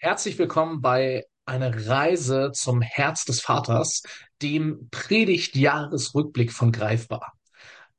Herzlich 0.00 0.38
willkommen 0.38 0.80
bei 0.80 1.24
einer 1.44 1.88
Reise 1.88 2.52
zum 2.54 2.82
Herz 2.82 3.24
des 3.24 3.40
Vaters, 3.40 4.04
dem 4.40 4.88
Predigtjahresrückblick 4.92 6.52
von 6.52 6.70
Greifbar. 6.70 7.32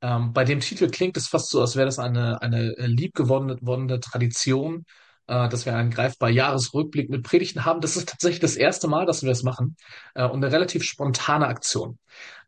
Ähm, 0.00 0.32
bei 0.32 0.44
dem 0.44 0.60
Titel 0.60 0.88
klingt 0.88 1.18
es 1.18 1.28
fast 1.28 1.50
so, 1.50 1.60
als 1.60 1.76
wäre 1.76 1.84
das 1.84 1.98
eine, 1.98 2.40
eine 2.40 2.72
liebgewonnene 2.78 4.00
Tradition, 4.00 4.86
äh, 5.26 5.50
dass 5.50 5.66
wir 5.66 5.76
einen 5.76 5.90
greifbar 5.90 6.30
Jahresrückblick 6.30 7.10
mit 7.10 7.22
Predigten 7.22 7.66
haben. 7.66 7.82
Das 7.82 7.98
ist 7.98 8.08
tatsächlich 8.08 8.40
das 8.40 8.56
erste 8.56 8.88
Mal, 8.88 9.04
dass 9.04 9.20
wir 9.22 9.28
das 9.28 9.42
machen 9.42 9.76
äh, 10.14 10.24
und 10.24 10.42
eine 10.42 10.54
relativ 10.54 10.84
spontane 10.84 11.48
Aktion. 11.48 11.98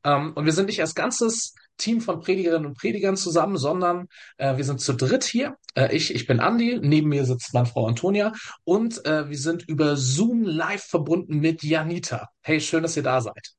Ähm, 0.03 0.33
und 0.33 0.47
wir 0.47 0.53
sind 0.55 0.65
nicht 0.65 0.81
als 0.81 0.95
ganzes 0.95 1.55
Team 1.83 2.01
von 2.01 2.21
Predigerinnen 2.21 2.67
und 2.67 2.79
Predigern 2.79 3.17
zusammen, 3.17 3.57
sondern 3.57 4.07
äh, 4.39 4.57
wir 4.57 4.65
sind 4.65 4.81
zu 4.81 4.95
dritt 4.95 5.25
hier. 5.25 5.57
Äh, 5.75 5.95
ich, 5.95 6.15
ich 6.15 6.27
bin 6.27 6.41
Andi, 6.41 6.79
neben 6.81 7.09
mir 7.09 7.25
sitzt 7.25 7.53
meine 7.53 7.67
Frau 7.67 7.87
Antonia 7.87 8.33
und 8.65 9.05
äh, 9.05 9.29
wir 9.29 9.39
sind 9.39 9.69
über 9.69 9.97
Zoom 9.97 10.45
live 10.45 10.85
verbunden 10.85 11.41
mit 11.41 11.63
Janita. 11.63 12.29
Hey, 12.41 12.61
schön, 12.61 12.83
dass 12.83 12.97
ihr 12.97 13.03
da 13.03 13.21
seid. 13.21 13.53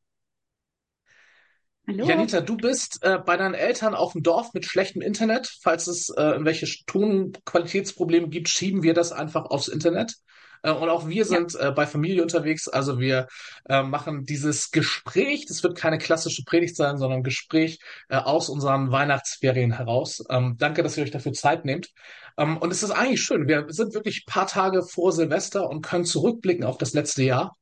Hallo. 1.86 2.06
Janita, 2.06 2.40
du 2.40 2.56
bist 2.56 3.00
äh, 3.02 3.20
bei 3.20 3.36
deinen 3.36 3.56
Eltern 3.56 3.94
auf 3.94 4.14
dem 4.14 4.24
Dorf 4.24 4.54
mit 4.54 4.66
schlechtem 4.66 5.02
Internet. 5.02 5.54
Falls 5.62 5.88
es 5.88 6.08
äh, 6.10 6.22
irgendwelche 6.22 6.68
Tonqualitätsprobleme 6.86 8.30
gibt, 8.30 8.48
schieben 8.48 8.84
wir 8.84 8.94
das 8.94 9.12
einfach 9.12 9.46
aufs 9.46 9.68
Internet. 9.68 10.16
Äh, 10.64 10.72
und 10.72 10.90
auch 10.90 11.08
wir 11.08 11.16
Ja, 11.16 11.26
sind 11.26 11.56
äh, 11.56 11.72
bei 11.72 11.86
Familie 11.86 12.24
unterwegs. 12.24 12.68
Also 12.68 13.00
wir 13.00 13.28
äh, 13.70 13.84
machen 13.84 14.26
dieses 14.26 14.72
Gespräch. 14.72 15.46
Das 15.46 15.62
wird 15.64 15.78
keine 15.78 16.00
klassische 16.00 16.44
Predigt 16.44 16.76
sein, 16.76 16.98
sondern 16.98 17.20
ein 17.20 17.24
Gespräch 17.24 17.80
äh, 18.10 18.18
aus 18.18 18.50
unseren 18.50 18.92
Weihnachtsferien 18.92 19.74
heraus. 19.74 20.24
Ähm, 20.30 20.56
danke, 20.58 20.82
dass 20.84 20.98
ihr 20.98 21.04
euch 21.04 21.12
dafür 21.12 21.34
Zeit 21.34 21.66
nehmt. 21.66 21.90
Ähm, 22.38 22.58
und 22.58 22.72
es 22.72 22.82
ist 22.84 22.92
eigentlich 22.92 23.22
schön. 23.22 23.48
Wir 23.48 23.66
sind 23.70 23.94
wirklich 23.94 24.24
ein 24.28 24.32
paar 24.32 24.48
Tage 24.48 24.84
vor 24.84 25.12
Silvester 25.12 25.70
und 25.70 25.82
können 25.86 26.06
zurückblicken 26.06 26.66
auf 26.66 26.78
das 26.78 26.94
letzte 26.94 27.24
Jahr. 27.24 27.56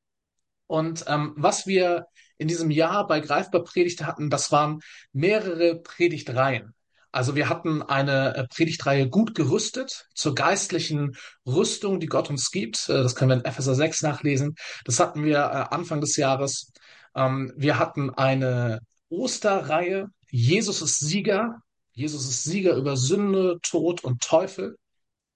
Und 0.68 1.04
ähm, 1.08 1.34
was 1.36 1.68
wir 1.68 2.06
in 2.38 2.48
diesem 2.48 2.72
Jahr 2.72 3.06
bei 3.06 3.20
Greifbar 3.20 3.64
Predigt 3.64 4.06
hatten, 4.06 4.30
das 4.30 4.52
waren 4.52 4.80
mehrere 5.12 5.76
Predigtreihen. 5.82 6.74
Also 7.12 7.36
wir 7.36 7.50
hatten 7.50 7.82
eine 7.82 8.36
äh, 8.36 8.48
Predigtreihe 8.48 9.10
gut 9.10 9.36
gerüstet 9.36 10.08
zur 10.16 10.34
geistlichen 10.36 11.16
Rüstung, 11.46 12.00
die 12.00 12.08
Gott 12.08 12.30
uns 12.30 12.52
gibt. 12.52 12.88
Äh, 12.90 13.04
Das 13.04 13.16
können 13.16 13.30
wir 13.30 13.36
in 13.38 13.46
Epheser 13.46 13.76
6 13.76 14.02
nachlesen. 14.02 14.56
Das 14.86 15.00
hatten 15.00 15.24
wir 15.24 15.38
äh, 15.38 15.76
Anfang 15.76 16.02
des 16.02 16.16
Jahres. 16.18 16.72
Ähm, 17.16 17.52
Wir 17.58 17.80
hatten 17.80 18.10
eine 18.12 18.80
Osterreihe. 19.10 20.08
Jesus 20.30 20.82
ist 20.82 21.00
Sieger. 21.00 21.58
Jesus 21.94 22.28
ist 22.28 22.44
Sieger 22.44 22.76
über 22.76 22.96
Sünde, 22.96 23.60
Tod 23.62 24.04
und 24.04 24.22
Teufel. 24.22 24.78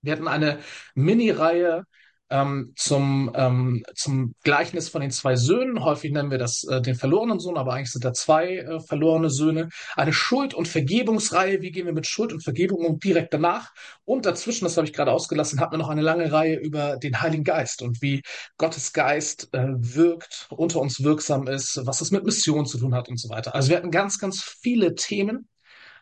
Wir 0.02 0.14
hatten 0.14 0.28
eine 0.28 0.60
Mini-Reihe 0.94 1.84
ähm, 2.30 2.74
zum, 2.76 3.32
ähm, 3.36 3.84
zum 3.96 4.34
Gleichnis 4.44 4.90
von 4.90 5.02
den 5.02 5.12
zwei 5.12 5.36
Söhnen. 5.36 5.84
Häufig 5.84 6.12
nennen 6.12 6.32
wir 6.32 6.38
das 6.38 6.64
äh, 6.64 6.82
den 6.82 6.96
verlorenen 6.96 7.40
Sohn, 7.40 7.58
aber 7.58 7.74
eigentlich 7.74 7.92
sind 7.92 8.06
da 8.06 8.14
zwei 8.14 8.58
äh, 8.58 8.80
verlorene 8.80 9.30
Söhne. 9.30 9.70
Eine 9.96 10.14
Schuld- 10.14 10.54
und 10.54 10.68
Vergebungsreihe. 10.68 11.62
Wie 11.62 11.72
gehen 11.72 11.86
wir 11.86 11.94
mit 11.94 12.08
Schuld 12.08 12.34
und 12.34 12.44
Vergebung 12.44 12.86
um 12.86 13.00
direkt 13.00 13.34
danach? 13.34 13.72
Und 14.06 14.26
dazwischen, 14.26 14.66
das 14.66 14.78
habe 14.78 14.88
ich 14.88 14.94
gerade 14.94 15.12
ausgelassen, 15.12 15.60
hatten 15.60 15.74
wir 15.74 15.78
noch 15.78 15.90
eine 15.90 16.02
lange 16.02 16.32
Reihe 16.32 16.58
über 16.58 16.98
den 16.98 17.22
Heiligen 17.22 17.44
Geist 17.44 17.82
und 17.82 18.02
wie 18.02 18.22
Gottes 18.58 18.94
Geist 18.94 19.50
äh, 19.54 19.68
wirkt, 19.76 20.48
unter 20.50 20.80
uns 20.80 21.04
wirksam 21.04 21.48
ist, 21.48 21.82
was 21.86 22.02
es 22.02 22.12
mit 22.12 22.24
Mission 22.24 22.66
zu 22.66 22.80
tun 22.80 22.96
hat 22.96 23.10
und 23.10 23.20
so 23.20 23.30
weiter. 23.30 23.54
Also 23.54 23.70
wir 23.70 23.78
hatten 23.78 23.92
ganz, 23.92 24.20
ganz 24.20 24.44
viele 24.44 24.96
Themen. 24.96 25.48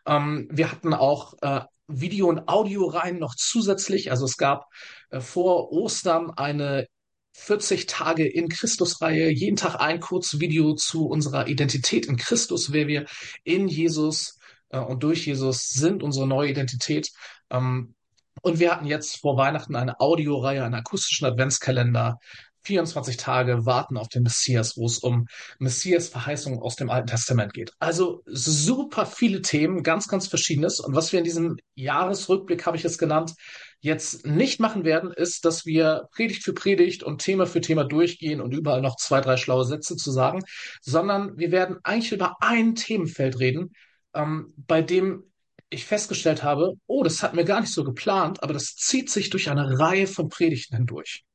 Ähm, 0.05 0.47
wir 0.51 0.71
hatten 0.71 0.93
auch 0.93 1.35
äh, 1.41 1.61
Video- 1.87 2.29
und 2.29 2.47
Audioreihen 2.47 3.19
noch 3.19 3.35
zusätzlich. 3.35 4.11
Also 4.11 4.25
es 4.25 4.37
gab 4.37 4.67
äh, 5.09 5.19
vor 5.19 5.71
Ostern 5.71 6.31
eine 6.31 6.87
40 7.35 7.87
Tage 7.87 8.27
in 8.27 8.47
Christus-Reihe, 8.47 9.29
jeden 9.29 9.55
Tag 9.55 9.79
ein 9.79 9.99
Kurzvideo 9.99 10.75
zu 10.75 11.07
unserer 11.07 11.47
Identität 11.47 12.05
in 12.05 12.15
Christus, 12.15 12.71
wer 12.71 12.87
wir 12.87 13.05
in 13.43 13.67
Jesus 13.67 14.37
äh, 14.69 14.79
und 14.79 15.03
durch 15.03 15.25
Jesus 15.25 15.69
sind, 15.69 16.03
unsere 16.03 16.27
neue 16.27 16.51
Identität. 16.51 17.09
Ähm, 17.49 17.95
und 18.41 18.59
wir 18.59 18.71
hatten 18.71 18.85
jetzt 18.85 19.17
vor 19.17 19.37
Weihnachten 19.37 19.75
eine 19.75 19.99
Audioreihe, 19.99 20.63
einen 20.63 20.75
akustischen 20.75 21.25
Adventskalender, 21.25 22.19
24 22.65 23.17
Tage 23.17 23.65
warten 23.65 23.97
auf 23.97 24.07
den 24.07 24.23
Messias, 24.23 24.77
wo 24.77 24.85
es 24.85 24.99
um 24.99 25.27
Messias 25.59 26.09
Verheißungen 26.09 26.59
aus 26.59 26.75
dem 26.75 26.89
Alten 26.89 27.07
Testament 27.07 27.53
geht. 27.53 27.71
Also 27.79 28.23
super 28.25 29.05
viele 29.05 29.41
Themen, 29.41 29.83
ganz, 29.83 30.07
ganz 30.07 30.27
verschiedenes. 30.27 30.79
Und 30.79 30.95
was 30.95 31.11
wir 31.11 31.19
in 31.19 31.25
diesem 31.25 31.57
Jahresrückblick, 31.75 32.65
habe 32.65 32.77
ich 32.77 32.85
es 32.85 32.97
genannt, 32.97 33.33
jetzt 33.79 34.25
nicht 34.25 34.61
machen 34.61 34.85
werden, 34.85 35.11
ist, 35.11 35.43
dass 35.43 35.65
wir 35.65 36.07
Predigt 36.15 36.43
für 36.43 36.53
Predigt 36.53 37.03
und 37.03 37.21
Thema 37.21 37.45
für 37.45 37.59
Thema 37.59 37.83
durchgehen 37.83 38.39
und 38.39 38.53
überall 38.53 38.81
noch 38.81 38.95
zwei, 38.95 39.19
drei 39.19 39.35
schlaue 39.35 39.65
Sätze 39.65 39.97
zu 39.97 40.09
sagen, 40.11 40.39
sondern 40.81 41.37
wir 41.37 41.51
werden 41.51 41.77
eigentlich 41.83 42.13
über 42.13 42.37
ein 42.39 42.75
Themenfeld 42.75 43.39
reden, 43.39 43.73
ähm, 44.13 44.53
bei 44.55 44.81
dem 44.81 45.23
ich 45.69 45.85
festgestellt 45.85 46.43
habe, 46.43 46.75
oh, 46.87 47.03
das 47.03 47.21
hatten 47.21 47.35
wir 47.35 47.43
gar 47.43 47.59
nicht 47.59 47.73
so 47.73 47.83
geplant, 47.83 48.41
aber 48.41 48.53
das 48.53 48.75
zieht 48.75 49.09
sich 49.09 49.29
durch 49.29 49.49
eine 49.49 49.79
Reihe 49.79 50.07
von 50.07 50.29
Predigten 50.29 50.77
hindurch. 50.77 51.25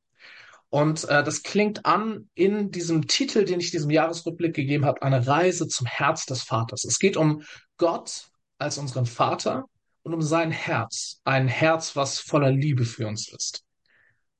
Und 0.69 1.09
äh, 1.09 1.23
das 1.23 1.41
klingt 1.41 1.85
an 1.85 2.29
in 2.35 2.71
diesem 2.71 3.07
Titel, 3.07 3.43
den 3.43 3.59
ich 3.59 3.71
diesem 3.71 3.89
Jahresrückblick 3.89 4.53
gegeben 4.53 4.85
habe, 4.85 5.01
eine 5.01 5.25
Reise 5.25 5.67
zum 5.67 5.87
Herz 5.87 6.25
des 6.25 6.43
Vaters. 6.43 6.83
Es 6.83 6.99
geht 6.99 7.17
um 7.17 7.41
Gott 7.77 8.29
als 8.59 8.77
unseren 8.77 9.05
Vater 9.05 9.65
und 10.03 10.13
um 10.13 10.21
sein 10.21 10.51
Herz, 10.51 11.21
ein 11.23 11.47
Herz, 11.47 11.95
was 11.95 12.19
voller 12.19 12.51
Liebe 12.51 12.85
für 12.85 13.07
uns 13.07 13.31
ist. 13.31 13.63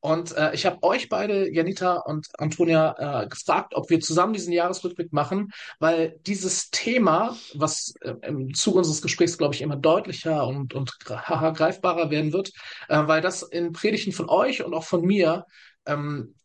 Und 0.02 0.36
äh, 0.38 0.54
ich 0.54 0.66
habe 0.66 0.82
euch 0.84 1.10
beide, 1.10 1.52
Janita 1.52 1.98
und 1.98 2.28
Antonia, 2.38 3.24
äh, 3.24 3.28
gefragt, 3.28 3.76
ob 3.76 3.90
wir 3.90 4.00
zusammen 4.00 4.32
diesen 4.32 4.54
Jahresrückblick 4.54 5.12
machen, 5.12 5.52
weil 5.80 6.18
dieses 6.26 6.70
Thema, 6.70 7.36
was 7.54 7.94
äh, 8.02 8.14
im 8.22 8.54
Zuge 8.54 8.78
unseres 8.78 9.02
Gesprächs, 9.02 9.38
glaube 9.38 9.56
ich, 9.56 9.62
immer 9.62 9.76
deutlicher 9.76 10.48
und, 10.48 10.74
und 10.74 10.98
greifbarer 11.00 12.12
werden 12.12 12.32
wird, 12.32 12.52
äh, 12.88 13.08
weil 13.08 13.20
das 13.22 13.44
in 13.44 13.74
Predigten 13.74 14.14
von 14.14 14.30
euch 14.30 14.64
und 14.64 14.74
auch 14.74 14.86
von 14.86 15.02
mir 15.02 15.46
ähm, 15.86 16.36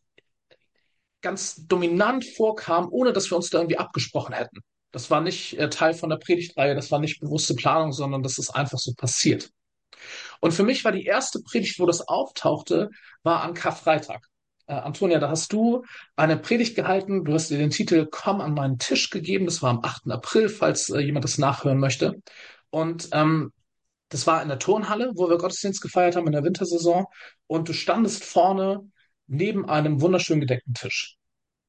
ganz 1.21 1.67
dominant 1.67 2.25
vorkam, 2.25 2.87
ohne 2.91 3.13
dass 3.13 3.31
wir 3.31 3.35
uns 3.35 3.49
da 3.49 3.57
irgendwie 3.57 3.79
abgesprochen 3.79 4.33
hätten. 4.33 4.59
Das 4.91 5.09
war 5.09 5.21
nicht 5.21 5.57
äh, 5.57 5.69
Teil 5.69 5.93
von 5.93 6.09
der 6.09 6.17
Predigtreihe, 6.17 6.75
das 6.75 6.91
war 6.91 6.99
nicht 6.99 7.19
bewusste 7.19 7.55
Planung, 7.55 7.91
sondern 7.91 8.23
das 8.23 8.37
ist 8.37 8.51
einfach 8.51 8.77
so 8.77 8.93
passiert. 8.93 9.49
Und 10.39 10.53
für 10.53 10.63
mich 10.63 10.85
war 10.85 10.91
die 10.91 11.05
erste 11.05 11.41
Predigt, 11.41 11.79
wo 11.79 11.85
das 11.85 12.07
auftauchte, 12.07 12.89
war 13.23 13.41
an 13.41 13.53
Karfreitag. 13.53 14.25
Äh, 14.67 14.73
Antonia, 14.73 15.19
da 15.19 15.29
hast 15.29 15.51
du 15.53 15.83
eine 16.15 16.37
Predigt 16.37 16.75
gehalten. 16.75 17.25
Du 17.25 17.33
hast 17.33 17.49
dir 17.49 17.57
den 17.57 17.71
Titel 17.71 18.07
Komm 18.09 18.41
an 18.41 18.53
meinen 18.53 18.79
Tisch 18.79 19.09
gegeben. 19.09 19.45
Das 19.45 19.61
war 19.61 19.71
am 19.71 19.83
8. 19.83 20.11
April, 20.11 20.49
falls 20.49 20.89
äh, 20.89 20.99
jemand 20.99 21.25
das 21.25 21.37
nachhören 21.37 21.79
möchte. 21.79 22.21
Und 22.69 23.09
ähm, 23.11 23.51
das 24.09 24.27
war 24.27 24.41
in 24.41 24.47
der 24.47 24.59
Turnhalle, 24.59 25.11
wo 25.15 25.29
wir 25.29 25.37
Gottesdienst 25.37 25.81
gefeiert 25.81 26.15
haben 26.15 26.27
in 26.27 26.33
der 26.33 26.43
Wintersaison. 26.43 27.05
Und 27.47 27.67
du 27.67 27.73
standest 27.73 28.23
vorne 28.23 28.89
neben 29.27 29.67
einem 29.69 30.01
wunderschön 30.01 30.39
gedeckten 30.39 30.73
Tisch. 30.73 31.17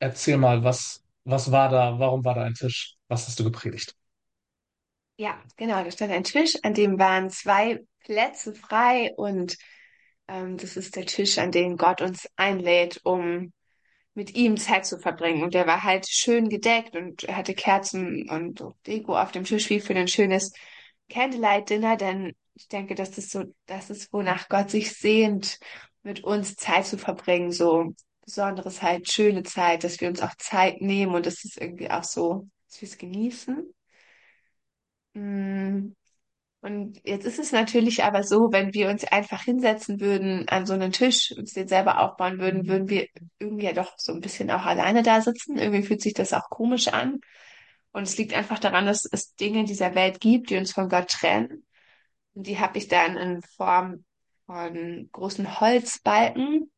Erzähl 0.01 0.39
mal, 0.39 0.65
was, 0.65 1.03
was 1.25 1.53
war 1.53 1.71
da? 1.71 1.99
Warum 1.99 2.25
war 2.25 2.35
da 2.35 2.43
ein 2.45 2.55
Tisch? 2.55 2.97
Was 3.09 3.27
hast 3.29 3.41
du 3.41 3.45
gepredigt? 3.45 3.95
ja, 5.17 5.41
genau. 5.57 5.83
Da 5.85 5.91
stand 5.91 6.13
ein 6.13 6.25
Tisch, 6.25 6.57
an 6.63 6.75
dem 6.75 6.99
waren 6.99 7.31
zwei 7.31 7.81
Plätze 8.01 8.55
frei 8.55 9.13
und 9.17 9.57
ähm, 10.29 10.57
das 10.59 10.77
ist 10.77 10.97
der 10.97 11.07
Tisch, 11.07 11.39
an 11.39 11.53
den 11.53 11.77
Gott 11.77 12.03
uns 12.03 12.29
einlädt, 12.37 13.01
um 13.05 13.53
mit 14.15 14.37
ihm 14.37 14.57
Zeit 14.59 14.87
zu 14.87 14.99
verbringen. 14.99 15.43
Und 15.45 15.55
der 15.55 15.67
war 15.67 15.83
halt 15.85 16.09
schön 16.09 16.49
gedeckt 16.49 16.97
und 16.97 17.23
hatte 17.29 17.55
Kerzen 17.55 18.29
und 18.31 18.65
Deko 18.87 19.19
auf 19.19 19.33
dem 19.33 19.45
Tisch 19.45 19.71
wie 19.71 19.81
für 19.81 19.95
ein 19.95 20.09
schönes 20.09 20.53
Candlelight-Dinner, 21.11 21.97
denn 21.97 22.35
ich 22.55 22.69
denke, 22.69 22.95
das 22.95 23.17
so, 23.17 23.45
das 23.67 23.91
ist, 23.91 24.13
wonach 24.13 24.49
Gott 24.49 24.71
sich 24.71 24.93
sehnt, 24.95 25.59
mit 26.07 26.25
uns 26.25 26.57
Zeit 26.57 26.87
zu 26.87 26.99
verbringen, 26.99 27.53
so 27.53 27.95
besonderes 28.25 28.83
halt, 28.83 29.11
schöne 29.13 29.43
Zeit, 29.43 29.85
dass 29.85 30.01
wir 30.01 30.09
uns 30.09 30.23
auch 30.23 30.35
Zeit 30.39 30.81
nehmen 30.81 31.15
und 31.15 31.27
das 31.27 31.45
ist 31.45 31.61
irgendwie 31.61 31.91
auch 31.91 32.05
so, 32.05 32.49
dass 32.69 32.81
wir 32.81 32.89
es 32.89 32.99
genießen. 32.99 33.75
Mm, 35.15 35.93
Und 36.63 37.01
jetzt 37.05 37.27
ist 37.27 37.39
es 37.39 37.53
natürlich 37.53 38.05
aber 38.05 38.23
so, 38.25 38.53
wenn 38.53 38.75
wir 38.75 38.91
uns 38.91 39.05
einfach 39.05 39.43
hinsetzen 39.45 40.01
würden 40.01 40.49
an 40.49 40.67
so 40.67 40.75
einen 40.75 40.93
Tisch, 40.93 41.33
uns 41.37 41.55
den 41.55 41.69
selber 41.69 42.01
aufbauen 42.01 42.39
würden, 42.41 42.69
würden 42.69 42.89
wir 42.91 43.09
irgendwie 43.39 43.67
ja 43.67 43.73
doch 43.75 43.95
so 43.99 44.13
ein 44.13 44.21
bisschen 44.21 44.51
auch 44.51 44.65
alleine 44.67 45.03
da 45.05 45.21
sitzen. 45.23 45.59
Irgendwie 45.59 45.85
fühlt 45.85 46.03
sich 46.03 46.15
das 46.15 46.33
auch 46.35 46.51
komisch 46.51 46.89
an. 46.89 47.21
Und 47.93 48.05
es 48.05 48.19
liegt 48.19 48.35
einfach 48.35 48.59
daran, 48.61 48.87
dass 48.87 49.07
es 49.07 49.35
Dinge 49.37 49.61
in 49.61 49.67
dieser 49.67 49.95
Welt 49.95 50.21
gibt, 50.21 50.51
die 50.51 50.59
uns 50.59 50.73
von 50.73 50.89
Gott 50.89 51.09
trennen. 51.11 51.67
Und 52.35 52.47
die 52.49 52.59
habe 52.61 52.79
ich 52.79 52.89
dann 52.89 53.17
in 53.17 53.43
Form 53.57 54.05
von 54.47 55.09
großen 55.13 55.61
Holzbalken. 55.61 56.71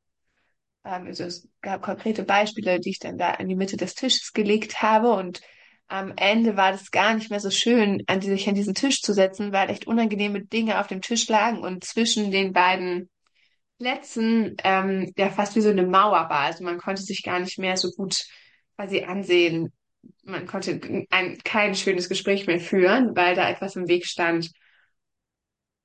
Ähm, 0.84 1.06
also 1.06 1.24
es 1.24 1.48
gab 1.60 1.82
konkrete 1.82 2.24
Beispiele, 2.24 2.80
die 2.80 2.90
ich 2.90 2.98
dann 2.98 3.18
da 3.18 3.32
in 3.34 3.48
die 3.48 3.56
Mitte 3.56 3.76
des 3.76 3.94
Tisches 3.94 4.32
gelegt 4.32 4.82
habe. 4.82 5.12
Und 5.12 5.40
am 5.88 6.12
Ende 6.16 6.56
war 6.56 6.72
das 6.72 6.90
gar 6.90 7.14
nicht 7.14 7.30
mehr 7.30 7.40
so 7.40 7.50
schön, 7.50 8.02
an 8.06 8.20
die, 8.20 8.28
sich 8.28 8.48
an 8.48 8.54
diesen 8.54 8.74
Tisch 8.74 9.00
zu 9.02 9.12
setzen, 9.12 9.52
weil 9.52 9.70
echt 9.70 9.86
unangenehme 9.86 10.44
Dinge 10.44 10.80
auf 10.80 10.86
dem 10.86 11.00
Tisch 11.02 11.28
lagen 11.28 11.60
und 11.60 11.84
zwischen 11.84 12.30
den 12.30 12.52
beiden 12.52 13.10
Plätzen, 13.78 14.56
ähm, 14.64 15.12
ja 15.16 15.30
fast 15.30 15.54
wie 15.56 15.60
so 15.60 15.70
eine 15.70 15.86
Mauer 15.86 16.28
war. 16.28 16.40
Also 16.40 16.64
man 16.64 16.78
konnte 16.78 17.02
sich 17.02 17.22
gar 17.22 17.38
nicht 17.40 17.58
mehr 17.58 17.76
so 17.76 17.90
gut 17.90 18.24
quasi 18.76 19.04
ansehen. 19.04 19.72
Man 20.24 20.46
konnte 20.46 20.80
ein, 21.10 21.38
kein 21.44 21.74
schönes 21.74 22.08
Gespräch 22.08 22.46
mehr 22.46 22.60
führen, 22.60 23.14
weil 23.16 23.34
da 23.34 23.48
etwas 23.48 23.76
im 23.76 23.88
Weg 23.88 24.06
stand. 24.06 24.50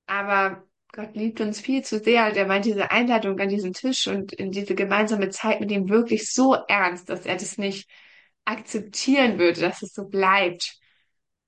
Aber 0.07 0.63
Gott 0.93 1.15
liebt 1.15 1.41
uns 1.41 1.59
viel 1.59 1.83
zu 1.83 1.99
sehr. 1.99 2.27
Und 2.27 2.37
er 2.37 2.45
meint 2.45 2.65
diese 2.65 2.91
Einladung 2.91 3.39
an 3.39 3.49
diesen 3.49 3.73
Tisch 3.73 4.07
und 4.07 4.31
in 4.31 4.51
diese 4.51 4.75
gemeinsame 4.75 5.29
Zeit 5.29 5.59
mit 5.59 5.71
ihm 5.71 5.89
wirklich 5.89 6.31
so 6.31 6.53
ernst, 6.67 7.09
dass 7.09 7.25
er 7.25 7.35
das 7.35 7.57
nicht 7.57 7.89
akzeptieren 8.45 9.39
würde, 9.39 9.59
dass 9.61 9.81
es 9.81 9.93
so 9.93 10.05
bleibt. 10.07 10.77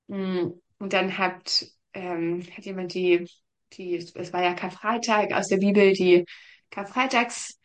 Mm, 0.07 0.49
Und 0.79 0.93
dann 0.93 1.17
hat, 1.19 1.65
ähm, 1.93 2.43
hat 2.57 2.65
jemand 2.65 2.93
die, 2.95 3.27
die, 3.73 3.95
es 3.97 4.33
war 4.33 4.43
ja 4.43 4.55
Karfreitag 4.55 5.31
aus 5.33 5.47
der 5.47 5.57
Bibel, 5.57 5.93
die 5.93 6.25
Karfreitagsgeschichte 6.71 7.59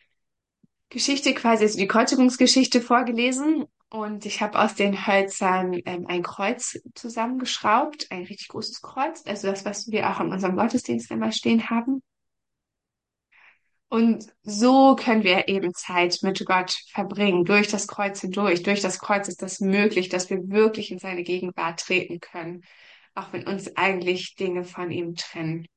quasi, 1.33 1.63
also 1.63 1.79
die 1.79 1.87
Kreuzigungsgeschichte 1.87 2.81
vorgelesen. 2.81 3.65
Und 3.91 4.25
ich 4.25 4.41
habe 4.41 4.57
aus 4.57 4.73
den 4.73 5.05
Hölzern 5.05 5.77
ähm, 5.85 6.07
ein 6.07 6.23
Kreuz 6.23 6.79
zusammengeschraubt, 6.95 8.07
ein 8.09 8.23
richtig 8.23 8.47
großes 8.47 8.81
Kreuz, 8.81 9.21
also 9.25 9.49
das, 9.49 9.65
was 9.65 9.91
wir 9.91 10.09
auch 10.09 10.21
in 10.21 10.31
unserem 10.31 10.55
Gottesdienst 10.55 11.11
immer 11.11 11.33
stehen 11.33 11.69
haben. 11.69 12.01
Und 13.89 14.27
so 14.43 14.95
können 14.95 15.25
wir 15.25 15.49
eben 15.49 15.73
Zeit 15.73 16.19
mit 16.21 16.41
Gott 16.45 16.77
verbringen, 16.87 17.43
durch 17.43 17.67
das 17.67 17.85
Kreuz 17.85 18.21
hindurch. 18.21 18.63
Durch 18.63 18.79
das 18.79 18.97
Kreuz 18.97 19.27
ist 19.27 19.41
das 19.41 19.59
möglich, 19.59 20.07
dass 20.07 20.29
wir 20.29 20.47
wirklich 20.47 20.91
in 20.91 20.99
seine 20.99 21.23
Gegenwart 21.23 21.81
treten 21.81 22.21
können, 22.21 22.63
auch 23.13 23.33
wenn 23.33 23.45
uns 23.45 23.75
eigentlich 23.75 24.35
Dinge 24.35 24.63
von 24.63 24.89
ihm 24.91 25.15
trennen. 25.15 25.67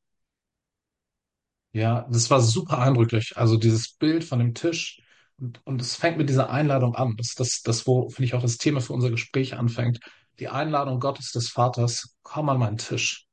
Ja, 1.72 2.06
das 2.08 2.30
war 2.30 2.40
super 2.40 2.78
eindrücklich. 2.78 3.36
Also 3.36 3.56
dieses 3.56 3.92
Bild 3.92 4.22
von 4.22 4.38
dem 4.38 4.54
Tisch 4.54 5.02
und, 5.38 5.60
und 5.64 5.80
es 5.80 5.96
fängt 5.96 6.18
mit 6.18 6.28
dieser 6.28 6.50
Einladung 6.50 6.94
an. 6.94 7.16
Das 7.16 7.34
das, 7.34 7.62
das, 7.62 7.86
wo, 7.86 8.08
finde 8.08 8.26
ich, 8.26 8.34
auch 8.34 8.42
das 8.42 8.58
Thema 8.58 8.80
für 8.80 8.92
unser 8.92 9.10
Gespräch 9.10 9.54
anfängt. 9.54 10.00
Die 10.38 10.48
Einladung 10.48 11.00
Gottes 11.00 11.32
des 11.32 11.48
Vaters, 11.48 12.16
komm 12.22 12.48
an 12.48 12.58
meinen 12.58 12.78
Tisch. 12.78 13.26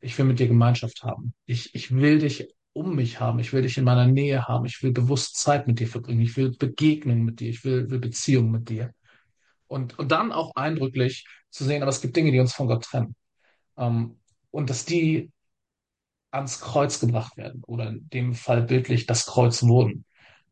Ich 0.00 0.18
will 0.18 0.24
mit 0.24 0.38
dir 0.38 0.48
Gemeinschaft 0.48 1.02
haben. 1.02 1.34
Ich, 1.46 1.74
ich 1.74 1.94
will 1.94 2.18
dich 2.18 2.48
um 2.72 2.94
mich 2.96 3.20
haben. 3.20 3.38
Ich 3.38 3.52
will 3.52 3.62
dich 3.62 3.78
in 3.78 3.84
meiner 3.84 4.06
Nähe 4.06 4.48
haben. 4.48 4.66
Ich 4.66 4.82
will 4.82 4.92
bewusst 4.92 5.36
Zeit 5.36 5.66
mit 5.66 5.78
dir 5.78 5.88
verbringen. 5.88 6.20
Ich 6.20 6.36
will 6.36 6.56
Begegnung 6.56 7.22
mit 7.22 7.40
dir. 7.40 7.50
Ich 7.50 7.64
will, 7.64 7.90
will 7.90 8.00
Beziehung 8.00 8.50
mit 8.50 8.68
dir. 8.68 8.92
Und, 9.66 9.98
und 9.98 10.10
dann 10.12 10.32
auch 10.32 10.54
eindrücklich 10.54 11.26
zu 11.50 11.64
sehen, 11.64 11.82
aber 11.82 11.90
es 11.90 12.00
gibt 12.00 12.16
Dinge, 12.16 12.32
die 12.32 12.40
uns 12.40 12.54
von 12.54 12.66
Gott 12.66 12.84
trennen. 12.84 13.14
Ähm, 13.76 14.18
und 14.50 14.70
dass 14.70 14.84
die 14.84 15.30
ans 16.30 16.60
Kreuz 16.60 16.98
gebracht 16.98 17.36
werden 17.36 17.62
oder 17.66 17.88
in 17.88 18.08
dem 18.08 18.34
Fall 18.34 18.62
bildlich 18.62 19.06
das 19.06 19.26
Kreuz 19.26 19.62
wurden. 19.62 20.04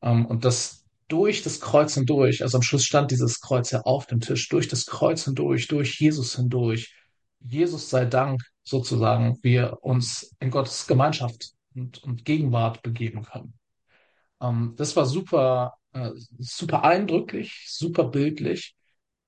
Ähm, 0.02 0.26
und 0.26 0.44
dass 0.44 0.79
durch 1.10 1.42
das 1.42 1.60
Kreuz 1.60 1.94
hindurch, 1.94 2.42
also 2.42 2.58
am 2.58 2.62
Schluss 2.62 2.84
stand 2.84 3.10
dieses 3.10 3.40
Kreuz 3.40 3.70
ja 3.70 3.82
auf 3.82 4.06
dem 4.06 4.20
Tisch, 4.20 4.48
durch 4.48 4.68
das 4.68 4.86
Kreuz 4.86 5.24
hindurch, 5.24 5.68
durch 5.68 6.00
Jesus 6.00 6.36
hindurch, 6.36 6.94
Jesus 7.40 7.90
sei 7.90 8.04
Dank 8.04 8.42
sozusagen, 8.62 9.38
wir 9.42 9.78
uns 9.82 10.34
in 10.40 10.50
Gottes 10.50 10.86
Gemeinschaft 10.86 11.52
und, 11.74 12.02
und 12.04 12.24
Gegenwart 12.24 12.82
begeben 12.82 13.22
können. 13.22 13.54
Ähm, 14.40 14.74
das 14.76 14.94
war 14.96 15.06
super, 15.06 15.74
äh, 15.92 16.10
super 16.38 16.84
eindrücklich, 16.84 17.66
super 17.68 18.04
bildlich. 18.04 18.76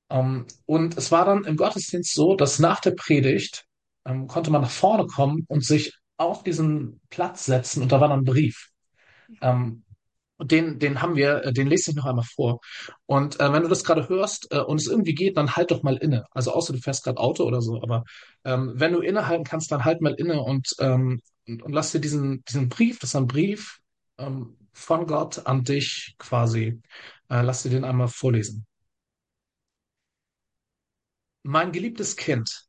Ähm, 0.09 0.47
und 0.67 0.97
es 0.97 1.11
war 1.11 1.25
dann 1.25 1.45
im 1.45 1.57
Gottesdienst 1.57 2.15
so, 2.15 2.37
dass 2.37 2.59
nach 2.59 2.81
der 2.81 2.93
Predigt 2.93 3.67
ähm, 4.05 4.27
konnte 4.29 4.51
man 4.51 4.63
nach 4.63 4.71
vorne 4.71 5.07
kommen 5.07 5.45
und 5.49 5.65
sich 5.65 5.99
auf 6.17 6.45
diesen 6.45 7.01
Platz 7.11 7.47
setzen 7.47 7.83
und 7.83 7.91
da 7.91 8.01
war 8.01 8.09
dann 8.09 8.21
ein 8.21 8.25
Brief. 8.25 8.69
Ähm, 9.41 9.85
und 9.89 9.92
den, 10.43 10.79
den 10.79 11.03
haben 11.03 11.17
wir, 11.17 11.45
äh, 11.45 11.53
den 11.53 11.69
lese 11.69 11.91
ich 11.91 11.97
noch 11.97 12.07
einmal 12.07 12.25
vor. 12.25 12.61
Und 13.07 13.41
äh, 13.41 13.53
wenn 13.53 13.63
du 13.63 13.69
das 13.69 13.85
gerade 13.85 14.09
hörst 14.09 14.49
äh, 14.53 14.61
und 14.61 14.81
es 14.81 14.87
irgendwie 14.87 15.15
geht, 15.15 15.37
dann 15.37 15.57
halt 15.57 15.71
doch 15.71 15.83
mal 15.83 15.97
inne. 15.97 16.25
Also 16.33 16.53
außer 16.53 16.73
du 16.73 16.81
fährst 16.81 17.05
gerade 17.05 17.19
Auto 17.19 17.45
oder 17.45 17.61
so, 17.63 17.83
aber 17.83 18.05
ähm, 18.45 18.73
wenn 18.75 18.93
du 18.93 19.01
innehalten 19.01 19.45
kannst, 19.45 19.73
dann 19.73 19.85
halt 19.85 20.01
mal 20.01 20.15
inne 20.15 20.41
und, 20.43 20.75
ähm, 20.81 21.21
und, 21.47 21.63
und 21.63 21.73
lass 21.73 21.93
dir 21.93 22.01
diesen, 22.01 22.45
diesen 22.45 22.69
Brief, 22.69 22.99
das 22.99 23.11
ist 23.11 23.17
ein 23.17 23.27
Brief 23.27 23.79
ähm, 24.19 24.57
von 24.73 25.07
Gott 25.07 25.47
an 25.47 25.65
dich 25.65 26.15
quasi, 26.19 26.81
äh, 27.29 27.43
lass 27.43 27.63
dir 27.63 27.71
den 27.71 27.85
einmal 27.85 28.09
vorlesen. 28.09 28.67
Mein 31.45 31.73
geliebtes 31.73 32.17
Kind, 32.17 32.67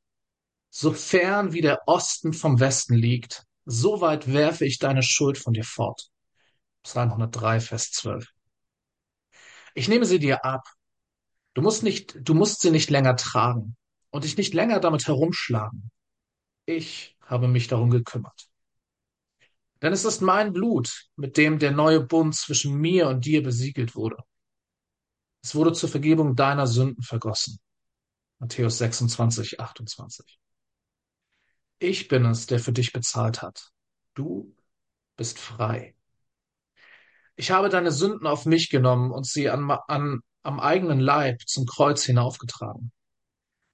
so 0.69 0.93
fern 0.93 1.53
wie 1.53 1.61
der 1.61 1.87
Osten 1.87 2.33
vom 2.33 2.59
Westen 2.59 2.95
liegt, 2.95 3.45
so 3.65 4.01
weit 4.01 4.31
werfe 4.33 4.65
ich 4.65 4.79
deine 4.79 5.03
Schuld 5.03 5.37
von 5.37 5.53
dir 5.53 5.63
fort. 5.63 6.09
Psalm 6.83 7.09
103, 7.09 7.59
Vers 7.59 7.91
12. 7.91 8.27
Ich 9.75 9.87
nehme 9.87 10.05
sie 10.05 10.19
dir 10.19 10.45
ab. 10.45 10.67
Du 11.53 11.61
musst 11.61 11.83
nicht, 11.83 12.15
du 12.19 12.33
musst 12.33 12.61
sie 12.61 12.71
nicht 12.71 12.89
länger 12.89 13.15
tragen 13.15 13.75
und 14.09 14.23
dich 14.23 14.37
nicht 14.37 14.53
länger 14.53 14.79
damit 14.79 15.07
herumschlagen. 15.07 15.91
Ich 16.65 17.17
habe 17.21 17.47
mich 17.47 17.67
darum 17.67 17.89
gekümmert. 17.89 18.47
Denn 19.81 19.91
es 19.91 20.05
ist 20.05 20.21
mein 20.21 20.53
Blut, 20.53 21.09
mit 21.15 21.37
dem 21.37 21.59
der 21.59 21.71
neue 21.71 21.99
Bund 21.99 22.35
zwischen 22.35 22.75
mir 22.75 23.07
und 23.07 23.25
dir 23.25 23.43
besiegelt 23.43 23.95
wurde. 23.95 24.17
Es 25.43 25.55
wurde 25.55 25.73
zur 25.73 25.89
Vergebung 25.89 26.35
deiner 26.35 26.67
Sünden 26.67 27.03
vergossen. 27.03 27.59
Matthäus 28.39 28.77
26, 28.77 29.59
28. 29.59 30.39
Ich 31.79 32.07
bin 32.07 32.25
es, 32.25 32.45
der 32.45 32.59
für 32.59 32.71
dich 32.71 32.93
bezahlt 32.93 33.41
hat. 33.41 33.71
Du 34.13 34.55
bist 35.17 35.37
frei. 35.37 35.95
Ich 37.35 37.51
habe 37.51 37.69
deine 37.69 37.91
Sünden 37.91 38.27
auf 38.27 38.45
mich 38.45 38.69
genommen 38.69 39.11
und 39.11 39.25
sie 39.25 39.49
an, 39.49 39.69
an, 39.87 40.21
am 40.43 40.59
eigenen 40.59 40.99
Leib 40.99 41.41
zum 41.47 41.65
Kreuz 41.65 42.03
hinaufgetragen. 42.03 42.91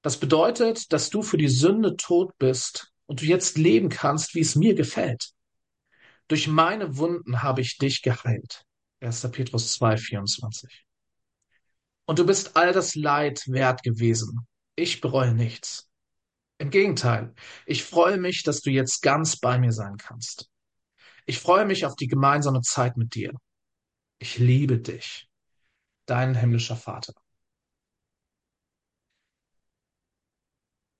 Das 0.02 0.18
bedeutet, 0.18 0.94
dass 0.94 1.10
du 1.10 1.22
für 1.22 1.38
die 1.38 1.50
Sünde 1.50 1.98
tot 1.98 2.32
bist 2.38 2.92
und 3.06 3.22
du 3.22 3.26
jetzt 3.26 3.58
leben 3.58 3.90
kannst, 3.90 4.34
wie 4.36 4.40
es 4.40 4.56
mir 4.56 4.76
gefällt. 4.76 5.32
Durch 6.30 6.48
meine 6.48 6.98
Wunden 6.98 7.42
habe 7.42 7.62
ich 7.62 7.78
dich 7.78 8.02
geheilt. 8.02 8.64
1. 9.02 9.30
Petrus 9.32 9.74
2, 9.74 9.98
24. 9.98 10.86
Und 12.06 12.20
du 12.20 12.26
bist 12.26 12.56
all 12.56 12.72
das 12.72 12.96
Leid 12.96 13.44
wert 13.48 13.84
gewesen. 13.84 14.48
Ich 14.76 15.02
bereue 15.02 15.34
nichts. 15.34 15.90
Im 16.60 16.70
Gegenteil, 16.70 17.34
ich 17.66 17.84
freue 17.84 18.18
mich, 18.18 18.44
dass 18.44 18.62
du 18.62 18.70
jetzt 18.70 19.02
ganz 19.02 19.38
bei 19.38 19.58
mir 19.58 19.72
sein 19.72 19.98
kannst. 19.98 20.50
Ich 21.26 21.40
freue 21.40 21.66
mich 21.66 21.86
auf 21.86 21.96
die 21.96 22.08
gemeinsame 22.08 22.62
Zeit 22.62 22.98
mit 22.98 23.16
dir. 23.16 23.32
Ich 24.20 24.38
liebe 24.38 24.80
dich, 24.80 25.30
dein 26.06 26.36
himmlischer 26.36 26.76
Vater. 26.76 27.14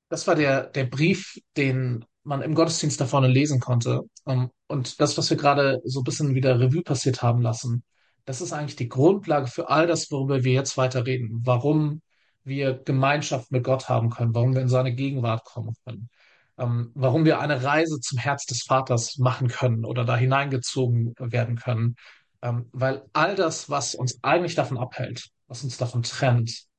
Das 0.10 0.26
war 0.28 0.36
der, 0.36 0.64
der 0.68 0.86
Brief, 0.86 1.40
den 1.56 2.06
man 2.24 2.42
im 2.42 2.56
Gottesdienst 2.56 3.00
da 3.00 3.06
vorne 3.06 3.28
lesen 3.28 3.60
konnte. 3.60 4.04
Um, 4.24 4.52
und 4.68 5.00
das, 5.00 5.18
was 5.18 5.30
wir 5.30 5.38
gerade 5.38 5.82
so 5.84 6.02
ein 6.02 6.04
bisschen 6.04 6.36
wieder 6.36 6.60
Revue 6.60 6.82
passiert 6.84 7.22
haben 7.22 7.42
lassen, 7.42 7.84
das 8.26 8.42
ist 8.42 8.54
eigentlich 8.54 8.76
die 8.76 8.90
Grundlage 8.90 9.48
für 9.48 9.70
all 9.70 9.88
das, 9.88 10.12
worüber 10.12 10.44
wir 10.44 10.54
jetzt 10.54 10.78
weiter 10.78 11.06
reden. 11.06 11.42
Warum 11.44 12.02
wir 12.44 12.74
Gemeinschaft 12.74 13.52
mit 13.52 13.64
Gott 13.64 13.90
haben 13.90 14.10
können, 14.10 14.34
warum 14.34 14.54
wir 14.56 14.62
in 14.62 14.70
seine 14.70 14.94
Gegenwart 14.94 15.44
kommen 15.46 15.76
können, 15.86 16.10
um, 16.56 16.92
warum 16.94 17.26
wir 17.26 17.40
eine 17.40 17.64
Reise 17.64 18.00
zum 18.00 18.18
Herz 18.18 18.46
des 18.46 18.64
Vaters 18.64 19.18
machen 19.18 19.48
können 19.48 19.86
oder 19.86 20.06
da 20.06 20.16
hineingezogen 20.18 21.14
werden 21.18 21.58
können. 21.58 21.96
Um, 22.42 22.70
weil 22.72 23.04
all 23.12 23.36
das, 23.36 23.70
was 23.70 23.96
uns 23.96 24.24
eigentlich 24.24 24.56
davon 24.56 24.78
abhält, 24.78 25.30
was 25.48 25.64
uns 25.64 25.76
davon 25.78 26.04
trennt, 26.04 26.70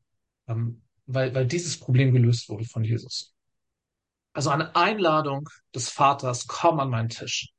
weil, 1.06 1.34
weil 1.34 1.46
dieses 1.46 1.78
Problem 1.78 2.12
gelöst 2.12 2.48
wurde 2.48 2.64
von 2.64 2.84
Jesus. 2.84 3.34
Also 4.32 4.50
eine 4.50 4.74
Einladung 4.76 5.48
des 5.74 5.88
Vaters, 5.90 6.46
komm 6.46 6.80
an 6.80 6.90
meinen 6.90 7.08
Tisch. 7.08 7.50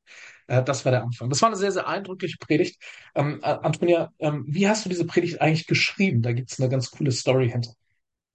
Äh, 0.46 0.62
das 0.64 0.84
war 0.84 0.92
der 0.92 1.02
Anfang. 1.02 1.28
Das 1.28 1.42
war 1.42 1.48
eine 1.48 1.56
sehr, 1.56 1.72
sehr 1.72 1.86
eindrückliche 1.86 2.38
Predigt. 2.38 2.82
Ähm, 3.14 3.40
äh, 3.42 3.58
Antonia, 3.62 4.10
ähm, 4.18 4.44
wie 4.48 4.68
hast 4.68 4.84
du 4.84 4.88
diese 4.88 5.06
Predigt 5.06 5.40
eigentlich 5.40 5.66
geschrieben? 5.66 6.22
Da 6.22 6.32
gibt 6.32 6.50
es 6.50 6.60
eine 6.60 6.70
ganz 6.70 6.90
coole 6.90 7.12
Story 7.12 7.50
hinter. 7.50 7.74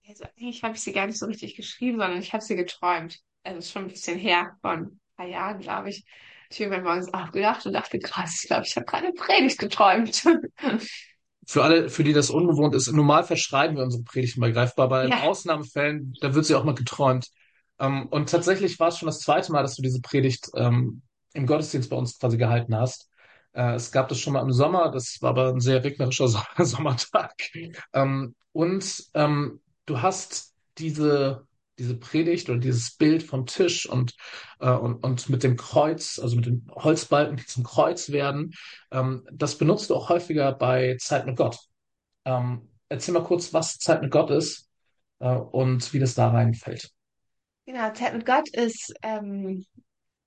Also 0.07 0.25
eigentlich 0.37 0.63
habe 0.63 0.75
ich 0.75 0.81
sie 0.81 0.93
gar 0.93 1.07
nicht 1.07 1.17
so 1.17 1.25
richtig 1.25 1.55
geschrieben, 1.55 1.97
sondern 1.97 2.19
ich 2.19 2.31
habe 2.33 2.43
sie 2.43 2.55
geträumt. 2.55 3.19
Also 3.43 3.61
schon 3.61 3.83
ein 3.83 3.89
bisschen 3.89 4.19
her, 4.19 4.55
von 4.61 4.83
ein 4.83 4.99
paar 5.15 5.27
Jahren, 5.27 5.59
glaube 5.59 5.89
ich. 5.89 6.05
Ich 6.49 6.59
irgendwann 6.59 6.83
morgens 6.83 7.13
aufgedacht 7.13 7.65
und 7.65 7.73
dachte, 7.73 7.99
krass, 7.99 8.39
ich 8.41 8.47
glaube, 8.47 8.65
ich 8.65 8.75
habe 8.75 8.85
gerade 8.85 9.07
eine 9.07 9.13
Predigt 9.13 9.59
geträumt. 9.59 10.23
Für 11.45 11.63
alle, 11.63 11.89
für 11.89 12.03
die 12.03 12.11
das 12.11 12.29
ungewohnt 12.29 12.75
ist, 12.75 12.87
im 12.87 12.97
Normalfall 12.97 13.37
schreiben 13.37 13.77
wir 13.77 13.83
unsere 13.83 14.03
Predigten 14.03 14.41
bei 14.41 14.51
Greifbar, 14.51 14.85
aber 14.85 15.03
in 15.05 15.11
Ja. 15.11 15.21
Ausnahmefällen, 15.23 16.13
da 16.19 16.33
wird 16.35 16.45
sie 16.45 16.55
auch 16.55 16.65
mal 16.65 16.75
geträumt. 16.75 17.29
Ähm, 17.79 18.07
und 18.09 18.29
tatsächlich 18.29 18.79
war 18.79 18.89
es 18.89 18.97
schon 18.97 19.05
das 19.07 19.19
zweite 19.19 19.51
Mal, 19.53 19.61
dass 19.61 19.75
du 19.75 19.81
diese 19.81 20.01
Predigt 20.01 20.49
ähm, 20.55 21.03
im 21.33 21.45
Gottesdienst 21.47 21.89
bei 21.89 21.95
uns 21.95 22.19
quasi 22.19 22.37
gehalten 22.37 22.75
hast. 22.75 23.09
Äh, 23.53 23.75
es 23.75 23.91
gab 23.93 24.09
das 24.09 24.19
schon 24.19 24.33
mal 24.33 24.41
im 24.41 24.51
Sommer, 24.51 24.91
das 24.91 25.17
war 25.21 25.29
aber 25.29 25.49
ein 25.49 25.61
sehr 25.61 25.83
regnerischer 25.83 26.27
so 26.27 26.39
Sommertag. 26.57 27.33
Ähm, 27.93 28.35
und 28.51 29.05
du 29.85 30.01
hast 30.01 30.53
diese 30.77 31.46
diese 31.77 31.97
Predigt 31.97 32.49
oder 32.49 32.59
dieses 32.59 32.95
Bild 32.95 33.23
vom 33.23 33.45
Tisch 33.45 33.87
und, 33.87 34.15
äh, 34.59 34.69
und, 34.69 35.03
und 35.03 35.29
mit 35.29 35.43
dem 35.43 35.57
Kreuz, 35.57 36.19
also 36.19 36.35
mit 36.35 36.45
den 36.45 36.67
Holzbalken, 36.73 37.37
die 37.37 37.45
zum 37.45 37.63
Kreuz 37.63 38.09
werden, 38.09 38.53
ähm, 38.91 39.27
das 39.31 39.57
benutzt 39.57 39.89
du 39.89 39.95
auch 39.95 40.09
häufiger 40.09 40.53
bei 40.53 40.97
Zeit 40.99 41.25
mit 41.25 41.37
Gott. 41.37 41.59
Ähm, 42.25 42.69
erzähl 42.89 43.13
mal 43.13 43.23
kurz, 43.23 43.53
was 43.53 43.77
Zeit 43.77 44.01
mit 44.01 44.11
Gott 44.11 44.31
ist 44.31 44.69
äh, 45.19 45.35
und 45.35 45.93
wie 45.93 45.99
das 45.99 46.15
da 46.15 46.29
reinfällt. 46.29 46.91
Genau, 47.65 47.91
Zeit 47.93 48.13
mit 48.13 48.25
Gott 48.25 48.49
ist 48.49 48.93
ähm, 49.03 49.65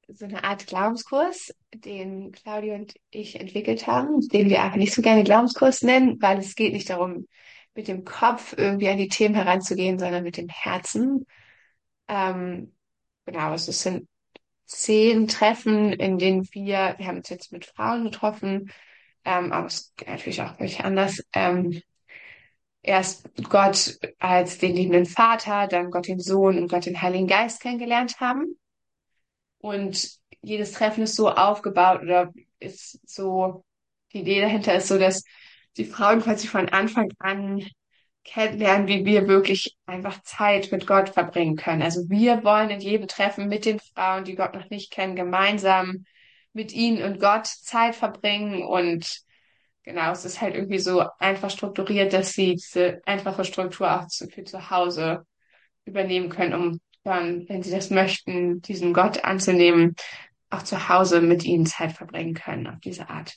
so 0.08 0.24
eine 0.24 0.44
Art 0.44 0.66
Glaubenskurs, 0.66 1.54
den 1.74 2.32
Claudia 2.32 2.74
und 2.74 2.94
ich 3.10 3.38
entwickelt 3.40 3.86
haben, 3.86 4.20
den 4.28 4.48
wir 4.48 4.62
einfach 4.62 4.76
nicht 4.76 4.94
so 4.94 5.02
gerne 5.02 5.24
Glaubenskurs 5.24 5.82
nennen, 5.82 6.20
weil 6.20 6.38
es 6.38 6.54
geht 6.54 6.72
nicht 6.72 6.90
darum, 6.90 7.26
mit 7.74 7.88
dem 7.88 8.04
Kopf 8.04 8.54
irgendwie 8.56 8.88
an 8.88 8.98
die 8.98 9.08
Themen 9.08 9.34
heranzugehen, 9.34 9.98
sondern 9.98 10.24
mit 10.24 10.36
dem 10.36 10.48
Herzen. 10.48 11.26
Ähm, 12.10 12.74
genau, 13.24 13.52
also 13.52 13.70
es 13.70 13.82
sind 13.82 14.08
zehn 14.66 15.28
Treffen, 15.28 15.92
in 15.92 16.18
denen 16.18 16.48
wir, 16.52 16.96
wir 16.98 17.06
haben 17.06 17.18
uns 17.18 17.28
jetzt 17.28 17.52
mit 17.52 17.66
Frauen 17.66 18.04
getroffen, 18.04 18.72
ähm, 19.24 19.52
aber 19.52 19.66
es 19.68 19.94
geht 19.96 20.08
natürlich 20.08 20.42
auch 20.42 20.56
völlig 20.56 20.84
anders. 20.84 21.22
Ähm, 21.32 21.80
erst 22.82 23.28
Gott 23.48 23.98
als 24.18 24.58
den 24.58 24.74
liebenden 24.74 25.06
Vater, 25.06 25.68
dann 25.68 25.92
Gott 25.92 26.08
den 26.08 26.18
Sohn 26.18 26.58
und 26.58 26.68
Gott 26.68 26.86
den 26.86 27.00
Heiligen 27.00 27.28
Geist 27.28 27.60
kennengelernt 27.62 28.18
haben. 28.18 28.58
Und 29.58 30.18
jedes 30.42 30.72
Treffen 30.72 31.04
ist 31.04 31.14
so 31.14 31.30
aufgebaut 31.30 32.02
oder 32.02 32.32
ist 32.58 32.98
so, 33.08 33.64
die 34.12 34.20
Idee 34.22 34.40
dahinter 34.40 34.74
ist 34.74 34.88
so, 34.88 34.98
dass 34.98 35.22
die 35.76 35.84
Frauen 35.84 36.22
quasi 36.22 36.48
von 36.48 36.68
Anfang 36.70 37.12
an 37.20 37.64
kennenlernen, 38.24 38.86
wie 38.86 39.04
wir 39.04 39.28
wirklich 39.28 39.76
einfach 39.86 40.22
Zeit 40.22 40.70
mit 40.72 40.86
Gott 40.86 41.08
verbringen 41.10 41.56
können. 41.56 41.82
Also 41.82 42.08
wir 42.08 42.44
wollen 42.44 42.70
in 42.70 42.80
jedem 42.80 43.08
Treffen 43.08 43.48
mit 43.48 43.64
den 43.64 43.80
Frauen, 43.80 44.24
die 44.24 44.34
Gott 44.34 44.54
noch 44.54 44.68
nicht 44.70 44.92
kennen, 44.92 45.16
gemeinsam 45.16 46.04
mit 46.52 46.72
ihnen 46.72 47.02
und 47.02 47.20
Gott 47.20 47.46
Zeit 47.46 47.94
verbringen 47.94 48.62
und 48.62 49.22
genau, 49.82 50.12
es 50.12 50.24
ist 50.24 50.40
halt 50.40 50.54
irgendwie 50.54 50.78
so 50.78 51.04
einfach 51.18 51.50
strukturiert, 51.50 52.12
dass 52.12 52.32
sie 52.32 52.54
diese 52.56 53.00
einfache 53.06 53.44
Struktur 53.44 53.90
auch 53.90 54.06
für 54.10 54.44
zu 54.44 54.70
Hause 54.70 55.26
übernehmen 55.84 56.28
können, 56.28 56.54
um 56.54 56.80
dann, 57.02 57.48
wenn 57.48 57.62
sie 57.62 57.70
das 57.70 57.90
möchten, 57.90 58.60
diesen 58.62 58.92
Gott 58.92 59.24
anzunehmen, 59.24 59.94
auch 60.50 60.62
zu 60.62 60.88
Hause 60.88 61.20
mit 61.20 61.44
ihnen 61.44 61.66
Zeit 61.66 61.92
verbringen 61.92 62.34
können 62.34 62.66
auf 62.66 62.80
diese 62.80 63.08
Art. 63.08 63.36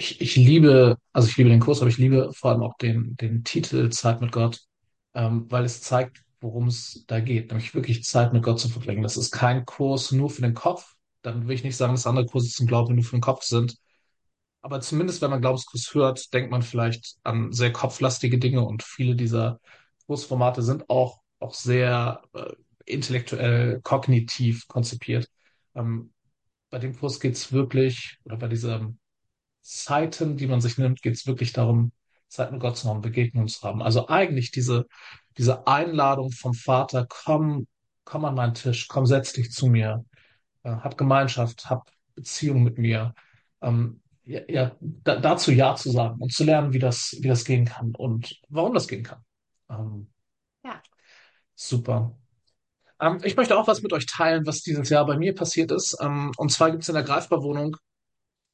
Ich, 0.00 0.18
ich 0.22 0.34
liebe, 0.34 0.96
also 1.12 1.28
ich 1.28 1.36
liebe 1.36 1.50
den 1.50 1.60
Kurs, 1.60 1.80
aber 1.82 1.90
ich 1.90 1.98
liebe 1.98 2.30
vor 2.32 2.50
allem 2.52 2.62
auch 2.62 2.74
den, 2.78 3.16
den 3.16 3.44
Titel 3.44 3.90
Zeit 3.90 4.22
mit 4.22 4.32
Gott, 4.32 4.62
ähm, 5.12 5.44
weil 5.50 5.66
es 5.66 5.82
zeigt, 5.82 6.24
worum 6.40 6.68
es 6.68 7.04
da 7.06 7.20
geht, 7.20 7.50
nämlich 7.50 7.74
wirklich 7.74 8.02
Zeit 8.04 8.32
mit 8.32 8.42
Gott 8.42 8.58
zu 8.58 8.70
verbringen. 8.70 9.02
Das 9.02 9.18
ist 9.18 9.30
kein 9.30 9.66
Kurs 9.66 10.10
nur 10.10 10.30
für 10.30 10.40
den 10.40 10.54
Kopf. 10.54 10.94
Dann 11.20 11.46
will 11.46 11.54
ich 11.54 11.64
nicht 11.64 11.76
sagen, 11.76 11.92
dass 11.92 12.06
andere 12.06 12.24
Kurse 12.24 12.48
zum 12.48 12.66
Glauben 12.66 12.94
nur 12.94 13.04
für 13.04 13.16
den 13.16 13.20
Kopf 13.20 13.42
sind. 13.42 13.76
Aber 14.62 14.80
zumindest, 14.80 15.20
wenn 15.20 15.30
man 15.30 15.42
Glaubenskurs 15.42 15.92
hört, 15.92 16.32
denkt 16.32 16.50
man 16.50 16.62
vielleicht 16.62 17.16
an 17.22 17.52
sehr 17.52 17.70
kopflastige 17.72 18.38
Dinge 18.38 18.62
und 18.62 18.82
viele 18.82 19.16
dieser 19.16 19.60
Kursformate 20.06 20.62
sind 20.62 20.88
auch, 20.88 21.20
auch 21.40 21.52
sehr 21.52 22.22
äh, 22.32 22.54
intellektuell, 22.86 23.82
kognitiv 23.82 24.66
konzipiert. 24.66 25.28
Ähm, 25.74 26.14
bei 26.70 26.78
dem 26.78 26.96
Kurs 26.98 27.20
geht's 27.20 27.52
wirklich, 27.52 28.18
oder 28.24 28.38
bei 28.38 28.48
dieser 28.48 28.90
Zeiten, 29.70 30.36
die 30.36 30.46
man 30.46 30.60
sich 30.60 30.78
nimmt, 30.78 31.02
geht 31.02 31.14
es 31.14 31.26
wirklich 31.26 31.52
darum, 31.52 31.92
Zeit 32.28 32.52
mit 32.52 32.60
Gott 32.60 32.76
zu 32.76 32.88
haben, 32.88 33.00
Begegnungen 33.00 33.48
zu 33.48 33.62
haben. 33.62 33.82
Also 33.82 34.08
eigentlich 34.08 34.50
diese, 34.50 34.86
diese 35.38 35.66
Einladung 35.66 36.30
vom 36.32 36.54
Vater, 36.54 37.06
komm, 37.08 37.66
komm 38.04 38.24
an 38.24 38.34
meinen 38.34 38.54
Tisch, 38.54 38.88
komm, 38.88 39.06
setz 39.06 39.32
dich 39.32 39.50
zu 39.52 39.66
mir, 39.66 40.04
äh, 40.62 40.70
hab 40.70 40.98
Gemeinschaft, 40.98 41.70
hab 41.70 41.90
Beziehung 42.14 42.62
mit 42.62 42.78
mir. 42.78 43.14
Ähm, 43.62 44.00
ja, 44.24 44.40
ja 44.48 44.76
da, 44.80 45.16
dazu 45.16 45.52
Ja 45.52 45.74
zu 45.76 45.90
sagen 45.90 46.20
und 46.20 46.32
zu 46.32 46.44
lernen, 46.44 46.72
wie 46.72 46.78
das, 46.78 47.16
wie 47.20 47.28
das 47.28 47.44
gehen 47.44 47.64
kann 47.64 47.94
und 47.96 48.40
warum 48.48 48.74
das 48.74 48.88
gehen 48.88 49.02
kann. 49.02 49.24
Ähm, 49.70 50.10
Ja, 50.64 50.82
super. 51.54 52.16
Ähm, 53.00 53.20
ich 53.24 53.36
möchte 53.36 53.58
auch 53.58 53.66
was 53.68 53.82
mit 53.82 53.92
euch 53.92 54.06
teilen, 54.06 54.46
was 54.46 54.62
dieses 54.62 54.88
Jahr 54.90 55.06
bei 55.06 55.16
mir 55.16 55.34
passiert 55.34 55.72
ist. 55.72 55.96
Ähm, 56.00 56.32
und 56.36 56.52
zwar 56.52 56.70
gibt 56.70 56.82
es 56.82 56.88
in 56.88 56.94
der 56.94 57.04
Greifbarwohnung 57.04 57.76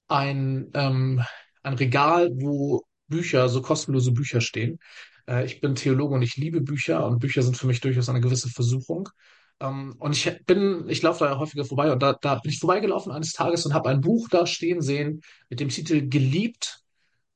ein, 0.09 0.71
ähm, 0.75 1.23
ein 1.63 1.75
Regal, 1.75 2.31
wo 2.35 2.83
Bücher, 3.09 3.49
so 3.49 3.63
kostenlose 3.63 4.13
Bücher 4.13 4.41
stehen. 4.41 4.79
Äh, 5.29 5.47
ich 5.47 5.61
bin 5.61 5.75
Theologe 5.75 6.15
und 6.15 6.23
ich 6.23 6.37
liebe 6.37 6.61
Bücher 6.61 7.07
und 7.07 7.19
Bücher 7.21 7.43
sind 7.43 7.57
für 7.57 7.67
mich 7.67 7.81
durchaus 7.81 8.09
eine 8.09 8.21
gewisse 8.21 8.49
Versuchung. 8.51 9.09
Ähm, 9.61 9.95
und 9.99 10.17
ich 10.17 10.45
bin, 10.47 10.89
ich 10.89 11.03
laufe 11.03 11.25
da 11.25 11.39
häufiger 11.39 11.65
vorbei 11.65 11.93
und 11.93 12.03
da, 12.03 12.13
da 12.15 12.37
bin 12.37 12.53
ich 12.53 12.59
vorbeigelaufen 12.59 13.13
eines 13.13 13.33
Tages 13.33 13.67
und 13.67 13.75
habe 13.75 13.89
ein 13.89 14.01
Buch 14.01 14.29
da 14.29 14.47
stehen 14.47 14.83
sehen 14.83 15.23
mit 15.49 15.61
dem 15.61 15.69
Titel 15.69 16.09
Geliebt. 16.09 16.81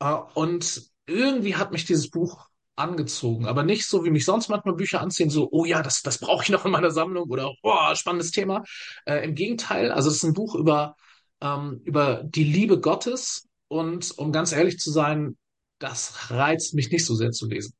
Äh, 0.00 0.14
und 0.34 0.82
irgendwie 1.06 1.56
hat 1.56 1.72
mich 1.72 1.84
dieses 1.84 2.10
Buch 2.10 2.46
angezogen, 2.76 3.46
aber 3.46 3.62
nicht 3.62 3.86
so, 3.86 4.04
wie 4.04 4.10
mich 4.10 4.24
sonst 4.24 4.48
manchmal 4.48 4.74
Bücher 4.74 5.00
anziehen, 5.02 5.28
so, 5.28 5.48
oh 5.52 5.64
ja, 5.66 5.82
das, 5.82 6.02
das 6.02 6.18
brauche 6.18 6.44
ich 6.44 6.48
noch 6.50 6.64
in 6.64 6.70
meiner 6.70 6.90
Sammlung 6.90 7.28
oder, 7.28 7.52
oh, 7.62 7.94
spannendes 7.94 8.30
Thema. 8.30 8.64
Äh, 9.04 9.24
im 9.24 9.34
Gegenteil, 9.34 9.92
also 9.92 10.08
es 10.08 10.16
ist 10.16 10.24
ein 10.24 10.32
Buch 10.32 10.54
über 10.54 10.96
ähm, 11.40 11.80
über 11.84 12.22
die 12.24 12.44
Liebe 12.44 12.80
Gottes. 12.80 13.48
Und 13.68 14.16
um 14.18 14.32
ganz 14.32 14.52
ehrlich 14.52 14.78
zu 14.78 14.90
sein, 14.90 15.36
das 15.78 16.30
reizt 16.30 16.74
mich 16.74 16.90
nicht 16.90 17.04
so 17.04 17.14
sehr 17.14 17.30
zu 17.30 17.48
lesen. 17.48 17.74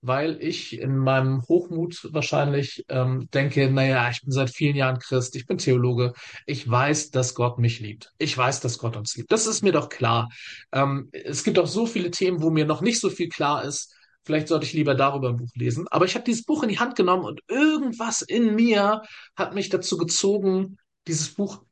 Weil 0.00 0.36
ich 0.42 0.78
in 0.78 0.98
meinem 0.98 1.42
Hochmut 1.48 2.08
wahrscheinlich 2.12 2.84
ähm, 2.88 3.26
denke, 3.32 3.70
naja, 3.70 4.10
ich 4.10 4.20
bin 4.20 4.32
seit 4.32 4.50
vielen 4.50 4.76
Jahren 4.76 4.98
Christ, 4.98 5.34
ich 5.34 5.46
bin 5.46 5.56
Theologe, 5.56 6.12
ich 6.44 6.68
weiß, 6.70 7.10
dass 7.10 7.34
Gott 7.34 7.58
mich 7.58 7.80
liebt. 7.80 8.12
Ich 8.18 8.36
weiß, 8.36 8.60
dass 8.60 8.78
Gott 8.78 8.96
uns 8.96 9.16
liebt. 9.16 9.32
Das 9.32 9.46
ist 9.46 9.62
mir 9.62 9.72
doch 9.72 9.88
klar. 9.88 10.28
Ähm, 10.72 11.08
es 11.12 11.42
gibt 11.42 11.58
auch 11.58 11.66
so 11.66 11.86
viele 11.86 12.10
Themen, 12.10 12.42
wo 12.42 12.50
mir 12.50 12.66
noch 12.66 12.82
nicht 12.82 13.00
so 13.00 13.08
viel 13.08 13.30
klar 13.30 13.64
ist. 13.64 13.94
Vielleicht 14.26 14.48
sollte 14.48 14.66
ich 14.66 14.74
lieber 14.74 14.94
darüber 14.94 15.30
ein 15.30 15.36
Buch 15.36 15.50
lesen. 15.54 15.86
Aber 15.90 16.04
ich 16.04 16.14
habe 16.14 16.24
dieses 16.24 16.44
Buch 16.44 16.62
in 16.62 16.68
die 16.68 16.78
Hand 16.78 16.96
genommen 16.96 17.24
und 17.24 17.40
irgendwas 17.48 18.20
in 18.20 18.54
mir 18.54 19.02
hat 19.36 19.54
mich 19.54 19.70
dazu 19.70 19.96
gezogen, 19.96 20.76
dieses 21.06 21.34
Buch 21.34 21.62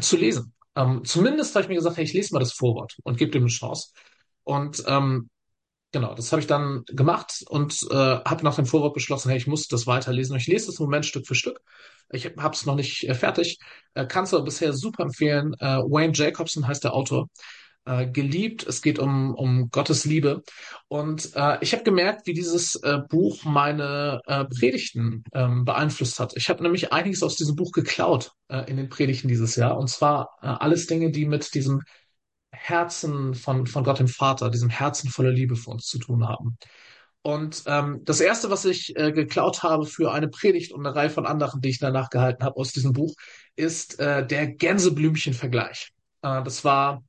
zu 0.00 0.16
lesen. 0.16 0.52
Ähm, 0.76 1.02
zumindest 1.04 1.54
habe 1.54 1.62
ich 1.62 1.68
mir 1.68 1.76
gesagt, 1.76 1.96
hey, 1.96 2.04
ich 2.04 2.12
lese 2.12 2.34
mal 2.34 2.40
das 2.40 2.52
Vorwort 2.52 2.96
und 3.04 3.16
gebe 3.16 3.30
dem 3.30 3.42
eine 3.42 3.50
Chance. 3.50 3.90
Und 4.42 4.82
ähm, 4.86 5.30
genau, 5.92 6.14
das 6.14 6.32
habe 6.32 6.40
ich 6.40 6.46
dann 6.46 6.84
gemacht 6.86 7.44
und 7.48 7.78
äh, 7.90 7.94
habe 7.94 8.44
nach 8.44 8.56
dem 8.56 8.66
Vorwort 8.66 8.94
beschlossen, 8.94 9.28
hey, 9.28 9.38
ich 9.38 9.46
muss 9.46 9.68
das 9.68 9.86
weiterlesen. 9.86 10.32
Und 10.34 10.40
ich 10.40 10.48
lese 10.48 10.66
das 10.66 10.78
im 10.78 10.86
Moment 10.86 11.06
Stück 11.06 11.26
für 11.26 11.34
Stück. 11.34 11.60
Ich 12.10 12.26
habe 12.26 12.54
es 12.54 12.66
noch 12.66 12.74
nicht 12.74 13.08
äh, 13.08 13.14
fertig, 13.14 13.58
äh, 13.94 14.06
kann 14.06 14.24
es 14.24 14.34
aber 14.34 14.44
bisher 14.44 14.72
super 14.72 15.04
empfehlen. 15.04 15.54
Äh, 15.60 15.78
Wayne 15.78 16.12
Jacobson 16.14 16.66
heißt 16.66 16.84
der 16.84 16.94
Autor 16.94 17.28
äh, 17.86 18.06
geliebt. 18.06 18.66
Es 18.66 18.82
geht 18.82 18.98
um, 18.98 19.34
um 19.34 19.70
Gottes 19.70 20.04
Liebe. 20.04 20.42
Und 20.88 21.30
äh, 21.34 21.58
ich 21.60 21.72
habe 21.72 21.84
gemerkt, 21.84 22.26
wie 22.26 22.34
dieses 22.34 22.76
äh, 22.76 22.98
Buch 23.08 23.44
meine 23.44 24.20
äh, 24.26 24.44
Predigten 24.44 25.24
ähm, 25.32 25.64
beeinflusst 25.64 26.18
hat. 26.20 26.36
Ich 26.36 26.48
habe 26.48 26.62
nämlich 26.62 26.92
einiges 26.92 27.22
aus 27.22 27.36
diesem 27.36 27.56
Buch 27.56 27.72
geklaut 27.72 28.32
äh, 28.48 28.68
in 28.70 28.76
den 28.76 28.88
Predigten 28.88 29.28
dieses 29.28 29.56
Jahr. 29.56 29.76
Und 29.76 29.88
zwar 29.88 30.30
äh, 30.42 30.46
alles 30.46 30.86
Dinge, 30.86 31.10
die 31.10 31.26
mit 31.26 31.54
diesem 31.54 31.82
Herzen 32.52 33.34
von, 33.34 33.66
von 33.66 33.84
Gott 33.84 33.98
dem 33.98 34.08
Vater, 34.08 34.50
diesem 34.50 34.70
Herzen 34.70 35.10
voller 35.10 35.32
Liebe 35.32 35.56
für 35.56 35.70
uns 35.70 35.86
zu 35.86 35.98
tun 35.98 36.26
haben. 36.28 36.56
Und 37.26 37.62
ähm, 37.66 38.02
das 38.04 38.20
erste, 38.20 38.50
was 38.50 38.66
ich 38.66 38.94
äh, 38.96 39.10
geklaut 39.10 39.62
habe 39.62 39.86
für 39.86 40.12
eine 40.12 40.28
Predigt 40.28 40.72
und 40.72 40.86
eine 40.86 40.94
Reihe 40.94 41.08
von 41.08 41.24
anderen, 41.24 41.62
die 41.62 41.70
ich 41.70 41.78
danach 41.78 42.10
gehalten 42.10 42.44
habe 42.44 42.56
aus 42.56 42.72
diesem 42.72 42.92
Buch, 42.92 43.14
ist 43.56 43.98
äh, 43.98 44.26
der 44.26 44.48
Gänseblümchen-Vergleich. 44.48 45.92
Äh, 46.20 46.42
das 46.42 46.64
war 46.64 47.02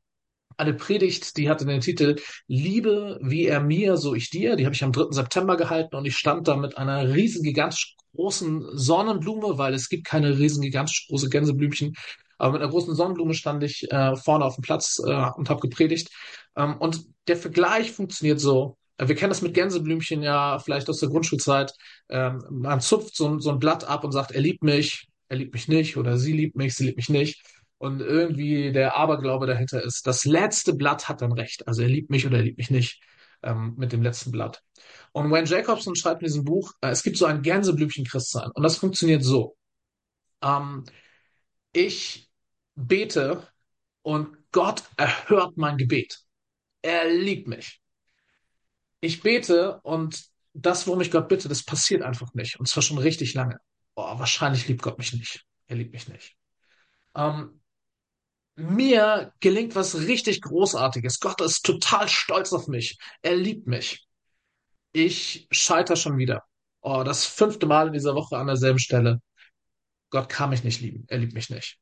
eine 0.58 0.74
Predigt, 0.74 1.38
die 1.38 1.50
hatte 1.50 1.66
den 1.66 1.82
Titel 1.82 2.16
Liebe 2.48 3.20
wie 3.22 3.46
er 3.46 3.60
mir, 3.60 3.98
so 3.98 4.16
ich 4.16 4.30
dir. 4.30 4.56
Die 4.56 4.66
habe 4.66 4.76
ich 4.76 4.84
am 4.84 4.92
3. 4.92 5.12
September 5.12 5.58
gehalten 5.58 5.96
und 5.96 6.06
ich 6.06 6.18
stand 6.18 6.48
da 6.48 6.56
mit 6.56 6.78
einer 6.78 7.14
riesen 7.14 7.44
gigantisch 7.44 7.96
großen 8.16 8.66
Sonnenblume, 8.78 9.58
weil 9.58 9.74
es 9.74 9.90
gibt 9.90 10.06
keine 10.06 10.38
riesen 10.38 10.62
gigantisch 10.62 11.08
große 11.08 11.30
Gänseblümchen. 11.30 11.94
Aber 12.38 12.54
mit 12.54 12.62
einer 12.62 12.72
großen 12.72 12.96
Sonnenblume 12.96 13.34
stand 13.34 13.64
ich 13.64 13.90
äh, 13.92 14.16
vorne 14.16 14.46
auf 14.46 14.56
dem 14.56 14.62
Platz 14.62 15.02
äh, 15.06 15.30
und 15.36 15.50
habe 15.50 15.62
gepredigt. 15.62 16.10
Ähm, 16.56 16.78
und 16.78 17.06
der 17.28 17.38
Vergleich 17.38 17.92
funktioniert 17.92 18.40
so. 18.40 18.78
Äh, 18.98 19.08
wir 19.08 19.16
kennen 19.16 19.30
das 19.30 19.42
mit 19.42 19.54
Gänseblümchen 19.54 20.22
ja 20.22 20.60
vielleicht 20.60 20.90
aus 20.90 21.00
der 21.00 21.10
Grundschulzeit. 21.10 21.74
Ähm, 22.10 22.44
man 22.50 22.82
zupft 22.82 23.16
so, 23.16 23.40
so 23.40 23.52
ein 23.52 23.60
Blatt 23.60 23.86
ab 23.86 24.04
und 24.04 24.12
sagt, 24.12 24.32
er 24.32 24.42
liebt 24.42 24.64
mich, 24.64 25.08
er 25.30 25.38
liebt 25.38 25.54
mich 25.54 25.68
nicht 25.68 25.98
oder 25.98 26.18
sie 26.18 26.34
liebt 26.34 26.56
mich, 26.56 26.76
sie 26.76 26.86
liebt 26.86 26.98
mich 26.98 27.10
nicht 27.10 27.42
und 27.78 28.02
irgendwie 28.02 28.72
der 28.72 28.96
Aberglaube 28.96 29.48
dahinter 29.48 29.84
ist, 29.84 30.08
das 30.08 30.26
letzte 30.26 30.74
Blatt 30.74 31.10
hat 31.10 31.22
dann 31.22 31.32
recht. 31.34 31.68
Also 31.68 31.82
er 31.82 31.90
liebt 31.90 32.10
mich 32.10 32.26
oder 32.26 32.38
er 32.38 32.44
liebt 32.44 32.58
mich 32.58 32.72
nicht 32.72 33.02
ähm, 33.44 33.76
mit 33.78 33.92
dem 33.92 34.02
letzten 34.02 34.32
Blatt. 34.32 34.64
Und 35.12 35.32
Wayne 35.32 35.48
Jacobson 35.48 35.96
schreibt 35.96 36.22
in 36.22 36.28
diesem 36.28 36.46
Buch, 36.46 36.74
äh, 36.82 36.90
es 36.90 37.04
gibt 37.04 37.18
so 37.18 37.26
ein 37.26 37.42
Gänseblümchen-Christsein. 37.42 38.52
Und 38.52 38.64
das 38.64 38.78
funktioniert 38.78 39.24
so. 39.24 39.56
Ähm, 40.42 40.86
ich 41.74 42.30
bete 42.76 43.48
und 44.02 44.38
Gott 44.52 44.84
erhört 44.98 45.58
mein 45.58 45.78
Gebet. 45.78 46.22
Er 46.82 47.10
liebt 47.12 47.48
mich. 47.48 47.82
Ich 49.02 49.22
bete 49.22 49.82
und 49.82 50.26
das, 50.54 50.88
worum 50.88 51.02
ich 51.02 51.12
Gott 51.12 51.28
bitte, 51.28 51.50
das 51.50 51.64
passiert 51.64 52.02
einfach 52.02 52.34
nicht. 52.34 52.60
Und 52.60 52.68
zwar 52.68 52.82
schon 52.82 52.98
richtig 52.98 53.34
lange. 53.34 53.60
Boah, 53.94 54.18
wahrscheinlich 54.20 54.68
liebt 54.68 54.82
Gott 54.82 54.98
mich 54.98 55.14
nicht. 55.14 55.46
Er 55.68 55.76
liebt 55.76 55.94
mich 55.94 56.08
nicht. 56.08 56.36
Ähm, 57.16 57.62
mir 58.56 59.34
gelingt 59.40 59.76
was 59.76 59.96
richtig 59.96 60.42
Großartiges. 60.42 61.20
Gott 61.20 61.42
ist 61.42 61.66
total 61.66 62.08
stolz 62.08 62.54
auf 62.54 62.68
mich. 62.68 62.98
Er 63.22 63.36
liebt 63.36 63.68
mich. 63.68 64.08
Ich 64.94 65.48
scheiter 65.52 65.96
schon 65.96 66.18
wieder. 66.18 66.44
Oh, 66.82 67.04
das 67.04 67.26
fünfte 67.26 67.66
Mal 67.66 67.88
in 67.88 67.94
dieser 67.94 68.16
Woche 68.16 68.38
an 68.38 68.48
derselben 68.48 68.80
Stelle. 68.80 69.20
Gott 70.10 70.30
kann 70.30 70.52
mich 70.52 70.64
nicht 70.64 70.82
lieben. 70.82 71.06
Er 71.08 71.18
liebt 71.18 71.34
mich 71.34 71.50
nicht. 71.50 71.78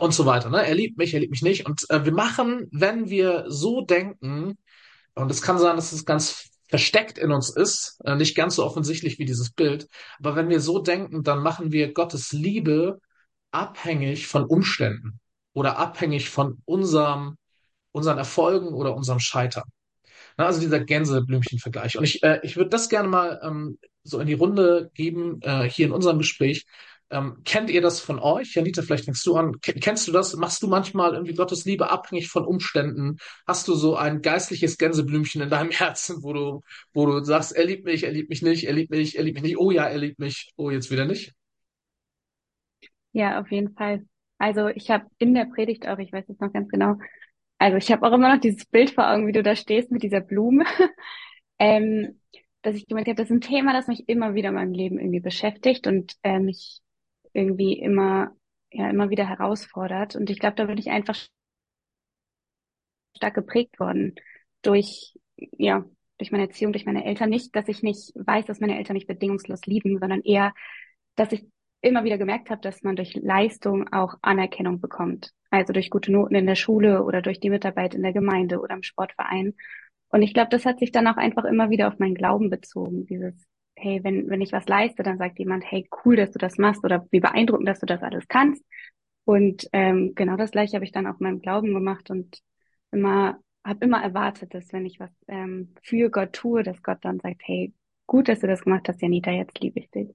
Und 0.00 0.12
so 0.12 0.26
weiter. 0.26 0.50
Ne? 0.50 0.64
Er 0.64 0.74
liebt 0.74 0.98
mich, 0.98 1.14
er 1.14 1.20
liebt 1.20 1.32
mich 1.32 1.42
nicht. 1.42 1.66
Und 1.66 1.88
äh, 1.88 2.04
wir 2.04 2.12
machen, 2.12 2.68
wenn 2.70 3.08
wir 3.08 3.46
so 3.48 3.80
denken, 3.80 4.58
und 5.14 5.30
es 5.30 5.42
kann 5.42 5.58
sein, 5.58 5.76
dass 5.76 5.92
es 5.92 6.04
ganz 6.04 6.50
versteckt 6.68 7.18
in 7.18 7.32
uns 7.32 7.50
ist, 7.50 7.98
äh, 8.04 8.14
nicht 8.14 8.36
ganz 8.36 8.56
so 8.56 8.64
offensichtlich 8.64 9.18
wie 9.18 9.24
dieses 9.24 9.52
Bild, 9.52 9.88
aber 10.18 10.36
wenn 10.36 10.48
wir 10.48 10.60
so 10.60 10.78
denken, 10.78 11.22
dann 11.22 11.42
machen 11.42 11.72
wir 11.72 11.92
Gottes 11.92 12.32
Liebe 12.32 13.00
abhängig 13.50 14.26
von 14.26 14.44
Umständen 14.44 15.20
oder 15.54 15.78
abhängig 15.78 16.30
von 16.30 16.62
unserem, 16.64 17.36
unseren 17.92 18.18
Erfolgen 18.18 18.68
oder 18.68 18.94
unserem 18.96 19.20
Scheitern. 19.20 19.64
Na, 20.36 20.46
also 20.46 20.60
dieser 20.60 20.80
Gänseblümchen-Vergleich. 20.80 21.98
Und 21.98 22.04
ich, 22.04 22.22
äh, 22.22 22.40
ich 22.42 22.56
würde 22.56 22.70
das 22.70 22.88
gerne 22.88 23.08
mal 23.08 23.40
ähm, 23.42 23.78
so 24.02 24.18
in 24.18 24.26
die 24.26 24.32
Runde 24.34 24.90
geben, 24.94 25.40
äh, 25.42 25.68
hier 25.68 25.86
in 25.86 25.92
unserem 25.92 26.18
Gespräch. 26.18 26.64
Ähm, 27.10 27.42
kennt 27.44 27.68
ihr 27.68 27.82
das 27.82 28.00
von 28.00 28.18
euch? 28.18 28.54
Janita, 28.54 28.80
vielleicht 28.80 29.04
fängst 29.04 29.26
du 29.26 29.36
an. 29.36 29.60
Kennst 29.60 30.08
du 30.08 30.12
das? 30.12 30.34
Machst 30.34 30.62
du 30.62 30.68
manchmal 30.68 31.12
irgendwie 31.12 31.34
Gottes 31.34 31.66
Liebe 31.66 31.90
abhängig 31.90 32.28
von 32.28 32.46
Umständen? 32.46 33.18
Hast 33.46 33.68
du 33.68 33.74
so 33.74 33.96
ein 33.96 34.22
geistliches 34.22 34.78
Gänseblümchen 34.78 35.42
in 35.42 35.50
deinem 35.50 35.70
Herzen, 35.72 36.22
wo 36.22 36.32
du, 36.32 36.60
wo 36.94 37.06
du 37.06 37.22
sagst, 37.22 37.52
er 37.52 37.66
liebt 37.66 37.84
mich, 37.84 38.04
er 38.04 38.12
liebt 38.12 38.30
mich 38.30 38.40
nicht, 38.42 38.64
er 38.64 38.72
liebt 38.72 38.90
mich, 38.90 39.16
er 39.18 39.24
liebt 39.24 39.34
mich 39.36 39.42
nicht, 39.42 39.58
oh 39.58 39.70
ja, 39.70 39.84
er 39.84 39.98
liebt 39.98 40.18
mich, 40.18 40.52
oh 40.56 40.70
jetzt 40.70 40.90
wieder 40.90 41.04
nicht? 41.04 41.34
Ja, 43.12 43.40
auf 43.40 43.50
jeden 43.50 43.74
Fall. 43.74 44.06
Also 44.42 44.66
ich 44.66 44.90
habe 44.90 45.06
in 45.18 45.34
der 45.34 45.44
Predigt 45.44 45.86
auch, 45.86 45.98
ich 45.98 46.12
weiß 46.12 46.28
es 46.28 46.40
noch 46.40 46.52
ganz 46.52 46.68
genau, 46.68 46.96
also 47.58 47.76
ich 47.76 47.92
habe 47.92 48.04
auch 48.04 48.12
immer 48.12 48.34
noch 48.34 48.40
dieses 48.40 48.66
Bild 48.66 48.90
vor 48.90 49.08
Augen, 49.08 49.28
wie 49.28 49.32
du 49.32 49.44
da 49.44 49.54
stehst 49.54 49.92
mit 49.92 50.02
dieser 50.02 50.20
Blume, 50.20 50.64
ähm, 51.60 52.20
dass 52.62 52.74
ich 52.74 52.88
gemeint 52.88 53.06
habe, 53.06 53.14
das 53.14 53.30
ist 53.30 53.36
ein 53.36 53.40
Thema, 53.40 53.72
das 53.72 53.86
mich 53.86 54.08
immer 54.08 54.34
wieder 54.34 54.48
in 54.48 54.56
meinem 54.56 54.72
Leben 54.72 54.98
irgendwie 54.98 55.20
beschäftigt 55.20 55.86
und 55.86 56.16
äh, 56.24 56.40
mich 56.40 56.80
irgendwie 57.32 57.78
immer, 57.78 58.32
ja, 58.72 58.90
immer 58.90 59.10
wieder 59.10 59.28
herausfordert. 59.28 60.16
Und 60.16 60.28
ich 60.28 60.40
glaube, 60.40 60.56
da 60.56 60.64
bin 60.64 60.78
ich 60.78 60.90
einfach 60.90 61.16
stark 63.16 63.34
geprägt 63.34 63.78
worden 63.78 64.16
durch, 64.62 65.16
ja, 65.36 65.84
durch 66.18 66.32
meine 66.32 66.48
Erziehung, 66.48 66.72
durch 66.72 66.84
meine 66.84 67.04
Eltern. 67.04 67.30
Nicht, 67.30 67.54
dass 67.54 67.68
ich 67.68 67.84
nicht 67.84 68.10
weiß, 68.16 68.46
dass 68.46 68.58
meine 68.58 68.76
Eltern 68.76 68.94
mich 68.94 69.06
bedingungslos 69.06 69.66
lieben, 69.66 70.00
sondern 70.00 70.22
eher, 70.22 70.52
dass 71.14 71.30
ich 71.30 71.46
immer 71.82 72.04
wieder 72.04 72.16
gemerkt 72.16 72.48
habe, 72.48 72.60
dass 72.62 72.82
man 72.82 72.96
durch 72.96 73.14
Leistung 73.16 73.92
auch 73.92 74.14
Anerkennung 74.22 74.80
bekommt. 74.80 75.32
Also 75.50 75.72
durch 75.72 75.90
gute 75.90 76.12
Noten 76.12 76.34
in 76.34 76.46
der 76.46 76.54
Schule 76.54 77.02
oder 77.02 77.20
durch 77.20 77.40
die 77.40 77.50
Mitarbeit 77.50 77.94
in 77.94 78.02
der 78.02 78.12
Gemeinde 78.12 78.60
oder 78.60 78.74
im 78.74 78.82
Sportverein. 78.82 79.54
Und 80.08 80.22
ich 80.22 80.32
glaube, 80.32 80.50
das 80.50 80.64
hat 80.64 80.78
sich 80.78 80.92
dann 80.92 81.08
auch 81.08 81.16
einfach 81.16 81.44
immer 81.44 81.70
wieder 81.70 81.88
auf 81.88 81.98
meinen 81.98 82.14
Glauben 82.14 82.50
bezogen. 82.50 83.06
Dieses, 83.06 83.34
hey, 83.76 84.00
wenn, 84.04 84.30
wenn 84.30 84.40
ich 84.40 84.52
was 84.52 84.66
leiste, 84.68 85.02
dann 85.02 85.18
sagt 85.18 85.38
jemand, 85.38 85.64
hey, 85.70 85.88
cool, 86.04 86.16
dass 86.16 86.30
du 86.30 86.38
das 86.38 86.56
machst 86.56 86.84
oder 86.84 87.06
wie 87.10 87.20
beeindruckend, 87.20 87.68
dass 87.68 87.80
du 87.80 87.86
das 87.86 88.02
alles 88.02 88.28
kannst. 88.28 88.64
Und 89.24 89.68
ähm, 89.72 90.12
genau 90.14 90.36
das 90.36 90.52
gleiche 90.52 90.76
habe 90.76 90.84
ich 90.84 90.92
dann 90.92 91.06
auch 91.06 91.20
in 91.20 91.24
meinem 91.24 91.40
Glauben 91.40 91.74
gemacht 91.74 92.10
und 92.10 92.40
immer, 92.92 93.40
habe 93.64 93.84
immer 93.84 94.02
erwartet, 94.02 94.54
dass 94.54 94.72
wenn 94.72 94.86
ich 94.86 95.00
was 95.00 95.10
ähm, 95.28 95.74
für 95.82 96.10
Gott 96.10 96.32
tue, 96.32 96.62
dass 96.62 96.82
Gott 96.82 96.98
dann 97.02 97.20
sagt, 97.20 97.42
hey, 97.44 97.72
gut, 98.06 98.28
dass 98.28 98.40
du 98.40 98.46
das 98.46 98.62
gemacht 98.62 98.88
hast, 98.88 99.02
Janita, 99.02 99.30
jetzt 99.30 99.60
liebe 99.60 99.80
ich 99.80 99.90
dich. 99.90 100.14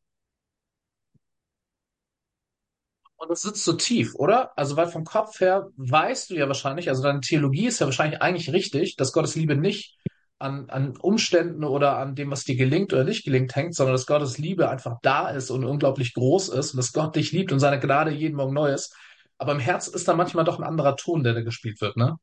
Und 3.18 3.30
das 3.30 3.42
sitzt 3.42 3.66
so 3.66 3.74
tief, 3.74 4.14
oder? 4.16 4.58
Also, 4.58 4.78
weil 4.78 4.88
vom 4.88 5.04
Kopf 5.04 5.40
her 5.40 5.70
weißt 5.78 6.30
du 6.30 6.36
ja 6.36 6.48
wahrscheinlich, 6.48 6.90
also 6.90 7.02
deine 7.04 7.22
Theologie 7.22 7.68
ist 7.68 7.80
ja 7.80 7.88
wahrscheinlich 7.88 8.22
eigentlich 8.22 8.54
richtig, 8.54 8.96
dass 8.96 9.12
Gottes 9.12 9.36
Liebe 9.36 9.56
nicht 9.56 9.98
an, 10.40 10.70
an 10.70 10.96
Umständen 10.98 11.64
oder 11.64 11.98
an 11.98 12.16
dem, 12.16 12.30
was 12.30 12.44
dir 12.44 12.56
gelingt 12.56 12.94
oder 12.94 13.04
nicht 13.04 13.26
gelingt, 13.26 13.56
hängt, 13.56 13.76
sondern 13.76 13.96
dass 13.96 14.06
Gottes 14.06 14.38
Liebe 14.38 14.70
einfach 14.70 14.98
da 15.02 15.30
ist 15.30 15.50
und 15.50 15.66
unglaublich 15.66 16.14
groß 16.14 16.50
ist 16.50 16.74
und 16.74 16.78
dass 16.78 16.94
Gott 16.94 17.16
dich 17.16 17.32
liebt 17.32 17.52
und 17.52 17.60
seine 17.60 17.80
Gnade 17.80 18.12
jeden 18.12 18.36
Morgen 18.36 18.54
neu 18.54 18.72
ist. 18.72 18.96
Aber 19.40 19.52
im 19.54 19.60
Herz 19.60 19.88
ist 19.88 20.08
da 20.08 20.14
manchmal 20.16 20.46
doch 20.46 20.60
ein 20.60 20.64
anderer 20.64 20.96
Ton, 20.96 21.24
der 21.24 21.34
da 21.34 21.42
gespielt 21.42 21.82
wird, 21.82 21.98
ne? 21.98 22.18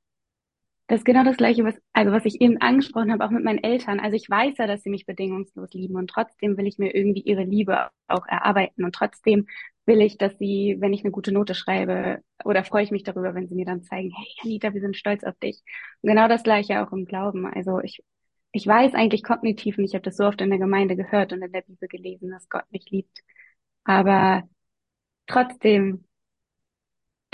Das 0.86 0.98
ist 1.00 1.04
genau 1.06 1.24
das 1.24 1.38
Gleiche, 1.38 1.64
was, 1.64 1.74
also 1.94 2.12
was 2.12 2.26
ich 2.26 2.42
eben 2.42 2.60
angesprochen 2.60 3.10
habe, 3.10 3.24
auch 3.24 3.30
mit 3.30 3.42
meinen 3.42 3.62
Eltern. 3.64 4.00
Also 4.00 4.16
ich 4.16 4.28
weiß 4.28 4.58
ja, 4.58 4.66
dass 4.66 4.82
sie 4.82 4.90
mich 4.90 5.06
bedingungslos 5.06 5.72
lieben 5.72 5.96
und 5.96 6.08
trotzdem 6.10 6.58
will 6.58 6.66
ich 6.66 6.76
mir 6.78 6.94
irgendwie 6.94 7.22
ihre 7.22 7.44
Liebe 7.44 7.88
auch 8.06 8.26
erarbeiten 8.26 8.84
und 8.84 8.94
trotzdem 8.94 9.46
will 9.86 10.02
ich, 10.02 10.18
dass 10.18 10.36
sie, 10.38 10.76
wenn 10.80 10.92
ich 10.92 11.00
eine 11.02 11.10
gute 11.10 11.32
Note 11.32 11.54
schreibe, 11.54 12.22
oder 12.44 12.64
freue 12.64 12.84
ich 12.84 12.90
mich 12.90 13.02
darüber, 13.02 13.34
wenn 13.34 13.48
sie 13.48 13.54
mir 13.54 13.64
dann 13.66 13.82
zeigen, 13.82 14.12
hey 14.14 14.26
Anita, 14.42 14.74
wir 14.74 14.80
sind 14.80 14.96
stolz 14.96 15.24
auf 15.24 15.36
dich. 15.38 15.62
Und 16.02 16.10
genau 16.10 16.28
das 16.28 16.42
Gleiche 16.42 16.82
auch 16.86 16.92
im 16.92 17.06
Glauben. 17.06 17.46
Also 17.46 17.80
ich, 17.80 18.02
ich 18.52 18.66
weiß 18.66 18.94
eigentlich 18.94 19.22
kognitiv 19.22 19.78
und 19.78 19.84
ich 19.84 19.94
habe 19.94 20.02
das 20.02 20.16
so 20.18 20.24
oft 20.26 20.40
in 20.42 20.50
der 20.50 20.58
Gemeinde 20.58 20.96
gehört 20.96 21.32
und 21.32 21.42
in 21.42 21.52
der 21.52 21.62
Bibel 21.62 21.88
gelesen, 21.88 22.30
dass 22.30 22.48
Gott 22.50 22.64
mich 22.70 22.90
liebt. 22.90 23.20
Aber 23.84 24.42
trotzdem 25.26 26.06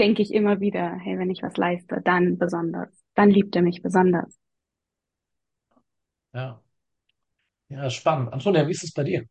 denke 0.00 0.20
ich 0.22 0.34
immer 0.34 0.58
wieder, 0.60 0.96
hey, 0.96 1.16
wenn 1.18 1.30
ich 1.30 1.42
was 1.44 1.56
leiste, 1.56 2.00
dann 2.02 2.38
besonders. 2.38 2.99
Dann 3.14 3.30
liebt 3.30 3.54
er 3.54 3.62
mich 3.62 3.82
besonders. 3.82 4.36
Ja. 6.32 6.60
Ja, 7.68 7.88
spannend. 7.90 8.32
Antonia, 8.34 8.66
wie 8.66 8.72
ist 8.72 8.84
es 8.84 8.92
bei 8.92 9.02
dir? 9.04 9.24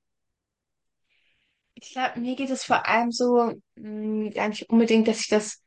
Ich 1.76 1.92
glaube, 1.92 2.20
mir 2.20 2.36
geht 2.36 2.50
es 2.50 2.64
vor 2.66 2.88
allem 2.88 3.12
so, 3.12 3.54
mh, 3.76 4.32
gar 4.32 4.50
nicht 4.50 4.70
unbedingt, 4.70 5.08
dass 5.08 5.22
ich 5.22 5.28
das 5.28 5.62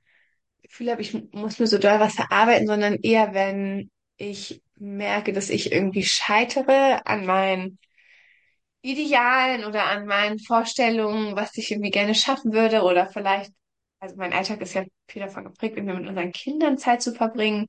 Gefühl 0.62 0.90
habe, 0.90 1.03
ich 1.03 1.14
muss 1.33 1.59
mir 1.59 1.66
so 1.66 1.79
doll 1.79 2.01
was 2.01 2.18
erarbeiten, 2.18 2.66
sondern 2.66 2.96
eher, 3.03 3.35
wenn 3.35 3.90
ich 4.16 4.62
merke, 4.77 5.33
dass 5.33 5.51
ich 5.51 5.72
irgendwie 5.72 6.05
scheitere 6.05 7.01
an 7.07 7.27
meinen 7.27 7.79
Idealen 8.83 9.64
oder 9.64 9.87
an 9.87 10.07
meinen 10.07 10.38
Vorstellungen, 10.40 11.37
was 11.37 11.57
ich 11.57 11.70
irgendwie 11.70 11.90
gerne 11.90 12.14
schaffen 12.14 12.53
würde 12.53 12.83
oder 12.83 13.07
vielleicht, 13.09 13.53
also 14.01 14.16
mein 14.16 14.33
Alltag 14.33 14.61
ist 14.61 14.75
ja 14.75 14.85
viel 15.09 15.22
davon 15.22 15.44
geprägt, 15.44 15.77
irgendwie 15.77 15.96
mit 15.98 16.09
unseren 16.09 16.33
Kindern 16.33 16.79
Zeit 16.79 17.01
zu 17.03 17.14
verbringen. 17.14 17.68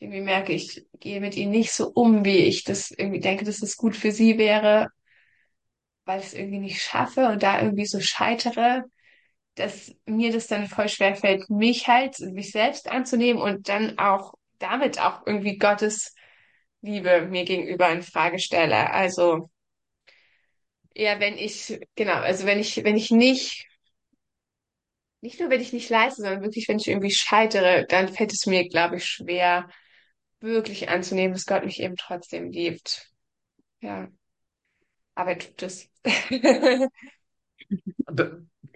Irgendwie 0.00 0.20
merke, 0.20 0.52
ich 0.52 0.86
gehe 1.00 1.20
mit 1.20 1.36
ihnen 1.36 1.52
nicht 1.52 1.72
so 1.72 1.88
um, 1.90 2.24
wie 2.24 2.38
ich 2.38 2.64
das 2.64 2.90
irgendwie 2.90 3.20
denke, 3.20 3.44
dass 3.44 3.62
es 3.62 3.76
gut 3.76 3.96
für 3.96 4.12
sie 4.12 4.38
wäre, 4.38 4.88
weil 6.04 6.20
ich 6.20 6.26
es 6.26 6.34
irgendwie 6.34 6.58
nicht 6.58 6.82
schaffe 6.82 7.28
und 7.28 7.42
da 7.42 7.60
irgendwie 7.62 7.86
so 7.86 8.00
scheitere, 8.00 8.84
dass 9.56 9.94
mir 10.06 10.32
das 10.32 10.46
dann 10.48 10.68
voll 10.68 10.88
schwer 10.88 11.16
fällt, 11.16 11.50
mich 11.50 11.88
halt, 11.88 12.18
mich 12.20 12.52
selbst 12.52 12.90
anzunehmen 12.90 13.42
und 13.42 13.68
dann 13.68 13.98
auch 13.98 14.34
damit 14.58 15.00
auch 15.00 15.26
irgendwie 15.26 15.58
Gottes 15.58 16.14
Liebe 16.82 17.22
mir 17.28 17.44
gegenüber 17.44 17.90
in 17.90 18.02
Frage 18.02 18.38
stelle. 18.38 18.90
Also 18.92 19.50
eher 20.94 21.18
wenn 21.20 21.38
ich, 21.38 21.78
genau, 21.94 22.14
also 22.14 22.44
wenn 22.46 22.58
ich, 22.58 22.84
wenn 22.84 22.96
ich 22.96 23.10
nicht, 23.10 23.66
nicht 25.20 25.40
nur 25.40 25.50
wenn 25.50 25.60
ich 25.60 25.72
nicht 25.72 25.90
leiste, 25.90 26.22
sondern 26.22 26.42
wirklich, 26.42 26.68
wenn 26.68 26.78
ich 26.78 26.88
irgendwie 26.88 27.10
scheitere, 27.10 27.86
dann 27.88 28.08
fällt 28.08 28.32
es 28.32 28.46
mir, 28.46 28.68
glaube 28.68 28.96
ich, 28.96 29.04
schwer, 29.04 29.68
wirklich 30.40 30.88
anzunehmen, 30.88 31.32
dass 31.32 31.46
Gott 31.46 31.64
mich 31.64 31.80
eben 31.80 31.96
trotzdem 31.96 32.50
liebt. 32.50 33.10
Ja, 33.80 34.08
aber 35.14 35.30
er 35.30 35.38
tut 35.38 35.62
es. 35.62 35.88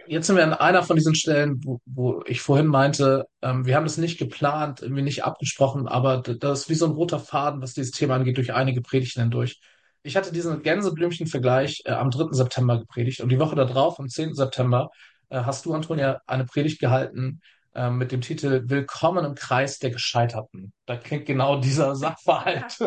Jetzt 0.09 0.27
sind 0.27 0.37
wir 0.37 0.42
an 0.42 0.53
einer 0.53 0.83
von 0.83 0.96
diesen 0.96 1.14
Stellen, 1.14 1.61
wo, 1.64 1.81
wo 1.87 2.22
ich 2.27 2.40
vorhin 2.40 2.66
meinte, 2.66 3.27
ähm, 3.40 3.64
wir 3.64 3.77
haben 3.77 3.85
das 3.85 3.98
nicht 3.98 4.18
geplant, 4.18 4.83
irgendwie 4.83 5.03
nicht 5.03 5.25
abgesprochen, 5.25 5.87
aber 5.87 6.18
das 6.18 6.62
ist 6.62 6.68
wie 6.68 6.75
so 6.75 6.87
ein 6.87 6.92
roter 6.92 7.20
Faden, 7.20 7.62
was 7.62 7.75
dieses 7.75 7.92
Thema 7.92 8.16
angeht, 8.16 8.37
durch 8.37 8.53
einige 8.53 8.83
Predigten 8.83 9.22
hindurch. 9.22 9.61
Ich 10.03 10.16
hatte 10.16 10.33
diesen 10.33 10.62
Gänseblümchen-Vergleich 10.62 11.83
äh, 11.85 11.92
am 11.92 12.11
3. 12.11 12.33
September 12.33 12.81
gepredigt 12.81 13.20
und 13.20 13.29
die 13.29 13.38
Woche 13.38 13.55
darauf, 13.55 14.01
am 14.01 14.09
10. 14.09 14.35
September, 14.35 14.90
äh, 15.29 15.40
hast 15.42 15.64
du, 15.64 15.72
Antonia, 15.72 16.20
eine 16.27 16.44
Predigt 16.44 16.81
gehalten 16.81 17.40
äh, 17.74 17.90
mit 17.90 18.12
dem 18.12 18.20
Titel 18.20 18.62
Willkommen 18.66 19.24
im 19.24 19.35
Kreis 19.35 19.78
der 19.78 19.90
Gescheiterten. 19.90 20.72
Da 20.87 20.96
klingt 20.96 21.26
genau 21.26 21.61
dieser 21.61 21.94
Sachverhalt 21.96 22.78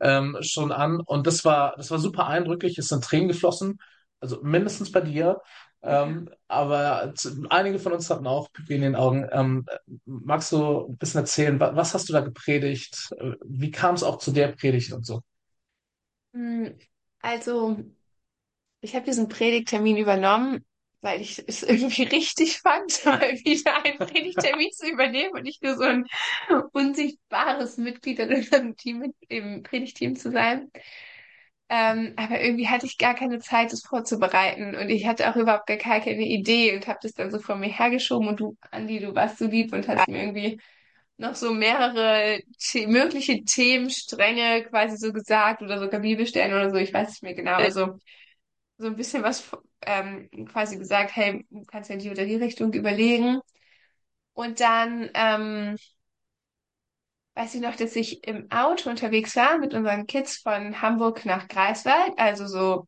ähm, 0.00 0.36
schon 0.40 0.72
an 0.72 1.00
und 1.00 1.26
das 1.26 1.44
war, 1.44 1.74
das 1.76 1.90
war 1.90 1.98
super 1.98 2.26
eindrücklich. 2.26 2.78
Es 2.78 2.88
sind 2.88 3.04
Tränen 3.04 3.28
geflossen, 3.28 3.78
also 4.20 4.40
mindestens 4.42 4.92
bei 4.92 5.00
dir. 5.00 5.40
Ähm, 5.82 6.30
aber 6.48 7.12
einige 7.50 7.78
von 7.78 7.92
uns 7.92 8.10
hatten 8.10 8.26
auch 8.26 8.50
Pipi 8.52 8.74
in 8.74 8.80
den 8.82 8.96
Augen. 8.96 9.26
Ähm, 9.30 9.66
magst 10.04 10.50
du 10.52 10.88
ein 10.88 10.96
bisschen 10.96 11.20
erzählen, 11.20 11.60
wa 11.60 11.76
was 11.76 11.94
hast 11.94 12.08
du 12.08 12.12
da 12.12 12.20
gepredigt? 12.20 13.10
Äh, 13.18 13.32
Wie 13.44 13.70
kam 13.70 13.94
es 13.94 14.02
auch 14.02 14.18
zu 14.18 14.32
der 14.32 14.48
Predigt 14.48 14.92
und 14.92 15.06
so? 15.06 15.20
Hm, 16.34 16.78
Also, 17.20 17.76
ich 18.80 18.94
habe 18.94 19.04
diesen 19.06 19.28
Predigttermin 19.28 19.96
übernommen, 19.96 20.64
weil 21.06 21.20
ich 21.20 21.40
es 21.46 21.62
irgendwie 21.62 22.02
richtig 22.02 22.58
fand, 22.58 23.04
mal 23.04 23.20
wieder 23.20 23.84
einen 23.84 23.98
Predigttermin 23.98 24.72
zu 24.72 24.90
übernehmen 24.90 25.34
und 25.34 25.44
nicht 25.44 25.62
nur 25.62 25.76
so 25.76 25.84
ein 25.84 26.04
unsichtbares 26.72 27.76
Mitglied 27.76 28.18
in 28.18 28.34
unserem 28.34 28.76
Team, 28.76 29.14
im 29.28 29.62
Predigtteam 29.62 30.16
zu 30.16 30.32
sein. 30.32 30.68
Ähm, 31.68 32.12
aber 32.16 32.40
irgendwie 32.40 32.66
hatte 32.66 32.86
ich 32.86 32.98
gar 32.98 33.14
keine 33.14 33.38
Zeit, 33.38 33.72
das 33.72 33.82
vorzubereiten. 33.82 34.74
Und 34.74 34.88
ich 34.88 35.06
hatte 35.06 35.30
auch 35.30 35.36
überhaupt 35.36 35.68
gar 35.68 35.76
keine 35.76 36.26
Idee 36.26 36.74
und 36.74 36.88
habe 36.88 36.98
das 37.00 37.12
dann 37.12 37.30
so 37.30 37.38
vor 37.38 37.54
mir 37.54 37.68
hergeschoben. 37.68 38.26
Und 38.26 38.40
du, 38.40 38.56
Andi, 38.72 38.98
du 38.98 39.14
warst 39.14 39.38
so 39.38 39.46
lieb 39.46 39.72
und 39.72 39.86
hast 39.86 40.08
mir 40.08 40.22
irgendwie 40.22 40.60
noch 41.18 41.36
so 41.36 41.54
mehrere 41.54 42.40
the 42.58 42.88
mögliche 42.88 43.44
Themenstränge 43.44 44.64
quasi 44.64 44.96
so 44.96 45.12
gesagt 45.12 45.62
oder 45.62 45.78
sogar 45.78 46.00
Bibelstellen 46.00 46.52
oder 46.52 46.70
so. 46.70 46.76
Ich 46.76 46.92
weiß 46.92 47.10
nicht 47.10 47.22
mehr 47.22 47.34
genau. 47.34 47.54
Also 47.54 47.98
so 48.78 48.88
ein 48.88 48.96
bisschen 48.96 49.22
was 49.22 49.40
ähm, 49.86 50.28
quasi 50.46 50.78
gesagt, 50.78 51.14
hey, 51.16 51.46
du 51.50 51.64
kannst 51.64 51.90
ja 51.90 51.94
in 51.96 52.00
die 52.02 52.10
oder 52.10 52.24
die 52.26 52.36
Richtung 52.36 52.72
überlegen. 52.72 53.40
Und 54.34 54.60
dann 54.60 55.10
ähm, 55.14 55.76
weiß 57.34 57.54
ich 57.54 57.60
noch, 57.60 57.76
dass 57.76 57.96
ich 57.96 58.26
im 58.26 58.50
Auto 58.50 58.88
unterwegs 58.90 59.36
war 59.36 59.58
mit 59.58 59.74
unseren 59.74 60.06
Kids 60.06 60.38
von 60.38 60.80
Hamburg 60.80 61.24
nach 61.26 61.48
Greifswald, 61.48 62.12
also 62.18 62.46
so 62.46 62.86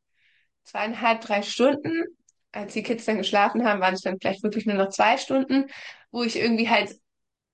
zweieinhalb, 0.64 1.22
drei 1.22 1.42
Stunden. 1.42 2.04
Als 2.52 2.74
die 2.74 2.82
Kids 2.84 3.06
dann 3.06 3.18
geschlafen 3.18 3.64
haben, 3.66 3.80
waren 3.80 3.94
es 3.94 4.02
dann 4.02 4.18
vielleicht 4.20 4.42
wirklich 4.44 4.66
nur 4.66 4.76
noch 4.76 4.90
zwei 4.90 5.18
Stunden, 5.18 5.66
wo 6.12 6.24
ich 6.24 6.36
irgendwie 6.36 6.70
halt 6.70 6.94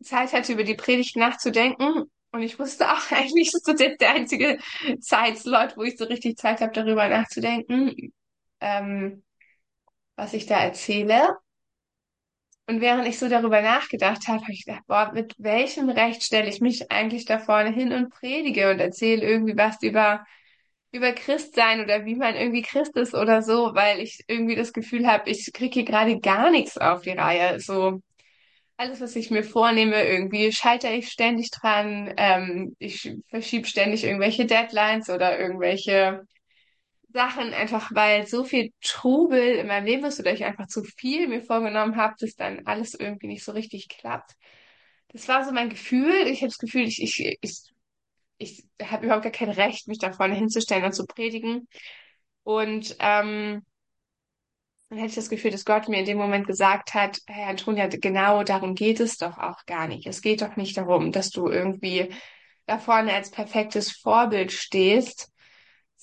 Zeit 0.05 0.33
hatte, 0.35 0.55
über 0.55 0.65
die 0.65 0.77
Predigt 0.77 1.17
nachzudenken. 1.17 2.05
Und 2.33 2.43
ich 2.43 2.59
wusste 2.61 2.93
auch 2.93 3.01
eigentlich, 3.13 3.53
das 3.53 3.63
ist 3.67 3.81
jetzt 3.81 4.03
der 4.03 4.13
einzige 4.13 4.59
Zeitslot, 5.01 5.77
wo 5.79 5.85
ich 5.85 5.99
so 5.99 6.07
richtig 6.07 6.39
Zeit 6.39 6.63
habe, 6.63 6.73
darüber 6.73 7.09
nachzudenken, 7.09 8.13
ähm, 8.61 9.24
was 10.17 10.35
ich 10.35 10.47
da 10.47 10.59
erzähle. 10.59 11.37
Und 12.67 12.81
während 12.81 13.07
ich 13.07 13.19
so 13.19 13.29
darüber 13.29 13.61
nachgedacht 13.61 14.27
habe, 14.27 14.41
habe 14.41 14.53
ich 14.53 14.65
gedacht, 14.65 14.85
boah, 14.87 15.13
mit 15.13 15.35
welchem 15.39 15.91
Recht 15.91 16.23
stelle 16.23 16.49
ich 16.49 16.61
mich 16.61 16.91
eigentlich 16.91 17.27
da 17.27 17.39
vorne 17.39 17.71
hin 17.71 17.93
und 17.93 18.09
predige 18.11 18.71
und 18.71 18.81
erzähle 18.81 19.23
irgendwie 19.23 19.57
was 19.57 19.83
über, 19.83 20.25
über 20.93 21.13
Christsein 21.13 21.83
oder 21.83 22.07
wie 22.07 22.17
man 22.17 22.37
irgendwie 22.37 22.63
Christ 22.63 22.97
ist 22.97 23.15
oder 23.15 23.43
so, 23.43 23.75
weil 23.75 24.01
ich 24.01 24.25
irgendwie 24.29 24.57
das 24.57 24.73
Gefühl 24.73 25.07
habe, 25.07 25.31
ich 25.31 25.53
kriege 25.53 25.75
hier 25.75 25.85
gerade 25.85 26.19
gar 26.21 26.51
nichts 26.51 26.79
auf 26.79 27.03
die 27.03 27.11
Reihe. 27.11 27.61
So 27.61 28.01
alles, 28.77 29.01
was 29.01 29.17
ich 29.17 29.31
mir 29.31 29.45
vornehme, 29.45 30.05
irgendwie 30.05 30.53
scheitere 30.53 30.95
ich 30.95 31.11
ständig 31.11 31.51
dran, 31.51 32.13
ähm, 32.17 32.77
ich 32.79 33.15
verschiebe 33.29 33.67
ständig 33.69 34.05
irgendwelche 34.05 34.47
Deadlines 34.47 35.11
oder 35.11 35.39
irgendwelche 35.39 36.25
Sachen, 37.15 37.55
einfach 37.55 37.91
weil 37.95 38.27
so 38.27 38.45
viel 38.45 38.73
Trubel 38.83 39.41
in 39.57 39.69
meinem 39.69 39.87
Leben 39.87 40.05
ist 40.05 40.21
oder 40.21 40.33
ich 40.33 40.45
einfach 40.45 40.67
zu 40.67 40.83
viel 40.85 41.29
mir 41.29 41.43
vorgenommen 41.43 41.97
habe, 41.97 42.15
dass 42.19 42.35
dann 42.35 42.67
alles 42.67 42.95
irgendwie 42.95 43.29
nicht 43.29 43.45
so 43.45 43.53
richtig 43.53 43.89
klappt. 43.89 44.33
Das 45.09 45.29
war 45.29 45.45
so 45.45 45.53
mein 45.53 45.71
Gefühl. 45.71 46.27
Ich 46.27 46.41
habe 46.41 46.49
das 46.49 46.59
Gefühl, 46.59 46.83
ich, 46.83 47.01
ich, 47.01 47.39
ich, 47.41 47.63
ich 48.39 48.65
habe 48.83 49.07
überhaupt 49.07 49.23
gar 49.25 49.33
kein 49.33 49.51
Recht, 49.51 49.89
mich 49.89 49.99
da 49.99 50.13
vorne 50.13 50.35
hinzustellen 50.35 50.85
und 50.85 50.93
zu 50.95 51.07
predigen. 51.07 51.69
Und 52.43 52.97
ähm, 52.99 53.63
dann 54.89 54.99
hätte 54.99 55.11
ich 55.11 55.15
das 55.17 55.29
Gefühl, 55.31 55.51
dass 55.51 55.65
Gott 55.65 55.89
mir 55.89 56.01
in 56.01 56.05
dem 56.05 56.19
Moment 56.19 56.47
gesagt 56.47 56.95
hat, 56.95 57.21
hey 57.27 57.45
Antonia, 57.45 57.87
genau 57.89 58.45
darum 58.45 58.75
geht 58.75 59.01
es 59.01 59.17
doch 59.17 59.39
auch 59.39 59.65
gar 59.67 59.89
nicht. 59.89 60.07
Es 60.07 60.21
geht 60.23 60.43
doch 60.43 60.57
nicht 60.57 60.77
darum, 60.77 61.13
dass 61.13 61.31
du 61.31 61.49
irgendwie 61.49 62.13
da 62.67 62.79
vorne 62.79 63.13
als 63.13 63.31
perfektes 63.31 63.93
Vorbild 63.93 64.53
stehst, 64.53 65.31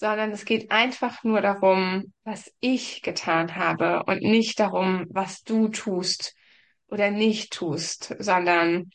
sondern 0.01 0.31
es 0.31 0.45
geht 0.45 0.71
einfach 0.71 1.23
nur 1.23 1.41
darum, 1.41 2.11
was 2.23 2.51
ich 2.59 3.03
getan 3.03 3.55
habe 3.55 4.01
und 4.07 4.23
nicht 4.23 4.59
darum, 4.59 5.05
was 5.11 5.43
du 5.43 5.67
tust 5.67 6.33
oder 6.87 7.11
nicht 7.11 7.53
tust, 7.53 8.15
sondern 8.17 8.89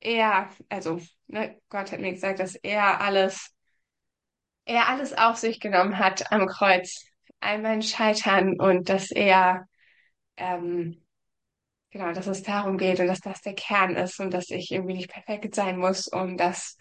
er, 0.00 0.50
also 0.68 0.98
ne, 1.28 1.60
Gott 1.68 1.92
hat 1.92 2.00
mir 2.00 2.10
gesagt, 2.10 2.40
dass 2.40 2.56
er 2.56 3.00
alles, 3.00 3.54
er 4.64 4.88
alles 4.88 5.16
auf 5.16 5.36
sich 5.36 5.60
genommen 5.60 6.00
hat 6.00 6.32
am 6.32 6.48
Kreuz, 6.48 7.04
all 7.38 7.60
mein 7.62 7.82
Scheitern 7.82 8.58
und 8.58 8.88
dass 8.88 9.12
er, 9.12 9.68
ähm, 10.36 11.00
genau, 11.90 12.10
dass 12.10 12.26
es 12.26 12.42
darum 12.42 12.76
geht 12.76 12.98
und 12.98 13.06
dass 13.06 13.20
das 13.20 13.40
der 13.42 13.54
Kern 13.54 13.94
ist 13.94 14.18
und 14.18 14.34
dass 14.34 14.50
ich 14.50 14.72
irgendwie 14.72 14.94
nicht 14.94 15.12
perfekt 15.12 15.54
sein 15.54 15.78
muss, 15.78 16.08
um 16.08 16.36
das 16.36 16.76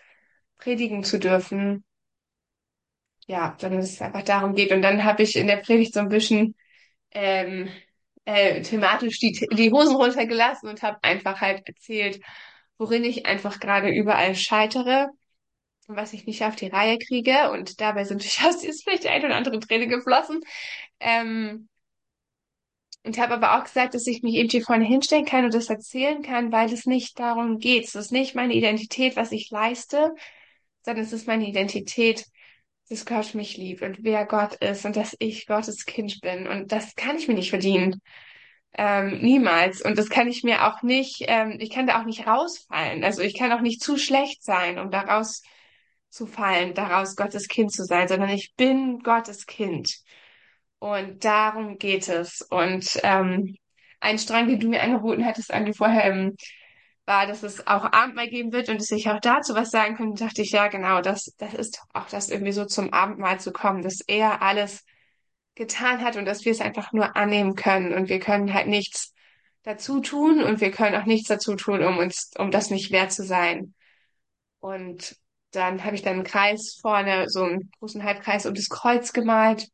predigen 0.57 1.03
zu 1.03 1.19
dürfen 1.19 1.83
ja, 3.27 3.55
sondern 3.59 3.81
dass 3.81 3.91
es 3.91 4.01
einfach 4.01 4.23
darum 4.23 4.55
geht. 4.55 4.71
Und 4.71 4.81
dann 4.81 5.03
habe 5.03 5.23
ich 5.23 5.35
in 5.35 5.47
der 5.47 5.57
Predigt 5.57 5.93
so 5.93 5.99
ein 5.99 6.09
bisschen 6.09 6.55
ähm, 7.11 7.69
äh, 8.25 8.61
thematisch 8.61 9.19
die, 9.19 9.31
die 9.53 9.71
Hosen 9.71 9.95
runtergelassen 9.95 10.69
und 10.69 10.81
habe 10.83 10.97
einfach 11.03 11.41
halt 11.41 11.67
erzählt, 11.67 12.21
worin 12.77 13.03
ich 13.03 13.25
einfach 13.25 13.59
gerade 13.59 13.89
überall 13.89 14.35
scheitere 14.35 15.09
und 15.87 15.95
was 15.97 16.13
ich 16.13 16.25
nicht 16.25 16.43
auf 16.43 16.55
die 16.55 16.67
Reihe 16.67 16.97
kriege. 16.99 17.51
Und 17.51 17.81
dabei 17.81 18.05
sind 18.05 18.21
durchaus 18.23 18.63
jetzt 18.63 18.83
vielleicht 18.83 19.07
ein 19.07 19.25
oder 19.25 19.35
andere 19.35 19.59
Träne 19.59 19.87
geflossen. 19.87 20.41
Ähm, 20.99 21.69
und 23.03 23.17
habe 23.17 23.35
aber 23.35 23.57
auch 23.57 23.63
gesagt, 23.63 23.93
dass 23.93 24.05
ich 24.07 24.21
mich 24.21 24.35
eben 24.35 24.49
hier 24.49 24.63
vorne 24.63 24.83
hinstellen 24.83 25.25
kann 25.25 25.45
und 25.45 25.53
das 25.53 25.69
erzählen 25.69 26.21
kann, 26.21 26.51
weil 26.51 26.71
es 26.73 26.85
nicht 26.85 27.17
darum 27.19 27.57
geht. 27.57 27.85
Es 27.85 27.95
ist 27.95 28.11
nicht 28.11 28.35
meine 28.35 28.53
Identität, 28.53 29.15
was 29.15 29.31
ich 29.31 29.49
leiste, 29.49 30.13
sondern 30.83 31.05
es 31.05 31.13
ist 31.13 31.27
meine 31.27 31.47
Identität, 31.47 32.25
dass 32.89 33.05
Gott 33.05 33.35
mich 33.35 33.57
liebt 33.57 33.81
und 33.81 34.03
wer 34.03 34.25
Gott 34.25 34.55
ist 34.55 34.85
und 34.85 34.95
dass 34.95 35.15
ich 35.19 35.45
Gottes 35.45 35.85
Kind 35.85 36.21
bin. 36.21 36.47
Und 36.47 36.71
das 36.71 36.95
kann 36.95 37.17
ich 37.17 37.27
mir 37.27 37.33
nicht 37.33 37.49
verdienen. 37.49 38.01
Ähm, 38.77 39.19
niemals. 39.21 39.81
Und 39.81 39.97
das 39.97 40.09
kann 40.09 40.27
ich 40.27 40.43
mir 40.43 40.67
auch 40.67 40.83
nicht, 40.83 41.25
ähm, 41.27 41.57
ich 41.59 41.71
kann 41.71 41.87
da 41.87 41.99
auch 41.99 42.05
nicht 42.05 42.27
rausfallen. 42.27 43.03
Also 43.03 43.21
ich 43.21 43.37
kann 43.37 43.51
auch 43.51 43.61
nicht 43.61 43.81
zu 43.81 43.97
schlecht 43.97 44.43
sein, 44.43 44.77
um 44.79 44.91
daraus 44.91 45.41
zu 46.09 46.25
fallen, 46.27 46.73
daraus 46.73 47.15
Gottes 47.15 47.47
Kind 47.47 47.71
zu 47.71 47.83
sein, 47.85 48.07
sondern 48.07 48.29
ich 48.29 48.53
bin 48.55 48.99
Gottes 48.99 49.45
Kind. 49.47 49.97
Und 50.79 51.25
darum 51.25 51.77
geht 51.77 52.07
es. 52.07 52.41
Und 52.41 52.99
ähm, 53.03 53.57
ein 53.99 54.19
Strang, 54.19 54.47
den 54.47 54.59
du 54.59 54.69
mir 54.69 54.81
angeboten 54.83 55.25
hattest, 55.25 55.51
Andi, 55.51 55.73
vorher 55.73 56.05
im 56.11 56.35
war, 57.07 57.25
dass 57.25 57.41
es 57.41 57.65
auch 57.65 57.85
Abendmahl 57.91 58.27
geben 58.27 58.51
wird 58.51 58.69
und 58.69 58.79
dass 58.79 58.91
ich 58.91 59.09
auch 59.09 59.19
dazu 59.21 59.55
was 59.55 59.71
sagen 59.71 59.95
könnte, 59.95 60.25
dachte 60.25 60.41
ich, 60.41 60.51
ja, 60.51 60.67
genau, 60.67 61.01
das, 61.01 61.33
das 61.37 61.53
ist 61.53 61.81
auch 61.93 62.07
das 62.09 62.29
irgendwie 62.29 62.51
so 62.51 62.65
zum 62.65 62.93
Abendmahl 62.93 63.39
zu 63.39 63.51
kommen, 63.51 63.81
dass 63.81 64.01
er 64.05 64.41
alles 64.41 64.83
getan 65.55 66.01
hat 66.01 66.17
und 66.17 66.25
dass 66.25 66.45
wir 66.45 66.51
es 66.51 66.61
einfach 66.61 66.91
nur 66.91 67.15
annehmen 67.15 67.55
können 67.55 67.93
und 67.93 68.09
wir 68.09 68.19
können 68.19 68.53
halt 68.53 68.67
nichts 68.67 69.13
dazu 69.63 70.01
tun 70.01 70.43
und 70.43 70.61
wir 70.61 70.71
können 70.71 70.95
auch 70.95 71.05
nichts 71.05 71.29
dazu 71.29 71.55
tun, 71.55 71.83
um 71.83 71.97
uns, 71.97 72.31
um 72.37 72.51
das 72.51 72.69
nicht 72.69 72.91
wert 72.91 73.11
zu 73.11 73.23
sein. 73.23 73.73
Und 74.59 75.15
dann 75.51 75.83
habe 75.83 75.95
ich 75.95 76.03
dann 76.03 76.13
einen 76.13 76.23
Kreis 76.23 76.77
vorne, 76.81 77.25
so 77.29 77.43
einen 77.43 77.71
großen 77.79 78.03
Halbkreis 78.03 78.45
um 78.45 78.53
das 78.53 78.69
Kreuz 78.69 79.13
gemalt 79.13 79.69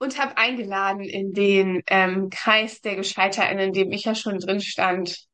und 0.00 0.18
habe 0.18 0.36
eingeladen 0.38 1.02
in 1.02 1.32
den 1.34 1.82
ähm, 1.86 2.30
Kreis 2.30 2.80
der 2.80 2.96
Gescheiterten, 2.96 3.58
in 3.58 3.72
dem 3.72 3.92
ich 3.92 4.04
ja 4.04 4.14
schon 4.14 4.38
drin 4.38 4.60
stand. 4.60 5.26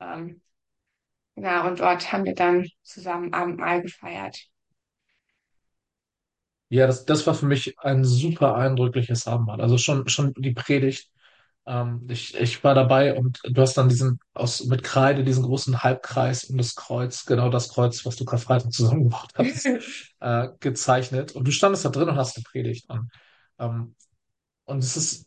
Ähm, 0.00 0.40
genau, 1.34 1.66
und 1.66 1.80
dort 1.80 2.12
haben 2.12 2.24
wir 2.24 2.34
dann 2.34 2.68
zusammen 2.82 3.34
Abendmahl 3.34 3.82
gefeiert. 3.82 4.38
Ja, 6.68 6.86
das, 6.86 7.04
das 7.04 7.26
war 7.26 7.34
für 7.34 7.46
mich 7.46 7.78
ein 7.80 8.04
super 8.04 8.54
eindrückliches 8.54 9.26
Abendmahl. 9.26 9.60
Also 9.60 9.76
schon, 9.76 10.08
schon 10.08 10.32
die 10.38 10.52
Predigt. 10.52 11.10
Ähm, 11.66 12.06
ich, 12.08 12.34
ich 12.36 12.62
war 12.62 12.74
dabei 12.74 13.18
und 13.18 13.40
du 13.44 13.60
hast 13.60 13.74
dann 13.74 13.88
diesen 13.88 14.20
aus 14.34 14.64
mit 14.64 14.84
Kreide 14.84 15.24
diesen 15.24 15.42
großen 15.42 15.82
Halbkreis 15.82 16.44
um 16.44 16.56
das 16.58 16.76
Kreuz, 16.76 17.26
genau 17.26 17.50
das 17.50 17.70
Kreuz, 17.70 18.06
was 18.06 18.16
du 18.16 18.24
Karfreitag 18.24 18.72
zusammengebaut 18.72 19.30
hast, 19.36 19.66
äh, 20.20 20.48
gezeichnet. 20.60 21.32
Und 21.32 21.46
du 21.46 21.50
standest 21.50 21.84
da 21.84 21.88
drin 21.88 22.08
und 22.08 22.16
hast 22.16 22.36
gepredigt. 22.36 22.88
Und 22.88 23.10
ähm, 23.58 23.94
und 24.72 24.78
es 24.80 24.96
ist, 24.96 25.26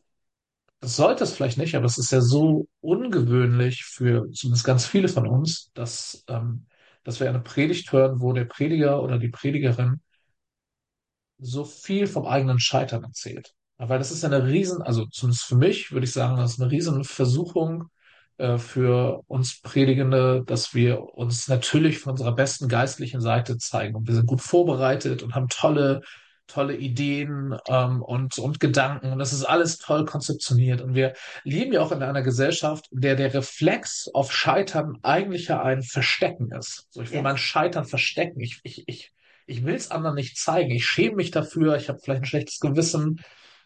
das 0.79 0.95
sollte 0.95 1.23
es 1.23 1.34
vielleicht 1.34 1.58
nicht, 1.58 1.75
aber 1.75 1.86
es 1.86 1.97
ist 1.97 2.12
ja 2.12 2.21
so 2.21 2.67
ungewöhnlich 2.81 3.84
für 3.86 4.29
zumindest 4.31 4.65
ganz 4.65 4.86
viele 4.86 5.08
von 5.08 5.27
uns, 5.27 5.71
dass, 5.73 6.23
ähm, 6.27 6.65
dass 7.03 7.19
wir 7.19 7.29
eine 7.29 7.39
Predigt 7.39 7.91
hören, 7.91 8.19
wo 8.21 8.34
der 8.34 8.45
Prediger 8.45 9.01
oder 9.01 9.19
die 9.19 9.29
Predigerin 9.29 10.01
so 11.38 11.65
viel 11.65 12.08
vom 12.08 12.25
eigenen 12.25 12.60
Scheitern 12.60 13.03
erzählt. 13.03 13.53
Weil 13.77 13.99
das 13.99 14.12
ist 14.12 14.23
eine 14.23 14.47
riesen, 14.47 14.81
also 14.81 15.05
zumindest 15.05 15.45
für 15.45 15.55
mich 15.55 15.91
würde 15.91 16.05
ich 16.05 16.13
sagen, 16.13 16.38
das 16.38 16.53
ist 16.53 16.62
eine 16.62 16.71
riesen 16.71 17.03
Versuchung 17.03 17.89
äh, 18.38 18.58
für 18.58 19.21
uns 19.27 19.62
Predigende, 19.62 20.43
dass 20.45 20.73
wir 20.73 21.01
uns 21.15 21.47
natürlich 21.47 21.99
von 21.99 22.12
unserer 22.12 22.34
besten 22.34 22.69
geistlichen 22.69 23.21
Seite 23.21 23.58
zeigen. 23.58 23.95
Und 23.95 24.08
wir 24.08 24.15
sind 24.15 24.27
gut 24.27 24.41
vorbereitet 24.41 25.23
und 25.23 25.36
haben 25.36 25.49
tolle 25.49 26.01
tolle 26.47 26.75
Ideen 26.75 27.58
ähm, 27.67 28.01
und, 28.01 28.38
und 28.38 28.60
Gedanken. 28.60 29.12
Und 29.12 29.19
das 29.19 29.34
ist 29.34 29.43
alles 29.43 29.77
toll 29.77 30.05
konzeptioniert. 30.05 30.81
Und 30.81 30.95
wir 30.95 31.13
leben 31.43 31.73
ja 31.73 31.81
auch 31.81 31.91
in 31.91 32.03
einer 32.03 32.21
Gesellschaft, 32.21 32.88
in 32.91 33.01
der 33.01 33.15
der 33.15 33.34
Reflex 33.34 34.10
auf 34.13 34.31
Scheitern 34.31 34.97
eigentlich 35.03 35.47
ja 35.47 35.62
ein 35.62 35.81
Verstecken 35.81 36.51
ist. 36.51 36.88
So, 36.89 37.01
ich 37.01 37.10
will 37.10 37.17
ja. 37.17 37.23
mein 37.23 37.38
Scheitern 37.38 37.86
verstecken. 37.86 38.39
Ich, 38.41 38.60
ich, 38.63 38.84
ich, 38.88 39.12
ich 39.47 39.65
will 39.65 39.75
es 39.75 39.91
anderen 39.91 40.15
nicht 40.15 40.38
zeigen. 40.38 40.71
Ich 40.71 40.86
schäme 40.86 41.15
mich 41.15 41.31
dafür. 41.31 41.75
Ich 41.75 41.89
habe 41.89 41.99
vielleicht 42.01 42.23
ein 42.23 42.27
schlechtes 42.27 42.60
Gewissen. 42.60 43.21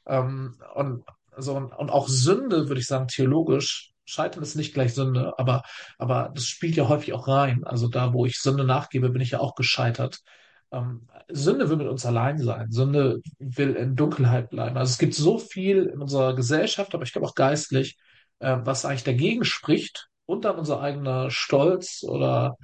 Ähm, 0.08 0.56
und, 0.76 1.04
so, 1.38 1.56
und, 1.56 1.74
und 1.74 1.90
auch 1.90 2.08
Sünde, 2.08 2.68
würde 2.68 2.82
ich 2.82 2.88
sagen, 2.88 3.08
theologisch. 3.08 3.92
Scheitern 4.06 4.42
ist 4.42 4.56
nicht 4.56 4.74
gleich 4.74 4.96
Sünde, 4.96 5.38
aber, 5.38 5.62
aber 6.00 6.32
das 6.34 6.46
spielt 6.46 6.76
ja 6.76 6.88
häufig 6.90 7.14
auch 7.14 7.28
rein. 7.28 7.64
Also 7.64 7.88
da, 7.88 8.12
wo 8.12 8.26
ich 8.26 8.40
Sünde 8.40 8.64
nachgebe, 8.64 9.12
bin 9.12 9.22
ich 9.22 9.32
ja 9.32 9.40
auch 9.40 9.54
gescheitert. 9.54 10.22
Ähm, 10.72 11.08
Sünde 11.30 11.70
will 11.70 11.78
mit 11.78 11.88
uns 11.88 12.06
allein 12.06 12.38
sein. 12.40 12.72
Sünde 12.72 13.22
will 13.40 13.76
in 13.76 13.96
Dunkelheit 13.96 14.50
bleiben. 14.50 14.78
Also 14.78 14.92
es 14.92 14.98
gibt 14.98 15.16
so 15.16 15.38
viel 15.38 15.86
in 15.86 16.02
unserer 16.02 16.36
Gesellschaft, 16.36 16.94
aber 16.94 17.04
ich 17.04 17.12
glaube 17.12 17.28
auch 17.28 17.36
geistlich, 17.36 17.98
äh, 18.40 18.58
was 18.64 18.86
eigentlich 18.86 19.04
dagegen 19.04 19.46
spricht 19.46 20.10
und 20.26 20.46
dann 20.46 20.58
unser 20.58 20.80
eigener 20.82 21.32
Stolz 21.32 22.04
oder, 22.04 22.58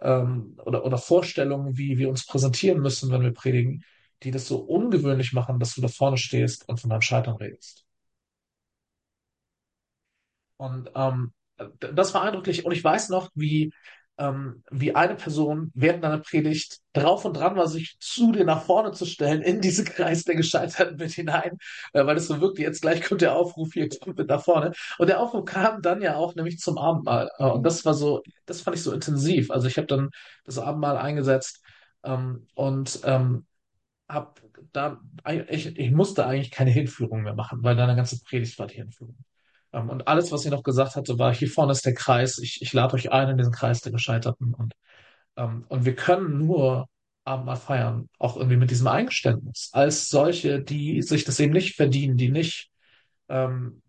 ähm, 0.00 0.56
oder, 0.64 0.84
oder 0.84 0.98
Vorstellungen, 0.98 1.76
wie 1.76 1.98
wir 1.98 2.08
uns 2.08 2.26
präsentieren 2.26 2.80
müssen, 2.80 3.10
wenn 3.10 3.22
wir 3.22 3.32
predigen, 3.32 3.82
die 4.22 4.30
das 4.30 4.46
so 4.46 4.58
ungewöhnlich 4.58 5.32
machen, 5.32 5.58
dass 5.58 5.74
du 5.74 5.80
da 5.80 5.88
vorne 5.88 6.16
stehst 6.16 6.68
und 6.68 6.80
von 6.80 6.90
deinem 6.90 7.02
Scheitern 7.02 7.36
redest. 7.36 7.84
Und 10.56 10.90
ähm, 10.94 11.32
das 11.80 12.14
war 12.14 12.22
eindrücklich. 12.22 12.64
Und 12.64 12.72
ich 12.72 12.82
weiß 12.82 13.08
noch, 13.08 13.30
wie, 13.34 13.72
ähm, 14.18 14.62
wie 14.70 14.94
eine 14.94 15.14
Person 15.14 15.70
während 15.74 16.04
einer 16.04 16.18
Predigt 16.18 16.80
drauf 16.92 17.24
und 17.24 17.34
dran 17.36 17.56
war, 17.56 17.68
sich 17.68 17.96
zu 18.00 18.32
dir 18.32 18.44
nach 18.44 18.62
vorne 18.62 18.92
zu 18.92 19.06
stellen, 19.06 19.42
in 19.42 19.60
diese 19.60 19.84
Kreis 19.84 20.24
der 20.24 20.34
Gescheiterten 20.34 20.96
mit 20.96 21.12
hinein, 21.12 21.58
äh, 21.92 22.04
weil 22.04 22.16
es 22.16 22.26
so 22.26 22.40
wirklich 22.40 22.66
jetzt 22.66 22.82
gleich 22.82 23.02
kommt 23.02 23.20
der 23.20 23.34
Aufruf, 23.36 23.72
hier 23.72 23.88
kommt 23.88 24.18
mit 24.18 24.28
nach 24.28 24.42
vorne. 24.42 24.72
Und 24.98 25.08
der 25.08 25.20
Aufruf 25.20 25.44
kam 25.44 25.82
dann 25.82 26.02
ja 26.02 26.16
auch 26.16 26.34
nämlich 26.34 26.58
zum 26.58 26.78
Abendmahl. 26.78 27.30
Äh, 27.38 27.44
und 27.44 27.62
das 27.64 27.84
war 27.84 27.94
so, 27.94 28.22
das 28.46 28.60
fand 28.60 28.76
ich 28.76 28.82
so 28.82 28.92
intensiv. 28.92 29.50
Also 29.50 29.68
ich 29.68 29.76
habe 29.76 29.86
dann 29.86 30.10
das 30.44 30.58
Abendmahl 30.58 30.96
eingesetzt 30.96 31.62
ähm, 32.04 32.46
und 32.54 33.00
ähm, 33.04 33.46
hab 34.08 34.40
da, 34.72 35.00
ich, 35.48 35.78
ich 35.78 35.90
musste 35.92 36.26
eigentlich 36.26 36.50
keine 36.50 36.70
Hinführung 36.70 37.22
mehr 37.22 37.34
machen, 37.34 37.62
weil 37.62 37.76
deine 37.76 37.96
ganze 37.96 38.20
Predigt 38.22 38.58
war 38.58 38.66
die 38.66 38.76
Hinführung. 38.76 39.16
Ähm, 39.72 39.90
und 39.90 40.08
alles, 40.08 40.32
was 40.32 40.42
sie 40.42 40.50
noch 40.50 40.62
gesagt 40.62 40.96
hatte, 40.96 41.18
war, 41.18 41.34
hier 41.34 41.48
vorne 41.48 41.72
ist 41.72 41.86
der 41.86 41.94
Kreis, 41.94 42.38
ich, 42.38 42.62
ich 42.62 42.72
lade 42.72 42.94
euch 42.94 43.12
ein 43.12 43.30
in 43.30 43.38
diesen 43.38 43.52
Kreis 43.52 43.80
der 43.80 43.92
Gescheiterten. 43.92 44.54
Und, 44.54 44.74
ähm, 45.36 45.64
und 45.68 45.84
wir 45.84 45.94
können 45.94 46.38
nur 46.38 46.88
Abendmahl 47.24 47.56
feiern, 47.56 48.08
auch 48.18 48.36
irgendwie 48.36 48.56
mit 48.56 48.70
diesem 48.70 48.86
Eingeständnis, 48.86 49.70
als 49.72 50.08
solche, 50.08 50.60
die 50.62 51.02
sich 51.02 51.24
das 51.24 51.40
eben 51.40 51.52
nicht 51.52 51.76
verdienen, 51.76 52.16
die 52.16 52.30
nicht 52.30 52.70
ähm, 53.28 53.82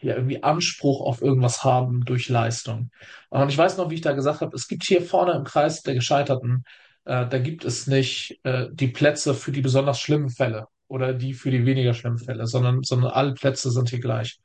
ja 0.00 0.16
irgendwie 0.16 0.42
Anspruch 0.42 1.00
auf 1.00 1.22
irgendwas 1.22 1.64
haben 1.64 2.04
durch 2.04 2.28
Leistung. 2.28 2.90
Und 3.30 3.48
ich 3.48 3.58
weiß 3.58 3.76
noch, 3.76 3.90
wie 3.90 3.94
ich 3.94 4.00
da 4.00 4.12
gesagt 4.12 4.40
habe, 4.40 4.56
es 4.56 4.68
gibt 4.68 4.84
hier 4.84 5.02
vorne 5.02 5.32
im 5.32 5.44
Kreis 5.44 5.82
der 5.82 5.94
Gescheiterten, 5.94 6.64
äh, 7.04 7.26
da 7.28 7.38
gibt 7.38 7.64
es 7.64 7.86
nicht 7.86 8.38
äh, 8.44 8.68
die 8.72 8.88
Plätze 8.88 9.34
für 9.34 9.52
die 9.52 9.60
besonders 9.60 10.00
schlimmen 10.00 10.30
Fälle 10.30 10.66
oder 10.88 11.14
die 11.14 11.34
für 11.34 11.50
die 11.50 11.64
weniger 11.66 11.94
schlimmen 11.94 12.18
Fälle, 12.18 12.46
sondern, 12.46 12.82
sondern 12.82 13.12
alle 13.12 13.34
Plätze 13.34 13.70
sind 13.70 13.90
hier 13.90 14.00
gleich. 14.00 14.38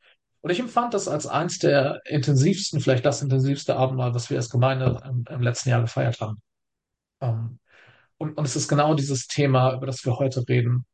Und 0.48 0.52
ich 0.52 0.62
empfand 0.62 0.94
das 0.94 1.10
als 1.10 1.28
eins 1.28 1.60
der 1.60 2.00
intensivsten, 2.06 2.80
vielleicht 2.80 3.04
das 3.04 3.22
intensivste 3.22 3.76
Abendmahl, 3.76 4.14
was 4.16 4.30
wir 4.30 4.38
als 4.38 4.50
Gemeinde 4.50 4.98
im, 5.04 5.26
im 5.30 5.42
letzten 5.42 5.68
Jahr 5.68 5.82
gefeiert 5.82 6.22
haben. 6.22 6.42
Ähm, 7.20 7.60
und, 8.18 8.38
und 8.38 8.46
es 8.46 8.56
ist 8.56 8.70
genau 8.70 8.94
dieses 8.94 9.28
Thema, 9.28 9.74
über 9.74 9.86
das 9.86 10.06
wir 10.06 10.18
heute 10.18 10.48
reden, 10.48 10.86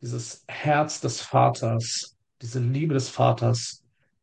dieses 0.00 0.44
Herz 0.46 1.00
des 1.00 1.22
Vaters, 1.22 2.16
diese 2.40 2.60
Liebe 2.60 2.94
des 2.94 3.08
Vaters, 3.08 3.82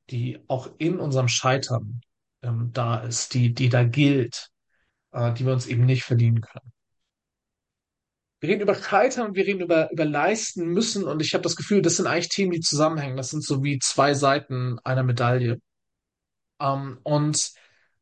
die 0.09 0.39
auch 0.47 0.69
in 0.77 0.99
unserem 0.99 1.27
Scheitern 1.27 1.99
ähm, 2.41 2.69
da 2.71 2.99
ist, 2.99 3.33
die, 3.33 3.53
die 3.53 3.67
da 3.67 3.83
gilt, 3.83 4.51
äh, 5.11 5.33
die 5.33 5.45
wir 5.45 5.51
uns 5.51 5.67
eben 5.67 5.83
nicht 5.83 6.05
verdienen 6.05 6.39
können. 6.39 6.71
Wir 8.39 8.49
reden 8.49 8.61
über 8.61 8.75
Scheitern 8.75 9.33
wir 9.35 9.45
reden 9.45 9.61
über, 9.61 9.91
über 9.91 10.05
leisten 10.05 10.67
müssen 10.67 11.05
und 11.05 11.21
ich 11.21 11.33
habe 11.33 11.41
das 11.41 11.55
Gefühl, 11.55 11.81
das 11.81 11.97
sind 11.97 12.07
eigentlich 12.07 12.29
Themen, 12.29 12.51
die 12.51 12.59
zusammenhängen. 12.59 13.17
Das 13.17 13.29
sind 13.29 13.43
so 13.43 13.63
wie 13.63 13.79
zwei 13.79 14.13
Seiten 14.13 14.77
einer 14.83 15.03
Medaille. 15.03 15.59
Ähm, 16.59 16.99
und 17.03 17.51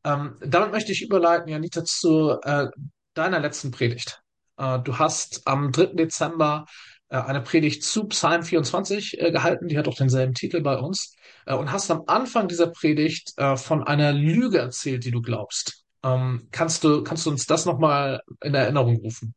ähm, 0.04 0.38
damit 0.42 0.72
möchte 0.72 0.92
ich 0.92 1.02
überleiten, 1.02 1.50
Janita, 1.50 1.84
zu 1.84 2.40
äh, 2.44 2.68
deiner 3.14 3.40
letzten 3.40 3.72
Predigt. 3.72 4.22
Äh, 4.58 4.80
du 4.80 4.98
hast 5.00 5.48
am 5.48 5.72
3. 5.72 5.96
Dezember 5.96 6.66
äh, 7.10 7.18
eine 7.18 7.42
Predigt 7.42 7.84
zu 7.84 8.08
Psalm 8.08 8.44
24 8.44 9.20
äh, 9.20 9.32
gehalten, 9.32 9.68
die 9.68 9.78
hat 9.78 9.88
auch 9.88 9.96
denselben 9.96 10.34
Titel 10.34 10.62
bei 10.62 10.78
uns, 10.78 11.16
äh, 11.46 11.56
und 11.56 11.72
hast 11.72 11.92
am 11.92 12.04
Anfang 12.08 12.48
dieser 12.48 12.68
Predigt 12.68 13.34
äh, 13.38 13.58
von 13.58 13.84
einer 13.84 14.14
Lüge 14.14 14.60
erzählt, 14.60 15.06
die 15.06 15.12
du 15.12 15.22
glaubst. 15.22 15.84
Ähm, 16.04 16.48
kannst 16.52 16.84
du, 16.84 17.04
kannst 17.04 17.26
du 17.26 17.32
uns 17.32 17.46
das 17.46 17.66
nochmal 17.66 18.22
in 18.44 18.54
Erinnerung 18.54 18.98
rufen? 18.98 19.34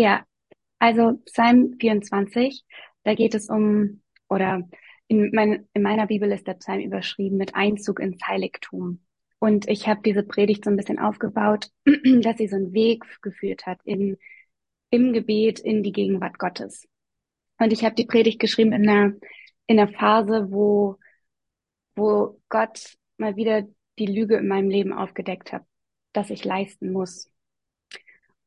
Ja, 0.00 0.24
also 0.78 1.18
Psalm 1.26 1.76
24, 1.78 2.64
da 3.04 3.14
geht 3.14 3.34
es 3.34 3.50
um, 3.50 4.00
oder 4.30 4.66
in, 5.08 5.30
mein, 5.34 5.68
in 5.74 5.82
meiner 5.82 6.06
Bibel 6.06 6.32
ist 6.32 6.46
der 6.46 6.54
Psalm 6.54 6.80
überschrieben 6.80 7.36
mit 7.36 7.54
Einzug 7.54 8.00
ins 8.00 8.26
Heiligtum. 8.26 9.04
Und 9.40 9.68
ich 9.68 9.88
habe 9.88 10.00
diese 10.02 10.22
Predigt 10.22 10.64
so 10.64 10.70
ein 10.70 10.78
bisschen 10.78 10.98
aufgebaut, 10.98 11.68
dass 12.22 12.38
sie 12.38 12.48
so 12.48 12.56
einen 12.56 12.72
Weg 12.72 13.04
geführt 13.20 13.66
hat 13.66 13.78
in, 13.84 14.16
im 14.88 15.12
Gebet 15.12 15.58
in 15.60 15.82
die 15.82 15.92
Gegenwart 15.92 16.38
Gottes. 16.38 16.88
Und 17.58 17.70
ich 17.70 17.84
habe 17.84 17.94
die 17.94 18.06
Predigt 18.06 18.38
geschrieben 18.38 18.72
in 18.72 18.88
einer, 18.88 19.12
in 19.66 19.78
einer 19.78 19.92
Phase, 19.92 20.50
wo, 20.50 20.96
wo 21.94 22.40
Gott 22.48 22.96
mal 23.18 23.36
wieder 23.36 23.68
die 23.98 24.06
Lüge 24.06 24.38
in 24.38 24.48
meinem 24.48 24.70
Leben 24.70 24.94
aufgedeckt 24.94 25.52
hat, 25.52 25.66
dass 26.14 26.30
ich 26.30 26.42
leisten 26.42 26.90
muss. 26.90 27.30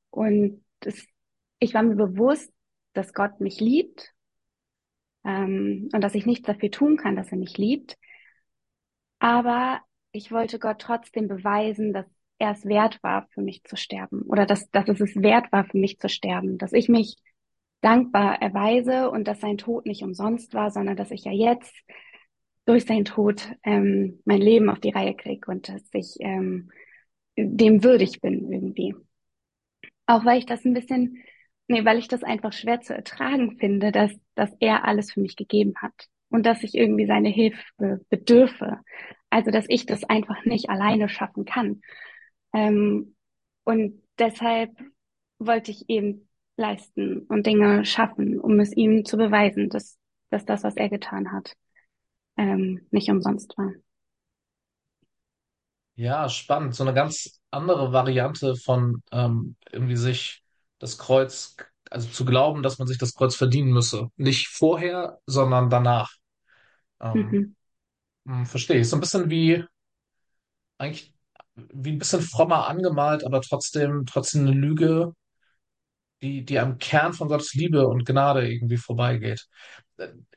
Und 0.09 0.65
das 0.79 1.05
ich 1.63 1.73
war 1.73 1.83
mir 1.83 1.95
bewusst, 1.95 2.51
dass 2.93 3.13
Gott 3.13 3.39
mich 3.39 3.59
liebt 3.59 4.13
ähm, 5.23 5.89
und 5.93 6.01
dass 6.01 6.15
ich 6.15 6.25
nichts 6.25 6.45
dafür 6.45 6.71
tun 6.71 6.97
kann, 6.97 7.15
dass 7.15 7.31
er 7.31 7.37
mich 7.37 7.57
liebt. 7.57 7.97
Aber 9.19 9.81
ich 10.11 10.31
wollte 10.31 10.59
Gott 10.59 10.79
trotzdem 10.79 11.27
beweisen, 11.27 11.93
dass 11.93 12.05
er 12.37 12.51
es 12.51 12.65
wert 12.65 13.01
war, 13.01 13.27
für 13.29 13.41
mich 13.41 13.63
zu 13.63 13.77
sterben 13.77 14.23
oder 14.23 14.45
dass, 14.45 14.69
dass 14.71 14.89
es 14.89 14.99
es 14.99 15.15
wert 15.15 15.51
war, 15.51 15.65
für 15.65 15.77
mich 15.77 15.99
zu 15.99 16.09
sterben, 16.09 16.57
dass 16.57 16.73
ich 16.73 16.89
mich 16.89 17.15
dankbar 17.81 18.41
erweise 18.41 19.09
und 19.09 19.27
dass 19.27 19.39
sein 19.39 19.57
Tod 19.57 19.85
nicht 19.85 20.03
umsonst 20.03 20.53
war, 20.53 20.71
sondern 20.71 20.95
dass 20.95 21.11
ich 21.11 21.23
ja 21.23 21.31
jetzt 21.31 21.73
durch 22.65 22.85
seinen 22.85 23.05
Tod 23.05 23.49
ähm, 23.63 24.21
mein 24.25 24.41
Leben 24.41 24.69
auf 24.69 24.79
die 24.79 24.91
Reihe 24.91 25.15
kriege 25.15 25.49
und 25.49 25.69
dass 25.69 25.83
ich 25.93 26.15
ähm, 26.19 26.71
dem 27.37 27.83
würdig 27.83 28.21
bin 28.21 28.51
irgendwie. 28.51 28.95
Auch 30.05 30.25
weil 30.25 30.39
ich 30.39 30.45
das 30.45 30.65
ein 30.65 30.73
bisschen 30.73 31.23
Nee, 31.67 31.85
weil 31.85 31.97
ich 31.97 32.07
das 32.07 32.23
einfach 32.23 32.53
schwer 32.53 32.81
zu 32.81 32.93
ertragen 32.93 33.57
finde, 33.57 33.91
dass, 33.91 34.11
dass 34.35 34.51
er 34.59 34.85
alles 34.85 35.13
für 35.13 35.21
mich 35.21 35.35
gegeben 35.35 35.73
hat 35.81 36.09
und 36.29 36.45
dass 36.45 36.63
ich 36.63 36.75
irgendwie 36.75 37.05
seine 37.05 37.29
Hilfe 37.29 38.01
bedürfe. 38.09 38.79
Also, 39.29 39.49
dass 39.49 39.65
ich 39.69 39.85
das 39.85 40.03
einfach 40.03 40.45
nicht 40.45 40.69
alleine 40.69 41.09
schaffen 41.09 41.45
kann. 41.45 41.81
Ähm, 42.53 43.15
und 43.63 44.01
deshalb 44.19 44.71
wollte 45.39 45.71
ich 45.71 45.89
eben 45.89 46.29
leisten 46.57 47.19
und 47.27 47.47
Dinge 47.47 47.85
schaffen, 47.85 48.39
um 48.39 48.59
es 48.59 48.75
ihm 48.75 49.05
zu 49.05 49.17
beweisen, 49.17 49.69
dass, 49.69 49.97
dass 50.29 50.45
das, 50.45 50.63
was 50.63 50.75
er 50.75 50.89
getan 50.89 51.31
hat, 51.31 51.55
ähm, 52.37 52.85
nicht 52.91 53.09
umsonst 53.09 53.57
war. 53.57 53.71
Ja, 55.95 56.27
spannend. 56.29 56.75
So 56.75 56.83
eine 56.83 56.93
ganz 56.93 57.39
andere 57.51 57.93
Variante 57.93 58.55
von 58.55 59.03
ähm, 59.11 59.55
irgendwie 59.71 59.95
sich 59.95 60.42
das 60.83 60.97
Kreuz, 60.97 61.55
also 61.89 62.09
zu 62.09 62.25
glauben, 62.25 62.61
dass 62.63 62.77
man 62.79 62.87
sich 62.87 62.97
das 62.97 63.13
Kreuz 63.15 63.35
verdienen 63.35 63.71
müsse. 63.71 64.09
Nicht 64.17 64.49
vorher, 64.49 65.19
sondern 65.25 65.69
danach. 65.69 66.11
Ähm, 67.01 67.39
Mhm. 68.25 68.45
verstehe 68.45 68.81
ich. 68.81 68.89
So 68.89 68.97
ein 68.97 69.01
bisschen 69.01 69.29
wie, 69.29 69.63
eigentlich, 70.77 71.13
wie 71.55 71.91
ein 71.93 71.97
bisschen 71.99 72.21
frommer 72.21 72.67
angemalt, 72.67 73.25
aber 73.25 73.41
trotzdem, 73.41 74.05
trotzdem 74.05 74.41
eine 74.47 74.51
Lüge, 74.51 75.13
die, 76.21 76.45
die 76.45 76.59
am 76.59 76.77
Kern 76.77 77.13
von 77.13 77.27
Gottes 77.27 77.53
Liebe 77.53 77.87
und 77.87 78.05
Gnade 78.05 78.49
irgendwie 78.49 78.77
vorbeigeht. 78.77 79.45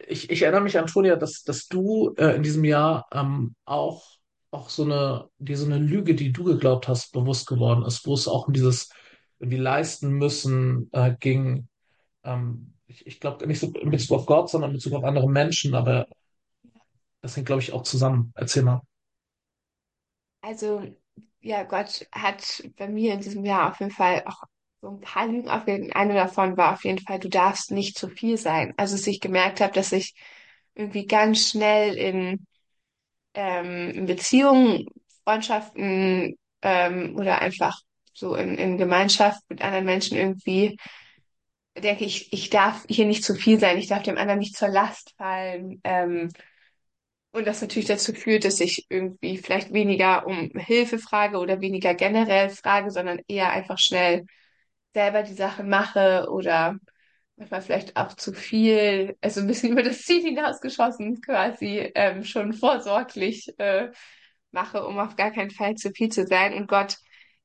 Ich, 0.07 0.31
ich 0.31 0.43
erinnere 0.43 0.63
mich, 0.63 0.79
Antonia, 0.79 1.17
dass, 1.17 1.43
dass 1.43 1.69
du 1.69 2.15
äh, 2.17 2.37
in 2.37 2.43
diesem 2.43 2.65
Jahr 2.65 3.07
ähm, 3.13 3.55
auch, 3.65 4.05
auch 4.51 4.69
so 4.69 4.85
eine, 4.85 5.29
die 5.39 5.55
so 5.55 5.67
eine 5.67 5.79
Lüge, 5.79 6.15
die 6.15 6.33
du 6.33 6.45
geglaubt 6.45 6.89
hast, 6.89 7.13
bewusst 7.13 7.47
geworden 7.47 7.85
ist, 7.85 8.07
wo 8.07 8.15
es 8.15 8.29
auch 8.29 8.47
um 8.49 8.53
dieses 8.55 8.91
irgendwie 9.39 9.59
leisten 9.59 10.11
müssen 10.13 10.89
äh, 10.93 11.15
ging. 11.19 11.69
Ähm, 12.25 12.75
ich 12.87 13.07
ich 13.07 13.21
glaube 13.21 13.47
nicht 13.47 13.61
so 13.61 13.73
in 13.73 13.91
Bezug 13.91 14.19
auf 14.19 14.27
Gott, 14.27 14.51
sondern 14.51 14.71
in 14.71 14.77
Bezug 14.77 14.95
auf 14.95 15.05
andere 15.05 15.31
Menschen, 15.31 15.75
aber 15.75 16.07
das 17.23 17.37
hängt, 17.37 17.47
glaube 17.47 17.63
ich, 17.63 17.73
auch 17.73 17.83
zusammen. 17.83 18.33
Erzähl 18.37 18.63
mal. 18.63 18.83
Also, 20.41 20.83
ja, 21.41 21.65
Gott 21.65 22.07
hat 22.13 22.63
bei 22.77 22.89
mir 22.89 23.15
in 23.15 23.21
diesem 23.21 23.45
Jahr 23.45 23.71
auf 23.71 23.81
jeden 23.81 23.93
Fall 23.93 24.23
auch 24.27 24.43
so 24.81 24.89
ein 24.91 25.01
paar 25.01 25.27
Lügen 25.27 25.49
aufgegeben. 25.49 25.93
Eine 25.93 26.15
davon 26.15 26.57
war 26.57 26.75
auf 26.75 26.85
jeden 26.85 27.01
Fall, 27.01 27.19
du 27.19 27.29
darfst 27.29 27.71
nicht 27.71 27.99
zu 27.99 28.09
viel 28.09 28.37
sein. 28.39 28.73
Also, 28.77 28.97
dass 28.97 29.07
ich 29.07 29.21
gemerkt 29.21 29.61
habe, 29.61 29.73
dass 29.73 29.93
ich 29.93 30.15
irgendwie 30.75 31.07
ganz 31.07 31.51
schnell 31.51 31.97
in, 31.97 32.47
ähm, 33.35 33.91
in 33.93 34.07
Beziehungen, 34.07 34.87
Freundschaften 35.25 36.37
ähm, 36.63 37.17
oder 37.17 37.41
einfach 37.41 37.81
so 38.17 38.35
in, 38.35 38.57
in 38.57 38.79
Gemeinschaft 38.79 39.41
mit 39.49 39.63
anderen 39.63 39.85
Menschen 39.85 40.17
irgendwie 40.17 40.77
denke 41.79 42.05
ich, 42.05 42.33
ich 42.33 42.51
darf 42.51 42.85
hier 42.89 43.07
nicht 43.07 43.25
zu 43.25 43.35
viel 43.35 43.61
sein, 43.61 43.79
ich 43.79 43.89
darf 43.89 44.03
dem 44.03 44.19
anderen 44.19 44.39
nicht 44.39 44.57
zur 44.57 44.69
Last 44.69 45.15
fallen. 45.19 45.81
Ähm, 45.85 46.31
und 47.33 47.47
das 47.47 47.61
natürlich 47.61 47.89
dazu 47.89 48.15
führt, 48.15 48.45
dass 48.45 48.61
ich 48.61 48.87
irgendwie 48.89 49.37
vielleicht 49.37 49.73
weniger 49.73 50.27
um 50.27 50.51
Hilfe 50.55 50.99
frage 50.99 51.39
oder 51.39 51.61
weniger 51.61 51.95
generell 51.95 52.49
frage, 52.49 52.91
sondern 52.91 53.21
eher 53.29 53.51
einfach 53.51 53.79
schnell 53.79 54.25
selber 54.95 55.23
die 55.23 55.35
Sachen 55.35 55.69
mache 55.69 56.29
oder 56.31 56.79
manchmal 57.37 57.61
vielleicht 57.61 57.97
auch 57.97 58.15
zu 58.15 58.33
viel, 58.33 59.17
also 59.21 59.41
ein 59.41 59.47
bisschen 59.47 59.73
über 59.73 59.83
das 59.83 60.03
Ziel 60.03 60.23
hinausgeschossen 60.23 61.21
quasi 61.21 61.93
ähm, 61.95 62.25
schon 62.25 62.55
vorsorglich 62.55 63.53
äh, 63.59 63.91
mache, 64.51 64.87
um 64.87 64.99
auf 64.99 65.17
gar 65.17 65.31
keinen 65.31 65.51
Fall 65.51 65.75
zu 65.75 65.91
viel 65.91 66.09
zu 66.09 66.27
sein. 66.27 66.55
Und 66.55 66.69
Gott 66.69 66.97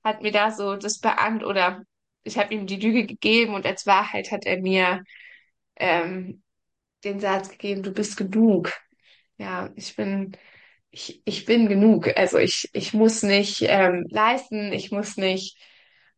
hat 0.03 0.21
mir 0.21 0.31
da 0.31 0.51
so 0.51 0.75
das 0.75 0.99
beant 0.99 1.43
oder 1.43 1.83
ich 2.23 2.37
habe 2.37 2.53
ihm 2.53 2.67
die 2.67 2.77
Lüge 2.77 3.05
gegeben 3.05 3.53
und 3.55 3.65
als 3.65 3.85
Wahrheit 3.87 4.31
hat 4.31 4.45
er 4.45 4.61
mir 4.61 5.03
ähm, 5.77 6.43
den 7.03 7.19
Satz 7.19 7.49
gegeben, 7.49 7.83
du 7.83 7.93
bist 7.93 8.17
genug. 8.17 8.73
Ja, 9.37 9.71
ich 9.75 9.95
bin, 9.95 10.37
ich, 10.91 11.21
ich 11.25 11.45
bin 11.45 11.67
genug. 11.69 12.09
Also 12.17 12.37
ich, 12.37 12.69
ich 12.73 12.93
muss 12.93 13.23
nicht 13.23 13.63
ähm, 13.63 14.05
leisten, 14.09 14.73
ich 14.73 14.91
muss 14.91 15.17
nicht 15.17 15.57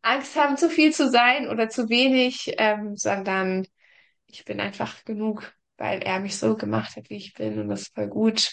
Angst 0.01 0.35
haben, 0.35 0.57
zu 0.57 0.69
viel 0.69 0.93
zu 0.93 1.09
sein 1.09 1.47
oder 1.49 1.69
zu 1.69 1.89
wenig, 1.89 2.53
ähm, 2.57 2.95
sondern 2.97 3.65
ich 4.27 4.45
bin 4.45 4.59
einfach 4.59 5.05
genug, 5.05 5.53
weil 5.77 6.01
er 6.03 6.19
mich 6.19 6.37
so 6.37 6.57
gemacht 6.57 6.95
hat, 6.97 7.09
wie 7.09 7.17
ich 7.17 7.33
bin 7.33 7.59
und 7.59 7.69
das 7.69 7.83
ist 7.83 7.95
voll 7.95 8.07
gut. 8.07 8.51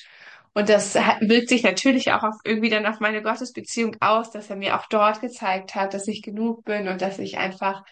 Und 0.52 0.68
das 0.68 0.94
wirkt 0.94 1.48
sich 1.48 1.62
natürlich 1.62 2.12
auch 2.12 2.22
auf, 2.22 2.34
irgendwie 2.44 2.70
dann 2.70 2.86
auf 2.86 3.00
meine 3.00 3.22
Gottesbeziehung 3.22 3.96
aus, 4.00 4.30
dass 4.30 4.50
er 4.50 4.56
mir 4.56 4.78
auch 4.78 4.86
dort 4.86 5.20
gezeigt 5.20 5.74
hat, 5.74 5.94
dass 5.94 6.08
ich 6.08 6.22
genug 6.22 6.64
bin 6.64 6.88
und 6.88 7.00
dass 7.02 7.18
ich 7.18 7.38
einfach 7.38 7.84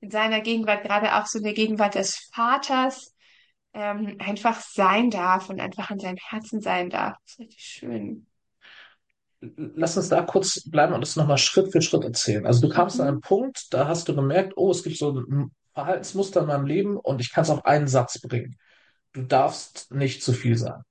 in 0.00 0.10
seiner 0.10 0.40
Gegenwart, 0.40 0.82
gerade 0.82 1.16
auch 1.16 1.26
so 1.26 1.38
in 1.38 1.44
der 1.44 1.54
Gegenwart 1.54 1.94
des 1.94 2.30
Vaters, 2.32 3.14
ähm, 3.74 4.16
einfach 4.18 4.60
sein 4.60 5.10
darf 5.10 5.50
und 5.50 5.60
einfach 5.60 5.90
in 5.90 5.98
seinem 5.98 6.16
Herzen 6.16 6.60
sein 6.60 6.88
darf. 6.88 7.16
Das 7.22 7.32
ist 7.32 7.38
richtig 7.40 7.60
schön. 7.60 8.26
Lass 9.40 9.98
uns 9.98 10.08
da 10.08 10.22
kurz 10.22 10.62
bleiben 10.68 10.94
und 10.94 11.02
das 11.02 11.16
nochmal 11.16 11.36
Schritt 11.36 11.70
für 11.70 11.82
Schritt 11.82 12.04
erzählen. 12.04 12.46
Also 12.46 12.66
du 12.66 12.72
kamst 12.72 12.96
mhm. 12.96 13.02
an 13.02 13.08
einen 13.08 13.20
Punkt, 13.20 13.74
da 13.74 13.86
hast 13.86 14.08
du 14.08 14.14
gemerkt, 14.14 14.54
oh, 14.56 14.70
es 14.70 14.82
gibt 14.82 14.96
so 14.96 15.20
ein 15.20 15.50
Verhaltensmuster 15.74 16.40
in 16.40 16.46
meinem 16.46 16.64
Leben 16.64 16.96
und 16.96 17.20
ich 17.20 17.30
kann 17.30 17.42
es 17.42 17.50
auf 17.50 17.66
einen 17.66 17.86
Satz 17.86 18.18
bringen. 18.22 18.56
Du 19.12 19.22
darfst 19.22 19.92
nicht 19.92 20.22
zu 20.22 20.32
viel 20.32 20.56
sein. 20.56 20.82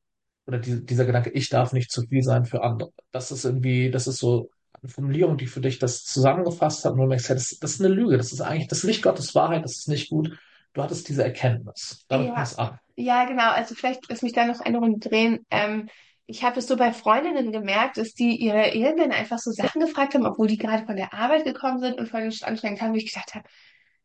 Oder 0.47 0.59
die, 0.59 0.85
dieser 0.85 1.05
Gedanke, 1.05 1.31
ich 1.31 1.49
darf 1.49 1.73
nicht 1.73 1.91
zu 1.91 2.03
viel 2.03 2.21
sein 2.21 2.45
für 2.45 2.63
andere. 2.63 2.91
Das 3.11 3.31
ist 3.31 3.45
irgendwie, 3.45 3.89
das 3.89 4.07
ist 4.07 4.19
so 4.19 4.49
eine 4.81 4.89
Formulierung, 4.89 5.37
die 5.37 5.47
für 5.47 5.61
dich 5.61 5.79
das 5.79 6.03
zusammengefasst 6.03 6.85
hat 6.85 6.93
und 6.93 6.99
du 6.99 7.07
merkst, 7.07 7.29
das, 7.31 7.57
das 7.59 7.71
ist 7.71 7.81
eine 7.81 7.93
Lüge, 7.93 8.17
das 8.17 8.31
ist 8.31 8.41
eigentlich, 8.41 8.67
das 8.67 8.79
ist 8.79 8.83
nicht 8.85 9.01
Gottes 9.01 9.33
Wahrheit, 9.33 9.63
das 9.63 9.77
ist 9.77 9.87
nicht 9.87 10.09
gut. 10.09 10.37
Du 10.73 10.83
hattest 10.83 11.07
diese 11.07 11.23
Erkenntnis. 11.23 12.05
Damit 12.09 12.27
ja. 12.27 12.43
an. 12.57 12.79
Ja, 12.95 13.25
genau. 13.25 13.51
Also 13.51 13.75
vielleicht 13.75 14.01
lass 14.09 14.21
mich 14.21 14.33
da 14.33 14.45
noch 14.45 14.59
eine 14.59 14.77
Runde 14.77 15.09
drehen. 15.09 15.45
Ähm, 15.49 15.87
ich 16.27 16.43
habe 16.43 16.59
es 16.59 16.67
so 16.67 16.75
bei 16.75 16.91
Freundinnen 16.91 17.51
gemerkt, 17.51 17.97
dass 17.97 18.13
die 18.13 18.35
ihre 18.35 18.71
Ehemänner 18.71 19.15
einfach 19.15 19.39
so 19.39 19.51
Sachen 19.51 19.81
gefragt 19.81 20.15
haben, 20.15 20.25
obwohl 20.25 20.47
die 20.47 20.57
gerade 20.57 20.85
von 20.85 20.95
der 20.95 21.13
Arbeit 21.13 21.45
gekommen 21.45 21.79
sind 21.79 21.99
und 21.99 22.09
voll 22.09 22.29
anstrengend 22.41 22.81
haben, 22.81 22.93
wie 22.93 23.03
ich 23.03 23.13
gedacht 23.13 23.35
habe, 23.35 23.47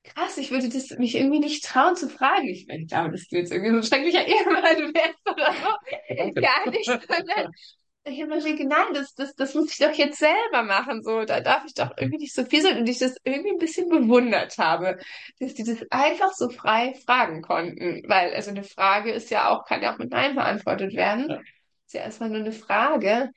krass, 0.02 0.38
ich 0.38 0.50
würde 0.50 0.68
das 0.68 0.90
mich 0.98 1.14
irgendwie 1.14 1.40
nicht 1.40 1.64
trauen 1.64 1.96
zu 1.96 2.08
fragen. 2.08 2.48
Ich 2.48 2.66
meine, 2.66 2.82
ich 2.82 2.88
glaube, 2.88 3.12
dass 3.12 3.28
du 3.28 3.36
jetzt 3.36 3.52
irgendwie 3.52 3.70
so 3.70 3.76
ein 3.78 3.82
schrecklicher 3.82 4.26
Ehemann 4.26 4.94
wärst 4.94 5.28
oder 5.28 5.52
so. 5.52 6.40
Gar 6.40 6.70
nicht. 6.70 6.86
Sondern 6.86 7.52
ich 8.04 8.22
habe 8.22 8.34
mir 8.34 8.56
gedacht, 8.56 8.68
nein, 8.68 8.94
das, 8.94 9.14
das, 9.14 9.34
das 9.34 9.54
muss 9.54 9.72
ich 9.72 9.78
doch 9.78 9.92
jetzt 9.92 10.18
selber 10.18 10.62
machen. 10.62 11.02
So, 11.02 11.24
da 11.24 11.40
darf 11.40 11.64
ich 11.66 11.74
doch 11.74 11.90
irgendwie 11.98 12.18
nicht 12.18 12.34
so 12.34 12.44
viel 12.44 12.62
sein. 12.62 12.78
Und 12.78 12.88
ich 12.88 12.98
das 12.98 13.16
irgendwie 13.24 13.50
ein 13.50 13.58
bisschen 13.58 13.88
bewundert 13.88 14.56
habe, 14.58 14.98
dass 15.38 15.54
die 15.54 15.64
das 15.64 15.78
einfach 15.90 16.32
so 16.32 16.48
frei 16.48 16.94
fragen 17.04 17.42
konnten. 17.42 18.02
Weil, 18.08 18.32
also 18.34 18.50
eine 18.50 18.64
Frage 18.64 19.12
ist 19.12 19.30
ja 19.30 19.50
auch, 19.50 19.66
kann 19.66 19.82
ja 19.82 19.92
auch 19.92 19.98
mit 19.98 20.10
Nein 20.10 20.34
beantwortet 20.34 20.94
werden. 20.94 21.28
Ja. 21.28 21.40
Ist 21.86 21.94
ja 21.94 22.00
erstmal 22.02 22.30
nur 22.30 22.40
eine 22.40 22.52
Frage. 22.52 23.30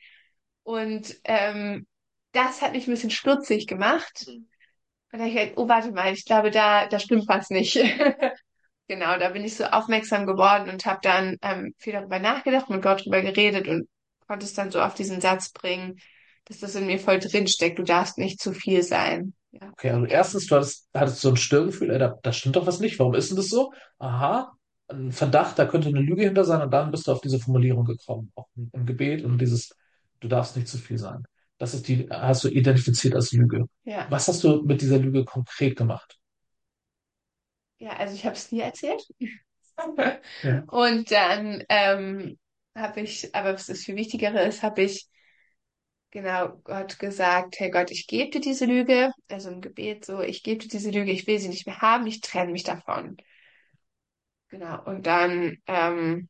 Und 0.64 1.20
ähm, 1.26 1.86
das 2.32 2.62
hat 2.62 2.72
mich 2.72 2.88
ein 2.88 2.92
bisschen 2.92 3.12
stutzig 3.12 3.68
gemacht. 3.68 4.26
Mhm. 4.28 4.48
Und 5.14 5.20
da 5.20 5.26
ich 5.28 5.38
halt, 5.38 5.54
oh, 5.58 5.70
warte 5.70 5.92
mal, 5.92 6.12
ich 6.12 6.26
glaube, 6.26 6.50
da, 6.50 6.88
da 6.88 6.98
stimmt 6.98 7.28
was 7.28 7.52
nicht. 7.52 7.76
genau, 8.88 9.20
da 9.20 9.30
bin 9.30 9.46
ich 9.46 9.56
so 9.56 9.66
aufmerksam 9.66 10.26
geworden 10.26 10.72
und 10.72 10.88
habe 10.88 11.00
dann 11.04 11.38
ähm, 11.44 11.76
viel 11.78 11.94
darüber 11.94 12.18
nachgedacht, 12.18 12.68
mit 12.72 12.82
Gott 12.82 13.06
drüber 13.06 13.22
geredet 13.22 13.68
und 13.68 13.88
konnte 14.28 14.46
es 14.46 14.56
dann 14.56 14.72
so 14.72 14.82
auf 14.82 14.96
diesen 14.96 15.22
Satz 15.22 15.52
bringen, 15.52 16.00
dass 16.46 16.60
das 16.60 16.74
in 16.74 16.88
mir 16.88 16.98
voll 16.98 17.20
drin 17.20 17.48
steckt. 17.48 17.78
Du 17.78 17.84
darfst 17.84 18.18
nicht 18.18 18.42
zu 18.42 18.54
viel 18.54 18.82
sein. 18.82 19.36
Ja. 19.52 19.70
Okay, 19.74 19.92
also 19.92 20.08
erstens, 20.08 20.48
du 20.48 20.56
hattest, 20.56 20.90
hattest 20.96 21.22
so 21.22 21.30
ein 21.30 21.38
Störgefühl, 21.38 21.92
ey, 21.92 22.00
da, 22.00 22.18
da 22.24 22.34
stimmt 22.34 22.56
doch 22.56 22.66
was 22.66 22.80
nicht. 22.80 22.98
Warum 22.98 23.14
ist 23.14 23.30
denn 23.30 23.38
das 23.38 23.50
so? 23.50 23.72
Aha, 24.00 24.52
ein 24.88 25.12
Verdacht, 25.12 25.60
da 25.60 25.66
könnte 25.66 25.90
eine 25.90 26.02
Lüge 26.02 26.24
hinter 26.24 26.44
sein 26.44 26.64
und 26.64 26.72
dann 26.72 26.90
bist 26.90 27.06
du 27.06 27.12
auf 27.12 27.22
diese 27.22 27.38
Formulierung 27.38 27.86
gekommen, 27.86 28.32
auch 28.34 28.48
im 28.56 28.86
Gebet 28.88 29.24
und 29.24 29.38
dieses, 29.38 29.76
du 30.22 30.28
darfst 30.28 30.58
nicht 30.58 30.68
zu 30.68 30.80
viel 30.80 30.98
sein. 30.98 31.24
Das 31.64 31.74
ist 31.74 31.88
die, 31.88 32.10
hast 32.10 32.44
du 32.44 32.50
identifiziert 32.50 33.16
als 33.16 33.32
Lüge. 33.32 33.70
Ja. 33.86 34.06
Was 34.10 34.28
hast 34.28 34.44
du 34.44 34.64
mit 34.64 34.82
dieser 34.82 35.00
Lüge 35.00 35.24
konkret 35.24 35.78
gemacht? 35.78 36.20
Ja, 37.78 37.92
also 37.92 38.14
ich 38.16 38.26
habe 38.26 38.36
es 38.36 38.52
nie 38.52 38.60
erzählt. 38.60 39.02
ja. 40.44 40.64
Und 40.68 41.10
dann 41.10 41.64
ähm, 41.70 42.38
habe 42.76 43.00
ich, 43.00 43.34
aber 43.34 43.54
was 43.54 43.68
das 43.68 43.80
viel 43.80 43.96
Wichtigere 43.96 44.44
ist, 44.44 44.62
habe 44.62 44.82
ich 44.82 45.08
genau 46.12 46.50
Gott 46.66 47.00
gesagt, 47.00 47.62
hey 47.62 47.70
Gott, 47.70 47.92
ich 47.92 48.08
gebe 48.08 48.32
dir 48.32 48.42
diese 48.42 48.66
Lüge, 48.66 49.14
also 49.30 49.50
im 49.50 49.62
Gebet 49.62 50.04
so, 50.04 50.20
ich 50.20 50.44
gebe 50.44 50.60
dir 50.60 50.68
diese 50.68 50.92
Lüge, 50.92 51.14
ich 51.14 51.28
will 51.28 51.40
sie 51.40 51.48
nicht 51.48 51.66
mehr 51.66 51.80
haben, 51.80 52.06
ich 52.08 52.20
trenne 52.20 52.52
mich 52.52 52.64
davon. 52.64 53.16
Genau, 54.50 54.84
und 54.84 55.08
dann 55.08 55.60
ähm, 55.68 56.28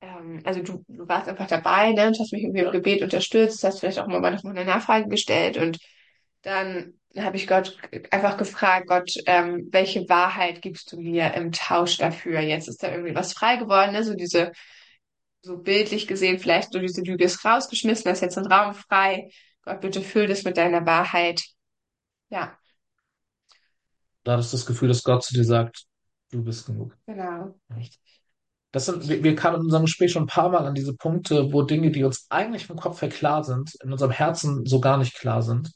ähm, 0.00 0.40
also 0.44 0.62
du, 0.62 0.84
du 0.88 1.08
warst 1.08 1.28
einfach 1.28 1.46
dabei, 1.46 1.92
ne, 1.92 2.08
und 2.08 2.18
hast 2.18 2.32
mich 2.32 2.42
irgendwie 2.42 2.60
im 2.62 2.72
Gebet 2.72 3.02
unterstützt, 3.02 3.64
hast 3.64 3.80
vielleicht 3.80 3.98
auch 3.98 4.06
mal 4.06 4.20
noch 4.20 4.44
eine 4.44 4.64
Nachfrage 4.64 5.08
gestellt 5.08 5.56
und 5.56 5.78
dann 6.42 6.94
habe 7.16 7.36
ich 7.36 7.46
Gott 7.46 7.76
einfach 8.10 8.36
gefragt, 8.36 8.86
Gott, 8.86 9.10
ähm, 9.26 9.68
welche 9.70 10.08
Wahrheit 10.08 10.62
gibst 10.62 10.92
du 10.92 11.00
mir 11.00 11.34
im 11.34 11.52
Tausch 11.52 11.96
dafür? 11.96 12.40
Jetzt 12.40 12.68
ist 12.68 12.82
da 12.82 12.90
irgendwie 12.92 13.14
was 13.14 13.32
frei 13.32 13.56
geworden, 13.56 13.92
ne? 13.92 14.04
so 14.04 14.14
diese, 14.14 14.52
so 15.42 15.58
bildlich 15.58 16.06
gesehen, 16.06 16.38
vielleicht 16.38 16.72
so 16.72 16.78
diese 16.78 17.02
Lüge 17.02 17.24
ist 17.24 17.44
rausgeschmissen, 17.44 18.04
da 18.04 18.10
ist 18.10 18.22
jetzt 18.22 18.38
ein 18.38 18.46
Raum 18.46 18.74
frei. 18.74 19.30
Gott, 19.62 19.80
bitte 19.80 20.02
füll 20.02 20.26
das 20.26 20.44
mit 20.44 20.56
deiner 20.56 20.86
Wahrheit. 20.86 21.42
Ja. 22.28 22.56
Da 24.24 24.32
hattest 24.32 24.52
du 24.52 24.56
das 24.58 24.66
Gefühl, 24.66 24.88
dass 24.88 25.02
Gott 25.02 25.24
zu 25.24 25.34
dir 25.34 25.44
sagt, 25.44 25.86
du 26.30 26.44
bist 26.44 26.66
genug. 26.66 26.96
Genau, 27.06 27.54
richtig. 27.74 28.07
Das 28.70 28.86
sind, 28.86 29.08
wir, 29.08 29.24
wir 29.24 29.34
kamen 29.34 29.56
in 29.56 29.62
unserem 29.62 29.84
Gespräch 29.86 30.12
schon 30.12 30.24
ein 30.24 30.26
paar 30.26 30.50
Mal 30.50 30.66
an 30.66 30.74
diese 30.74 30.94
Punkte, 30.94 31.52
wo 31.52 31.62
Dinge, 31.62 31.90
die 31.90 32.04
uns 32.04 32.26
eigentlich 32.30 32.66
vom 32.66 32.76
Kopf 32.76 33.00
her 33.02 33.08
klar 33.08 33.44
sind, 33.44 33.74
in 33.82 33.92
unserem 33.92 34.10
Herzen 34.10 34.66
so 34.66 34.80
gar 34.80 34.98
nicht 34.98 35.14
klar 35.14 35.42
sind. 35.42 35.70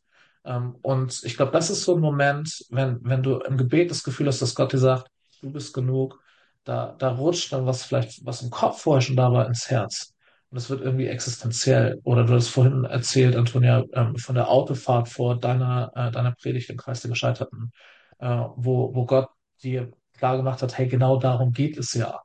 Ähm, 0.44 0.76
und 0.82 1.20
ich 1.24 1.36
glaube, 1.36 1.52
das 1.52 1.70
ist 1.70 1.84
so 1.84 1.94
ein 1.94 2.00
Moment, 2.00 2.64
wenn, 2.70 2.98
wenn 3.02 3.22
du 3.22 3.38
im 3.38 3.56
Gebet 3.56 3.90
das 3.90 4.02
Gefühl 4.02 4.26
hast, 4.26 4.42
dass 4.42 4.54
Gott 4.54 4.72
dir 4.72 4.78
sagt, 4.78 5.08
du 5.40 5.50
bist 5.50 5.72
genug, 5.74 6.20
da, 6.64 6.94
da 6.98 7.10
rutscht 7.14 7.52
dann 7.52 7.66
was 7.66 7.84
vielleicht, 7.84 8.24
was 8.24 8.42
im 8.42 8.50
Kopf 8.50 8.82
vorher 8.82 9.00
schon 9.00 9.16
da 9.16 9.32
war, 9.32 9.46
ins 9.46 9.70
Herz. 9.70 10.12
Und 10.50 10.58
es 10.58 10.68
wird 10.68 10.82
irgendwie 10.82 11.06
existenziell. 11.06 11.98
Oder 12.04 12.24
du 12.24 12.34
hast 12.34 12.48
vorhin 12.48 12.84
erzählt, 12.84 13.36
Antonia, 13.36 13.84
ähm, 13.94 14.16
von 14.16 14.34
der 14.34 14.48
Autofahrt 14.48 15.08
vor 15.08 15.38
deiner, 15.40 15.90
äh, 15.94 16.10
deiner 16.10 16.32
Predigt 16.32 16.68
im 16.70 16.76
Kreis 16.76 17.00
der 17.00 17.10
Gescheiterten, 17.10 17.72
äh, 18.18 18.26
wo, 18.56 18.94
wo 18.94 19.06
Gott 19.06 19.28
dir 19.62 19.90
klar 20.18 20.36
gemacht 20.36 20.62
hat, 20.62 20.76
hey, 20.76 20.88
genau 20.88 21.16
darum 21.18 21.52
geht 21.52 21.78
es 21.78 21.94
ja. 21.94 22.20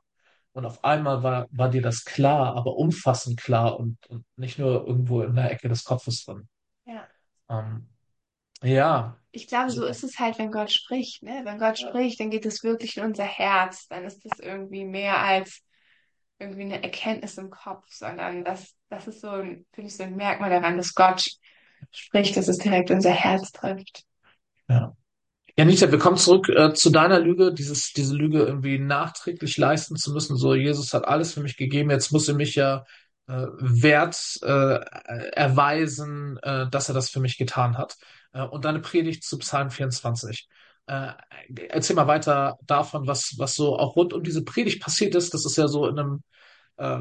Und 0.52 0.64
auf 0.64 0.82
einmal 0.84 1.22
war, 1.22 1.46
war 1.50 1.70
dir 1.70 1.82
das 1.82 2.04
klar, 2.04 2.56
aber 2.56 2.76
umfassend 2.76 3.38
klar 3.38 3.78
und, 3.78 3.98
und 4.08 4.24
nicht 4.36 4.58
nur 4.58 4.86
irgendwo 4.86 5.22
in 5.22 5.34
der 5.34 5.50
Ecke 5.50 5.68
des 5.68 5.84
Kopfes 5.84 6.24
drin. 6.24 6.48
Ja. 6.84 7.06
Ähm, 7.48 7.88
ja. 8.62 9.16
Ich 9.30 9.46
glaube, 9.46 9.70
so 9.70 9.84
ist 9.84 10.02
es 10.02 10.18
halt, 10.18 10.38
wenn 10.38 10.50
Gott 10.50 10.72
spricht. 10.72 11.22
Ne? 11.22 11.42
Wenn 11.44 11.58
Gott 11.58 11.78
spricht, 11.78 12.18
dann 12.18 12.30
geht 12.30 12.46
es 12.46 12.64
wirklich 12.64 12.96
in 12.96 13.04
unser 13.04 13.24
Herz. 13.24 13.86
Dann 13.88 14.04
ist 14.04 14.24
das 14.24 14.38
irgendwie 14.40 14.84
mehr 14.84 15.20
als 15.20 15.62
irgendwie 16.38 16.62
eine 16.62 16.82
Erkenntnis 16.82 17.36
im 17.38 17.50
Kopf, 17.50 17.84
sondern 17.90 18.44
das, 18.44 18.74
das 18.88 19.08
ist 19.08 19.20
so, 19.20 19.30
finde 19.30 19.66
ich, 19.76 19.96
so 19.96 20.04
ein 20.04 20.16
Merkmal 20.16 20.50
daran, 20.50 20.76
dass 20.76 20.94
Gott 20.94 21.24
spricht, 21.90 22.36
dass 22.36 22.48
es 22.48 22.58
direkt 22.58 22.90
unser 22.90 23.12
Herz 23.12 23.50
trifft. 23.52 24.04
Ja. 24.68 24.96
Ja, 25.58 25.64
Nita, 25.64 25.90
wir 25.90 25.98
kommen 25.98 26.16
zurück 26.16 26.48
äh, 26.50 26.72
zu 26.72 26.88
deiner 26.90 27.18
Lüge, 27.18 27.52
dieses, 27.52 27.92
diese 27.92 28.14
Lüge 28.14 28.44
irgendwie 28.44 28.78
nachträglich 28.78 29.56
leisten 29.56 29.96
zu 29.96 30.12
müssen. 30.12 30.36
So, 30.36 30.54
Jesus 30.54 30.94
hat 30.94 31.04
alles 31.04 31.32
für 31.32 31.40
mich 31.40 31.56
gegeben, 31.56 31.90
jetzt 31.90 32.12
muss 32.12 32.28
er 32.28 32.34
mich 32.36 32.54
ja 32.54 32.84
äh, 33.26 33.46
wert 33.58 34.38
äh, 34.42 34.78
erweisen, 35.32 36.38
äh, 36.44 36.70
dass 36.70 36.88
er 36.88 36.94
das 36.94 37.10
für 37.10 37.18
mich 37.18 37.38
getan 37.38 37.76
hat. 37.76 37.96
Äh, 38.32 38.42
und 38.42 38.64
deine 38.66 38.78
Predigt 38.78 39.24
zu 39.24 39.36
Psalm 39.38 39.70
24. 39.72 40.48
Äh, 40.86 41.14
erzähl 41.70 41.96
mal 41.96 42.06
weiter 42.06 42.56
davon, 42.62 43.08
was, 43.08 43.34
was 43.38 43.56
so 43.56 43.76
auch 43.76 43.96
rund 43.96 44.12
um 44.12 44.22
diese 44.22 44.44
Predigt 44.44 44.80
passiert 44.80 45.16
ist. 45.16 45.34
Das 45.34 45.44
ist 45.44 45.56
ja 45.56 45.66
so 45.66 45.88
in 45.88 45.98
einem, 45.98 46.22
äh, 46.76 47.00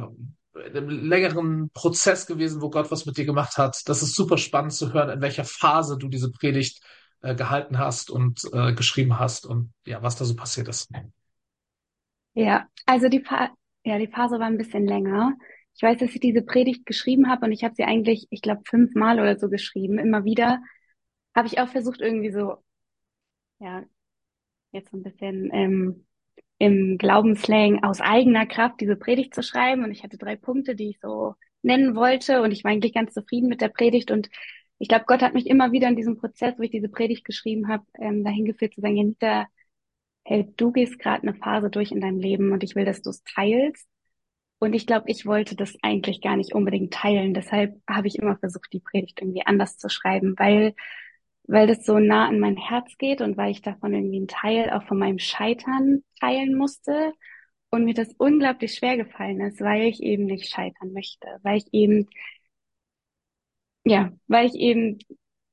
in 0.66 0.78
einem 0.78 0.90
längeren 0.90 1.70
Prozess 1.76 2.26
gewesen, 2.26 2.60
wo 2.64 2.72
Gott 2.72 2.90
was 2.90 3.06
mit 3.06 3.18
dir 3.18 3.26
gemacht 3.26 3.58
hat. 3.58 3.84
Das 3.86 4.02
ist 4.02 4.16
super 4.16 4.40
spannend 4.40 4.74
zu 4.74 4.94
hören, 4.94 5.12
in 5.12 5.22
welcher 5.22 5.46
Phase 5.46 5.96
du 6.00 6.08
diese 6.08 6.32
Predigt 6.32 6.82
äh, 7.22 7.36
gehalten 7.36 7.78
hast 7.78 8.10
und 8.10 8.42
äh, 8.54 8.74
geschrieben 8.74 9.20
hast 9.20 9.46
und 9.46 9.74
ja, 9.86 10.02
was 10.04 10.16
da 10.16 10.26
so 10.26 10.36
passiert 10.36 10.68
ist. 10.68 10.90
Ja, 12.34 12.68
also 12.86 13.10
die, 13.10 13.24
ja, 13.84 13.98
die 13.98 14.08
Phase 14.08 14.40
war 14.40 14.48
ein 14.48 14.58
bisschen 14.58 14.86
länger. 14.86 15.34
Ich 15.76 15.84
weiß, 15.84 16.00
dass 16.00 16.14
ich 16.14 16.20
diese 16.20 16.42
Predigt 16.42 16.86
geschrieben 16.86 17.30
habe 17.30 17.46
und 17.46 17.52
ich 17.52 17.64
habe 17.64 17.76
sie 17.76 17.84
eigentlich, 17.84 18.28
ich 18.30 18.42
glaube, 18.42 18.62
fünfmal 18.66 19.20
oder 19.20 19.38
so 19.38 19.50
geschrieben. 19.50 20.00
Immer 20.00 20.24
wieder 20.24 20.60
habe 21.36 21.48
ich 21.48 21.60
auch 21.60 21.70
versucht, 21.70 22.02
irgendwie 22.02 22.32
so 22.32 22.58
ja, 23.60 23.84
jetzt 24.72 24.92
so 24.92 24.98
ein 24.98 25.04
bisschen 25.04 25.50
ähm, 25.54 26.06
im 26.60 26.98
Glaubensslang 26.98 27.84
aus 27.84 28.02
eigener 28.02 28.46
Kraft 28.46 28.80
diese 28.82 28.96
Predigt 28.96 29.34
zu 29.34 29.44
schreiben. 29.44 29.84
Und 29.84 29.92
ich 29.92 30.04
hatte 30.04 30.18
drei 30.18 30.36
Punkte, 30.36 30.76
die 30.76 30.90
ich 30.92 31.00
so 31.00 31.36
nennen 31.62 31.96
wollte. 31.96 32.42
Und 32.42 32.52
ich 32.52 32.64
war 32.64 32.72
eigentlich 32.72 32.94
ganz 32.94 33.14
zufrieden 33.14 33.50
mit 33.50 33.62
der 33.62 33.70
Predigt. 33.70 34.12
Und 34.12 34.30
ich 34.80 34.88
glaube, 34.88 35.06
Gott 35.08 35.22
hat 35.22 35.34
mich 35.34 35.48
immer 35.48 35.72
wieder 35.72 35.88
in 35.90 35.96
diesem 35.96 36.18
Prozess, 36.18 36.56
wo 36.58 36.64
ich 36.64 36.72
diese 36.72 36.90
Predigt 36.90 37.26
geschrieben 37.26 37.68
habe, 37.68 37.86
ähm, 38.00 38.24
dahin 38.24 38.46
geführt 38.46 38.74
zu 38.74 38.82
sagen, 38.82 38.98
Janita, 38.98 39.48
hey, 40.24 40.48
du 40.58 40.72
gehst 40.72 41.00
gerade 41.00 41.24
eine 41.24 41.36
Phase 41.36 41.70
durch 41.70 41.92
in 41.92 42.02
deinem 42.02 42.20
Leben 42.20 42.52
und 42.52 42.64
ich 42.64 42.76
will, 42.76 42.86
dass 42.86 43.02
du 43.02 43.10
es 43.10 43.24
teilst. 43.24 43.88
Und 44.60 44.74
ich 44.74 44.88
glaube, 44.88 45.10
ich 45.10 45.26
wollte 45.26 45.56
das 45.56 45.76
eigentlich 45.84 46.22
gar 46.22 46.36
nicht 46.36 46.54
unbedingt 46.54 46.94
teilen. 46.94 47.34
Deshalb 47.34 47.82
habe 47.90 48.08
ich 48.08 48.18
immer 48.18 48.38
versucht, 48.38 48.74
die 48.74 48.80
Predigt 48.80 49.22
irgendwie 49.22 49.46
anders 49.46 49.78
zu 49.78 49.90
schreiben, 49.90 50.34
weil, 50.38 50.74
weil 51.44 51.68
das 51.68 51.86
so 51.86 52.00
nah 52.00 52.28
an 52.28 52.40
mein 52.40 52.58
Herz 52.58 52.98
geht 52.98 53.22
und 53.22 53.38
weil 53.38 53.52
ich 53.52 53.62
davon 53.62 53.94
irgendwie 53.94 54.18
einen 54.18 54.28
Teil 54.28 54.72
auch 54.72 54.84
von 54.84 54.98
meinem 55.00 55.20
Scheitern 55.20 56.04
teilen 56.20 56.56
musste. 56.58 57.14
Und 57.70 57.84
mir 57.86 57.94
das 57.94 58.14
unglaublich 58.18 58.76
schwer 58.76 58.96
gefallen 58.98 59.42
ist, 59.42 59.60
weil 59.62 59.84
ich 59.84 60.02
eben 60.02 60.26
nicht 60.26 60.50
scheitern 60.50 60.94
möchte, 60.94 61.28
weil 61.44 61.58
ich 61.58 61.68
eben, 61.74 62.08
ja, 63.90 64.12
weil 64.28 64.48
ich 64.48 64.56
eben 64.56 65.00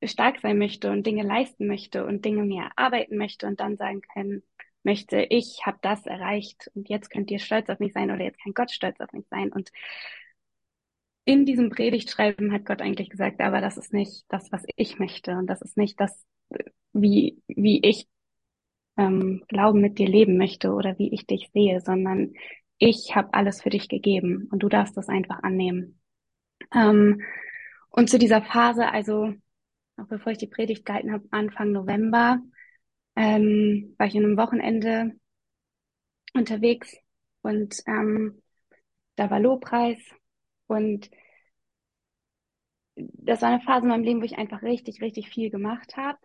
stark 0.03 0.39
sein 0.41 0.57
möchte 0.57 0.91
und 0.91 1.05
Dinge 1.05 1.23
leisten 1.23 1.67
möchte 1.67 2.05
und 2.05 2.25
Dinge 2.25 2.43
mir 2.43 2.63
erarbeiten 2.63 3.17
möchte 3.17 3.47
und 3.47 3.59
dann 3.59 3.77
sagen 3.77 4.01
können, 4.13 4.43
möchte, 4.83 5.25
ich 5.29 5.65
habe 5.65 5.79
das 5.81 6.05
erreicht 6.05 6.69
und 6.75 6.89
jetzt 6.89 7.09
könnt 7.09 7.31
ihr 7.31 7.39
stolz 7.39 7.69
auf 7.69 7.79
mich 7.79 7.93
sein 7.93 8.11
oder 8.11 8.23
jetzt 8.23 8.41
kann 8.41 8.53
Gott 8.53 8.71
stolz 8.71 8.99
auf 8.99 9.11
mich 9.13 9.25
sein. 9.29 9.51
Und 9.51 9.71
in 11.25 11.45
diesem 11.45 11.69
Predigtschreiben 11.69 12.51
hat 12.51 12.65
Gott 12.65 12.81
eigentlich 12.81 13.09
gesagt, 13.09 13.41
aber 13.41 13.61
das 13.61 13.77
ist 13.77 13.93
nicht 13.93 14.25
das, 14.29 14.51
was 14.51 14.63
ich 14.75 14.99
möchte 14.99 15.31
und 15.37 15.47
das 15.47 15.61
ist 15.61 15.75
nicht 15.75 15.99
das, 15.99 16.23
wie, 16.93 17.41
wie 17.47 17.81
ich 17.83 18.07
ähm, 18.97 19.43
Glauben 19.47 19.81
mit 19.81 19.97
dir 19.97 20.07
leben 20.07 20.37
möchte 20.37 20.71
oder 20.71 20.97
wie 20.99 21.11
ich 21.13 21.25
dich 21.25 21.49
sehe, 21.51 21.81
sondern 21.81 22.33
ich 22.77 23.15
habe 23.15 23.33
alles 23.33 23.63
für 23.63 23.71
dich 23.71 23.89
gegeben 23.89 24.47
und 24.51 24.59
du 24.59 24.69
darfst 24.69 24.95
das 24.97 25.09
einfach 25.09 25.41
annehmen. 25.41 25.99
Ähm, 26.73 27.21
und 27.95 28.09
zu 28.09 28.19
dieser 28.19 28.41
Phase, 28.41 28.91
also 28.91 29.33
auch 29.95 30.07
bevor 30.07 30.33
ich 30.33 30.37
die 30.37 30.47
Predigt 30.47 30.85
gehalten 30.85 31.13
habe, 31.13 31.25
Anfang 31.31 31.71
November, 31.71 32.41
ähm, 33.15 33.95
war 33.97 34.07
ich 34.07 34.17
an 34.17 34.25
einem 34.25 34.37
Wochenende 34.37 35.13
unterwegs 36.33 36.93
und 37.41 37.81
ähm, 37.87 38.41
da 39.15 39.29
war 39.29 39.39
Lobpreis 39.39 39.97
und 40.67 41.09
das 42.95 43.41
war 43.41 43.49
eine 43.49 43.61
Phase 43.61 43.83
in 43.83 43.89
meinem 43.89 44.03
Leben, 44.03 44.21
wo 44.21 44.25
ich 44.25 44.37
einfach 44.37 44.61
richtig, 44.61 45.01
richtig 45.01 45.29
viel 45.29 45.49
gemacht 45.49 45.95
habe, 45.95 46.19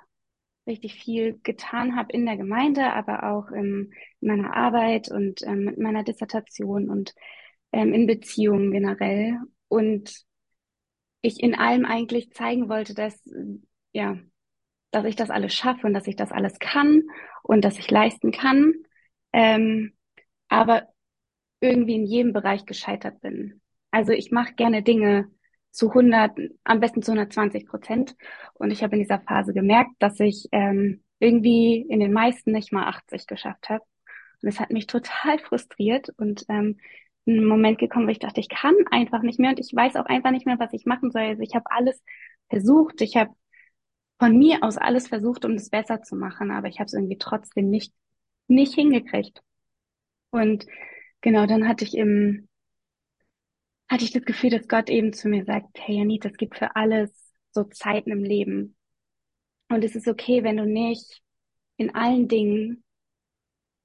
richtig 0.66 0.94
viel 0.94 1.38
getan 1.44 1.94
habe 1.94 2.12
in 2.12 2.26
der 2.26 2.36
Gemeinde, 2.36 2.92
aber 2.92 3.30
auch 3.30 3.52
in, 3.52 3.92
in 4.20 4.28
meiner 4.28 4.56
Arbeit 4.56 5.08
und 5.08 5.42
ähm, 5.42 5.66
mit 5.66 5.78
meiner 5.78 6.02
Dissertation 6.02 6.90
und 6.90 7.14
ähm, 7.70 7.92
in 7.92 8.08
Beziehungen 8.08 8.72
generell. 8.72 9.38
Und 9.68 10.24
ich 11.22 11.42
in 11.42 11.54
allem 11.54 11.84
eigentlich 11.84 12.32
zeigen 12.32 12.68
wollte, 12.68 12.94
dass 12.94 13.20
ja 13.92 14.18
dass 14.90 15.04
ich 15.04 15.16
das 15.16 15.30
alles 15.30 15.54
schaffe 15.54 15.86
und 15.86 15.94
dass 15.94 16.06
ich 16.06 16.16
das 16.16 16.32
alles 16.32 16.58
kann 16.58 17.02
und 17.42 17.64
dass 17.64 17.78
ich 17.78 17.90
leisten 17.90 18.32
kann, 18.32 18.74
ähm, 19.32 19.92
aber 20.48 20.88
irgendwie 21.60 21.94
in 21.94 22.06
jedem 22.06 22.32
Bereich 22.32 22.64
gescheitert 22.66 23.20
bin. 23.20 23.60
Also 23.90 24.12
ich 24.12 24.30
mache 24.30 24.54
gerne 24.54 24.82
Dinge 24.82 25.30
zu 25.70 25.88
100, 25.88 26.36
am 26.64 26.80
besten 26.80 27.02
zu 27.02 27.12
120 27.12 27.66
Prozent. 27.66 28.16
Und 28.54 28.70
ich 28.70 28.82
habe 28.82 28.96
in 28.96 29.02
dieser 29.02 29.20
Phase 29.20 29.52
gemerkt, 29.52 29.90
dass 29.98 30.18
ich 30.18 30.48
ähm, 30.52 31.02
irgendwie 31.18 31.80
in 31.88 32.00
den 32.00 32.12
meisten 32.12 32.52
nicht 32.52 32.72
mal 32.72 32.88
80 32.88 33.26
geschafft 33.26 33.68
habe. 33.68 33.84
Und 34.42 34.48
es 34.48 34.58
hat 34.58 34.70
mich 34.70 34.86
total 34.86 35.38
frustriert 35.38 36.08
und 36.16 36.44
ähm, 36.48 36.78
ein 37.26 37.44
Moment 37.44 37.78
gekommen, 37.78 38.06
wo 38.06 38.10
ich 38.10 38.18
dachte, 38.18 38.40
ich 38.40 38.48
kann 38.48 38.74
einfach 38.90 39.22
nicht 39.22 39.38
mehr 39.38 39.50
und 39.50 39.60
ich 39.60 39.74
weiß 39.74 39.96
auch 39.96 40.06
einfach 40.06 40.30
nicht 40.30 40.46
mehr, 40.46 40.58
was 40.58 40.72
ich 40.72 40.86
machen 40.86 41.10
soll. 41.10 41.22
Also 41.22 41.42
ich 41.42 41.54
habe 41.54 41.70
alles 41.70 42.02
versucht, 42.48 43.00
ich 43.00 43.16
habe 43.16 43.34
von 44.18 44.38
mir 44.38 44.62
aus 44.62 44.76
alles 44.76 45.08
versucht, 45.08 45.44
um 45.44 45.52
es 45.52 45.70
besser 45.70 46.02
zu 46.02 46.16
machen, 46.16 46.50
aber 46.50 46.68
ich 46.68 46.78
habe 46.78 46.86
es 46.86 46.94
irgendwie 46.94 47.18
trotzdem 47.18 47.70
nicht, 47.70 47.94
nicht 48.48 48.74
hingekriegt. 48.74 49.42
Und 50.30 50.66
genau, 51.20 51.46
dann 51.46 51.66
hatte 51.68 51.84
ich 51.84 51.96
im, 51.96 52.48
hatte 53.88 54.04
ich 54.04 54.12
das 54.12 54.24
Gefühl, 54.24 54.50
dass 54.50 54.68
Gott 54.68 54.90
eben 54.90 55.12
zu 55.12 55.28
mir 55.28 55.44
sagt, 55.44 55.78
hey 55.80 55.98
Janit, 55.98 56.24
es 56.24 56.36
gibt 56.36 56.56
für 56.58 56.76
alles 56.76 57.10
so 57.52 57.64
Zeiten 57.64 58.10
im 58.10 58.22
Leben. 58.22 58.76
Und 59.68 59.84
es 59.84 59.94
ist 59.94 60.08
okay, 60.08 60.44
wenn 60.44 60.56
du 60.58 60.66
nicht 60.66 61.22
in 61.76 61.94
allen 61.94 62.28
Dingen 62.28 62.84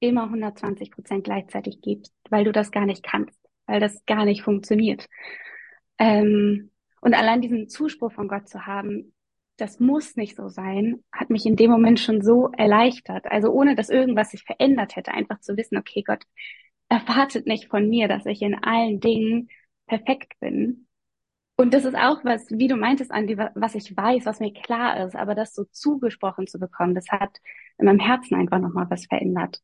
immer 0.08 0.24
120 0.24 0.92
Prozent 0.92 1.24
gleichzeitig 1.24 1.82
gibst, 1.82 2.14
weil 2.30 2.44
du 2.44 2.52
das 2.52 2.72
gar 2.72 2.86
nicht 2.86 3.04
kannst, 3.04 3.40
weil 3.66 3.80
das 3.80 4.06
gar 4.06 4.26
nicht 4.26 4.42
funktioniert. 4.44 5.08
Ähm, 5.98 6.72
und 7.02 7.14
allein 7.14 7.42
diesen 7.42 7.70
Zuspruch 7.70 8.12
von 8.12 8.28
Gott 8.28 8.48
zu 8.50 8.66
haben, 8.66 9.14
das 9.58 9.80
muss 9.80 10.16
nicht 10.16 10.36
so 10.36 10.50
sein, 10.50 11.04
hat 11.12 11.30
mich 11.30 11.46
in 11.46 11.56
dem 11.56 11.72
Moment 11.72 12.00
schon 12.00 12.22
so 12.22 12.50
erleichtert. 12.58 13.26
Also 13.28 13.50
ohne 13.52 13.76
dass 13.76 13.90
irgendwas 13.90 14.32
sich 14.32 14.44
verändert 14.44 14.96
hätte, 14.96 15.14
einfach 15.14 15.40
zu 15.40 15.56
wissen, 15.56 15.78
okay, 15.78 16.04
Gott 16.06 16.24
erwartet 16.90 17.48
nicht 17.48 17.68
von 17.70 17.90
mir, 17.90 18.08
dass 18.08 18.26
ich 18.26 18.42
in 18.42 18.56
allen 18.56 19.00
Dingen 19.00 19.50
perfekt 19.88 20.34
bin. 20.40 20.88
Und 21.58 21.74
das 21.74 21.86
ist 21.86 21.96
auch 21.96 22.24
was, 22.26 22.50
wie 22.52 22.68
du 22.68 22.76
meintest, 22.76 23.12
Andi, 23.12 23.38
was 23.38 23.76
ich 23.76 23.96
weiß, 23.96 24.26
was 24.26 24.42
mir 24.42 24.52
klar 24.52 25.06
ist, 25.06 25.16
aber 25.16 25.36
das 25.36 25.54
so 25.54 25.64
zugesprochen 25.66 26.48
zu 26.48 26.60
bekommen, 26.60 26.96
das 26.96 27.08
hat 27.10 27.38
in 27.78 27.86
meinem 27.86 28.00
Herzen 28.00 28.36
einfach 28.36 28.60
nochmal 28.60 28.90
was 28.90 29.06
verändert. 29.06 29.62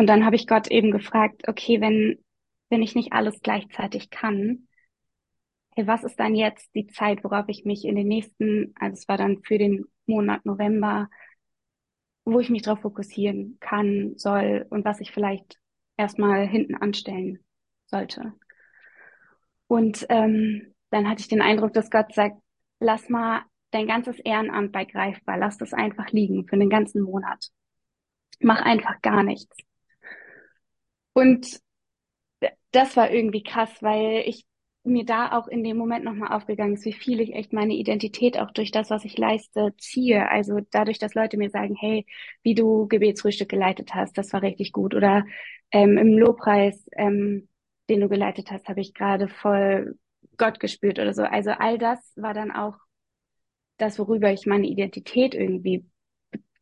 Und 0.00 0.06
dann 0.06 0.24
habe 0.24 0.34
ich 0.34 0.46
Gott 0.46 0.68
eben 0.68 0.92
gefragt, 0.92 1.46
okay, 1.46 1.82
wenn, 1.82 2.24
wenn 2.70 2.82
ich 2.82 2.94
nicht 2.94 3.12
alles 3.12 3.42
gleichzeitig 3.42 4.08
kann, 4.08 4.66
hey, 5.76 5.86
was 5.86 6.04
ist 6.04 6.18
dann 6.18 6.34
jetzt 6.34 6.74
die 6.74 6.86
Zeit, 6.86 7.22
worauf 7.22 7.44
ich 7.48 7.66
mich 7.66 7.84
in 7.84 7.96
den 7.96 8.08
nächsten, 8.08 8.72
also 8.80 8.94
es 8.94 9.08
war 9.08 9.18
dann 9.18 9.42
für 9.42 9.58
den 9.58 9.84
Monat 10.06 10.46
November, 10.46 11.10
wo 12.24 12.40
ich 12.40 12.48
mich 12.48 12.62
darauf 12.62 12.80
fokussieren 12.80 13.58
kann, 13.60 14.14
soll 14.16 14.64
und 14.70 14.86
was 14.86 15.00
ich 15.00 15.10
vielleicht 15.12 15.58
erstmal 15.98 16.48
hinten 16.48 16.76
anstellen 16.76 17.40
sollte. 17.84 18.32
Und 19.66 20.06
ähm, 20.08 20.72
dann 20.88 21.10
hatte 21.10 21.20
ich 21.20 21.28
den 21.28 21.42
Eindruck, 21.42 21.74
dass 21.74 21.90
Gott 21.90 22.14
sagt, 22.14 22.40
lass 22.78 23.10
mal 23.10 23.42
dein 23.70 23.86
ganzes 23.86 24.18
Ehrenamt 24.18 24.72
bei 24.72 24.86
greifbar, 24.86 25.36
lass 25.36 25.58
das 25.58 25.74
einfach 25.74 26.08
liegen 26.10 26.48
für 26.48 26.56
den 26.56 26.70
ganzen 26.70 27.02
Monat. 27.02 27.50
Mach 28.40 28.62
einfach 28.62 29.02
gar 29.02 29.22
nichts. 29.22 29.54
Und 31.12 31.60
das 32.72 32.96
war 32.96 33.10
irgendwie 33.10 33.42
krass, 33.42 33.70
weil 33.82 34.22
ich 34.26 34.44
mir 34.82 35.04
da 35.04 35.32
auch 35.38 35.46
in 35.48 35.62
dem 35.62 35.76
Moment 35.76 36.04
nochmal 36.04 36.32
aufgegangen 36.32 36.74
ist, 36.74 36.84
wie 36.86 36.92
viel 36.92 37.20
ich 37.20 37.34
echt 37.34 37.52
meine 37.52 37.74
Identität 37.74 38.38
auch 38.38 38.50
durch 38.50 38.70
das, 38.70 38.88
was 38.90 39.04
ich 39.04 39.18
leiste, 39.18 39.74
ziehe. 39.78 40.28
Also 40.30 40.60
dadurch, 40.70 40.98
dass 40.98 41.14
Leute 41.14 41.36
mir 41.36 41.50
sagen, 41.50 41.74
hey, 41.78 42.06
wie 42.42 42.54
du 42.54 42.86
Gebetsfrühstück 42.88 43.48
geleitet 43.48 43.94
hast, 43.94 44.16
das 44.16 44.32
war 44.32 44.42
richtig 44.42 44.72
gut. 44.72 44.94
Oder 44.94 45.24
ähm, 45.70 45.98
im 45.98 46.16
Lobpreis, 46.16 46.88
ähm, 46.96 47.48
den 47.90 48.00
du 48.00 48.08
geleitet 48.08 48.50
hast, 48.50 48.68
habe 48.68 48.80
ich 48.80 48.94
gerade 48.94 49.28
voll 49.28 49.98
Gott 50.38 50.60
gespürt 50.60 50.98
oder 50.98 51.12
so. 51.12 51.22
Also 51.24 51.50
all 51.50 51.76
das 51.76 52.12
war 52.16 52.32
dann 52.32 52.50
auch 52.50 52.78
das, 53.76 53.98
worüber 53.98 54.30
ich 54.32 54.46
meine 54.46 54.66
Identität 54.66 55.34
irgendwie 55.34 55.84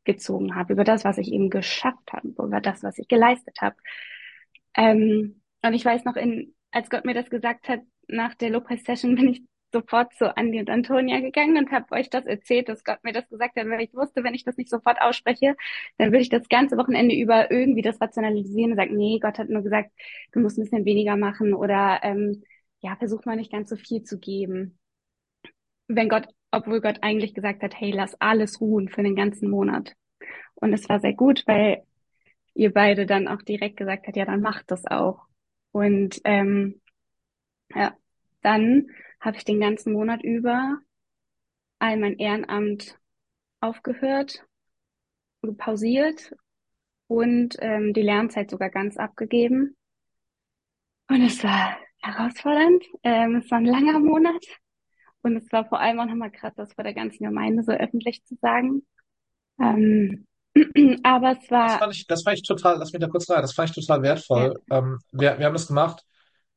gezogen 0.05 0.55
habe, 0.55 0.73
über 0.73 0.85
das, 0.85 1.05
was 1.05 1.19
ich 1.19 1.33
eben 1.33 1.51
geschafft 1.51 2.13
habe, 2.13 2.29
über 2.29 2.61
das, 2.61 2.83
was 2.83 2.99
ich 2.99 3.09
geleistet 3.09 3.59
habe. 3.61 3.77
Ähm, 4.77 5.41
und 5.63 5.75
ich 5.75 5.85
weiß 5.85 6.05
noch, 6.05 6.17
in, 6.17 6.55
als 6.71 6.91
Gott 6.91 7.05
mir 7.05 7.15
das 7.15 7.31
gesagt 7.31 7.69
hat, 7.69 7.81
nach 8.09 8.35
der 8.35 8.51
Lobpreis-Session 8.51 9.15
bin 9.17 9.29
ich 9.29 9.43
sofort 9.73 10.15
zu 10.15 10.35
Andi 10.37 10.61
und 10.61 10.71
Antonia 10.71 11.21
gegangen 11.21 11.59
und 11.59 11.71
habe 11.73 11.93
euch 11.95 12.09
das 12.09 12.25
erzählt, 12.25 12.69
dass 12.69 12.85
Gott 12.85 13.05
mir 13.05 13.13
das 13.13 13.29
gesagt 13.29 13.57
hat, 13.57 13.69
weil 13.69 13.83
ich 13.83 13.93
wusste, 13.95 14.25
wenn 14.25 14.35
ich 14.35 14.45
das 14.45 14.57
nicht 14.57 14.71
sofort 14.71 15.01
ausspreche, 15.01 15.57
dann 15.99 16.09
würde 16.11 16.23
ich 16.23 16.31
das 16.31 16.49
ganze 16.49 16.77
Wochenende 16.79 17.15
über 17.15 17.51
irgendwie 17.51 17.83
das 17.83 18.01
rationalisieren 18.01 18.73
und 18.73 18.77
sagen, 18.79 18.97
nee, 18.97 19.19
Gott 19.21 19.39
hat 19.39 19.51
nur 19.51 19.63
gesagt, 19.63 19.91
du 20.33 20.41
musst 20.41 20.59
ein 20.59 20.63
bisschen 20.63 20.85
weniger 20.87 21.17
machen 21.17 21.53
oder 21.53 22.01
ähm, 22.03 22.43
ja, 22.81 22.97
versuch 22.97 23.25
mal 23.25 23.37
nicht 23.37 23.53
ganz 23.53 23.69
so 23.69 23.77
viel 23.77 24.03
zu 24.03 24.19
geben. 24.19 24.79
Wenn 25.87 26.09
Gott, 26.09 26.29
obwohl 26.51 26.81
Gott 26.81 26.99
eigentlich 27.03 27.35
gesagt 27.35 27.63
hat, 27.63 27.79
hey, 27.79 27.91
lass 27.91 28.19
alles 28.21 28.61
ruhen 28.61 28.89
für 28.89 29.03
den 29.03 29.17
ganzen 29.17 29.51
Monat. 29.51 29.95
Und 30.55 30.73
es 30.73 30.89
war 30.89 31.01
sehr 31.01 31.15
gut, 31.15 31.45
weil 31.47 31.83
ihr 32.59 32.73
beide 32.73 33.07
dann 33.07 33.29
auch 33.29 33.41
direkt 33.43 33.77
gesagt 33.77 34.07
habt, 34.07 34.17
ja, 34.17 34.25
dann 34.25 34.41
macht 34.41 34.71
das 34.71 34.85
auch. 34.85 35.27
Und 35.71 36.21
ähm, 36.25 36.81
ja, 37.71 37.97
dann 38.43 38.89
habe 39.21 39.37
ich 39.37 39.45
den 39.45 39.61
ganzen 39.61 39.93
Monat 39.93 40.25
über 40.25 40.79
all 41.79 41.97
mein 41.99 42.19
Ehrenamt 42.19 42.99
aufgehört, 43.61 44.45
pausiert 45.57 46.35
und 47.07 47.57
ähm, 47.61 47.93
die 47.95 48.03
Lernzeit 48.03 48.51
sogar 48.51 48.71
ganz 48.71 48.97
abgegeben. 48.97 49.77
Und 51.09 51.23
es 51.23 51.43
war 51.45 51.79
herausfordernd. 52.03 52.85
Ähm, 53.05 53.37
es 53.37 53.51
war 53.53 53.59
ein 53.59 53.67
langer 53.67 54.01
Monat. 54.01 54.45
Und 55.23 55.37
es 55.37 55.51
war 55.53 55.65
vor 55.69 55.81
allem 55.81 56.01
auch 56.01 56.07
nochmal 56.07 56.33
krass, 56.33 56.55
das 56.57 56.73
vor 56.75 56.85
der 56.85 56.95
ganzen 56.95 57.25
Gemeinde 57.25 57.63
so 57.63 57.73
öffentlich 57.73 58.25
zu 58.25 58.35
sagen. 58.37 58.85
Ähm, 59.61 60.27
aber 61.05 61.33
es 61.33 61.51
Das 61.65 61.75
war, 61.75 61.77
fand 61.77 61.95
ich, 61.95 62.07
das 62.07 62.23
fand 62.23 62.37
ich 62.39 62.43
total, 62.45 62.79
lass 62.79 62.93
mich 62.93 63.01
da 63.01 63.09
kurz 63.09 63.29
rein, 63.31 63.43
das 63.43 63.53
fand 63.53 63.71
ich 63.71 63.75
total 63.85 64.03
wertvoll. 64.03 64.55
ja, 64.55 64.55
Ähm, 64.71 64.99
wir, 65.13 65.39
wir 65.39 65.47
haben 65.47 65.53
das 65.55 65.67
gemacht. 65.67 66.05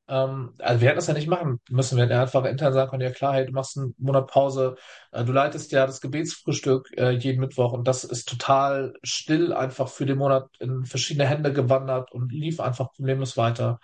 Ähm, 0.07 0.53
also 0.59 0.81
wir 0.81 0.89
hätten 0.89 0.97
das 0.97 1.07
ja 1.07 1.13
nicht 1.15 1.27
machen 1.27 1.59
müssen. 1.69 1.97
Wir 1.97 2.03
hätten 2.03 2.13
ja 2.13 2.21
einfach 2.23 2.45
intern 2.45 2.73
sagen 2.73 2.91
können, 2.91 3.03
ja 3.03 3.11
klar, 3.11 3.33
hey, 3.35 3.45
du 3.45 3.53
machst 3.53 3.77
einen 3.77 3.95
Monat 3.97 4.27
Pause, 4.27 4.75
äh, 5.11 5.23
du 5.25 5.31
leitest 5.33 5.71
ja 5.71 5.85
das 5.87 6.01
Gebetsfrühstück 6.01 6.89
äh, 6.97 7.11
jeden 7.11 7.41
Mittwoch 7.41 7.73
und 7.73 7.87
das 7.87 8.03
ist 8.05 8.27
total 8.29 8.93
still 9.03 9.53
einfach 9.53 9.89
für 9.89 10.05
den 10.05 10.17
Monat 10.19 10.49
in 10.59 10.85
verschiedene 10.85 11.27
Hände 11.27 11.53
gewandert 11.53 12.11
und 12.11 12.31
lief 12.31 12.59
einfach 12.61 12.93
problemlos 12.93 13.37
weiter. 13.37 13.79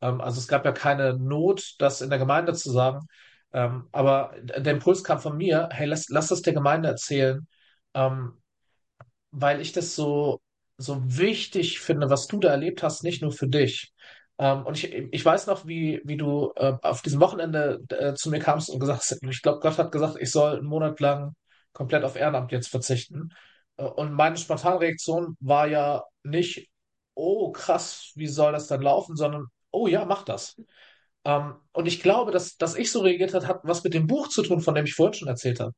Ähm, 0.00 0.20
also 0.20 0.40
es 0.40 0.48
gab 0.48 0.64
ja 0.64 0.72
keine 0.72 1.14
Not, 1.18 1.74
das 1.78 2.00
in 2.02 2.10
der 2.10 2.18
Gemeinde 2.18 2.54
zu 2.54 2.70
sagen. 2.72 3.06
Ähm, 3.52 3.88
aber 3.92 4.34
der 4.42 4.74
Impuls 4.74 5.04
kam 5.04 5.18
von 5.20 5.36
mir, 5.36 5.68
hey, 5.72 5.86
lass, 5.86 6.08
lass 6.08 6.28
das 6.28 6.42
der 6.42 6.54
Gemeinde 6.54 6.88
erzählen. 6.88 7.46
Ähm, 7.94 8.34
weil 9.30 9.60
ich 9.60 9.72
das 9.72 9.94
so, 9.94 10.40
so 10.76 11.00
wichtig 11.04 11.80
finde, 11.80 12.10
was 12.10 12.26
du 12.26 12.38
da 12.40 12.48
erlebt 12.50 12.82
hast, 12.82 13.04
nicht 13.04 13.22
nur 13.22 13.32
für 13.32 13.48
dich. 13.48 13.92
Ähm, 14.38 14.64
und 14.66 14.76
ich, 14.76 14.92
ich 14.92 15.24
weiß 15.24 15.46
noch, 15.46 15.66
wie, 15.66 16.00
wie 16.04 16.16
du 16.16 16.52
äh, 16.56 16.74
auf 16.82 17.02
diesem 17.02 17.20
Wochenende 17.20 17.80
äh, 17.90 18.14
zu 18.14 18.30
mir 18.30 18.40
kamst 18.40 18.70
und 18.70 18.80
gesagt 18.80 19.00
hast, 19.00 19.22
ich 19.22 19.42
glaube, 19.42 19.60
Gott 19.60 19.78
hat 19.78 19.92
gesagt, 19.92 20.16
ich 20.20 20.30
soll 20.30 20.56
einen 20.58 20.66
Monat 20.66 21.00
lang 21.00 21.34
komplett 21.72 22.04
auf 22.04 22.16
Ehrenamt 22.16 22.52
jetzt 22.52 22.68
verzichten. 22.68 23.30
Äh, 23.76 23.84
und 23.84 24.12
meine 24.12 24.36
spontane 24.36 24.80
Reaktion 24.80 25.36
war 25.40 25.66
ja 25.68 26.04
nicht, 26.22 26.68
oh 27.14 27.52
krass, 27.52 28.12
wie 28.16 28.26
soll 28.28 28.52
das 28.52 28.66
dann 28.66 28.82
laufen, 28.82 29.16
sondern, 29.16 29.46
oh 29.70 29.86
ja, 29.86 30.04
mach 30.04 30.24
das. 30.24 30.56
Ähm, 31.24 31.54
und 31.72 31.86
ich 31.86 32.02
glaube, 32.02 32.32
dass, 32.32 32.56
dass 32.56 32.74
ich 32.76 32.90
so 32.90 33.00
reagiert 33.00 33.34
hat, 33.34 33.46
hat 33.46 33.60
was 33.64 33.84
mit 33.84 33.94
dem 33.94 34.06
Buch 34.06 34.28
zu 34.28 34.42
tun, 34.42 34.60
von 34.60 34.74
dem 34.74 34.86
ich 34.86 34.94
vorhin 34.94 35.14
schon 35.14 35.28
erzählt 35.28 35.60
habe. 35.60 35.74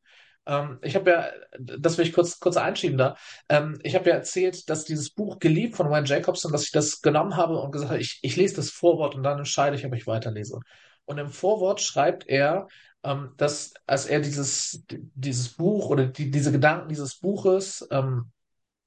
Ähm, 0.46 0.78
ich 0.82 0.96
habe 0.96 1.10
ja, 1.10 1.28
das 1.58 1.98
will 1.98 2.06
ich 2.06 2.12
kurz, 2.12 2.40
kurz 2.40 2.56
einschieben 2.56 2.98
da. 2.98 3.16
Ähm, 3.48 3.78
ich 3.82 3.94
habe 3.94 4.10
ja 4.10 4.16
erzählt, 4.16 4.68
dass 4.68 4.84
dieses 4.84 5.10
Buch 5.10 5.38
geliebt 5.38 5.76
von 5.76 5.90
Wayne 5.90 6.06
Jacobson, 6.06 6.52
dass 6.52 6.64
ich 6.64 6.72
das 6.72 7.00
genommen 7.00 7.36
habe 7.36 7.58
und 7.58 7.72
gesagt 7.72 7.90
habe, 7.90 8.00
ich, 8.00 8.18
ich 8.22 8.36
lese 8.36 8.56
das 8.56 8.70
Vorwort 8.70 9.14
und 9.14 9.22
dann 9.22 9.38
entscheide 9.38 9.76
ich, 9.76 9.86
ob 9.86 9.94
ich 9.94 10.06
weiterlese. 10.06 10.58
Und 11.04 11.18
im 11.18 11.28
Vorwort 11.28 11.80
schreibt 11.80 12.28
er, 12.28 12.68
ähm, 13.04 13.32
dass 13.36 13.74
als 13.86 14.06
er 14.06 14.20
dieses, 14.20 14.84
dieses 14.88 15.50
Buch 15.50 15.90
oder 15.90 16.06
die, 16.06 16.30
diese 16.30 16.52
Gedanken 16.52 16.88
dieses 16.88 17.18
Buches, 17.18 17.86
ähm, 17.90 18.30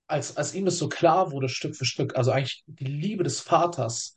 als, 0.08 0.38
als 0.38 0.54
ihm 0.54 0.66
das 0.66 0.78
so 0.78 0.88
klar 0.88 1.32
wurde, 1.32 1.50
Stück 1.50 1.76
für 1.76 1.86
Stück, 1.86 2.16
also 2.16 2.32
eigentlich 2.32 2.64
die 2.68 2.86
Liebe 2.86 3.24
des 3.24 3.40
Vaters 3.40 4.16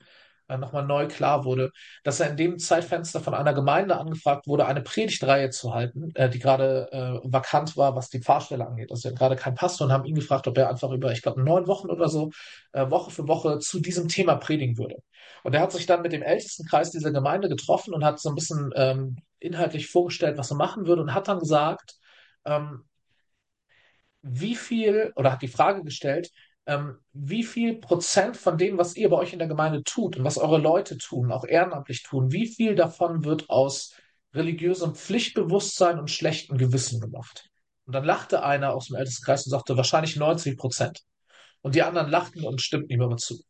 äh, 0.48 0.58
nochmal 0.58 0.84
neu 0.84 1.06
klar 1.06 1.44
wurde, 1.44 1.70
dass 2.04 2.20
er 2.20 2.30
in 2.30 2.36
dem 2.36 2.58
Zeitfenster 2.58 3.20
von 3.20 3.34
einer 3.34 3.54
Gemeinde 3.54 3.98
angefragt 3.98 4.46
wurde, 4.46 4.66
eine 4.66 4.82
Predigtreihe 4.82 5.50
zu 5.50 5.74
halten, 5.74 6.10
äh, 6.14 6.28
die 6.28 6.38
gerade 6.38 6.88
äh, 6.92 7.20
vakant 7.30 7.76
war, 7.76 7.94
was 7.96 8.08
die 8.08 8.20
Pfarrstelle 8.20 8.66
angeht. 8.66 8.90
Also 8.90 9.08
er 9.08 9.14
gerade 9.14 9.36
kein 9.36 9.54
Pastor 9.54 9.86
und 9.86 9.92
haben 9.92 10.04
ihn 10.04 10.14
gefragt, 10.14 10.46
ob 10.48 10.58
er 10.58 10.68
einfach 10.68 10.90
über, 10.90 11.12
ich 11.12 11.22
glaube, 11.22 11.42
neun 11.42 11.66
Wochen 11.66 11.88
oder 11.90 12.08
so, 12.08 12.30
äh, 12.72 12.90
Woche 12.90 13.10
für 13.10 13.28
Woche 13.28 13.58
zu 13.58 13.80
diesem 13.80 14.08
Thema 14.08 14.36
predigen 14.36 14.78
würde. 14.78 14.96
Und 15.44 15.54
er 15.54 15.60
hat 15.60 15.72
sich 15.72 15.86
dann 15.86 16.02
mit 16.02 16.12
dem 16.12 16.22
ältesten 16.22 16.66
Kreis 16.66 16.90
dieser 16.90 17.12
Gemeinde 17.12 17.48
getroffen 17.48 17.94
und 17.94 18.04
hat 18.04 18.20
so 18.20 18.28
ein 18.28 18.34
bisschen 18.34 18.70
ähm, 18.74 19.16
inhaltlich 19.38 19.88
vorgestellt, 19.88 20.38
was 20.38 20.50
er 20.50 20.56
machen 20.56 20.86
würde 20.86 21.02
und 21.02 21.14
hat 21.14 21.28
dann 21.28 21.38
gesagt, 21.38 21.96
ähm, 22.44 22.84
wie 24.22 24.56
viel, 24.56 25.12
oder 25.16 25.32
hat 25.32 25.42
die 25.42 25.48
Frage 25.48 25.84
gestellt, 25.84 26.30
ähm, 26.68 26.98
wie 27.14 27.44
viel 27.44 27.76
Prozent 27.76 28.36
von 28.36 28.58
dem, 28.58 28.76
was 28.76 28.94
ihr 28.94 29.08
bei 29.08 29.16
euch 29.16 29.32
in 29.32 29.38
der 29.38 29.48
Gemeinde 29.48 29.82
tut 29.82 30.18
und 30.18 30.24
was 30.24 30.36
eure 30.36 30.58
Leute 30.58 30.98
tun, 30.98 31.32
auch 31.32 31.46
ehrenamtlich 31.46 32.02
tun, 32.02 32.30
wie 32.30 32.46
viel 32.46 32.74
davon 32.74 33.24
wird 33.24 33.48
aus 33.48 33.94
religiösem 34.34 34.94
Pflichtbewusstsein 34.94 35.98
und 35.98 36.10
schlechtem 36.10 36.58
Gewissen 36.58 37.00
gemacht? 37.00 37.48
Und 37.86 37.94
dann 37.94 38.04
lachte 38.04 38.42
einer 38.44 38.74
aus 38.74 38.88
dem 38.88 38.96
Ältestenkreis 38.96 39.46
und 39.46 39.50
sagte, 39.50 39.78
wahrscheinlich 39.78 40.16
90 40.16 40.58
Prozent. 40.58 41.00
Und 41.62 41.74
die 41.74 41.82
anderen 41.82 42.10
lachten 42.10 42.44
und 42.44 42.60
stimmten 42.60 42.92
ihm 42.92 43.00
aber 43.00 43.16
zu. 43.16 43.42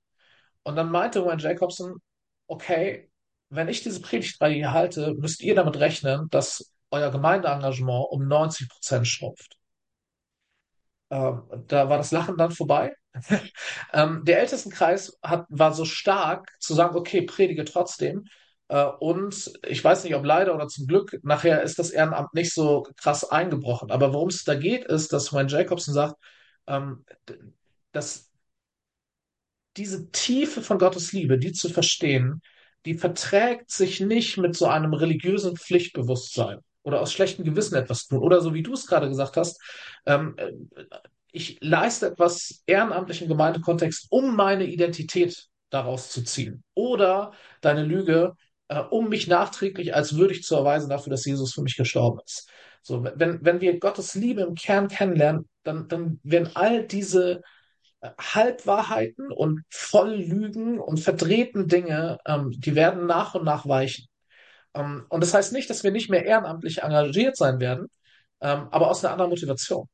Und 0.63 0.77
dann 0.77 0.93
meinte 0.93 1.27
Wayne 1.27 1.43
Jacobson, 1.43 1.97
okay, 2.47 3.11
wenn 3.51 3.69
ich 3.69 3.83
diese 3.83 4.01
Predigtreihe 4.01 4.55
hier 4.55 4.73
halte, 4.73 5.15
müsst 5.15 5.43
ihr 5.43 5.57
damit 5.57 5.77
rechnen, 5.81 6.29
dass 6.31 6.73
euer 6.91 7.11
Gemeindeengagement 7.11 8.07
um 8.11 8.29
90 8.29 8.69
Prozent 8.69 9.09
schrumpft. 9.09 9.58
Ähm, 11.11 11.43
da 11.69 11.89
war 11.89 11.99
das 11.99 12.11
Lachen 12.11 12.37
dann 12.37 12.51
vorbei. 12.51 12.95
ähm, 13.93 14.25
der 14.25 14.41
Ältestenkreis 14.41 15.19
hat, 15.23 15.47
war 15.49 15.73
so 15.73 15.85
stark 15.85 16.51
zu 16.61 16.75
sagen, 16.75 16.97
okay, 16.97 17.23
predige 17.23 17.65
trotzdem. 17.65 18.25
Äh, 18.69 18.85
und 18.85 19.51
ich 19.67 19.83
weiß 19.83 20.05
nicht, 20.05 20.15
ob 20.15 20.25
leider 20.25 20.55
oder 20.55 20.69
zum 20.69 20.87
Glück, 20.87 21.19
nachher 21.23 21.63
ist 21.63 21.79
das 21.79 21.91
Ehrenamt 21.91 22.35
nicht 22.35 22.53
so 22.55 22.87
krass 22.97 23.25
eingebrochen. 23.25 23.91
Aber 23.91 24.13
worum 24.13 24.29
es 24.29 24.45
da 24.45 24.55
geht, 24.55 24.85
ist, 24.85 25.13
dass 25.13 25.33
Wayne 25.33 25.49
Jacobson 25.51 25.95
sagt, 25.95 26.17
ähm, 26.67 27.05
dass 27.93 28.31
diese 29.77 30.11
Tiefe 30.11 30.61
von 30.63 30.79
Gottes 30.79 31.13
Liebe, 31.13 31.39
die 31.39 31.53
zu 31.53 31.69
verstehen, 31.69 32.43
die 32.85 32.95
verträgt 32.95 33.71
sich 33.71 34.01
nicht 34.01 34.37
mit 34.39 34.57
so 34.57 34.67
einem 34.67 34.95
religiösen 34.95 35.57
Pflichtbewusstsein 35.57 36.61
oder 36.83 37.01
aus 37.01 37.13
schlechtem 37.13 37.45
Gewissen 37.45 37.77
etwas 37.77 38.07
tun. 38.07 38.19
Oder 38.19 38.41
so 38.41 38.55
wie 38.55 38.63
du 38.63 38.73
es 38.73 38.87
gerade 38.87 39.09
gesagt 39.09 39.37
hast, 39.37 39.61
ähm, 40.07 40.37
ich 41.33 41.59
leiste 41.61 42.07
etwas 42.07 42.63
ehrenamtlich 42.67 43.23
im 43.23 43.29
Gemeindekontext, 43.29 44.07
um 44.11 44.35
meine 44.35 44.65
Identität 44.65 45.47
daraus 45.71 46.11
zu 46.11 46.25
ziehen. 46.25 46.65
Oder 46.75 47.33
deine 47.61 47.85
Lüge, 47.85 48.35
äh, 48.69 48.81
um 48.81 49.09
mich 49.09 49.27
nachträglich 49.27 49.95
als 49.95 50.17
würdig 50.17 50.43
zu 50.43 50.57
erweisen 50.57 50.89
dafür, 50.89 51.11
dass 51.11 51.25
Jesus 51.25 51.53
für 51.53 51.63
mich 51.63 51.77
gestorben 51.77 52.21
ist. 52.25 52.49
So, 52.83 53.05
wenn, 53.05 53.45
wenn 53.45 53.61
wir 53.61 53.79
Gottes 53.79 54.15
Liebe 54.15 54.43
im 54.43 54.55
Kern 54.55 54.89
kennenlernen, 54.89 55.49
dann, 55.63 55.89
dann 55.89 56.21
werden 56.23 56.51
all 56.55 56.87
diese 56.87 57.43
äh, 58.01 58.11
Halbwahrheiten 58.19 59.31
und 59.31 59.63
Volllügen 59.69 60.79
und 60.79 61.01
verdrehten 61.01 61.69
Dinge, 61.69 62.19
ähm, 62.27 62.51
die 62.53 62.75
werden 62.75 63.07
nach 63.07 63.35
und 63.35 63.45
nach 63.45 63.67
weichen. 63.67 64.07
Ähm, 64.75 65.07
und 65.09 65.23
das 65.23 65.35
heißt 65.35 65.53
nicht, 65.53 65.71
dass 65.71 65.85
wir 65.85 65.91
nicht 65.91 66.11
mehr 66.11 66.25
ehrenamtlich 66.25 66.83
engagiert 66.83 67.37
sein 67.37 67.61
werden, 67.61 67.89
ähm, 68.41 68.69
aber 68.71 68.91
aus 68.91 69.05
einer 69.05 69.13
anderen 69.13 69.31
Motivation. 69.31 69.89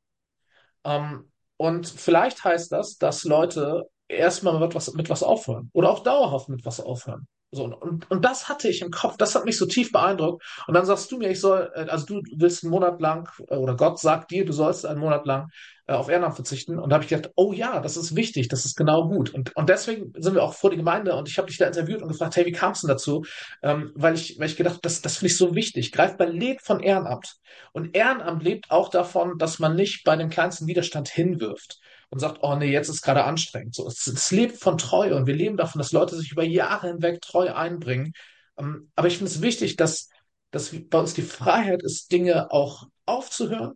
Ähm, 0.85 1.31
und 1.57 1.87
vielleicht 1.87 2.45
heißt 2.45 2.73
das, 2.73 2.99
dass 2.99 3.25
Leute 3.25 3.85
erstmal 4.09 4.59
mit 4.59 4.75
was, 4.75 4.93
mit 4.95 5.09
was 5.09 5.23
aufhören 5.23 5.71
oder 5.73 5.91
auch 5.91 6.03
dauerhaft 6.03 6.49
mit 6.49 6.65
was 6.65 6.81
aufhören. 6.81 7.27
So, 7.53 7.65
und, 7.65 8.11
und 8.11 8.25
das 8.25 8.49
hatte 8.49 8.69
ich 8.69 8.83
im 8.83 8.91
Kopf, 8.91 9.17
das 9.17 9.35
hat 9.35 9.45
mich 9.45 9.57
so 9.57 9.67
tief 9.67 9.93
beeindruckt. 9.93 10.45
Und 10.67 10.75
dann 10.75 10.85
sagst 10.85 11.11
du 11.13 11.19
mir, 11.19 11.31
ich 11.31 11.41
soll, 11.41 11.71
äh, 11.75 11.89
also 11.89 12.07
du 12.07 12.23
willst 12.37 12.65
einen 12.65 12.73
Monat 12.73 13.01
lang, 13.01 13.31
äh, 13.49 13.57
oder 13.57 13.77
Gott 13.77 14.01
sagt 14.01 14.33
dir, 14.33 14.45
du 14.45 14.53
sollst 14.53 14.85
einen 14.85 15.01
Monat 15.01 15.25
lang 15.27 15.49
auf 15.87 16.09
Ehrenamt 16.09 16.35
verzichten. 16.35 16.79
Und 16.79 16.91
da 16.91 16.95
habe 16.95 17.05
ich 17.05 17.11
gedacht, 17.11 17.33
oh 17.37 17.53
ja, 17.53 17.81
das 17.81 17.97
ist 17.97 18.17
wichtig, 18.17 18.49
das 18.49 18.65
ist 18.65 18.77
genau 18.77 19.09
gut. 19.09 19.35
Und, 19.35 19.55
und 19.55 19.69
deswegen 19.69 20.13
sind 20.17 20.35
wir 20.35 20.43
auch 20.43 20.55
vor 20.55 20.71
die 20.71 20.77
Gemeinde 20.77 21.15
und 21.15 21.29
ich 21.29 21.37
habe 21.37 21.49
dich 21.49 21.59
da 21.59 21.67
interviewt 21.67 22.03
und 22.03 22.09
gefragt, 22.09 22.37
hey, 22.37 22.47
wie 22.47 22.53
kam 22.53 22.73
es 22.73 22.81
denn 22.81 22.89
dazu? 22.89 23.25
Ähm, 23.63 23.93
weil 23.95 24.15
ich, 24.15 24.39
weil 24.39 24.47
ich 24.47 24.57
gedacht, 24.57 24.81
das, 24.83 25.03
das 25.03 25.19
finde 25.19 25.33
ich 25.33 25.37
so 25.37 25.55
wichtig. 25.55 25.93
Greifbar 25.93 26.29
lebt 26.29 26.63
von 26.63 26.81
Ehrenamt. 26.81 27.37
Und 27.73 27.95
Ehrenamt 27.95 28.43
lebt 28.43 28.71
auch 28.71 28.89
davon, 28.89 29.37
dass 29.39 29.59
man 29.59 29.77
nicht 29.77 30.05
bei 30.05 30.17
dem 30.17 30.31
kleinsten 30.31 30.67
Widerstand 30.67 31.09
hinwirft 31.09 31.81
und 32.09 32.19
sagt, 32.19 32.39
oh 32.43 32.55
nee, 32.55 32.73
jetzt 32.73 32.89
ist 32.89 33.03
gerade 33.03 33.25
anstrengend. 33.25 33.75
So, 33.75 33.87
es, 33.87 34.07
es 34.07 34.31
lebt 34.31 34.57
von 34.59 34.79
Treue 34.79 35.17
und 35.17 35.27
wir 35.27 35.35
leben 35.35 35.57
davon, 35.59 35.81
dass 35.81 35.93
Leute 35.93 36.17
sich 36.17 36.33
über 36.33 36.45
Jahre 36.45 36.89
hinweg 36.89 37.21
treu 37.21 37.53
einbringen. 37.53 38.13
Ähm, 38.59 38.91
aber 38.97 39.09
ich 39.09 39.19
finde 39.19 39.31
es 39.31 39.43
wichtig, 39.43 39.77
dass, 39.77 40.09
dass 40.51 40.75
bei 40.89 40.99
uns 40.99 41.13
die 41.13 41.23
Freiheit 41.23 41.83
ist, 41.83 42.11
Dinge 42.11 42.51
auch 42.53 42.87
aufzuhören 43.05 43.75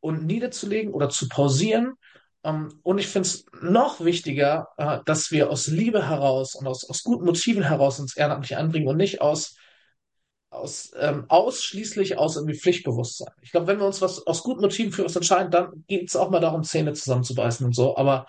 und 0.00 0.26
niederzulegen 0.26 0.92
oder 0.92 1.08
zu 1.08 1.28
pausieren. 1.28 1.94
Ähm, 2.44 2.80
und 2.82 2.98
ich 2.98 3.08
finde 3.08 3.28
es 3.28 3.44
noch 3.60 4.04
wichtiger, 4.04 4.68
äh, 4.76 4.98
dass 5.04 5.30
wir 5.30 5.50
aus 5.50 5.66
Liebe 5.66 6.08
heraus 6.08 6.54
und 6.54 6.66
aus, 6.66 6.88
aus 6.88 7.02
guten 7.02 7.24
Motiven 7.24 7.62
heraus 7.62 8.00
uns 8.00 8.16
ehrenamtlich 8.16 8.56
anbringen 8.56 8.88
und 8.88 8.96
nicht 8.96 9.20
aus 9.20 9.56
aus, 10.50 10.90
ähm, 10.98 11.24
ausschließlich 11.28 12.18
aus 12.18 12.36
irgendwie 12.36 12.58
Pflichtbewusstsein. 12.58 13.32
Ich 13.40 13.52
glaube, 13.52 13.68
wenn 13.68 13.78
wir 13.78 13.86
uns 13.86 14.02
was 14.02 14.26
aus 14.26 14.42
guten 14.42 14.60
Motiven 14.60 14.92
für 14.92 15.04
was 15.04 15.16
entscheiden, 15.16 15.50
dann 15.50 15.84
geht 15.86 16.08
es 16.08 16.16
auch 16.16 16.30
mal 16.30 16.40
darum, 16.40 16.64
Zähne 16.64 16.92
zusammenzubeißen 16.92 17.64
und 17.64 17.74
so. 17.74 17.96
Aber 17.96 18.26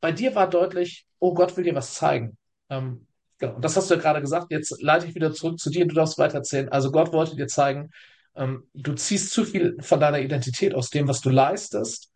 bei 0.00 0.12
dir 0.12 0.34
war 0.34 0.48
deutlich, 0.48 1.06
oh 1.18 1.34
Gott 1.34 1.56
will 1.56 1.64
dir 1.64 1.74
was 1.74 1.94
zeigen. 1.94 2.36
Ähm, 2.68 3.06
genau. 3.38 3.54
Und 3.54 3.64
das 3.64 3.76
hast 3.76 3.90
du 3.90 3.94
ja 3.94 4.00
gerade 4.00 4.20
gesagt. 4.20 4.50
Jetzt 4.50 4.80
leite 4.82 5.06
ich 5.06 5.14
wieder 5.14 5.32
zurück 5.32 5.58
zu 5.58 5.70
dir. 5.70 5.86
Du 5.86 5.94
darfst 5.94 6.18
weitererzählen. 6.18 6.68
Also 6.68 6.90
Gott 6.90 7.12
wollte 7.12 7.36
dir 7.36 7.46
zeigen, 7.46 7.90
ähm, 8.36 8.68
du 8.74 8.94
ziehst 8.94 9.30
zu 9.30 9.44
viel 9.44 9.76
von 9.80 10.00
deiner 10.00 10.20
Identität 10.20 10.74
aus 10.74 10.90
dem, 10.90 11.08
was 11.08 11.20
du 11.20 11.30
leistest. 11.30 12.10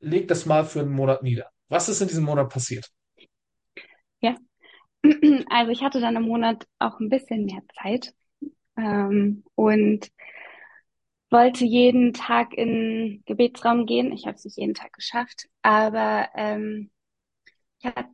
Leg 0.00 0.28
das 0.28 0.46
mal 0.46 0.64
für 0.64 0.80
einen 0.80 0.92
Monat 0.92 1.22
nieder. 1.22 1.48
Was 1.68 1.88
ist 1.88 2.00
in 2.00 2.08
diesem 2.08 2.24
Monat 2.24 2.50
passiert? 2.50 2.90
Ja, 4.20 4.36
also 5.50 5.70
ich 5.70 5.82
hatte 5.82 6.00
dann 6.00 6.16
im 6.16 6.24
Monat 6.24 6.66
auch 6.78 7.00
ein 7.00 7.08
bisschen 7.08 7.44
mehr 7.44 7.62
Zeit 7.80 8.14
ähm, 8.76 9.44
und 9.54 10.10
wollte 11.30 11.64
jeden 11.64 12.12
Tag 12.12 12.52
in 12.54 12.68
den 12.68 13.22
Gebetsraum 13.26 13.86
gehen. 13.86 14.12
Ich 14.12 14.26
habe 14.26 14.36
es 14.36 14.44
nicht 14.44 14.58
jeden 14.58 14.74
Tag 14.74 14.92
geschafft, 14.92 15.48
aber 15.62 16.28
ähm, 16.34 16.90
ich 17.80 17.86
hab, 17.86 18.06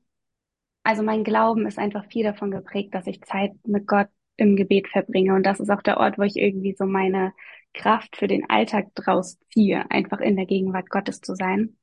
also 0.85 1.03
mein 1.03 1.25
Glauben 1.25 1.67
ist 1.67 1.79
einfach 1.79 2.07
viel 2.07 2.25
davon 2.25 2.51
geprägt, 2.51 2.95
dass 2.95 3.07
ich 3.07 3.23
Zeit 3.23 3.53
mit 3.67 3.87
Gott 3.87 4.09
im 4.39 4.57
Gebet 4.57 4.89
verbringe. 4.89 5.35
Und 5.35 5.45
das 5.45 5.61
ist 5.61 5.71
auch 5.71 5.83
der 5.83 5.99
Ort, 5.99 6.17
wo 6.17 6.23
ich 6.23 6.37
irgendwie 6.37 6.75
so 6.79 6.87
meine 6.87 7.35
Kraft 7.75 8.17
für 8.17 8.29
den 8.29 8.49
Alltag 8.49 8.95
draus 8.95 9.39
ziehe, 9.53 9.91
einfach 9.91 10.21
in 10.21 10.37
der 10.37 10.47
Gegenwart 10.47 10.89
Gottes 10.89 11.21
zu 11.21 11.35
sein. 11.35 11.77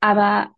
Aber 0.00 0.50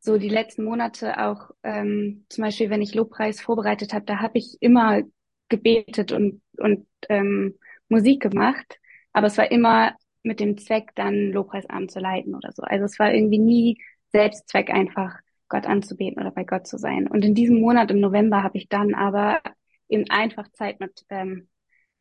so 0.00 0.18
die 0.18 0.28
letzten 0.28 0.64
Monate 0.64 1.18
auch, 1.18 1.50
ähm, 1.62 2.26
zum 2.28 2.44
Beispiel, 2.44 2.70
wenn 2.70 2.82
ich 2.82 2.94
Lobpreis 2.94 3.40
vorbereitet 3.40 3.94
habe, 3.94 4.04
da 4.04 4.20
habe 4.20 4.38
ich 4.38 4.56
immer 4.60 5.02
gebetet 5.48 6.12
und, 6.12 6.42
und 6.58 6.86
ähm, 7.08 7.54
Musik 7.88 8.20
gemacht. 8.22 8.78
Aber 9.12 9.28
es 9.28 9.38
war 9.38 9.50
immer 9.50 9.96
mit 10.22 10.40
dem 10.40 10.58
Zweck, 10.58 10.90
dann 10.96 11.32
Lobpreisabend 11.32 11.90
zu 11.90 12.00
leiten 12.00 12.34
oder 12.34 12.52
so. 12.52 12.62
Also 12.62 12.84
es 12.84 12.98
war 12.98 13.14
irgendwie 13.14 13.38
nie 13.38 13.78
Selbstzweck, 14.12 14.70
einfach 14.70 15.18
Gott 15.48 15.66
anzubeten 15.66 16.20
oder 16.20 16.32
bei 16.32 16.44
Gott 16.44 16.66
zu 16.66 16.78
sein. 16.78 17.06
Und 17.06 17.24
in 17.24 17.34
diesem 17.34 17.60
Monat 17.60 17.90
im 17.90 18.00
November 18.00 18.42
habe 18.42 18.58
ich 18.58 18.68
dann 18.68 18.94
aber 18.94 19.40
eben 19.88 20.08
einfach 20.10 20.50
Zeit 20.52 20.80
mit 20.80 21.04
ähm, 21.08 21.48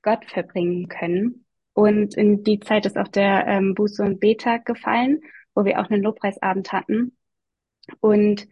Gott 0.01 0.25
verbringen 0.25 0.87
können. 0.87 1.45
Und 1.73 2.15
in 2.15 2.43
die 2.43 2.59
Zeit 2.59 2.85
ist 2.85 2.97
auch 2.97 3.07
der 3.07 3.47
ähm, 3.47 3.75
Buße- 3.75 4.03
und 4.03 4.19
Betag 4.19 4.65
gefallen, 4.65 5.21
wo 5.53 5.65
wir 5.65 5.79
auch 5.79 5.89
einen 5.89 6.03
Lobpreisabend 6.03 6.71
hatten. 6.71 7.17
Und 7.99 8.47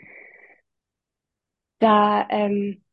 da, 1.80 2.28
ähm, 2.30 2.84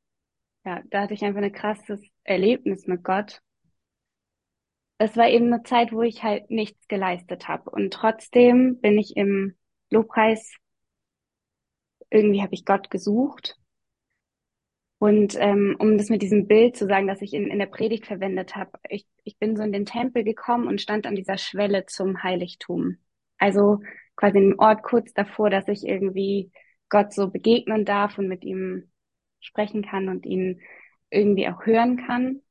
ja, 0.64 0.82
da 0.90 1.02
hatte 1.02 1.14
ich 1.14 1.24
einfach 1.24 1.42
ein 1.42 1.52
krasses 1.52 2.00
Erlebnis 2.24 2.86
mit 2.86 3.04
Gott. 3.04 3.40
Es 4.98 5.16
war 5.16 5.28
eben 5.28 5.46
eine 5.52 5.62
Zeit, 5.62 5.92
wo 5.92 6.02
ich 6.02 6.22
halt 6.22 6.50
nichts 6.50 6.86
geleistet 6.88 7.48
habe. 7.48 7.70
Und 7.70 7.92
trotzdem 7.92 8.80
bin 8.80 8.98
ich 8.98 9.16
im 9.16 9.56
Lobpreis, 9.90 10.54
irgendwie 12.10 12.42
habe 12.42 12.54
ich 12.54 12.64
Gott 12.64 12.90
gesucht. 12.90 13.59
Und 15.00 15.34
ähm, 15.38 15.76
um 15.78 15.96
das 15.96 16.10
mit 16.10 16.20
diesem 16.20 16.46
Bild 16.46 16.76
zu 16.76 16.86
sagen, 16.86 17.06
das 17.06 17.22
ich 17.22 17.32
in, 17.32 17.46
in 17.46 17.58
der 17.58 17.64
Predigt 17.64 18.04
verwendet 18.04 18.54
habe, 18.54 18.72
ich, 18.90 19.06
ich 19.24 19.38
bin 19.38 19.56
so 19.56 19.62
in 19.62 19.72
den 19.72 19.86
Tempel 19.86 20.24
gekommen 20.24 20.68
und 20.68 20.78
stand 20.78 21.06
an 21.06 21.14
dieser 21.14 21.38
Schwelle 21.38 21.86
zum 21.86 22.22
Heiligtum. 22.22 22.98
Also 23.38 23.80
quasi 24.14 24.36
im 24.36 24.58
Ort 24.58 24.82
kurz 24.82 25.14
davor, 25.14 25.48
dass 25.48 25.68
ich 25.68 25.86
irgendwie 25.86 26.52
Gott 26.90 27.14
so 27.14 27.30
begegnen 27.30 27.86
darf 27.86 28.18
und 28.18 28.28
mit 28.28 28.44
ihm 28.44 28.90
sprechen 29.40 29.80
kann 29.82 30.10
und 30.10 30.26
ihn 30.26 30.60
irgendwie 31.08 31.48
auch 31.48 31.64
hören 31.64 31.96
kann. 32.06 32.42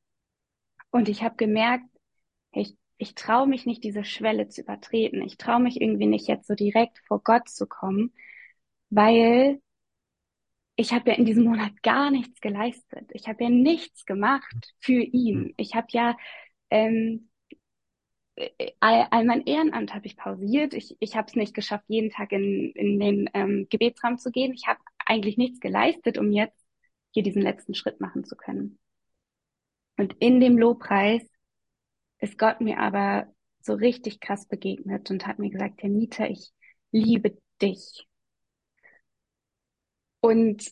Und 0.89 1.07
ich 1.07 1.21
habe 1.21 1.35
gemerkt, 1.35 1.85
ich, 2.51 2.75
ich 2.97 3.13
traue 3.13 3.45
mich 3.45 3.67
nicht, 3.67 3.83
diese 3.83 4.03
Schwelle 4.03 4.47
zu 4.47 4.61
übertreten. 4.61 5.21
Ich 5.21 5.37
traue 5.37 5.61
mich 5.61 5.79
irgendwie 5.79 6.07
nicht, 6.07 6.27
jetzt 6.27 6.47
so 6.47 6.55
direkt 6.55 6.97
vor 7.07 7.21
Gott 7.23 7.47
zu 7.47 7.67
kommen, 7.67 8.11
weil 8.89 9.61
ich 10.79 10.93
habe 10.93 11.09
ja 11.09 11.17
in 11.17 11.25
diesem 11.25 11.43
Monat 11.43 11.83
gar 11.83 12.09
nichts 12.09 12.39
geleistet. 12.39 13.09
Ich 13.11 13.27
habe 13.27 13.43
ja 13.43 13.49
nichts 13.49 14.05
gemacht 14.05 14.73
für 14.79 15.01
ihn. 15.01 15.53
Ich 15.57 15.75
habe 15.75 15.87
ja 15.91 16.15
ähm, 16.69 17.29
all, 18.79 19.07
all 19.11 19.25
mein 19.25 19.45
Ehrenamt 19.45 19.93
habe 19.93 20.05
ich 20.07 20.15
pausiert. 20.15 20.73
Ich, 20.73 20.95
ich 21.01 21.17
habe 21.17 21.27
es 21.27 21.35
nicht 21.35 21.53
geschafft, 21.53 21.83
jeden 21.89 22.11
Tag 22.11 22.31
in, 22.31 22.71
in 22.75 22.97
den 22.97 23.29
ähm, 23.33 23.67
Gebetsraum 23.69 24.17
zu 24.17 24.31
gehen. 24.31 24.53
Ich 24.53 24.67
habe 24.67 24.79
eigentlich 25.05 25.35
nichts 25.35 25.59
geleistet, 25.59 26.17
um 26.17 26.31
jetzt 26.31 26.65
hier 27.11 27.23
diesen 27.23 27.41
letzten 27.41 27.73
Schritt 27.73 27.99
machen 27.99 28.23
zu 28.23 28.37
können. 28.37 28.79
Und 29.97 30.15
in 30.21 30.39
dem 30.39 30.57
Lobpreis 30.57 31.29
ist 32.19 32.37
Gott 32.37 32.61
mir 32.61 32.79
aber 32.79 33.27
so 33.59 33.73
richtig 33.73 34.21
krass 34.21 34.47
begegnet 34.47 35.11
und 35.11 35.27
hat 35.27 35.39
mir 35.39 35.49
gesagt, 35.49 35.83
Janita, 35.83 36.25
ich 36.27 36.51
liebe 36.91 37.37
dich. 37.61 38.07
Und 40.21 40.71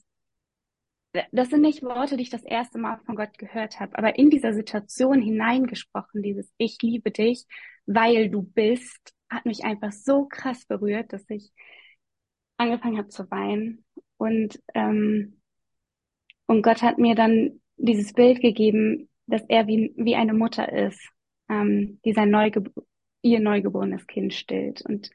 das 1.31 1.49
sind 1.49 1.61
nicht 1.61 1.83
Worte, 1.83 2.17
die 2.17 2.23
ich 2.23 2.29
das 2.29 2.43
erste 2.43 2.77
Mal 2.77 2.97
von 3.05 3.15
Gott 3.15 3.37
gehört 3.37 3.79
habe, 3.79 3.97
aber 3.97 4.17
in 4.17 4.29
dieser 4.29 4.53
Situation 4.53 5.21
hineingesprochen, 5.21 6.21
dieses 6.21 6.51
Ich 6.57 6.77
liebe 6.81 7.11
dich, 7.11 7.45
weil 7.85 8.29
du 8.29 8.43
bist, 8.43 9.13
hat 9.29 9.45
mich 9.45 9.63
einfach 9.63 9.91
so 9.91 10.25
krass 10.25 10.65
berührt, 10.65 11.13
dass 11.13 11.27
ich 11.29 11.51
angefangen 12.57 12.97
habe 12.97 13.07
zu 13.07 13.29
weinen. 13.31 13.85
Und, 14.17 14.61
ähm, 14.73 15.39
und 16.45 16.61
Gott 16.61 16.81
hat 16.81 16.97
mir 16.97 17.15
dann 17.15 17.61
dieses 17.77 18.13
Bild 18.13 18.41
gegeben, 18.41 19.09
dass 19.27 19.43
er 19.47 19.67
wie, 19.67 19.93
wie 19.97 20.15
eine 20.15 20.33
Mutter 20.33 20.71
ist, 20.71 21.09
ähm, 21.49 21.99
die 22.05 22.13
sein 22.13 22.29
Neugeb 22.29 22.71
ihr 23.21 23.39
neugeborenes 23.39 24.07
Kind 24.07 24.33
stillt 24.33 24.81
und, 24.81 25.09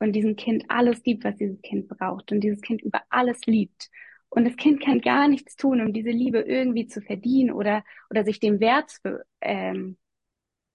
und 0.00 0.12
diesem 0.12 0.36
Kind 0.36 0.64
alles 0.68 1.02
gibt, 1.02 1.24
was 1.24 1.36
dieses 1.36 1.60
Kind 1.62 1.88
braucht 1.88 2.32
und 2.32 2.40
dieses 2.40 2.60
Kind 2.60 2.82
über 2.82 3.02
alles 3.10 3.40
liebt. 3.46 3.90
Und 4.30 4.44
das 4.44 4.56
Kind 4.56 4.82
kann 4.82 5.00
gar 5.00 5.28
nichts 5.28 5.56
tun, 5.56 5.80
um 5.80 5.92
diese 5.92 6.10
Liebe 6.10 6.40
irgendwie 6.40 6.86
zu 6.86 7.00
verdienen 7.02 7.50
oder, 7.52 7.84
oder 8.10 8.24
sich 8.24 8.40
dem 8.40 8.60
Wert 8.60 8.96
ähm, 9.40 9.96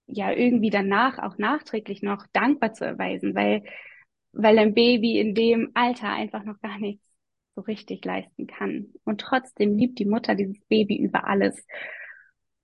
ja, 0.06 0.32
irgendwie 0.32 0.70
danach 0.70 1.18
auch 1.18 1.38
nachträglich 1.38 2.02
noch 2.02 2.26
dankbar 2.32 2.72
zu 2.74 2.84
erweisen, 2.84 3.34
weil, 3.34 3.64
weil 4.32 4.58
ein 4.58 4.74
Baby 4.74 5.18
in 5.18 5.34
dem 5.34 5.70
Alter 5.74 6.10
einfach 6.10 6.44
noch 6.44 6.60
gar 6.60 6.78
nichts 6.78 7.04
so 7.56 7.62
richtig 7.62 8.04
leisten 8.04 8.46
kann. 8.46 8.92
Und 9.04 9.20
trotzdem 9.20 9.76
liebt 9.76 9.98
die 9.98 10.04
Mutter 10.04 10.34
dieses 10.34 10.60
Baby 10.68 10.96
über 10.98 11.26
alles. 11.26 11.66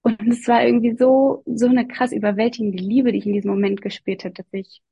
Und 0.03 0.21
es 0.29 0.47
war 0.49 0.65
irgendwie 0.65 0.97
so, 0.97 1.43
so 1.47 1.67
eine 1.67 1.87
krass 1.87 2.13
überwältigende 2.13 2.83
Liebe, 2.83 3.13
die 3.13 3.19
ich 3.19 3.27
in 3.27 3.33
diesem 3.33 3.51
Moment 3.51 3.83
gespürt 3.83 4.25
habe, 4.25 4.35
dass 4.35 4.47
ich, 4.53 4.83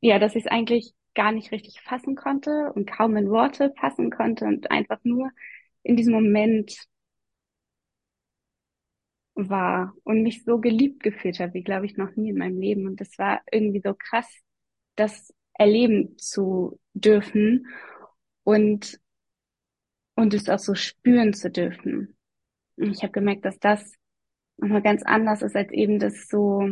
ja, 0.00 0.18
dass 0.18 0.34
ich 0.34 0.44
es 0.46 0.50
eigentlich 0.50 0.94
gar 1.14 1.32
nicht 1.32 1.50
richtig 1.52 1.80
fassen 1.82 2.14
konnte 2.16 2.72
und 2.74 2.86
kaum 2.90 3.16
in 3.16 3.30
Worte 3.30 3.72
fassen 3.78 4.10
konnte 4.10 4.44
und 4.44 4.70
einfach 4.70 4.98
nur 5.04 5.30
in 5.82 5.96
diesem 5.96 6.12
Moment 6.12 6.76
war 9.34 9.94
und 10.04 10.22
mich 10.22 10.44
so 10.44 10.58
geliebt 10.58 11.02
gefühlt 11.02 11.38
habe, 11.40 11.54
wie 11.54 11.62
glaube 11.62 11.86
ich 11.86 11.96
noch 11.96 12.16
nie 12.16 12.30
in 12.30 12.38
meinem 12.38 12.58
Leben. 12.60 12.86
Und 12.86 13.00
das 13.00 13.18
war 13.18 13.42
irgendwie 13.50 13.80
so 13.84 13.94
krass, 13.94 14.26
das 14.96 15.32
erleben 15.54 16.16
zu 16.18 16.80
dürfen 16.94 17.66
und, 18.44 18.98
und 20.14 20.34
es 20.34 20.48
auch 20.48 20.58
so 20.58 20.74
spüren 20.74 21.32
zu 21.32 21.50
dürfen. 21.50 22.16
Und 22.76 22.92
ich 22.92 23.02
habe 23.02 23.12
gemerkt, 23.12 23.44
dass 23.44 23.58
das 23.58 23.94
nochmal 24.58 24.82
ganz 24.82 25.02
anders 25.04 25.42
ist, 25.42 25.56
als 25.56 25.70
eben 25.72 25.98
das 25.98 26.28
so 26.28 26.68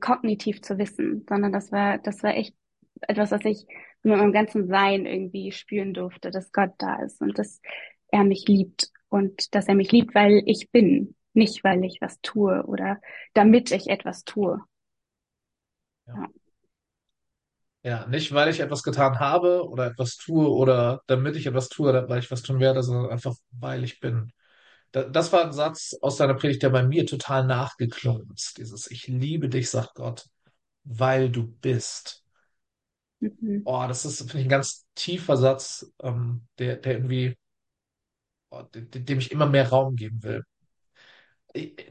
kognitiv 0.00 0.62
zu 0.62 0.78
wissen, 0.78 1.24
sondern 1.28 1.52
das 1.52 1.72
war, 1.72 1.98
das 1.98 2.22
war 2.22 2.34
echt 2.34 2.54
etwas, 3.02 3.30
was 3.30 3.44
ich 3.44 3.66
mit 4.02 4.16
meinem 4.16 4.32
ganzen 4.32 4.68
Sein 4.68 5.06
irgendwie 5.06 5.52
spüren 5.52 5.94
durfte, 5.94 6.30
dass 6.30 6.52
Gott 6.52 6.72
da 6.78 7.02
ist 7.02 7.20
und 7.20 7.38
dass 7.38 7.60
er 8.08 8.24
mich 8.24 8.46
liebt 8.46 8.90
und 9.08 9.54
dass 9.54 9.68
er 9.68 9.74
mich 9.74 9.92
liebt, 9.92 10.14
weil 10.14 10.42
ich 10.46 10.70
bin, 10.70 11.14
nicht 11.34 11.64
weil 11.64 11.84
ich 11.84 11.98
was 12.00 12.20
tue 12.20 12.64
oder 12.64 13.00
damit 13.34 13.70
ich 13.70 13.88
etwas 13.88 14.24
tue. 14.24 14.60
Ja. 16.06 16.28
Ja, 17.84 18.06
nicht 18.06 18.34
weil 18.34 18.48
ich 18.50 18.60
etwas 18.60 18.82
getan 18.82 19.20
habe 19.20 19.66
oder 19.68 19.86
etwas 19.86 20.16
tue 20.16 20.48
oder 20.48 21.00
damit 21.06 21.36
ich 21.36 21.46
etwas 21.46 21.68
tue 21.68 21.88
oder 21.88 22.08
weil 22.08 22.18
ich 22.18 22.30
was 22.30 22.42
tun 22.42 22.58
werde, 22.60 22.82
sondern 22.82 23.10
einfach 23.10 23.34
weil 23.52 23.84
ich 23.84 24.00
bin. 24.00 24.32
Das 24.92 25.32
war 25.32 25.44
ein 25.44 25.52
Satz 25.52 25.94
aus 26.00 26.16
deiner 26.16 26.34
Predigt, 26.34 26.62
der 26.62 26.70
bei 26.70 26.82
mir 26.82 27.06
total 27.06 27.46
nachgeklungen 27.46 28.30
ist. 28.34 28.58
Dieses 28.58 28.90
Ich 28.90 29.06
liebe 29.06 29.48
dich, 29.48 29.70
sagt 29.70 29.94
Gott, 29.94 30.24
weil 30.84 31.30
du 31.30 31.46
bist. 31.46 32.24
Mhm. 33.20 33.62
Oh, 33.64 33.84
das 33.86 34.04
ist, 34.04 34.18
finde 34.20 34.38
ich, 34.40 34.46
ein 34.46 34.48
ganz 34.50 34.86
tiefer 34.94 35.36
Satz, 35.36 35.92
ähm, 36.02 36.46
der, 36.58 36.76
der 36.76 36.94
irgendwie, 36.94 37.36
oh, 38.50 38.62
dem, 38.74 39.18
ich 39.18 39.30
immer 39.32 39.46
mehr 39.46 39.68
Raum 39.68 39.96
geben 39.96 40.22
will. 40.22 40.44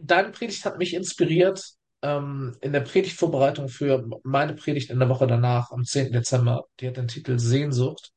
Deine 0.02 0.30
Predigt 0.32 0.66
hat 0.66 0.78
mich 0.78 0.94
inspiriert, 0.94 1.62
ähm, 2.02 2.56
in 2.62 2.74
der 2.74 2.82
Predigtvorbereitung 2.82 3.70
für 3.70 4.08
meine 4.24 4.54
Predigt 4.54 4.90
in 4.92 5.00
der 5.00 5.10
Woche 5.10 5.28
danach, 5.28 5.72
am 5.72 5.84
10. 5.84 6.14
Dezember. 6.14 6.66
Die 6.80 6.88
hat 6.88 6.98
den 6.98 7.08
Titel 7.08 7.40
Sehnsucht. 7.40 8.12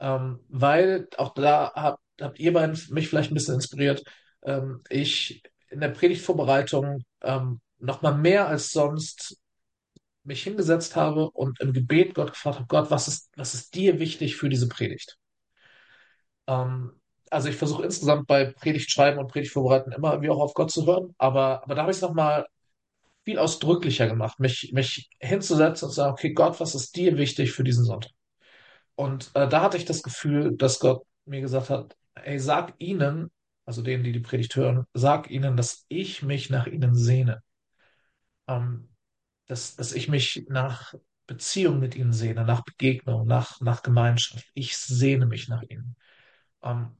Ähm, 0.00 0.40
weil 0.48 1.08
auch 1.18 1.34
da 1.34 1.72
habt, 1.74 2.00
habt 2.20 2.38
ihr 2.38 2.52
beiden 2.52 2.78
mich 2.90 3.08
vielleicht 3.08 3.30
ein 3.30 3.34
bisschen 3.34 3.54
inspiriert. 3.54 4.02
Ähm, 4.42 4.82
ich 4.88 5.42
in 5.70 5.80
der 5.80 5.88
Predigtvorbereitung 5.88 7.04
ähm, 7.22 7.60
noch 7.78 8.02
mal 8.02 8.14
mehr 8.14 8.48
als 8.48 8.70
sonst 8.70 9.38
mich 10.24 10.42
hingesetzt 10.42 10.96
habe 10.96 11.30
und 11.30 11.60
im 11.60 11.72
Gebet 11.72 12.14
Gott 12.14 12.32
gefragt 12.32 12.56
habe, 12.56 12.68
Gott, 12.68 12.90
was 12.90 13.08
ist, 13.08 13.30
was 13.36 13.54
ist 13.54 13.74
dir 13.74 13.98
wichtig 13.98 14.36
für 14.36 14.48
diese 14.48 14.68
Predigt? 14.68 15.16
Ähm, 16.46 16.92
also 17.30 17.48
ich 17.48 17.56
versuche 17.56 17.84
insgesamt 17.84 18.26
bei 18.26 18.46
Predigt 18.46 18.90
schreiben 18.90 19.18
und 19.18 19.28
Predigt 19.28 19.52
vorbereiten 19.52 19.92
immer 19.92 20.12
irgendwie 20.12 20.30
auch 20.30 20.40
auf 20.40 20.54
Gott 20.54 20.70
zu 20.70 20.86
hören, 20.86 21.14
aber, 21.18 21.62
aber 21.64 21.74
da 21.74 21.82
habe 21.82 21.90
ich 21.90 21.98
es 21.98 22.02
nochmal 22.02 22.46
viel 23.24 23.38
ausdrücklicher 23.38 24.06
gemacht, 24.06 24.40
mich, 24.40 24.70
mich 24.72 25.10
hinzusetzen 25.20 25.86
und 25.86 25.90
zu 25.90 25.96
sagen, 25.96 26.12
okay, 26.12 26.32
Gott, 26.32 26.60
was 26.60 26.74
ist 26.74 26.96
dir 26.96 27.18
wichtig 27.18 27.52
für 27.52 27.64
diesen 27.64 27.84
Sonntag? 27.84 28.12
Und 28.94 29.30
äh, 29.34 29.48
da 29.48 29.62
hatte 29.62 29.76
ich 29.76 29.84
das 29.84 30.02
Gefühl, 30.02 30.56
dass 30.56 30.80
Gott 30.80 31.02
mir 31.26 31.40
gesagt 31.40 31.70
hat, 31.70 31.96
ey, 32.24 32.38
sag 32.38 32.74
ihnen, 32.78 33.30
also 33.64 33.82
denen, 33.82 34.04
die 34.04 34.12
die 34.12 34.20
Predigt 34.20 34.56
hören, 34.56 34.86
sag 34.94 35.30
ihnen, 35.30 35.56
dass 35.56 35.84
ich 35.88 36.22
mich 36.22 36.50
nach 36.50 36.66
ihnen 36.66 36.94
sehne. 36.94 37.42
Ähm, 38.46 38.88
dass, 39.46 39.76
dass 39.76 39.92
ich 39.92 40.08
mich 40.08 40.46
nach 40.48 40.94
Beziehung 41.26 41.78
mit 41.80 41.96
ihnen 41.96 42.12
sehne, 42.12 42.44
nach 42.44 42.64
Begegnung, 42.64 43.26
nach, 43.26 43.60
nach 43.60 43.82
Gemeinschaft. 43.82 44.46
Ich 44.54 44.76
sehne 44.78 45.26
mich 45.26 45.48
nach 45.48 45.62
ihnen. 45.62 45.96
Ähm, 46.62 46.96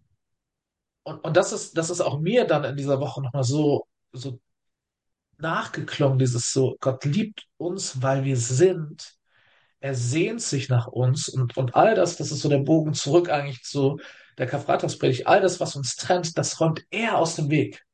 und, 1.02 1.20
und 1.24 1.36
das 1.36 1.52
ist, 1.52 1.76
das 1.76 1.90
ist 1.90 2.00
auch 2.00 2.20
mir 2.20 2.44
dann 2.46 2.64
in 2.64 2.76
dieser 2.76 3.00
Woche 3.00 3.22
nochmal 3.22 3.44
so, 3.44 3.86
so 4.12 4.40
nachgeklungen, 5.38 6.18
dieses 6.18 6.52
so, 6.52 6.76
Gott 6.80 7.04
liebt 7.04 7.46
uns, 7.56 8.02
weil 8.02 8.24
wir 8.24 8.36
sind, 8.36 9.14
er 9.80 9.94
sehnt 9.94 10.42
sich 10.42 10.68
nach 10.68 10.86
uns 10.88 11.28
und, 11.28 11.56
und 11.56 11.74
all 11.76 11.94
das, 11.94 12.16
das 12.16 12.32
ist 12.32 12.40
so 12.40 12.48
der 12.48 12.58
Bogen 12.58 12.94
zurück 12.94 13.30
eigentlich 13.30 13.62
zu 13.62 13.98
der 14.38 14.46
Karfreitagspredigt, 14.46 15.26
all 15.26 15.40
das, 15.40 15.60
was 15.60 15.76
uns 15.76 15.96
trennt, 15.96 16.38
das 16.38 16.60
räumt 16.60 16.84
er 16.90 17.18
aus 17.18 17.36
dem 17.36 17.50
Weg. 17.50 17.84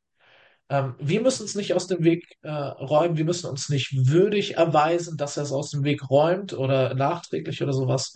Ähm, 0.69 0.95
wir 0.99 1.21
müssen 1.21 1.45
es 1.45 1.55
nicht 1.55 1.75
aus 1.75 1.87
dem 1.87 2.05
Weg 2.05 2.37
äh, 2.43 2.51
räumen, 2.51 3.17
wir 3.17 3.25
müssen 3.25 3.49
uns 3.49 3.69
nicht 3.69 4.09
würdig 4.09 4.57
erweisen, 4.57 5.17
dass 5.17 5.37
er 5.37 5.43
es 5.43 5.53
aus 5.53 5.71
dem 5.71 5.85
Weg 5.85 6.09
räumt 6.11 6.53
oder 6.53 6.95
nachträglich 6.95 7.63
oder 7.63 7.73
sowas. 7.73 8.15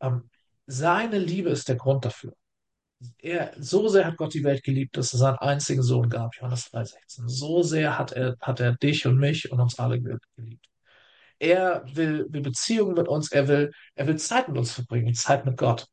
Ähm, 0.00 0.30
seine 0.66 1.18
Liebe 1.18 1.50
ist 1.50 1.68
der 1.68 1.76
Grund 1.76 2.04
dafür. 2.04 2.32
Er, 3.18 3.52
so 3.58 3.88
sehr 3.88 4.06
hat 4.06 4.16
Gott 4.18 4.34
die 4.34 4.44
Welt 4.44 4.62
geliebt, 4.62 4.96
dass 4.96 5.12
er 5.14 5.18
seinen 5.18 5.38
einzigen 5.38 5.82
Sohn 5.82 6.10
gab, 6.10 6.34
Johannes 6.36 6.70
3,16. 6.72 7.28
So 7.28 7.62
sehr 7.62 7.98
hat 7.98 8.12
er, 8.12 8.36
hat 8.40 8.60
er 8.60 8.76
dich 8.76 9.06
und 9.06 9.16
mich 9.16 9.50
und 9.50 9.60
uns 9.60 9.78
alle 9.78 10.00
geliebt. 10.00 10.66
Er 11.38 11.82
will, 11.94 12.26
will 12.28 12.42
Beziehungen 12.42 12.94
mit 12.94 13.08
uns, 13.08 13.32
er 13.32 13.48
will, 13.48 13.72
er 13.94 14.06
will 14.06 14.18
Zeit 14.18 14.48
mit 14.48 14.58
uns 14.58 14.72
verbringen, 14.72 15.14
Zeit 15.14 15.46
mit 15.46 15.56
Gott. 15.56 15.86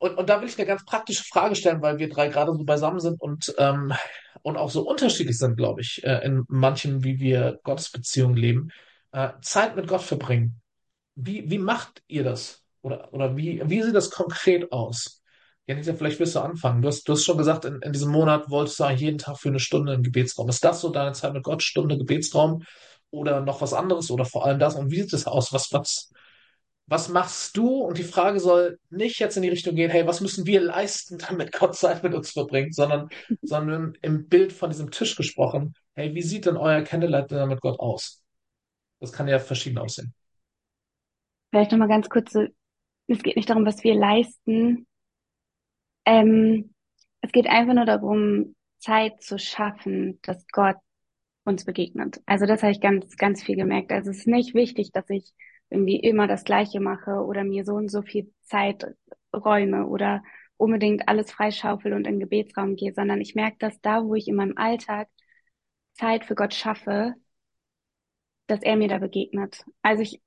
Und, 0.00 0.16
und 0.16 0.30
da 0.30 0.40
will 0.40 0.48
ich 0.48 0.56
eine 0.56 0.66
ganz 0.66 0.82
praktische 0.86 1.24
Frage 1.24 1.54
stellen, 1.54 1.82
weil 1.82 1.98
wir 1.98 2.08
drei 2.08 2.28
gerade 2.28 2.54
so 2.54 2.64
beisammen 2.64 3.00
sind 3.00 3.20
und, 3.20 3.54
ähm, 3.58 3.92
und 4.40 4.56
auch 4.56 4.70
so 4.70 4.88
unterschiedlich 4.88 5.36
sind, 5.36 5.56
glaube 5.56 5.82
ich, 5.82 6.02
äh, 6.04 6.24
in 6.24 6.44
manchen, 6.48 7.04
wie 7.04 7.20
wir 7.20 7.60
Gottesbeziehungen 7.64 8.34
leben. 8.34 8.70
Äh, 9.12 9.28
Zeit 9.42 9.76
mit 9.76 9.88
Gott 9.88 10.00
verbringen. 10.00 10.62
Wie, 11.16 11.50
wie 11.50 11.58
macht 11.58 12.02
ihr 12.08 12.24
das? 12.24 12.64
Oder, 12.80 13.12
oder 13.12 13.36
wie, 13.36 13.60
wie 13.66 13.82
sieht 13.82 13.94
das 13.94 14.10
konkret 14.10 14.72
aus? 14.72 15.22
Janita, 15.66 15.92
vielleicht 15.92 16.18
willst 16.18 16.34
du 16.34 16.40
anfangen. 16.40 16.80
Du 16.80 16.88
hast, 16.88 17.06
du 17.06 17.12
hast 17.12 17.24
schon 17.24 17.36
gesagt, 17.36 17.66
in, 17.66 17.82
in 17.82 17.92
diesem 17.92 18.10
Monat 18.10 18.48
wolltest 18.48 18.80
du 18.80 18.88
jeden 18.88 19.18
Tag 19.18 19.38
für 19.38 19.50
eine 19.50 19.60
Stunde 19.60 19.92
im 19.92 20.02
Gebetsraum. 20.02 20.48
Ist 20.48 20.64
das 20.64 20.80
so 20.80 20.88
deine 20.88 21.12
Zeit 21.12 21.34
mit 21.34 21.42
Gott, 21.42 21.62
Stunde 21.62 21.98
Gebetsraum 21.98 22.62
oder 23.10 23.42
noch 23.42 23.60
was 23.60 23.74
anderes 23.74 24.10
oder 24.10 24.24
vor 24.24 24.46
allem 24.46 24.58
das? 24.58 24.76
Und 24.76 24.90
wie 24.90 25.02
sieht 25.02 25.12
es 25.12 25.26
aus? 25.26 25.52
Was, 25.52 25.74
was, 25.74 26.10
was 26.90 27.08
machst 27.08 27.56
du? 27.56 27.82
Und 27.82 27.98
die 27.98 28.04
Frage 28.04 28.40
soll 28.40 28.80
nicht 28.90 29.20
jetzt 29.20 29.36
in 29.36 29.44
die 29.44 29.48
Richtung 29.48 29.76
gehen, 29.76 29.90
hey, 29.90 30.08
was 30.08 30.20
müssen 30.20 30.44
wir 30.44 30.60
leisten, 30.60 31.18
damit 31.18 31.52
Gott 31.58 31.76
Zeit 31.76 32.02
mit 32.02 32.12
uns 32.14 32.32
verbringt, 32.32 32.74
sondern, 32.74 33.08
sondern 33.42 33.96
im 34.02 34.28
Bild 34.28 34.52
von 34.52 34.70
diesem 34.70 34.90
Tisch 34.90 35.14
gesprochen, 35.14 35.74
hey, 35.94 36.14
wie 36.14 36.22
sieht 36.22 36.46
denn 36.46 36.56
euer 36.56 36.82
Candlelight 36.82 37.30
mit 37.48 37.60
Gott 37.60 37.78
aus? 37.78 38.24
Das 38.98 39.12
kann 39.12 39.28
ja 39.28 39.38
verschieden 39.38 39.78
aussehen. 39.78 40.12
Vielleicht 41.50 41.70
nochmal 41.70 41.88
ganz 41.88 42.08
kurz, 42.08 42.32
so, 42.32 42.44
es 43.06 43.22
geht 43.22 43.36
nicht 43.36 43.48
darum, 43.48 43.64
was 43.64 43.84
wir 43.84 43.94
leisten. 43.94 44.86
Ähm, 46.04 46.74
es 47.20 47.30
geht 47.30 47.46
einfach 47.46 47.74
nur 47.74 47.86
darum, 47.86 48.56
Zeit 48.78 49.22
zu 49.22 49.38
schaffen, 49.38 50.18
dass 50.22 50.44
Gott 50.48 50.76
uns 51.44 51.64
begegnet. 51.64 52.20
Also 52.26 52.46
das 52.46 52.62
habe 52.62 52.72
ich 52.72 52.80
ganz, 52.80 53.16
ganz 53.16 53.44
viel 53.44 53.56
gemerkt. 53.56 53.92
Also 53.92 54.10
es 54.10 54.18
ist 54.18 54.26
nicht 54.26 54.54
wichtig, 54.54 54.90
dass 54.92 55.08
ich 55.08 55.32
irgendwie 55.70 55.96
immer 56.00 56.26
das 56.26 56.44
Gleiche 56.44 56.80
mache 56.80 57.12
oder 57.24 57.44
mir 57.44 57.64
so 57.64 57.74
und 57.74 57.88
so 57.90 58.02
viel 58.02 58.32
Zeit 58.42 58.86
räume 59.34 59.86
oder 59.86 60.22
unbedingt 60.56 61.08
alles 61.08 61.30
freischaufel 61.32 61.92
und 61.92 62.06
in 62.06 62.14
den 62.14 62.20
Gebetsraum 62.20 62.76
gehe, 62.76 62.92
sondern 62.94 63.20
ich 63.20 63.34
merke, 63.34 63.56
dass 63.58 63.80
da, 63.80 64.04
wo 64.04 64.14
ich 64.14 64.28
in 64.28 64.36
meinem 64.36 64.56
Alltag 64.58 65.08
Zeit 65.94 66.24
für 66.24 66.34
Gott 66.34 66.54
schaffe, 66.54 67.14
dass 68.46 68.62
er 68.62 68.76
mir 68.76 68.88
da 68.88 68.98
begegnet. 68.98 69.64
Also 69.82 70.02
ich, 70.02 70.20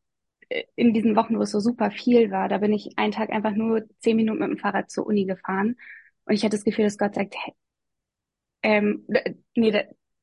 in 0.76 0.94
diesen 0.94 1.16
Wochen, 1.16 1.38
wo 1.38 1.44
es 1.44 1.52
so 1.52 1.60
super 1.60 1.92
viel 1.92 2.32
war, 2.32 2.50
da 2.50 2.58
bin 2.60 2.74
ich 2.74 2.98
einen 2.98 3.12
Tag 3.12 3.32
einfach 3.32 3.54
nur 3.54 3.84
zehn 4.00 4.16
Minuten 4.18 4.40
mit 4.40 4.50
dem 4.50 4.58
Fahrrad 4.58 4.92
zur 4.92 5.08
Uni 5.08 5.26
gefahren 5.26 5.78
und 6.26 6.34
ich 6.36 6.44
hatte 6.44 6.58
das 6.58 6.64
Gefühl, 6.66 6.86
dass 6.86 6.98
Gott 6.98 7.16
sagt, 7.16 7.36
hey, 7.38 7.54
ähm, 8.62 9.06
nee, 9.56 9.72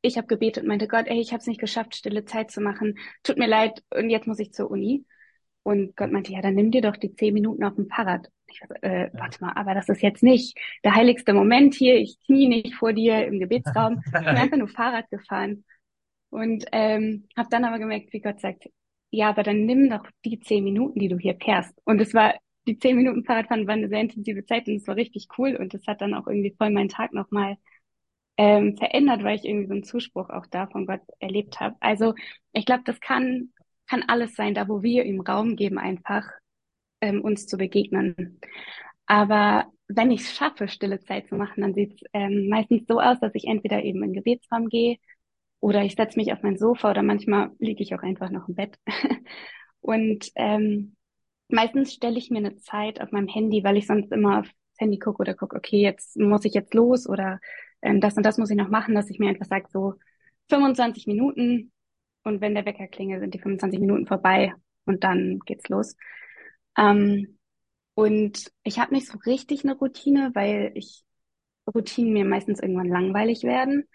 ich 0.02 0.16
habe 0.16 0.26
gebetet 0.26 0.62
und 0.62 0.68
meinte, 0.68 0.88
Gott, 0.88 1.06
ey, 1.06 1.20
ich 1.20 1.32
habe 1.32 1.40
es 1.40 1.46
nicht 1.46 1.60
geschafft, 1.60 1.94
stille 1.94 2.24
Zeit 2.24 2.50
zu 2.50 2.60
machen. 2.60 2.98
Tut 3.22 3.38
mir 3.38 3.46
leid 3.46 3.82
und 3.94 4.10
jetzt 4.10 4.26
muss 4.26 4.38
ich 4.38 4.52
zur 4.52 4.70
Uni. 4.70 5.04
Und 5.62 5.94
Gott 5.96 6.10
meinte, 6.10 6.32
ja, 6.32 6.40
dann 6.40 6.54
nimm 6.54 6.70
dir 6.70 6.80
doch 6.80 6.96
die 6.96 7.14
zehn 7.14 7.34
Minuten 7.34 7.64
auf 7.64 7.74
dem 7.74 7.88
Fahrrad. 7.88 8.28
Ich 8.46 8.60
war, 8.62 8.82
äh, 8.82 9.10
warte 9.12 9.44
mal, 9.44 9.52
aber 9.54 9.74
das 9.74 9.88
ist 9.88 10.02
jetzt 10.02 10.22
nicht 10.22 10.58
der 10.84 10.94
heiligste 10.94 11.34
Moment 11.34 11.74
hier. 11.74 11.96
Ich 11.96 12.18
knie 12.24 12.48
nicht 12.48 12.74
vor 12.74 12.92
dir 12.92 13.26
im 13.26 13.38
Gebetsraum. 13.38 14.00
Ich 14.04 14.12
bin 14.12 14.24
einfach 14.24 14.56
nur 14.56 14.68
Fahrrad 14.68 15.10
gefahren. 15.10 15.64
Und 16.30 16.64
ähm, 16.72 17.28
habe 17.36 17.48
dann 17.50 17.64
aber 17.64 17.78
gemerkt, 17.78 18.12
wie 18.12 18.20
Gott 18.20 18.40
sagt, 18.40 18.68
ja, 19.10 19.28
aber 19.28 19.42
dann 19.42 19.66
nimm 19.66 19.90
doch 19.90 20.06
die 20.24 20.40
zehn 20.40 20.64
Minuten, 20.64 20.98
die 20.98 21.08
du 21.08 21.18
hier 21.18 21.36
fährst. 21.36 21.74
Und 21.84 22.00
es 22.00 22.14
war, 22.14 22.34
die 22.66 22.78
zehn 22.78 22.96
Minuten 22.96 23.24
Fahrradfahren 23.24 23.66
war 23.66 23.74
eine 23.74 23.88
sehr 23.88 24.00
intensive 24.00 24.44
Zeit 24.46 24.66
und 24.68 24.76
es 24.76 24.86
war 24.86 24.96
richtig 24.96 25.28
cool. 25.36 25.56
Und 25.56 25.74
es 25.74 25.86
hat 25.86 26.00
dann 26.00 26.14
auch 26.14 26.26
irgendwie 26.26 26.54
voll 26.56 26.70
meinen 26.70 26.88
Tag 26.88 27.12
nochmal 27.12 27.56
ähm, 28.40 28.74
verändert, 28.78 29.22
weil 29.22 29.36
ich 29.36 29.44
irgendwie 29.44 29.66
so 29.66 29.74
einen 29.74 29.84
Zuspruch 29.84 30.30
auch 30.30 30.46
da 30.46 30.66
von 30.66 30.86
Gott 30.86 31.02
erlebt 31.18 31.60
habe. 31.60 31.76
Also 31.80 32.14
ich 32.54 32.64
glaube, 32.64 32.84
das 32.86 32.98
kann, 32.98 33.52
kann 33.86 34.02
alles 34.08 34.34
sein, 34.34 34.54
da 34.54 34.66
wo 34.66 34.82
wir 34.82 35.04
ihm 35.04 35.20
Raum 35.20 35.56
geben, 35.56 35.76
einfach 35.76 36.26
ähm, 37.02 37.20
uns 37.20 37.46
zu 37.46 37.58
begegnen. 37.58 38.40
Aber 39.04 39.66
wenn 39.88 40.10
ich 40.10 40.22
es 40.22 40.34
schaffe, 40.34 40.68
stille 40.68 41.00
Zeit 41.00 41.28
zu 41.28 41.34
machen, 41.34 41.60
dann 41.60 41.74
sieht 41.74 41.92
es 41.92 42.08
ähm, 42.14 42.48
meistens 42.48 42.86
so 42.88 42.98
aus, 42.98 43.20
dass 43.20 43.34
ich 43.34 43.46
entweder 43.46 43.82
eben 43.84 44.02
in 44.02 44.14
den 44.14 44.14
Gebetsraum 44.14 44.70
gehe 44.70 44.96
oder 45.60 45.84
ich 45.84 45.94
setze 45.94 46.18
mich 46.18 46.32
auf 46.32 46.42
mein 46.42 46.56
Sofa 46.56 46.90
oder 46.92 47.02
manchmal 47.02 47.50
liege 47.58 47.82
ich 47.82 47.94
auch 47.94 48.02
einfach 48.02 48.30
noch 48.30 48.48
im 48.48 48.54
Bett. 48.54 48.78
Und 49.82 50.30
ähm, 50.36 50.96
meistens 51.48 51.92
stelle 51.92 52.16
ich 52.16 52.30
mir 52.30 52.38
eine 52.38 52.56
Zeit 52.56 53.02
auf 53.02 53.12
meinem 53.12 53.28
Handy, 53.28 53.64
weil 53.64 53.76
ich 53.76 53.86
sonst 53.86 54.12
immer 54.12 54.40
aufs 54.40 54.50
Handy 54.78 54.98
gucke 54.98 55.20
oder 55.20 55.34
gucke, 55.34 55.56
okay, 55.56 55.82
jetzt 55.82 56.16
muss 56.18 56.46
ich 56.46 56.54
jetzt 56.54 56.72
los 56.72 57.06
oder 57.06 57.38
ähm, 57.82 58.00
das 58.00 58.16
und 58.16 58.24
das 58.24 58.38
muss 58.38 58.50
ich 58.50 58.56
noch 58.56 58.68
machen, 58.68 58.94
dass 58.94 59.10
ich 59.10 59.18
mir 59.18 59.28
einfach 59.28 59.46
sage, 59.46 59.66
so 59.70 59.94
25 60.48 61.06
Minuten 61.06 61.72
und 62.24 62.40
wenn 62.40 62.54
der 62.54 62.66
Wecker 62.66 62.86
klingelt, 62.88 63.20
sind 63.20 63.34
die 63.34 63.38
25 63.38 63.80
Minuten 63.80 64.06
vorbei 64.06 64.52
und 64.84 65.04
dann 65.04 65.40
geht's 65.46 65.68
los. 65.68 65.96
Ähm, 66.76 67.38
und 67.94 68.50
ich 68.62 68.78
habe 68.78 68.94
nicht 68.94 69.06
so 69.06 69.18
richtig 69.26 69.64
eine 69.64 69.76
Routine, 69.76 70.30
weil 70.34 70.72
ich 70.74 71.02
Routinen 71.74 72.12
mir 72.12 72.24
meistens 72.24 72.60
irgendwann 72.60 72.88
langweilig 72.88 73.42
werden 73.42 73.86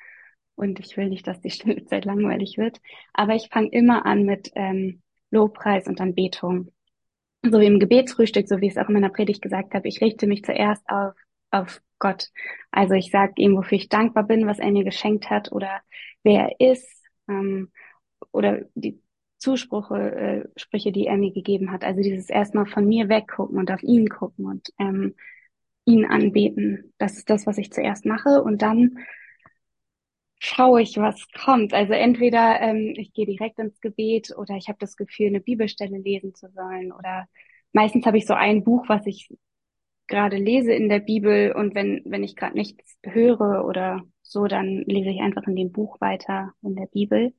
und 0.55 0.79
ich 0.79 0.97
will 0.97 1.09
nicht, 1.09 1.27
dass 1.27 1.41
die 1.41 1.49
stille 1.51 1.85
Zeit 1.85 2.05
langweilig 2.05 2.57
wird. 2.57 2.79
Aber 3.13 3.35
ich 3.35 3.49
fange 3.49 3.69
immer 3.69 4.05
an 4.05 4.23
mit 4.23 4.51
ähm, 4.55 5.01
Lobpreis 5.31 5.87
und 5.87 5.99
Anbetung. 6.01 6.71
So 7.43 7.59
wie 7.59 7.65
im 7.67 7.79
Gebetsfrühstück, 7.79 8.47
so 8.47 8.59
wie 8.59 8.67
ich 8.67 8.71
es 8.75 8.77
auch 8.77 8.87
in 8.87 8.95
meiner 8.95 9.09
Predigt 9.09 9.41
gesagt 9.41 9.73
habe, 9.75 9.87
ich 9.87 10.01
richte 10.01 10.25
mich 10.25 10.43
zuerst 10.43 10.83
auf, 10.89 11.13
auf 11.51 11.81
Gott. 11.99 12.29
Also 12.71 12.93
ich 12.93 13.11
sage 13.11 13.33
ihm, 13.37 13.55
wofür 13.55 13.77
ich 13.77 13.89
dankbar 13.89 14.23
bin, 14.23 14.47
was 14.47 14.59
er 14.59 14.71
mir 14.71 14.83
geschenkt 14.83 15.29
hat 15.29 15.51
oder 15.51 15.81
wer 16.23 16.49
er 16.59 16.73
ist 16.73 17.03
ähm, 17.29 17.71
oder 18.31 18.61
die 18.75 19.01
Zusprüche, 19.37 19.95
äh, 19.95 20.47
Sprüche, 20.59 20.91
die 20.91 21.07
er 21.07 21.17
mir 21.17 21.31
gegeben 21.31 21.71
hat. 21.71 21.83
Also 21.83 22.01
dieses 22.01 22.29
erstmal 22.29 22.65
von 22.65 22.87
mir 22.87 23.09
weggucken 23.09 23.57
und 23.57 23.71
auf 23.71 23.83
ihn 23.83 24.09
gucken 24.09 24.45
und 24.45 24.69
ähm, 24.79 25.15
ihn 25.85 26.05
anbeten. 26.05 26.93
Das 26.97 27.17
ist 27.17 27.29
das, 27.29 27.45
was 27.45 27.57
ich 27.57 27.71
zuerst 27.71 28.05
mache 28.05 28.41
und 28.41 28.61
dann 28.61 28.97
schaue 30.39 30.81
ich, 30.81 30.97
was 30.97 31.27
kommt. 31.31 31.73
Also 31.73 31.93
entweder 31.93 32.59
ähm, 32.61 32.93
ich 32.97 33.13
gehe 33.13 33.25
direkt 33.25 33.59
ins 33.59 33.79
Gebet 33.81 34.33
oder 34.37 34.55
ich 34.55 34.67
habe 34.67 34.77
das 34.79 34.95
Gefühl, 34.97 35.27
eine 35.27 35.41
Bibelstelle 35.41 35.97
lesen 35.97 36.35
zu 36.35 36.49
sollen 36.51 36.91
oder 36.91 37.27
meistens 37.73 38.05
habe 38.05 38.17
ich 38.17 38.25
so 38.25 38.33
ein 38.33 38.63
Buch, 38.63 38.85
was 38.87 39.05
ich 39.05 39.29
gerade 40.07 40.37
lese 40.37 40.73
in 40.73 40.89
der 40.89 40.99
Bibel 40.99 41.51
und 41.53 41.75
wenn, 41.75 42.01
wenn 42.05 42.23
ich 42.23 42.35
gerade 42.35 42.55
nichts 42.55 42.97
höre 43.03 43.65
oder 43.65 44.03
so, 44.21 44.47
dann 44.47 44.83
lese 44.85 45.09
ich 45.09 45.19
einfach 45.19 45.43
in 45.47 45.55
dem 45.55 45.71
Buch 45.71 45.99
weiter 46.01 46.53
in 46.61 46.75
der 46.75 46.87
Bibel. 46.87 47.33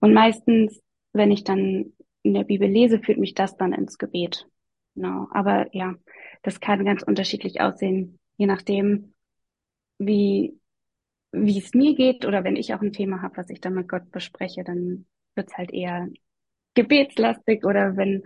Und 0.00 0.14
meistens, 0.14 0.80
wenn 1.12 1.30
ich 1.30 1.44
dann 1.44 1.92
in 2.22 2.34
der 2.34 2.44
Bibel 2.44 2.68
lese, 2.68 3.00
führt 3.00 3.18
mich 3.18 3.34
das 3.34 3.56
dann 3.56 3.72
ins 3.72 3.98
Gebet. 3.98 4.48
Genau. 4.94 5.28
Aber 5.30 5.74
ja, 5.74 5.94
das 6.42 6.60
kann 6.60 6.84
ganz 6.84 7.02
unterschiedlich 7.02 7.60
aussehen, 7.60 8.18
je 8.36 8.46
nachdem, 8.46 9.14
wie, 9.98 10.58
wie 11.32 11.58
es 11.58 11.74
mir 11.74 11.94
geht 11.94 12.24
oder 12.24 12.44
wenn 12.44 12.56
ich 12.56 12.74
auch 12.74 12.82
ein 12.82 12.92
Thema 12.92 13.22
habe, 13.22 13.36
was 13.36 13.50
ich 13.50 13.60
dann 13.60 13.74
mit 13.74 13.88
Gott 13.88 14.10
bespreche, 14.10 14.64
dann 14.64 15.06
wird's 15.34 15.56
halt 15.56 15.72
eher 15.72 16.08
gebetslastig 16.74 17.64
oder 17.64 17.96
wenn, 17.96 18.22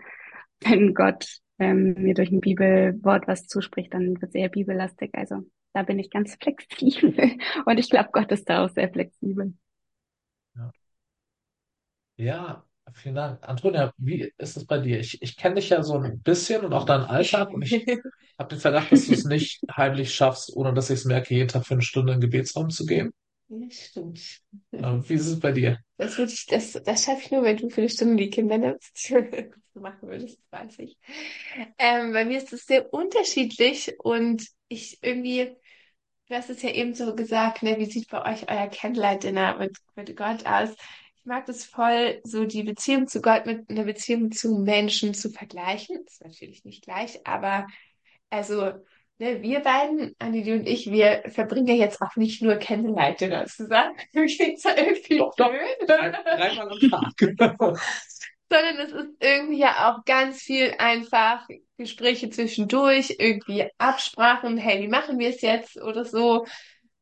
wenn 0.60 0.94
Gott 0.94 1.40
ähm, 1.58 1.94
mir 1.94 2.14
durch 2.14 2.30
ein 2.30 2.40
Bibelwort 2.40 3.26
was 3.28 3.46
zuspricht, 3.46 3.94
dann 3.94 4.20
wird 4.20 4.30
es 4.30 4.34
eher 4.34 4.48
bibellastig. 4.48 5.10
Also 5.14 5.42
da 5.72 5.82
bin 5.82 5.98
ich 5.98 6.10
ganz 6.10 6.36
flexibel 6.40 7.38
und 7.66 7.78
ich 7.78 7.90
glaube, 7.90 8.10
Gott 8.12 8.32
ist 8.32 8.48
da 8.48 8.64
auch 8.64 8.70
sehr 8.70 8.90
flexibel. 8.90 9.54
Ja. 10.56 10.70
ja, 12.16 12.64
vielen 12.94 13.14
Dank. 13.14 13.46
Antonia, 13.46 13.92
wie 13.98 14.32
ist 14.38 14.56
es 14.56 14.66
bei 14.66 14.78
dir? 14.78 14.98
Ich, 15.00 15.20
ich 15.22 15.36
kenne 15.36 15.56
dich 15.56 15.70
ja 15.70 15.82
so 15.82 15.98
ein 15.98 16.20
bisschen 16.22 16.64
und 16.64 16.72
auch 16.72 16.84
deinen 16.84 17.04
Alltag 17.04 17.50
und 17.52 17.62
ich 17.62 17.72
habe 18.38 18.48
den 18.48 18.58
Verdacht, 18.58 18.92
dass 18.92 19.06
du 19.06 19.12
es 19.12 19.24
nicht 19.24 19.60
heimlich 19.74 20.14
schaffst, 20.14 20.54
ohne 20.54 20.72
dass 20.72 20.90
ich 20.90 21.00
es 21.00 21.04
merke, 21.04 21.34
jeden 21.34 21.48
Tag 21.48 21.66
für 21.66 21.74
eine 21.74 21.82
Stunde 21.82 22.12
in 22.12 22.20
den 22.20 22.30
Gebetsraum 22.30 22.70
zu 22.70 22.86
gehen. 22.86 23.12
Ja, 23.48 23.70
stimmt. 23.70 24.40
Wie 24.72 25.14
ist 25.14 25.26
es 25.26 25.38
bei 25.40 25.52
dir? 25.52 25.78
Das, 25.98 26.18
würde 26.18 26.32
ich, 26.32 26.46
das, 26.46 26.72
das 26.72 27.04
schaffe 27.04 27.20
ich 27.22 27.30
nur, 27.30 27.42
wenn 27.42 27.56
du 27.56 27.70
für 27.70 27.82
eine 27.82 27.90
Stunde 27.90 28.16
die 28.16 28.30
Kinder 28.30 28.58
nimmst. 28.58 29.12
machen 29.74 30.08
würdest, 30.08 30.40
weiß 30.50 30.78
ich. 30.78 30.96
Ähm, 31.78 32.12
bei 32.12 32.24
mir 32.24 32.38
ist 32.38 32.52
es 32.52 32.66
sehr 32.66 32.92
unterschiedlich 32.92 33.94
und 34.00 34.46
ich 34.68 34.98
irgendwie, 35.02 35.54
du 36.28 36.34
hast 36.34 36.50
es 36.50 36.62
ja 36.62 36.70
eben 36.70 36.94
so 36.94 37.14
gesagt, 37.14 37.62
ne, 37.62 37.78
wie 37.78 37.86
sieht 37.86 38.08
bei 38.08 38.32
euch 38.32 38.50
euer 38.50 38.68
Candlelight 38.68 39.24
Dinner 39.24 39.58
mit, 39.58 39.76
mit 39.94 40.16
Gott 40.16 40.46
aus? 40.46 40.70
Ich 41.18 41.24
mag 41.24 41.46
das 41.46 41.64
voll, 41.64 42.20
so 42.24 42.44
die 42.44 42.62
Beziehung 42.62 43.06
zu 43.06 43.20
Gott 43.20 43.46
mit 43.46 43.68
einer 43.70 43.84
Beziehung 43.84 44.32
zu 44.32 44.58
Menschen 44.58 45.14
zu 45.14 45.30
vergleichen. 45.30 45.98
Das 46.04 46.14
ist 46.14 46.24
natürlich 46.24 46.64
nicht 46.64 46.84
gleich, 46.84 47.26
aber 47.26 47.66
also, 48.30 48.72
ne, 49.18 49.42
wir 49.42 49.60
beiden, 49.60 50.14
Anneli 50.18 50.52
und 50.52 50.66
ich, 50.66 50.90
wir 50.90 51.22
verbringen 51.28 51.68
ja 51.68 51.74
jetzt 51.74 52.00
auch 52.00 52.16
nicht 52.16 52.42
nur 52.42 52.56
Candlelight-Dinner 52.56 53.46
zusammen. 53.46 53.96
Klingt 54.12 54.60
zwar 54.60 54.76
irgendwie 54.78 55.18
Doch, 55.18 55.34
doch. 55.36 55.50
blöd. 55.50 55.88
Dreimal 55.88 56.70
am 56.70 56.90
Tag. 56.90 57.78
sondern 58.50 58.78
es 58.78 58.92
ist 58.92 59.10
irgendwie 59.20 59.58
ja 59.58 59.90
auch 59.90 60.04
ganz 60.04 60.40
viel 60.42 60.74
einfach 60.78 61.46
Gespräche 61.78 62.30
zwischendurch, 62.30 63.16
irgendwie 63.18 63.68
Absprachen, 63.78 64.56
hey, 64.56 64.82
wie 64.82 64.88
machen 64.88 65.18
wir 65.18 65.30
es 65.30 65.40
jetzt 65.40 65.76
oder 65.82 66.04
so, 66.04 66.46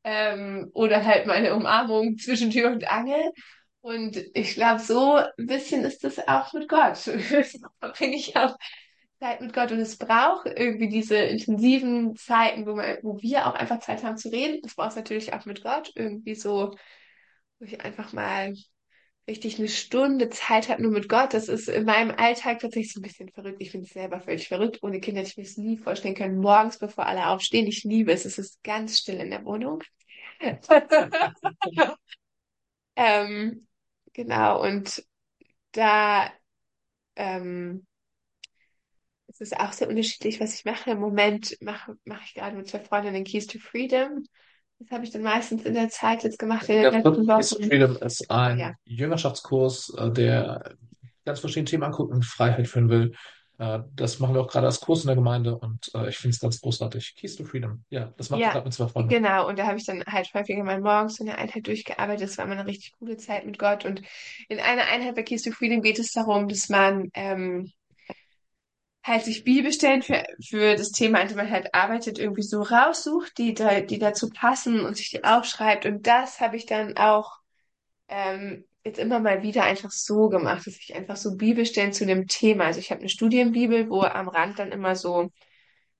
ähm, 0.04 0.70
oder 0.74 1.04
halt 1.04 1.26
mal 1.26 1.34
eine 1.34 1.54
Umarmung 1.54 2.18
zwischen 2.18 2.50
Tür 2.50 2.70
und 2.72 2.90
Angel. 2.90 3.32
Und 3.80 4.16
ich 4.34 4.54
glaube, 4.54 4.80
so 4.80 5.16
ein 5.16 5.46
bisschen 5.46 5.84
ist 5.84 6.04
das 6.04 6.18
auch 6.26 6.52
mit 6.54 6.68
Gott. 6.68 6.96
Verbringe 7.80 8.16
ich 8.16 8.36
auch 8.36 8.56
Zeit 9.20 9.40
mit 9.40 9.52
Gott 9.52 9.72
und 9.72 9.78
es 9.78 9.96
braucht 9.96 10.46
irgendwie 10.46 10.88
diese 10.88 11.16
intensiven 11.16 12.16
Zeiten, 12.16 12.66
wo, 12.66 12.74
man, 12.74 12.98
wo 13.02 13.20
wir 13.20 13.46
auch 13.46 13.54
einfach 13.54 13.80
Zeit 13.80 14.02
haben 14.02 14.16
zu 14.16 14.30
reden. 14.30 14.60
Das 14.62 14.74
braucht 14.74 14.90
es 14.90 14.96
natürlich 14.96 15.32
auch 15.32 15.46
mit 15.46 15.62
Gott, 15.62 15.92
irgendwie 15.94 16.34
so, 16.34 16.74
wo 17.58 17.64
ich 17.64 17.80
einfach 17.80 18.12
mal 18.12 18.54
richtig 19.26 19.58
eine 19.58 19.68
Stunde 19.68 20.28
Zeit 20.28 20.68
habe 20.68 20.82
nur 20.82 20.92
mit 20.92 21.08
Gott. 21.08 21.32
Das 21.34 21.48
ist 21.48 21.68
in 21.68 21.84
meinem 21.84 22.10
Alltag 22.10 22.58
tatsächlich 22.60 22.92
so 22.92 23.00
ein 23.00 23.02
bisschen 23.02 23.30
verrückt. 23.30 23.56
Ich 23.60 23.70
finde 23.70 23.86
es 23.86 23.92
selber 23.92 24.20
völlig 24.20 24.48
verrückt. 24.48 24.82
Ohne 24.82 25.00
Kinder 25.00 25.20
hätte 25.20 25.30
ich 25.30 25.36
mir 25.36 25.44
es 25.44 25.56
nie 25.56 25.78
vorstellen 25.78 26.14
können. 26.14 26.38
Morgens, 26.38 26.78
bevor 26.78 27.06
alle 27.06 27.28
aufstehen, 27.28 27.66
ich 27.66 27.84
liebe 27.84 28.12
es. 28.12 28.24
Es 28.24 28.38
ist 28.38 28.62
ganz 28.62 28.98
still 28.98 29.16
in 29.16 29.30
der 29.30 29.44
Wohnung. 29.44 29.82
ähm, 32.96 33.66
genau, 34.12 34.62
und 34.62 35.04
da 35.72 36.30
ähm, 37.16 37.86
es 39.34 39.40
ist 39.40 39.58
auch 39.60 39.72
sehr 39.72 39.88
unterschiedlich, 39.88 40.40
was 40.40 40.54
ich 40.54 40.64
mache. 40.64 40.90
Im 40.92 41.00
Moment 41.00 41.56
mache 41.60 41.96
mache 42.04 42.22
ich 42.24 42.34
gerade 42.34 42.56
mit 42.56 42.68
zwei 42.68 42.80
Freundinnen 42.80 43.24
Keys 43.24 43.46
to 43.46 43.58
Freedom. 43.58 44.24
Das 44.78 44.90
habe 44.90 45.04
ich 45.04 45.10
dann 45.10 45.22
meistens 45.22 45.64
in 45.64 45.74
der 45.74 45.88
Zeit 45.88 46.24
jetzt 46.24 46.38
gemacht, 46.38 46.68
in 46.68 46.76
den 46.76 46.84
Ja, 46.84 46.90
letzten 46.90 47.26
Keys 47.26 47.50
to. 47.50 47.58
Freedom 47.66 47.96
ist 47.96 48.30
ein 48.30 48.58
Ja. 48.58 48.72
Jüngerschaftskurs, 48.84 49.92
äh, 49.96 50.10
der 50.10 50.74
ganz 51.24 51.40
verschiedene 51.40 51.66
Themen 51.70 51.82
anguckt 51.84 52.12
und 52.12 52.24
Freiheit 52.24 52.68
führen 52.68 52.88
will. 52.88 53.12
Äh, 53.58 53.80
Das 53.94 54.18
machen 54.18 54.34
wir 54.34 54.42
auch 54.42 54.48
gerade 54.48 54.66
als 54.66 54.80
Kurs 54.80 55.02
in 55.02 55.06
der 55.08 55.16
Gemeinde 55.16 55.56
und 55.56 55.90
äh, 55.94 56.08
ich 56.08 56.16
finde 56.18 56.34
es 56.34 56.40
ganz 56.40 56.60
großartig. 56.60 57.14
Keys 57.16 57.36
to 57.36 57.44
Freedom. 57.44 57.84
Ja, 57.90 58.12
das 58.16 58.30
macht 58.30 58.42
Ja, 58.42 58.50
gerade 58.50 58.64
mit 58.64 58.74
zwei 58.74 58.88
Freunden. 58.88 59.10
genau. 59.10 59.48
Und 59.48 59.58
da 59.58 59.66
habe 59.66 59.78
ich 59.78 59.84
dann 59.86 60.02
halt 60.06 60.32
häufiger 60.34 60.64
mal 60.64 60.80
morgens 60.80 61.16
so 61.16 61.24
eine 61.24 61.38
Einheit 61.38 61.66
durchgearbeitet. 61.66 62.28
Das 62.28 62.38
war 62.38 62.44
immer 62.46 62.54
eine 62.54 62.66
richtig 62.66 62.92
coole 62.98 63.16
Zeit 63.16 63.46
mit 63.46 63.58
Gott. 63.58 63.84
Und 63.84 64.02
in 64.48 64.58
einer 64.60 64.84
Einheit 64.86 65.14
bei 65.14 65.22
Keys 65.22 65.42
to 65.42 65.52
Freedom 65.52 65.82
geht 65.82 65.98
es 65.98 66.12
darum, 66.12 66.48
dass 66.48 66.68
man 66.68 67.10
ähm, 67.14 67.70
halt 69.04 69.24
sich 69.24 69.44
Bibelstellen 69.44 70.02
für, 70.02 70.24
für 70.44 70.76
das 70.76 70.90
Thema, 70.90 71.20
an 71.20 71.28
dem 71.28 71.36
man 71.36 71.50
halt 71.50 71.74
arbeitet, 71.74 72.18
irgendwie 72.18 72.42
so 72.42 72.62
raussucht, 72.62 73.36
die 73.38 73.54
da, 73.54 73.80
die 73.82 73.98
dazu 73.98 74.30
passen 74.30 74.80
und 74.80 74.96
sich 74.96 75.10
die 75.10 75.24
aufschreibt. 75.24 75.86
Und 75.86 76.06
das 76.06 76.40
habe 76.40 76.56
ich 76.56 76.66
dann 76.66 76.96
auch 76.96 77.38
ähm, 78.08 78.64
jetzt 78.84 78.98
immer 78.98 79.20
mal 79.20 79.42
wieder 79.42 79.64
einfach 79.64 79.90
so 79.90 80.28
gemacht, 80.28 80.66
dass 80.66 80.78
ich 80.78 80.94
einfach 80.94 81.16
so 81.16 81.36
Bibelstellen 81.36 81.92
zu 81.92 82.06
dem 82.06 82.26
Thema, 82.28 82.66
also 82.66 82.80
ich 82.80 82.90
habe 82.90 83.00
eine 83.00 83.08
Studienbibel, 83.10 83.90
wo 83.90 84.02
am 84.02 84.28
Rand 84.28 84.58
dann 84.58 84.72
immer 84.72 84.96
so 84.96 85.30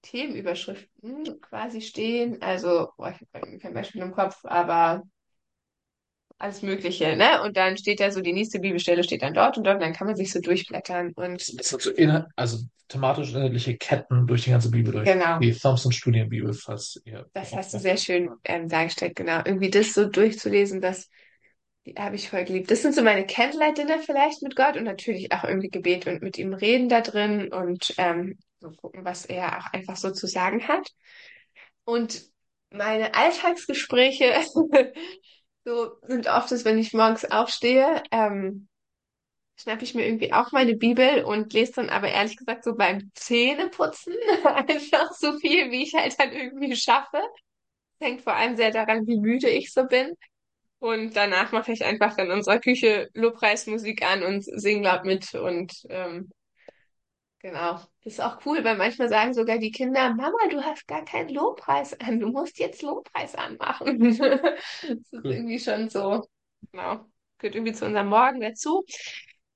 Themenüberschriften 0.03 1.41
quasi 1.41 1.81
stehen. 1.81 2.43
Also, 2.43 2.91
boah, 2.97 3.11
ich 3.11 3.27
habe 3.35 3.59
kein 3.59 3.75
Beispiel 3.75 4.03
im 4.03 4.13
Kopf, 4.13 4.45
aber 4.45 5.03
alles 6.45 6.63
Mögliche, 6.63 7.17
ne? 7.17 7.43
Und 7.43 7.57
dann 7.57 7.77
steht 7.77 8.01
da 8.01 8.11
so, 8.11 8.21
die 8.21 8.33
nächste 8.33 8.61
Bibelstelle 8.61 9.03
steht 9.03 9.23
dann 9.23 9.35
dort 9.35 9.57
und 9.57 9.65
dort, 9.65 9.77
und 9.77 9.83
dann 9.83 9.95
kann 9.95 10.07
man 10.07 10.15
sich 10.15 10.31
so 10.31 10.41
durchblättern 10.41 11.13
und 11.17 11.59
Das 11.59 11.69
sind 11.69 11.83
so 11.83 11.91
inhalt, 11.91 12.27
also 12.37 12.59
thematisch 12.89 13.33
inhaltliche 13.33 13.77
Ketten 13.77 14.27
durch 14.27 14.45
die 14.45 14.51
ganze 14.51 14.71
Bibel 14.71 14.93
durch. 14.93 15.07
genau. 15.07 15.39
Die 15.39 15.53
Thompson 15.53 15.91
Studienbibel, 15.91 16.53
falls 16.53 17.01
ihr 17.05 17.27
Das 17.33 17.55
hast 17.55 17.73
du 17.73 17.79
sehr 17.79 17.97
schön 17.97 18.31
ähm, 18.45 18.69
dargestellt, 18.69 19.17
genau. 19.17 19.39
Irgendwie 19.45 19.71
das 19.71 19.95
so 19.95 20.05
durchzulesen, 20.05 20.81
das 20.81 21.09
habe 21.99 22.17
ich 22.17 22.29
voll 22.29 22.45
geliebt. 22.45 22.71
Das 22.71 22.83
sind 22.83 22.95
so 22.95 23.03
meine 23.03 23.27
Candlelight-Dinner 23.27 23.99
vielleicht 24.01 24.43
mit 24.43 24.55
Gott 24.55 24.77
und 24.77 24.85
natürlich 24.85 25.33
auch 25.33 25.45
irgendwie 25.45 25.71
Gebet 25.71 26.07
und 26.07 26.23
mit 26.23 26.39
ihm 26.39 26.53
reden 26.55 26.89
da 26.89 27.01
drin 27.01 27.53
und 27.53 27.95
ähm, 27.99 28.39
so 28.61 28.71
gucken, 28.71 29.05
was 29.05 29.25
er 29.27 29.59
auch 29.59 29.73
einfach 29.73 29.97
so 29.97 30.11
zu 30.11 30.27
sagen 30.27 30.69
hat. 30.69 30.89
Und 31.85 32.23
meine 32.71 33.15
Alltagsgespräche 33.15 34.35
so 35.65 35.97
sind 36.03 36.29
oft, 36.29 36.51
dass 36.51 36.65
wenn 36.65 36.79
ich 36.79 36.93
morgens 36.93 37.25
aufstehe, 37.25 38.03
ähm, 38.11 38.69
schnappe 39.57 39.85
ich 39.85 39.95
mir 39.95 40.05
irgendwie 40.05 40.33
auch 40.33 40.53
meine 40.53 40.77
Bibel 40.77 41.25
und 41.25 41.53
lese 41.53 41.75
dann 41.77 41.91
aber 41.91 42.09
ehrlich 42.09 42.37
gesagt 42.37 42.65
so 42.65 42.75
beim 42.75 43.11
Zähneputzen 43.15 44.15
einfach 44.45 45.13
so 45.13 45.39
viel, 45.39 45.71
wie 45.71 45.83
ich 45.85 45.95
halt 45.95 46.19
dann 46.19 46.33
irgendwie 46.33 46.75
schaffe. 46.77 47.21
Hängt 48.01 48.23
vor 48.23 48.35
allem 48.35 48.57
sehr 48.57 48.71
daran, 48.71 49.07
wie 49.07 49.19
müde 49.19 49.49
ich 49.49 49.73
so 49.73 49.87
bin. 49.87 50.15
Und 50.81 51.17
danach 51.17 51.53
mache 51.53 51.73
ich 51.73 51.85
einfach 51.85 52.19
in 52.19 52.31
unserer 52.31 52.59
Küche 52.59 53.09
Lobpreismusik 53.15 54.03
an 54.03 54.23
und 54.23 54.45
singe 54.45 54.83
laut 54.83 55.05
mit. 55.05 55.35
Und 55.35 55.73
ähm, 55.89 56.31
genau, 57.45 57.75
das 58.05 58.15
ist 58.15 58.21
auch 58.21 58.45
cool, 58.47 58.65
weil 58.65 58.77
manchmal 58.77 59.09
sagen 59.09 59.35
sogar 59.35 59.59
die 59.59 59.71
Kinder, 59.71 60.15
Mama, 60.15 60.39
du 60.51 60.63
hast 60.65 60.87
gar 60.89 61.05
keinen 61.05 61.29
Lobpreis 61.31 61.99
an, 62.01 62.21
du 62.21 62.29
musst 62.29 62.59
jetzt 62.59 62.83
Lobpreis 62.83 63.35
anmachen. 63.35 63.99
Das 64.83 65.13
ist 65.13 65.13
Cool. 65.25 65.33
irgendwie 65.33 65.59
schon 65.61 65.89
so, 65.91 66.27
genau, 66.73 67.07
gehört 67.39 67.55
irgendwie 67.57 67.73
zu 67.75 67.87
unserem 67.87 68.09
Morgen 68.09 68.41
dazu. 68.41 68.85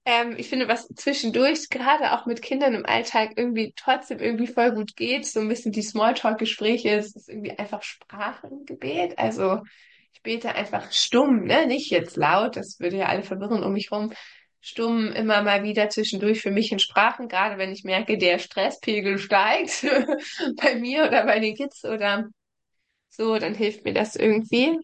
Ähm, 0.07 0.37
ich 0.39 0.49
finde, 0.49 0.69
was 0.69 0.89
zwischendurch, 0.89 1.71
gerade 1.71 2.13
auch 2.13 2.27
mit 2.27 2.43
Kindern 2.43 2.75
im 2.75 2.87
Alltag, 2.87 3.33
irgendwie 3.37 3.75
trotzdem 3.77 4.21
irgendwie 4.21 4.47
voll 4.49 4.73
gut 4.73 4.97
geht, 4.97 5.27
so 5.27 5.41
ein 5.41 5.49
bisschen 5.49 5.73
die 5.73 5.83
Smalltalk-Gespräche, 5.83 6.91
es 6.91 7.17
ist 7.17 7.29
irgendwie 7.31 7.59
einfach 7.59 7.83
Sprachengebet. 7.83 9.19
Also 9.19 9.61
ich 10.15 10.23
bete 10.23 10.55
einfach 10.55 10.93
stumm, 10.93 11.45
ne? 11.45 11.67
Nicht 11.67 11.91
jetzt 11.91 12.17
laut, 12.17 12.57
das 12.57 12.81
würde 12.81 12.99
ja 12.99 13.07
alle 13.09 13.23
verwirren 13.25 13.63
um 13.65 13.73
mich 13.75 13.93
rum. 13.93 14.13
Stumm 14.61 15.13
immer 15.13 15.43
mal 15.43 15.63
wieder 15.63 15.89
zwischendurch 15.89 16.41
für 16.43 16.51
mich 16.51 16.73
in 16.73 16.79
Sprachen, 16.81 17.29
gerade 17.29 17.59
wenn 17.59 17.73
ich 17.73 17.85
merke, 17.85 18.19
der 18.19 18.39
Stresspegel 18.39 19.19
steigt 19.19 19.87
bei 20.63 20.75
mir 20.77 21.07
oder 21.07 21.25
bei 21.27 21.39
den 21.41 21.55
Kids 21.57 21.85
oder 21.85 22.29
so, 23.11 23.39
dann 23.39 23.55
hilft 23.55 23.85
mir 23.85 23.95
das 23.95 24.17
irgendwie. 24.17 24.79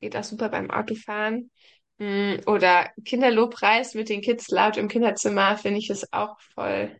Geht 0.00 0.16
auch 0.16 0.24
super 0.24 0.48
beim 0.48 0.70
Autofahren. 0.70 1.50
Mm, 1.98 2.36
Oder 2.46 2.90
Kinderlobpreis 3.04 3.94
mit 3.94 4.08
den 4.08 4.20
Kids 4.20 4.48
laut 4.50 4.76
im 4.76 4.88
Kinderzimmer, 4.88 5.56
finde 5.56 5.78
ich 5.78 5.90
es 5.90 6.12
auch 6.12 6.38
voll. 6.54 6.96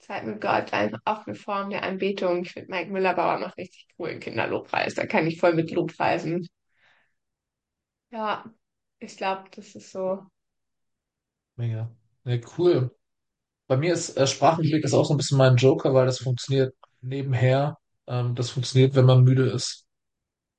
Zeit 0.00 0.26
mit 0.26 0.40
Gott, 0.40 0.72
auch 1.06 1.26
eine 1.26 1.36
Form 1.36 1.70
der 1.70 1.84
Anbetung. 1.84 2.42
Ich 2.44 2.52
finde, 2.52 2.70
Mike 2.70 2.90
Müller-Bauer 2.92 3.38
macht 3.40 3.58
richtig 3.58 3.86
coolen 3.96 4.20
Kinderlobpreis. 4.20 4.94
Da 4.94 5.06
kann 5.06 5.26
ich 5.28 5.40
voll 5.40 5.54
mit 5.54 5.70
lobpreisen. 5.72 6.48
Ja, 8.10 8.52
ich 8.98 9.16
glaube, 9.16 9.48
das 9.52 9.74
ist 9.76 9.90
so. 9.92 10.26
Mega. 11.56 11.90
Ja, 12.24 12.38
cool. 12.58 12.90
Bei 13.68 13.76
mir 13.76 13.94
ist 13.94 14.16
äh, 14.18 14.26
Sprachengebet 14.26 14.84
ist 14.84 14.94
auch 14.94 15.04
so 15.06 15.14
ein 15.14 15.18
bisschen 15.18 15.38
mein 15.38 15.56
Joker, 15.56 15.94
weil 15.94 16.06
das 16.06 16.20
funktioniert 16.20 16.74
nebenher. 17.02 17.78
Ähm, 18.06 18.34
das 18.34 18.50
funktioniert, 18.50 18.94
wenn 18.96 19.06
man 19.06 19.24
müde 19.24 19.50
ist. 19.50 19.86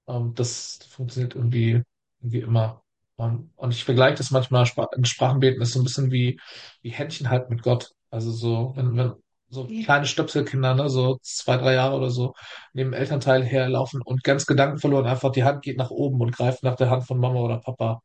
Ähm, 0.08 0.34
das 0.36 0.80
funktioniert 0.90 1.36
irgendwie, 1.36 1.84
irgendwie 2.22 2.42
immer. 2.42 2.84
Ähm, 3.20 3.52
und 3.58 3.72
ich 3.74 3.86
vergleiche 3.86 4.18
das 4.18 4.32
manchmal, 4.32 4.66
Spra 4.66 4.88
ein 4.96 5.06
Sprachenbeten 5.06 5.62
ist 5.62 5.74
so 5.74 5.82
ein 5.82 5.86
bisschen 5.86 6.12
wie, 6.12 6.40
wie 6.82 6.92
Händchen 6.92 7.30
halten 7.30 7.54
mit 7.54 7.64
Gott. 7.64 7.92
Also 8.12 8.32
so, 8.32 8.74
wenn, 8.76 8.98
wenn 8.98 9.14
so 9.50 9.66
Ja. 9.68 9.84
kleine 9.86 10.08
Stöpselkinder, 10.08 10.76
ne, 10.76 10.90
so 10.90 11.20
zwei, 11.24 11.58
drei 11.58 11.74
Jahre 11.76 11.98
oder 11.98 12.10
so, 12.12 12.36
neben 12.74 12.92
dem 12.92 13.00
Elternteil 13.00 13.44
herlaufen 13.46 14.02
und 14.04 14.24
ganz 14.24 14.46
gedankenverloren 14.48 15.08
einfach 15.08 15.32
die 15.32 15.44
Hand 15.46 15.64
geht 15.64 15.78
nach 15.78 15.92
oben 15.92 16.22
und 16.22 16.32
greift 16.32 16.64
nach 16.64 16.76
der 16.78 16.90
Hand 16.92 17.06
von 17.08 17.20
Mama 17.20 17.40
oder 17.42 17.60
Papa. 17.60 18.02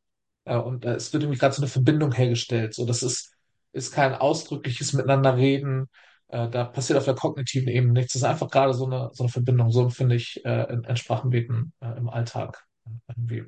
Ja, 0.47 0.59
und 0.59 0.85
äh, 0.85 0.95
es 0.95 1.13
wird 1.13 1.23
irgendwie 1.23 1.39
gerade 1.39 1.55
so 1.55 1.63
eine 1.63 1.69
Verbindung 1.71 2.13
hergestellt. 2.13 2.75
So, 2.75 2.85
das 2.87 3.03
ist, 3.03 3.33
ist 3.73 3.93
kein 3.93 4.15
ausdrückliches 4.15 4.93
Miteinander 4.93 5.37
reden. 5.37 5.89
Äh, 6.29 6.49
da 6.51 6.65
passiert 6.65 6.99
auf 6.99 7.05
der 7.05 7.15
kognitiven 7.15 7.69
Ebene 7.69 7.93
nichts. 7.95 8.15
Das 8.15 8.23
ist 8.23 8.29
einfach 8.29 8.51
gerade 8.51 8.75
so 8.75 8.87
eine, 8.87 9.11
so 9.13 9.25
eine 9.25 9.33
Verbindung. 9.33 9.71
So 9.71 9.83
empfinde 9.83 10.17
ich 10.17 10.45
äh, 10.45 10.73
in, 10.73 10.85
in 10.85 10.97
Sprachenbeten 10.97 11.73
äh, 11.81 11.97
im 11.97 12.09
Alltag. 12.09 12.65
Irgendwie. 13.09 13.45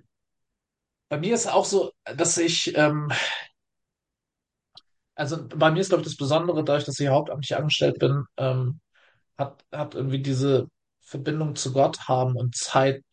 Bei 1.09 1.18
mir 1.18 1.34
ist 1.34 1.47
auch 1.47 1.64
so, 1.64 1.92
dass 2.16 2.36
ich, 2.38 2.76
ähm, 2.76 3.11
also 5.14 5.47
bei 5.49 5.70
mir 5.70 5.80
ist, 5.80 5.88
glaube 5.88 6.03
ich, 6.03 6.09
das 6.09 6.16
Besondere, 6.16 6.64
dadurch, 6.64 6.84
dass 6.84 6.99
ich 7.01 7.09
hauptamtlich 7.09 7.57
angestellt 7.57 7.99
bin, 7.99 8.24
ähm, 8.36 8.80
hat, 9.38 9.64
hat 9.72 9.95
irgendwie 9.95 10.22
diese 10.22 10.68
Verbindung 11.03 11.57
zu 11.57 11.72
Gott 11.72 12.09
haben 12.09 12.36
und 12.36 12.57
Zeit 12.57 13.05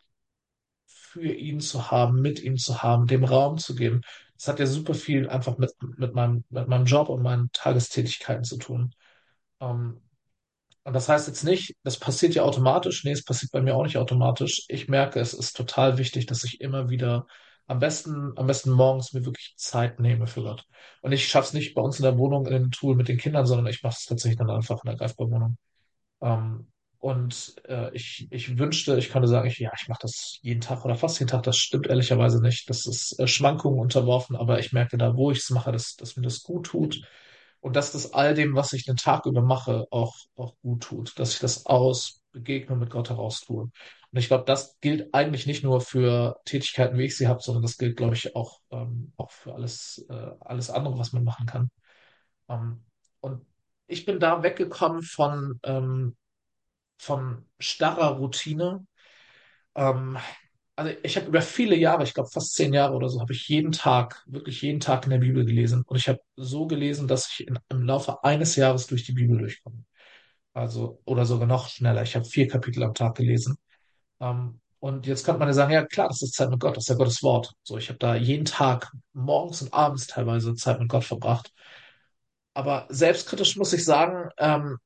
für 1.11 1.33
ihn 1.33 1.59
zu 1.59 1.91
haben, 1.91 2.21
mit 2.21 2.41
ihm 2.41 2.57
zu 2.57 2.83
haben, 2.83 3.07
dem 3.07 3.23
Raum 3.23 3.57
zu 3.57 3.75
geben. 3.75 4.01
Das 4.37 4.47
hat 4.47 4.59
ja 4.59 4.65
super 4.65 4.93
viel 4.93 5.29
einfach 5.29 5.57
mit, 5.57 5.73
mit 5.97 6.13
meinem, 6.15 6.43
mit 6.49 6.67
meinem 6.67 6.85
Job 6.85 7.09
und 7.09 7.21
meinen 7.21 7.51
Tagestätigkeiten 7.51 8.43
zu 8.43 8.57
tun. 8.57 8.95
Ähm, 9.59 10.01
und 10.83 10.93
das 10.93 11.09
heißt 11.09 11.27
jetzt 11.27 11.43
nicht, 11.43 11.75
das 11.83 11.99
passiert 11.99 12.33
ja 12.33 12.43
automatisch. 12.43 13.03
Nee, 13.03 13.11
es 13.11 13.23
passiert 13.23 13.51
bei 13.51 13.61
mir 13.61 13.75
auch 13.75 13.83
nicht 13.83 13.97
automatisch. 13.97 14.65
Ich 14.67 14.87
merke, 14.87 15.19
es 15.19 15.33
ist 15.33 15.55
total 15.55 15.97
wichtig, 15.97 16.25
dass 16.25 16.43
ich 16.43 16.61
immer 16.61 16.89
wieder 16.89 17.27
am 17.67 17.79
besten, 17.79 18.33
am 18.37 18.47
besten 18.47 18.71
morgens 18.71 19.13
mir 19.13 19.25
wirklich 19.25 19.53
Zeit 19.57 19.99
nehme 19.99 20.27
für 20.27 20.41
Gott. 20.43 20.65
Und 21.01 21.11
ich 21.11 21.27
schaff's 21.27 21.53
nicht 21.53 21.75
bei 21.75 21.81
uns 21.81 21.99
in 21.99 22.03
der 22.03 22.17
Wohnung 22.17 22.45
in 22.47 22.53
dem 22.53 22.71
Tool 22.71 22.95
mit 22.95 23.07
den 23.07 23.17
Kindern, 23.17 23.45
sondern 23.45 23.67
ich 23.67 23.83
mache 23.83 23.95
es 23.99 24.05
tatsächlich 24.05 24.39
dann 24.39 24.49
einfach 24.49 24.83
in 24.83 24.89
der 24.89 24.97
Greifbar-Wohnung. 24.97 25.57
Ähm, 26.21 26.70
und 27.01 27.55
äh, 27.67 27.91
ich, 27.95 28.27
ich 28.31 28.59
wünschte, 28.59 28.97
ich 28.97 29.09
könnte 29.09 29.27
sagen, 29.27 29.47
ich, 29.49 29.59
ja, 29.59 29.71
ich 29.75 29.87
mache 29.89 30.01
das 30.03 30.37
jeden 30.43 30.61
Tag 30.61 30.85
oder 30.85 30.95
fast 30.95 31.19
jeden 31.19 31.31
Tag. 31.31 31.43
Das 31.43 31.57
stimmt 31.57 31.87
ehrlicherweise 31.87 32.41
nicht. 32.43 32.69
Das 32.69 32.85
ist 32.85 33.19
äh, 33.19 33.27
Schwankungen 33.27 33.79
unterworfen, 33.79 34.35
aber 34.35 34.59
ich 34.59 34.71
merke 34.71 34.97
da, 34.99 35.17
wo 35.17 35.31
ich 35.31 35.39
es 35.39 35.49
mache, 35.49 35.71
dass, 35.71 35.95
dass 35.95 36.15
mir 36.15 36.21
das 36.23 36.43
gut 36.43 36.67
tut 36.67 37.01
und 37.59 37.75
dass 37.75 37.91
das 37.91 38.13
all 38.13 38.35
dem, 38.35 38.55
was 38.55 38.73
ich 38.73 38.85
den 38.85 38.97
Tag 38.97 39.25
über 39.25 39.41
mache, 39.41 39.87
auch, 39.91 40.15
auch 40.35 40.55
gut 40.61 40.83
tut. 40.83 41.19
Dass 41.19 41.33
ich 41.33 41.39
das 41.39 41.65
aus 41.65 42.21
Begegnung 42.33 42.79
mit 42.79 42.91
Gott 42.91 43.09
heraus 43.09 43.41
tue. 43.41 43.63
Und 43.63 44.19
ich 44.19 44.27
glaube, 44.27 44.45
das 44.45 44.77
gilt 44.79 45.13
eigentlich 45.13 45.47
nicht 45.47 45.63
nur 45.63 45.81
für 45.81 46.39
Tätigkeiten, 46.45 46.97
wie 46.99 47.05
ich 47.05 47.17
sie 47.17 47.27
habe, 47.27 47.41
sondern 47.41 47.63
das 47.63 47.77
gilt, 47.77 47.97
glaube 47.97 48.13
ich, 48.15 48.35
auch, 48.35 48.59
ähm, 48.71 49.11
auch 49.17 49.31
für 49.31 49.53
alles, 49.55 50.05
äh, 50.09 50.31
alles 50.41 50.69
andere, 50.69 50.99
was 50.99 51.13
man 51.13 51.23
machen 51.23 51.47
kann. 51.47 51.71
Ähm, 52.49 52.83
und 53.21 53.45
ich 53.87 54.05
bin 54.05 54.19
da 54.19 54.43
weggekommen 54.43 55.01
von, 55.03 55.59
ähm, 55.63 56.15
von 57.01 57.45
starrer 57.59 58.17
Routine. 58.17 58.85
Ähm, 59.75 60.17
also 60.75 60.93
ich 61.03 61.17
habe 61.17 61.27
über 61.27 61.41
viele 61.41 61.75
Jahre, 61.75 62.03
ich 62.03 62.13
glaube 62.13 62.29
fast 62.29 62.53
zehn 62.53 62.73
Jahre 62.73 62.93
oder 62.93 63.09
so, 63.09 63.19
habe 63.19 63.33
ich 63.33 63.47
jeden 63.47 63.71
Tag, 63.71 64.23
wirklich 64.27 64.61
jeden 64.61 64.79
Tag 64.79 65.05
in 65.05 65.09
der 65.09 65.17
Bibel 65.17 65.43
gelesen. 65.43 65.83
Und 65.87 65.97
ich 65.97 66.07
habe 66.07 66.19
so 66.35 66.67
gelesen, 66.67 67.07
dass 67.07 67.27
ich 67.31 67.47
in, 67.47 67.57
im 67.69 67.83
Laufe 67.83 68.23
eines 68.23 68.55
Jahres 68.55 68.85
durch 68.87 69.03
die 69.03 69.13
Bibel 69.13 69.37
durchkomme. 69.39 69.83
Also, 70.53 71.01
oder 71.05 71.25
sogar 71.25 71.47
noch 71.47 71.69
schneller. 71.69 72.03
Ich 72.03 72.15
habe 72.15 72.25
vier 72.25 72.47
Kapitel 72.47 72.83
am 72.83 72.93
Tag 72.93 73.15
gelesen. 73.15 73.57
Ähm, 74.19 74.61
und 74.79 75.07
jetzt 75.07 75.25
könnte 75.25 75.39
man 75.39 75.47
ja 75.49 75.53
sagen, 75.53 75.73
ja 75.73 75.85
klar, 75.85 76.07
das 76.07 76.21
ist 76.21 76.35
Zeit 76.35 76.49
mit 76.51 76.59
Gott, 76.59 76.77
das 76.77 76.83
ist 76.85 76.89
ja 76.89 76.95
Gottes 76.95 77.23
Wort. 77.23 77.53
So, 77.63 77.77
ich 77.77 77.89
habe 77.89 77.99
da 77.99 78.15
jeden 78.15 78.45
Tag 78.45 78.91
morgens 79.13 79.63
und 79.63 79.73
abends 79.73 80.07
teilweise 80.07 80.53
Zeit 80.55 80.79
mit 80.79 80.89
Gott 80.89 81.03
verbracht. 81.03 81.51
Aber 82.53 82.85
selbstkritisch 82.89 83.55
muss 83.57 83.73
ich 83.73 83.85
sagen, 83.85 84.29
ähm, 84.37 84.77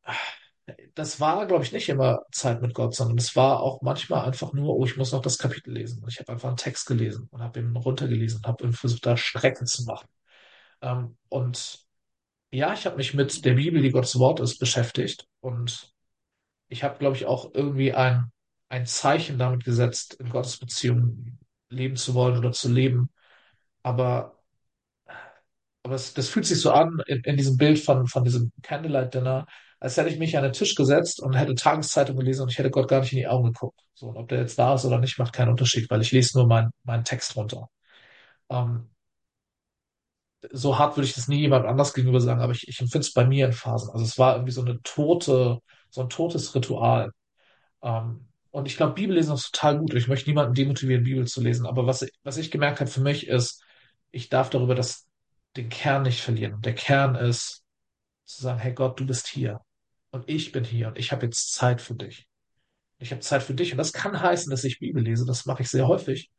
das 0.95 1.20
war, 1.20 1.45
glaube 1.47 1.63
ich, 1.63 1.72
nicht 1.72 1.89
immer 1.89 2.22
Zeit 2.32 2.61
mit 2.61 2.74
Gott, 2.74 2.95
sondern 2.95 3.18
es 3.18 3.36
war 3.36 3.59
auch 3.61 3.82
manchmal 3.82 4.26
einfach 4.26 4.53
nur, 4.53 4.76
oh, 4.76 4.86
ich 4.86 4.97
muss 4.97 5.11
noch 5.11 5.22
das 5.22 5.38
Kapitel 5.38 5.74
lesen. 5.74 6.01
Und 6.03 6.09
ich 6.11 6.20
habe 6.20 6.32
einfach 6.32 6.47
einen 6.49 6.57
Text 6.57 6.88
gelesen 6.88 7.28
und 7.32 7.41
habe 7.41 7.59
ihn 7.59 7.76
runtergelesen 7.76 8.39
und 8.39 8.47
habe 8.47 8.72
versucht, 8.74 9.05
da 9.05 9.16
Strecken 9.18 9.68
zu 9.68 9.84
machen. 9.86 10.07
Ähm, 10.82 11.18
und 11.30 11.86
ja, 12.51 12.74
ich 12.74 12.86
habe 12.86 12.97
mich 12.97 13.13
mit 13.13 13.45
der 13.45 13.55
Bibel, 13.55 13.82
die 13.82 13.91
Gottes 13.91 14.20
Wort 14.20 14.39
ist, 14.39 14.59
beschäftigt. 14.59 15.28
Und 15.41 15.91
ich 16.70 16.84
habe, 16.84 16.99
glaube 16.99 17.18
ich, 17.18 17.26
auch 17.26 17.53
irgendwie 17.53 17.93
ein, 17.93 18.32
ein 18.70 18.86
Zeichen 18.86 19.39
damit 19.39 19.66
gesetzt, 19.66 20.16
in 20.16 20.30
Gottes 20.30 20.57
Beziehung 20.57 21.39
leben 21.70 21.97
zu 21.97 22.13
wollen 22.16 22.38
oder 22.38 22.51
zu 22.53 22.72
leben. 22.72 23.09
Aber 23.84 24.36
aber 25.84 25.95
es, 25.95 26.13
das 26.13 26.30
fühlt 26.30 26.45
sich 26.45 26.59
so 26.61 26.72
an 26.72 27.01
in, 27.07 27.22
in 27.22 27.38
diesem 27.38 27.57
Bild 27.57 27.80
von, 27.80 28.07
von 28.07 28.24
diesem 28.24 28.51
Candlelight 28.63 29.13
Dinner, 29.13 29.45
als 29.80 29.97
hätte 29.97 30.09
ich 30.09 30.19
mich 30.19 30.38
an 30.38 30.43
den 30.43 30.53
Tisch 30.53 30.76
gesetzt 30.76 31.21
und 31.21 31.34
hätte 31.34 31.55
Tageszeitung 31.55 32.17
gelesen 32.17 32.43
und 32.43 32.51
ich 32.51 32.57
hätte 32.57 32.71
Gott 32.71 32.88
gar 32.88 33.01
nicht 33.01 33.13
in 33.13 33.19
die 33.19 33.28
Augen 33.28 33.53
geguckt. 33.53 33.80
So, 33.93 34.07
und 34.07 34.17
ob 34.17 34.28
der 34.30 34.39
jetzt 34.39 34.57
da 34.59 34.76
ist 34.76 34.86
oder 34.86 34.99
nicht, 34.99 35.19
macht 35.19 35.34
keinen 35.34 35.49
Unterschied, 35.49 35.89
weil 35.89 36.01
ich 36.01 36.11
lese 36.11 36.38
nur 36.38 36.47
meinen 36.47 36.71
meinen 36.84 37.03
Text 37.03 37.36
runter. 37.36 37.69
Ähm, 38.49 38.89
so 40.51 40.78
hart 40.78 40.95
würde 40.97 41.07
ich 41.07 41.13
das 41.15 41.28
nie 41.28 41.39
jemand 41.41 41.65
anders 41.65 41.93
gegenüber 41.93 42.21
sagen, 42.21 42.41
aber 42.41 42.53
ich, 42.53 42.67
ich 42.67 42.80
empfinde 42.80 43.05
es 43.05 43.13
bei 43.13 43.26
mir 43.26 43.47
in 43.47 43.53
Phasen. 43.53 43.89
Also 43.91 44.05
es 44.05 44.17
war 44.17 44.36
irgendwie 44.36 44.51
so 44.51 44.61
eine 44.61 44.82
tote, 44.84 45.59
so 45.89 46.01
ein 46.01 46.09
totes 46.09 46.53
Ritual. 46.55 47.11
Ähm, 47.84 48.28
und 48.51 48.67
ich 48.67 48.78
glaube, 48.78 48.93
Bibellesen 48.93 49.36
ist 49.36 49.51
total 49.53 49.80
gut. 49.80 49.93
Ich 49.95 50.07
möchte 50.07 50.30
niemanden 50.30 50.53
demotivieren, 50.55 51.03
Bibel 51.03 51.28
zu 51.28 51.41
lesen. 51.41 51.65
Aber 51.67 51.88
was, 51.88 52.07
was 52.23 52.38
ich 52.38 52.51
gemerkt 52.51 52.80
habe 52.82 52.91
für 52.91 53.01
mich 53.01 53.28
ist, 53.28 53.63
ich 54.11 54.30
darf 54.30 54.49
darüber 54.49 54.76
das, 54.76 55.07
den 55.57 55.69
Kern 55.69 56.03
nicht 56.03 56.21
verlieren. 56.21 56.55
Und 56.55 56.65
der 56.65 56.76
Kern 56.76 57.15
ist 57.15 57.63
zu 58.26 58.43
sagen, 58.43 58.59
hey 58.59 58.73
Gott, 58.73 58.99
du 58.99 59.07
bist 59.07 59.28
hier. 59.28 59.61
Und 60.16 60.30
ich 60.30 60.53
bin 60.53 60.63
hier 60.63 60.88
und 60.88 60.97
ich 60.97 61.11
habe 61.11 61.26
jetzt 61.26 61.51
Zeit 61.51 61.82
für 61.82 61.93
dich. 61.93 62.26
Ich 62.99 63.11
habe 63.11 63.20
Zeit 63.20 63.43
für 63.43 63.53
dich. 63.53 63.74
Und 63.74 63.78
das 63.78 63.91
kann 63.91 64.18
heißen, 64.18 64.49
dass 64.49 64.63
ich 64.63 64.80
Bibel 64.80 65.03
lese. 65.03 65.26
Das 65.26 65.45
mache 65.45 65.63
ich 65.63 65.70
sehr 65.70 65.89
häufig. 65.89 66.32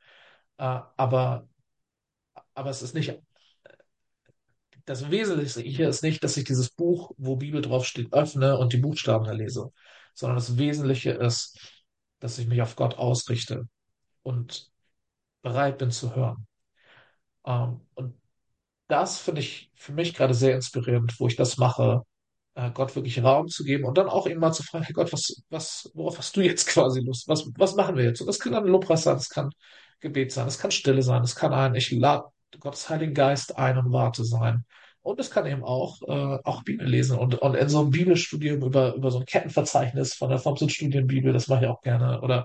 Äh, 0.57 0.81
aber, 0.97 1.47
aber 2.55 2.71
es 2.71 2.81
ist 2.81 2.95
nicht 2.95 3.21
das 4.87 5.11
Wesentliche 5.11 5.61
hier 5.61 5.91
ist 5.91 6.03
nicht, 6.03 6.25
dass 6.25 6.39
ich 6.39 6.45
dieses 6.45 6.71
Buch, 6.71 7.11
wo 7.19 7.37
Bibel 7.37 7.61
draufsteht, 7.61 8.15
öffne 8.15 8.57
und 8.57 8.73
die 8.73 8.79
Buchstaben 8.79 9.31
lese, 9.37 9.71
sondern 10.15 10.39
das 10.39 10.57
Wesentliche 10.57 11.11
ist, 11.11 11.59
dass 12.21 12.39
ich 12.39 12.47
mich 12.47 12.63
auf 12.63 12.77
Gott 12.77 12.95
ausrichte 12.97 13.69
und 14.23 14.71
bereit 15.43 15.77
bin 15.77 15.91
zu 15.91 16.17
hören. 16.17 16.47
Ähm, 17.45 17.83
und 17.95 18.19
das 18.89 19.19
finde 19.19 19.43
ich 19.43 19.71
für 19.75 19.93
mich 19.93 20.15
gerade 20.15 20.33
sehr 20.33 20.55
inspirierend, 20.55 21.21
wo 21.21 21.27
ich 21.27 21.37
das 21.37 21.59
mache, 21.59 22.03
äh, 22.57 22.71
Gott 22.73 22.97
wirklich 22.97 23.23
Raum 23.23 23.49
zu 23.49 23.65
geben 23.65 23.85
und 23.85 23.99
dann 23.99 24.09
auch 24.09 24.27
eben 24.27 24.41
mal 24.41 24.53
zu 24.53 24.63
fragen, 24.63 24.85
hey 24.85 24.95
Gott, 24.95 25.13
was, 25.13 25.43
was, 25.51 25.91
worauf 25.95 26.19
hast 26.19 26.37
du 26.37 26.41
jetzt 26.41 26.67
quasi 26.69 27.01
Lust? 27.01 27.29
Was, 27.29 27.47
was 27.57 27.77
machen 27.77 27.97
wir 27.97 28.05
jetzt? 28.05 28.21
Und 28.21 28.27
das 28.27 28.41
kann 28.41 28.53
dann 28.53 28.67
Lobpreis 28.67 29.05
sein, 29.05 29.17
das 29.17 29.29
kann 29.29 29.51
Gebet 30.01 30.33
sein, 30.33 30.47
das 30.47 30.59
kann 30.59 30.71
Stille 30.71 31.03
sein, 31.03 31.23
das 31.23 31.37
kann 31.37 31.53
ein, 31.53 31.75
ich 31.75 31.91
lade 31.93 32.25
Gottes 32.59 32.89
Heiligen 32.89 33.15
Geist 33.15 33.57
ein 33.59 33.79
und 33.79 33.93
warte 33.93 34.25
sein. 34.25 34.65
Und 35.03 35.21
es 35.21 35.31
kann 35.31 35.47
eben 35.47 35.63
auch, 35.63 36.03
äh, 36.03 36.39
auch 36.43 36.65
Bibel 36.65 36.87
lesen 36.89 37.19
und, 37.19 37.37
und 37.37 37.55
in 37.55 37.69
so 37.69 37.81
einem 37.81 37.91
Bibelstudium 37.91 38.63
über, 38.63 38.95
über 38.95 39.11
so 39.11 39.21
ein 39.21 39.27
Kettenverzeichnis 39.27 40.15
von 40.15 40.31
der 40.31 40.43
Thompson 40.43 40.69
Studienbibel, 40.69 41.33
das 41.33 41.49
mache 41.49 41.65
ich 41.65 41.71
auch 41.71 41.81
gerne. 41.83 42.21
Oder, 42.23 42.45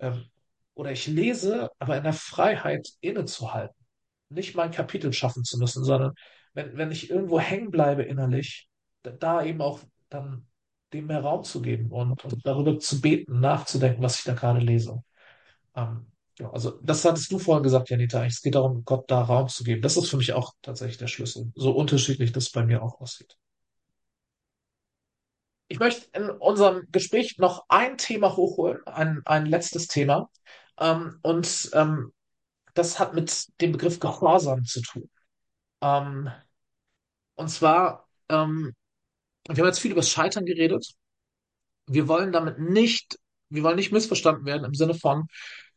ähm, 0.00 0.24
oder 0.74 0.90
ich 0.90 1.06
lese, 1.06 1.70
aber 1.78 1.96
in 1.96 2.02
der 2.02 2.12
Freiheit 2.12 2.88
innezuhalten. 3.00 3.76
Nicht 4.30 4.56
mein 4.56 4.70
Kapitel 4.72 5.12
schaffen 5.12 5.44
zu 5.44 5.58
müssen, 5.58 5.84
sondern 5.84 6.14
wenn, 6.54 6.76
wenn 6.76 6.90
ich 6.90 7.10
irgendwo 7.10 7.38
hängen 7.38 7.70
bleibe 7.70 8.02
innerlich, 8.02 8.69
da, 9.02 9.44
eben 9.44 9.60
auch 9.60 9.80
dann 10.08 10.46
dem 10.92 11.06
mehr 11.06 11.20
Raum 11.20 11.44
zu 11.44 11.62
geben 11.62 11.90
und, 11.90 12.24
und 12.24 12.46
darüber 12.46 12.78
zu 12.78 13.00
beten, 13.00 13.40
nachzudenken, 13.40 14.02
was 14.02 14.18
ich 14.18 14.24
da 14.24 14.34
gerade 14.34 14.60
lese. 14.60 15.02
Ähm, 15.74 16.06
ja, 16.38 16.50
also 16.50 16.78
das 16.82 17.04
hattest 17.04 17.30
du 17.30 17.38
vorhin 17.38 17.62
gesagt, 17.62 17.90
Janita. 17.90 18.24
Es 18.24 18.40
geht 18.40 18.54
darum, 18.54 18.84
Gott 18.84 19.10
da 19.10 19.20
Raum 19.22 19.48
zu 19.48 19.62
geben. 19.62 19.82
Das 19.82 19.96
ist 19.96 20.08
für 20.08 20.16
mich 20.16 20.32
auch 20.32 20.54
tatsächlich 20.62 20.98
der 20.98 21.06
Schlüssel. 21.06 21.52
So 21.54 21.72
unterschiedlich 21.72 22.32
das 22.32 22.50
bei 22.50 22.64
mir 22.64 22.82
auch 22.82 23.00
aussieht. 23.00 23.36
Ich 25.68 25.78
möchte 25.78 26.08
in 26.18 26.30
unserem 26.30 26.88
Gespräch 26.90 27.38
noch 27.38 27.66
ein 27.68 27.96
Thema 27.96 28.36
hochholen, 28.36 28.84
ein, 28.86 29.22
ein 29.24 29.46
letztes 29.46 29.86
Thema. 29.86 30.28
Ähm, 30.78 31.20
und 31.22 31.70
ähm, 31.74 32.12
das 32.74 32.98
hat 32.98 33.14
mit 33.14 33.48
dem 33.60 33.72
Begriff 33.72 34.00
Gehorsam 34.00 34.64
zu 34.64 34.82
tun. 34.82 35.10
Ähm, 35.82 36.30
und 37.34 37.48
zwar, 37.48 38.08
ähm, 38.28 38.74
wir 39.56 39.62
haben 39.62 39.68
jetzt 39.68 39.80
viel 39.80 39.92
über 39.92 40.00
das 40.00 40.10
Scheitern 40.10 40.44
geredet. 40.44 40.94
Wir 41.86 42.08
wollen 42.08 42.32
damit 42.32 42.58
nicht, 42.58 43.18
wir 43.48 43.62
wollen 43.62 43.76
nicht 43.76 43.92
missverstanden 43.92 44.44
werden 44.44 44.64
im 44.64 44.74
Sinne 44.74 44.94
von, 44.94 45.26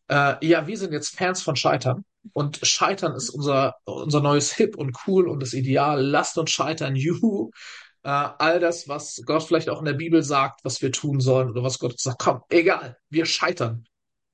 äh, 0.09 0.45
ja, 0.45 0.67
wir 0.67 0.77
sind 0.77 0.93
jetzt 0.93 1.17
Fans 1.17 1.41
von 1.41 1.55
Scheitern 1.55 2.05
und 2.33 2.59
Scheitern 2.65 3.15
ist 3.15 3.29
unser, 3.29 3.75
unser 3.85 4.21
neues 4.21 4.53
Hip 4.53 4.77
und 4.77 4.95
cool 5.07 5.27
und 5.27 5.41
das 5.41 5.53
Ideal. 5.53 6.01
Lasst 6.01 6.37
uns 6.37 6.51
scheitern, 6.51 6.95
juhu. 6.95 7.51
Äh, 8.03 8.09
all 8.09 8.59
das, 8.59 8.87
was 8.87 9.21
Gott 9.25 9.43
vielleicht 9.43 9.69
auch 9.69 9.79
in 9.79 9.85
der 9.85 9.93
Bibel 9.93 10.23
sagt, 10.23 10.61
was 10.63 10.81
wir 10.81 10.91
tun 10.91 11.19
sollen 11.21 11.49
oder 11.49 11.63
was 11.63 11.79
Gott 11.79 11.99
sagt, 11.99 12.19
komm, 12.19 12.41
egal, 12.49 12.97
wir 13.09 13.25
scheitern. 13.25 13.85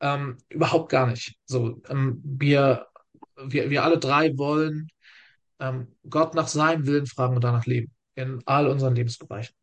Ähm, 0.02 0.38
überhaupt 0.50 0.90
gar 0.90 1.08
nicht. 1.08 1.36
So, 1.46 1.82
ähm, 1.90 2.22
wir, 2.24 2.88
wir, 3.38 3.70
wir 3.70 3.84
alle 3.84 4.00
drei 4.00 4.38
wollen 4.38 4.90
ähm, 5.60 5.96
Gott 6.10 6.36
nach 6.36 6.48
seinem 6.48 6.88
Willen 6.88 7.06
fragen 7.06 7.36
und 7.36 7.44
danach 7.44 7.66
leben. 7.66 7.92
In 8.20 8.42
all 8.46 8.68
unseren 8.68 8.96
Lebensbereichen. 8.96 9.56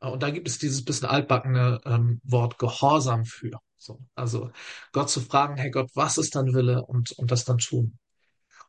Äh, 0.00 0.08
und 0.08 0.22
da 0.22 0.30
gibt 0.30 0.46
es 0.46 0.58
dieses 0.58 0.84
bisschen 0.84 1.08
altbackene 1.08 1.80
ähm, 1.84 2.20
Wort 2.22 2.58
Gehorsam 2.58 3.24
für. 3.24 3.58
So, 3.76 4.00
also 4.14 4.50
Gott 4.92 5.10
zu 5.10 5.20
fragen, 5.20 5.56
hey 5.56 5.70
Gott, 5.70 5.90
was 5.94 6.16
ist 6.16 6.36
dein 6.36 6.54
Wille 6.54 6.84
und, 6.86 7.12
und 7.12 7.30
das 7.30 7.44
dann 7.44 7.58
tun. 7.58 7.98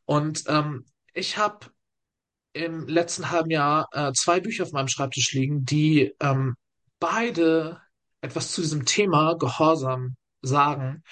Und 0.06 0.44
ähm, 0.48 0.86
ich 1.14 1.38
habe 1.38 1.68
im 2.54 2.88
letzten 2.88 3.30
halben 3.32 3.52
Jahr 3.52 3.88
äh, 3.92 4.12
zwei 4.14 4.40
Bücher 4.40 4.64
auf 4.64 4.72
meinem 4.72 4.88
Schreibtisch 4.88 5.32
liegen, 5.34 5.64
die 5.64 6.14
ähm, 6.20 6.56
beide 7.00 7.82
etwas 8.22 8.52
zu 8.52 8.62
diesem 8.62 8.86
Thema 8.86 9.36
Gehorsam 9.36 10.16
sagen. 10.42 11.04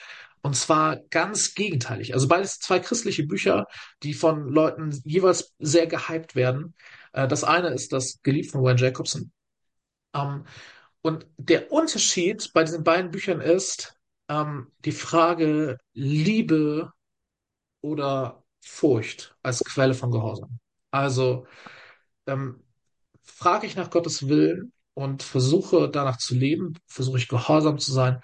Und 0.41 0.57
zwar 0.57 0.97
ganz 1.09 1.53
gegenteilig. 1.55 2.13
Also 2.13 2.27
beides 2.27 2.59
zwei 2.59 2.79
christliche 2.79 3.25
Bücher, 3.25 3.67
die 4.03 4.13
von 4.13 4.49
Leuten 4.49 4.91
jeweils 5.05 5.53
sehr 5.59 5.87
gehypt 5.87 6.35
werden. 6.35 6.75
Äh, 7.13 7.27
das 7.27 7.43
eine 7.43 7.69
ist 7.69 7.93
das 7.93 8.21
Geliebt 8.23 8.51
von 8.51 8.63
Wayne 8.63 8.79
Jacobson. 8.79 9.31
Ähm, 10.13 10.45
und 11.01 11.27
der 11.37 11.71
Unterschied 11.71 12.51
bei 12.53 12.63
diesen 12.63 12.83
beiden 12.83 13.11
Büchern 13.11 13.41
ist 13.41 13.95
ähm, 14.29 14.71
die 14.85 14.91
Frage 14.91 15.77
Liebe 15.93 16.91
oder 17.81 18.43
Furcht 18.61 19.35
als 19.43 19.63
Quelle 19.63 19.93
von 19.93 20.11
Gehorsam. 20.11 20.59
Also 20.91 21.47
ähm, 22.27 22.63
frage 23.23 23.67
ich 23.67 23.75
nach 23.75 23.89
Gottes 23.89 24.27
Willen 24.27 24.73
und 24.93 25.23
versuche 25.23 25.89
danach 25.89 26.17
zu 26.17 26.35
leben, 26.35 26.79
versuche 26.87 27.17
ich 27.17 27.27
gehorsam 27.27 27.79
zu 27.79 27.91
sein 27.91 28.21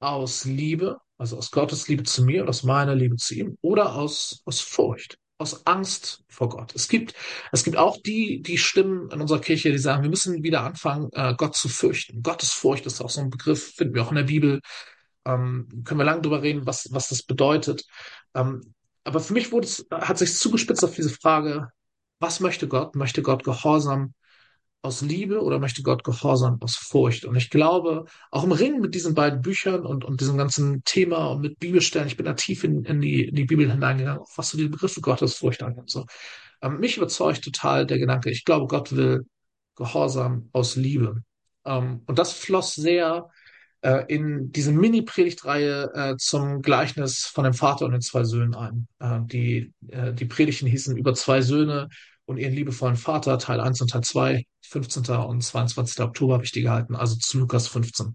aus 0.00 0.44
Liebe 0.44 0.98
Also 1.18 1.36
aus 1.38 1.50
Gottes 1.50 1.88
Liebe 1.88 2.04
zu 2.04 2.24
mir 2.24 2.42
und 2.42 2.48
aus 2.48 2.62
meiner 2.62 2.94
Liebe 2.94 3.16
zu 3.16 3.34
ihm 3.34 3.58
oder 3.62 3.94
aus, 3.94 4.42
aus 4.46 4.60
Furcht, 4.60 5.18
aus 5.40 5.66
Angst 5.66 6.22
vor 6.28 6.50
Gott. 6.50 6.74
Es 6.74 6.88
gibt, 6.88 7.14
es 7.50 7.64
gibt 7.64 7.76
auch 7.76 7.96
die, 7.96 8.42
die 8.42 8.58
Stimmen 8.58 9.10
in 9.10 9.20
unserer 9.20 9.40
Kirche, 9.40 9.70
die 9.72 9.78
sagen, 9.78 10.02
wir 10.02 10.10
müssen 10.10 10.42
wieder 10.42 10.62
anfangen, 10.62 11.08
äh, 11.12 11.34
Gott 11.36 11.56
zu 11.56 11.68
fürchten. 11.68 12.22
Gottesfurcht 12.22 12.86
ist 12.86 13.00
auch 13.00 13.10
so 13.10 13.20
ein 13.20 13.30
Begriff, 13.30 13.74
finden 13.74 13.94
wir 13.94 14.02
auch 14.02 14.10
in 14.10 14.16
der 14.16 14.24
Bibel. 14.24 14.60
Ähm, 15.24 15.68
können 15.84 16.00
wir 16.00 16.04
lange 16.04 16.22
drüber 16.22 16.42
reden, 16.42 16.66
was, 16.66 16.88
was 16.92 17.08
das 17.08 17.22
bedeutet. 17.22 17.84
Ähm, 18.34 18.74
aber 19.04 19.20
für 19.20 19.32
mich 19.32 19.50
wurde 19.50 19.66
es, 19.66 19.86
hat 19.90 20.18
sich 20.18 20.36
zugespitzt 20.36 20.84
auf 20.84 20.94
diese 20.94 21.10
Frage, 21.10 21.70
was 22.20 22.40
möchte 22.40 22.68
Gott? 22.68 22.94
Möchte 22.94 23.22
Gott 23.22 23.44
Gehorsam 23.44 24.12
aus 24.82 25.02
Liebe 25.02 25.42
oder 25.42 25.58
möchte 25.58 25.82
Gott 25.82 26.04
Gehorsam 26.04 26.58
aus 26.60 26.76
Furcht? 26.76 27.24
Und 27.24 27.36
ich 27.36 27.50
glaube, 27.50 28.04
auch 28.30 28.44
im 28.44 28.52
Ringen 28.52 28.80
mit 28.80 28.94
diesen 28.94 29.14
beiden 29.14 29.42
Büchern 29.42 29.84
und, 29.84 30.04
und 30.04 30.20
diesem 30.20 30.36
ganzen 30.36 30.82
Thema 30.84 31.28
und 31.28 31.40
mit 31.42 31.58
Bibelstellen, 31.58 32.08
ich 32.08 32.16
bin 32.16 32.26
da 32.26 32.34
tief 32.34 32.64
in, 32.64 32.84
in, 32.84 33.00
die, 33.00 33.24
in 33.24 33.34
die 33.34 33.44
Bibel 33.44 33.70
hineingegangen, 33.70 34.22
was 34.36 34.50
so 34.50 34.58
die 34.58 34.68
Begriffe 34.68 35.00
Gottesfurcht 35.00 35.62
angeht. 35.62 35.90
So. 35.90 36.06
Ähm, 36.62 36.80
mich 36.80 36.96
überzeugt 36.96 37.44
total 37.44 37.86
der 37.86 37.98
Gedanke, 37.98 38.30
ich 38.30 38.44
glaube, 38.44 38.66
Gott 38.66 38.94
will 38.94 39.26
Gehorsam 39.76 40.48
aus 40.52 40.76
Liebe. 40.76 41.22
Ähm, 41.64 42.02
und 42.06 42.18
das 42.18 42.32
floss 42.32 42.74
sehr 42.74 43.28
äh, 43.82 44.04
in 44.08 44.52
diese 44.52 44.72
Mini-Predigtreihe 44.72 45.90
äh, 45.94 46.16
zum 46.16 46.62
Gleichnis 46.62 47.24
von 47.26 47.44
dem 47.44 47.54
Vater 47.54 47.86
und 47.86 47.92
den 47.92 48.00
zwei 48.00 48.24
Söhnen 48.24 48.54
ein. 48.54 48.88
Äh, 48.98 49.20
die, 49.24 49.72
äh, 49.88 50.12
die 50.12 50.26
Predigten 50.26 50.66
hießen 50.66 50.96
über 50.96 51.14
zwei 51.14 51.40
Söhne 51.40 51.88
und 52.30 52.38
ihren 52.38 52.54
liebevollen 52.54 52.96
Vater, 52.96 53.38
Teil 53.38 53.60
1 53.60 53.80
und 53.80 53.90
Teil 53.90 54.02
2, 54.02 54.44
15. 54.62 55.04
und 55.16 55.42
22. 55.42 56.00
Oktober 56.00 56.34
habe 56.34 56.44
ich 56.44 56.52
die 56.52 56.62
gehalten, 56.62 56.94
also 56.94 57.16
zu 57.16 57.40
Lukas 57.40 57.66
15. 57.66 58.14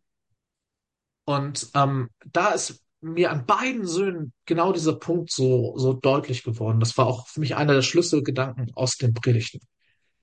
Und 1.26 1.68
ähm, 1.74 2.10
da 2.32 2.52
ist 2.52 2.82
mir 3.02 3.30
an 3.30 3.46
beiden 3.46 3.86
Söhnen 3.86 4.32
genau 4.46 4.72
dieser 4.72 4.96
Punkt 4.96 5.32
so, 5.32 5.78
so 5.78 5.92
deutlich 5.92 6.44
geworden. 6.44 6.80
Das 6.80 6.98
war 6.98 7.08
auch 7.08 7.28
für 7.28 7.42
mich 7.42 7.58
einer 7.58 7.74
der 7.74 7.82
Schlüsselgedanken 7.82 8.72
aus 8.74 8.96
den 8.96 9.14
Predigten. 9.14 9.60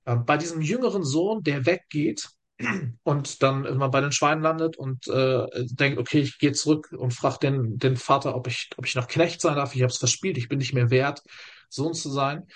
Äh, 0.05 0.15
bei 0.15 0.37
diesem 0.37 0.61
jüngeren 0.61 1.03
Sohn, 1.03 1.43
der 1.43 1.67
weggeht, 1.67 2.29
und 3.03 3.43
dann 3.43 3.65
irgendwann 3.65 3.91
bei 3.91 4.01
den 4.01 4.11
Schweinen 4.11 4.41
landet 4.41 4.75
und 4.75 5.07
äh, 5.07 5.45
denkt, 5.67 5.99
okay, 5.99 6.21
ich 6.21 6.39
gehe 6.39 6.53
zurück 6.53 6.91
und 6.97 7.13
frage 7.13 7.37
den, 7.43 7.77
den 7.77 7.95
Vater, 7.95 8.35
ob 8.35 8.47
ich, 8.47 8.71
ob 8.75 8.87
ich 8.87 8.95
noch 8.95 9.07
Knecht 9.07 9.39
sein 9.39 9.55
darf. 9.55 9.75
Ich 9.75 9.83
habe 9.83 9.91
es 9.91 9.97
verspielt, 9.99 10.39
ich 10.39 10.49
bin 10.49 10.57
nicht 10.57 10.73
mehr 10.73 10.89
wert, 10.89 11.21
Sohn 11.69 11.93
zu 11.93 12.09
sein. 12.09 12.47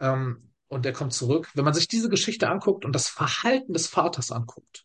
Ähm, 0.00 0.46
und 0.68 0.84
der 0.84 0.92
kommt 0.92 1.12
zurück. 1.12 1.50
Wenn 1.54 1.64
man 1.64 1.74
sich 1.74 1.88
diese 1.88 2.08
Geschichte 2.08 2.48
anguckt 2.48 2.84
und 2.84 2.92
das 2.92 3.08
Verhalten 3.08 3.72
des 3.72 3.86
Vaters 3.86 4.30
anguckt, 4.30 4.84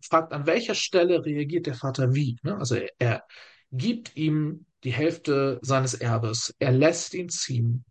fragt, 0.00 0.32
an 0.32 0.46
welcher 0.46 0.74
Stelle 0.74 1.24
reagiert 1.24 1.66
der 1.66 1.74
Vater 1.74 2.14
wie? 2.14 2.38
Ne? 2.42 2.56
Also 2.56 2.76
er, 2.76 2.90
er 2.98 3.24
gibt 3.72 4.16
ihm 4.16 4.66
die 4.84 4.92
Hälfte 4.92 5.58
seines 5.62 5.94
Erbes, 5.94 6.54
er 6.58 6.72
lässt 6.72 7.14
ihn 7.14 7.28
ziehen, 7.28 7.84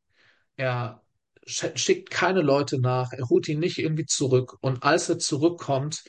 er 0.55 1.03
schickt 1.45 2.09
keine 2.09 2.41
Leute 2.41 2.80
nach, 2.80 3.13
er 3.13 3.30
holt 3.30 3.47
ihn 3.47 3.59
nicht 3.59 3.78
irgendwie 3.78 4.05
zurück. 4.05 4.57
Und 4.61 4.84
als 4.84 5.07
er 5.07 5.17
zurückkommt, 5.17 6.03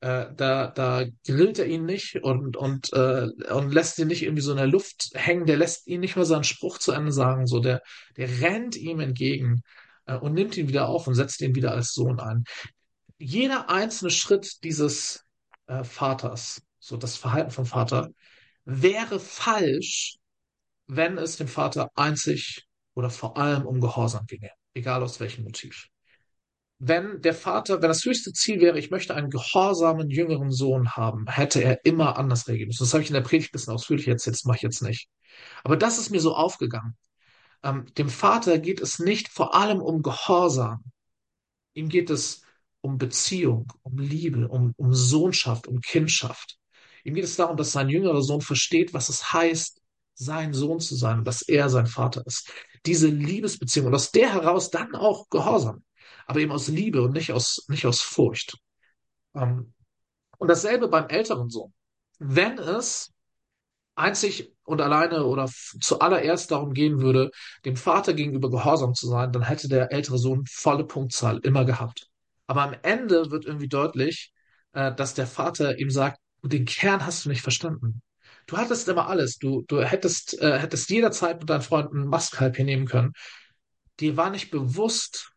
äh, 0.00 0.26
da, 0.36 0.66
da 0.66 1.04
grillt 1.26 1.58
er 1.58 1.66
ihn 1.66 1.84
nicht 1.84 2.22
und, 2.22 2.56
und, 2.56 2.92
äh, 2.92 3.28
und 3.52 3.72
lässt 3.72 3.98
ihn 3.98 4.08
nicht 4.08 4.22
irgendwie 4.22 4.42
so 4.42 4.50
in 4.50 4.58
der 4.58 4.66
Luft 4.66 5.10
hängen, 5.14 5.46
der 5.46 5.56
lässt 5.56 5.86
ihn 5.86 6.00
nicht 6.00 6.16
mal 6.16 6.24
seinen 6.26 6.44
Spruch 6.44 6.78
zu 6.78 6.92
Ende 6.92 7.12
sagen, 7.12 7.46
so 7.46 7.60
der, 7.60 7.82
der 8.16 8.28
rennt 8.42 8.76
ihm 8.76 9.00
entgegen 9.00 9.62
äh, 10.06 10.16
und 10.16 10.34
nimmt 10.34 10.56
ihn 10.56 10.68
wieder 10.68 10.88
auf 10.88 11.06
und 11.06 11.14
setzt 11.14 11.40
ihn 11.40 11.54
wieder 11.54 11.72
als 11.72 11.92
Sohn 11.92 12.20
ein. 12.20 12.44
Jeder 13.18 13.70
einzelne 13.70 14.10
Schritt 14.10 14.62
dieses 14.64 15.24
äh, 15.66 15.84
Vaters, 15.84 16.62
so 16.78 16.96
das 16.96 17.16
Verhalten 17.16 17.50
vom 17.50 17.66
Vater, 17.66 18.10
wäre 18.64 19.20
falsch, 19.20 20.16
wenn 20.86 21.18
es 21.18 21.36
dem 21.36 21.48
Vater 21.48 21.90
einzig 21.94 22.66
oder 22.94 23.10
vor 23.10 23.36
allem 23.36 23.66
um 23.66 23.80
Gehorsam 23.80 24.26
ginge 24.26 24.50
egal 24.74 25.02
aus 25.02 25.20
welchem 25.20 25.44
Motiv. 25.44 25.88
Wenn 26.78 27.20
der 27.20 27.34
Vater, 27.34 27.80
wenn 27.80 27.88
das 27.88 28.04
höchste 28.04 28.32
Ziel 28.32 28.60
wäre, 28.60 28.78
ich 28.78 28.90
möchte 28.90 29.14
einen 29.14 29.30
gehorsamen 29.30 30.10
jüngeren 30.10 30.50
Sohn 30.50 30.96
haben, 30.96 31.26
hätte 31.28 31.62
er 31.62 31.84
immer 31.84 32.18
anders 32.18 32.48
reagieren 32.48 32.68
müssen. 32.68 32.82
Das 32.82 32.92
habe 32.92 33.04
ich 33.04 33.08
in 33.08 33.14
der 33.14 33.20
Predigt 33.20 33.50
ein 33.50 33.52
bisschen 33.52 33.72
ausführlich 33.72 34.08
erzählt, 34.08 34.34
das 34.34 34.44
mache 34.44 34.56
ich 34.56 34.62
jetzt 34.62 34.82
nicht. 34.82 35.08
Aber 35.62 35.76
das 35.76 35.98
ist 35.98 36.10
mir 36.10 36.20
so 36.20 36.34
aufgegangen. 36.34 36.96
Ähm, 37.62 37.86
dem 37.96 38.08
Vater 38.08 38.58
geht 38.58 38.80
es 38.80 38.98
nicht 38.98 39.28
vor 39.28 39.54
allem 39.54 39.80
um 39.80 40.02
Gehorsam. 40.02 40.84
Ihm 41.74 41.88
geht 41.88 42.10
es 42.10 42.42
um 42.80 42.98
Beziehung, 42.98 43.72
um 43.82 43.98
Liebe, 43.98 44.48
um, 44.48 44.74
um 44.76 44.92
Sohnschaft, 44.92 45.68
um 45.68 45.80
Kindschaft. 45.80 46.58
Ihm 47.04 47.14
geht 47.14 47.24
es 47.24 47.36
darum, 47.36 47.56
dass 47.56 47.72
sein 47.72 47.88
jüngerer 47.88 48.22
Sohn 48.22 48.40
versteht, 48.40 48.92
was 48.92 49.08
es 49.08 49.32
heißt, 49.32 49.80
sein 50.14 50.52
Sohn 50.52 50.80
zu 50.80 50.94
sein 50.94 51.18
und 51.18 51.24
dass 51.24 51.42
er 51.42 51.68
sein 51.68 51.86
Vater 51.86 52.22
ist. 52.26 52.50
Diese 52.84 53.08
Liebesbeziehung 53.08 53.86
und 53.86 53.94
aus 53.94 54.10
der 54.10 54.32
heraus 54.32 54.70
dann 54.70 54.94
auch 54.94 55.28
Gehorsam, 55.30 55.84
aber 56.26 56.40
eben 56.40 56.52
aus 56.52 56.68
Liebe 56.68 57.02
und 57.02 57.12
nicht 57.12 57.32
aus, 57.32 57.64
nicht 57.68 57.86
aus 57.86 58.02
Furcht. 58.02 58.58
Ähm, 59.34 59.72
und 60.38 60.48
dasselbe 60.48 60.88
beim 60.88 61.08
älteren 61.08 61.48
Sohn. 61.48 61.72
Wenn 62.18 62.58
es 62.58 63.11
einzig 63.94 64.52
und 64.64 64.80
alleine 64.80 65.24
oder 65.24 65.48
zuallererst 65.80 66.50
darum 66.50 66.72
gehen 66.72 67.00
würde, 67.00 67.30
dem 67.64 67.76
Vater 67.76 68.14
gegenüber 68.14 68.50
gehorsam 68.50 68.94
zu 68.94 69.08
sein, 69.08 69.32
dann 69.32 69.42
hätte 69.42 69.68
der 69.68 69.92
ältere 69.92 70.18
Sohn 70.18 70.44
volle 70.48 70.84
Punktzahl 70.84 71.38
immer 71.42 71.64
gehabt. 71.64 72.08
Aber 72.46 72.62
am 72.62 72.74
Ende 72.82 73.30
wird 73.30 73.44
irgendwie 73.44 73.68
deutlich, 73.68 74.32
äh, 74.72 74.94
dass 74.94 75.14
der 75.14 75.26
Vater 75.26 75.78
ihm 75.78 75.90
sagt, 75.90 76.18
den 76.42 76.64
Kern 76.64 77.06
hast 77.06 77.24
du 77.24 77.28
nicht 77.28 77.42
verstanden. 77.42 78.02
Du 78.46 78.56
hattest 78.56 78.88
immer 78.88 79.08
alles. 79.08 79.38
Du, 79.38 79.62
du 79.68 79.82
hättest, 79.82 80.40
äh, 80.40 80.58
hättest 80.58 80.90
jederzeit 80.90 81.40
mit 81.40 81.48
deinen 81.48 81.62
Freunden 81.62 82.06
Mastkalb 82.06 82.56
hier 82.56 82.64
nehmen 82.64 82.86
können. 82.86 83.12
Dir 84.00 84.16
war 84.16 84.30
nicht 84.30 84.50
bewusst, 84.50 85.32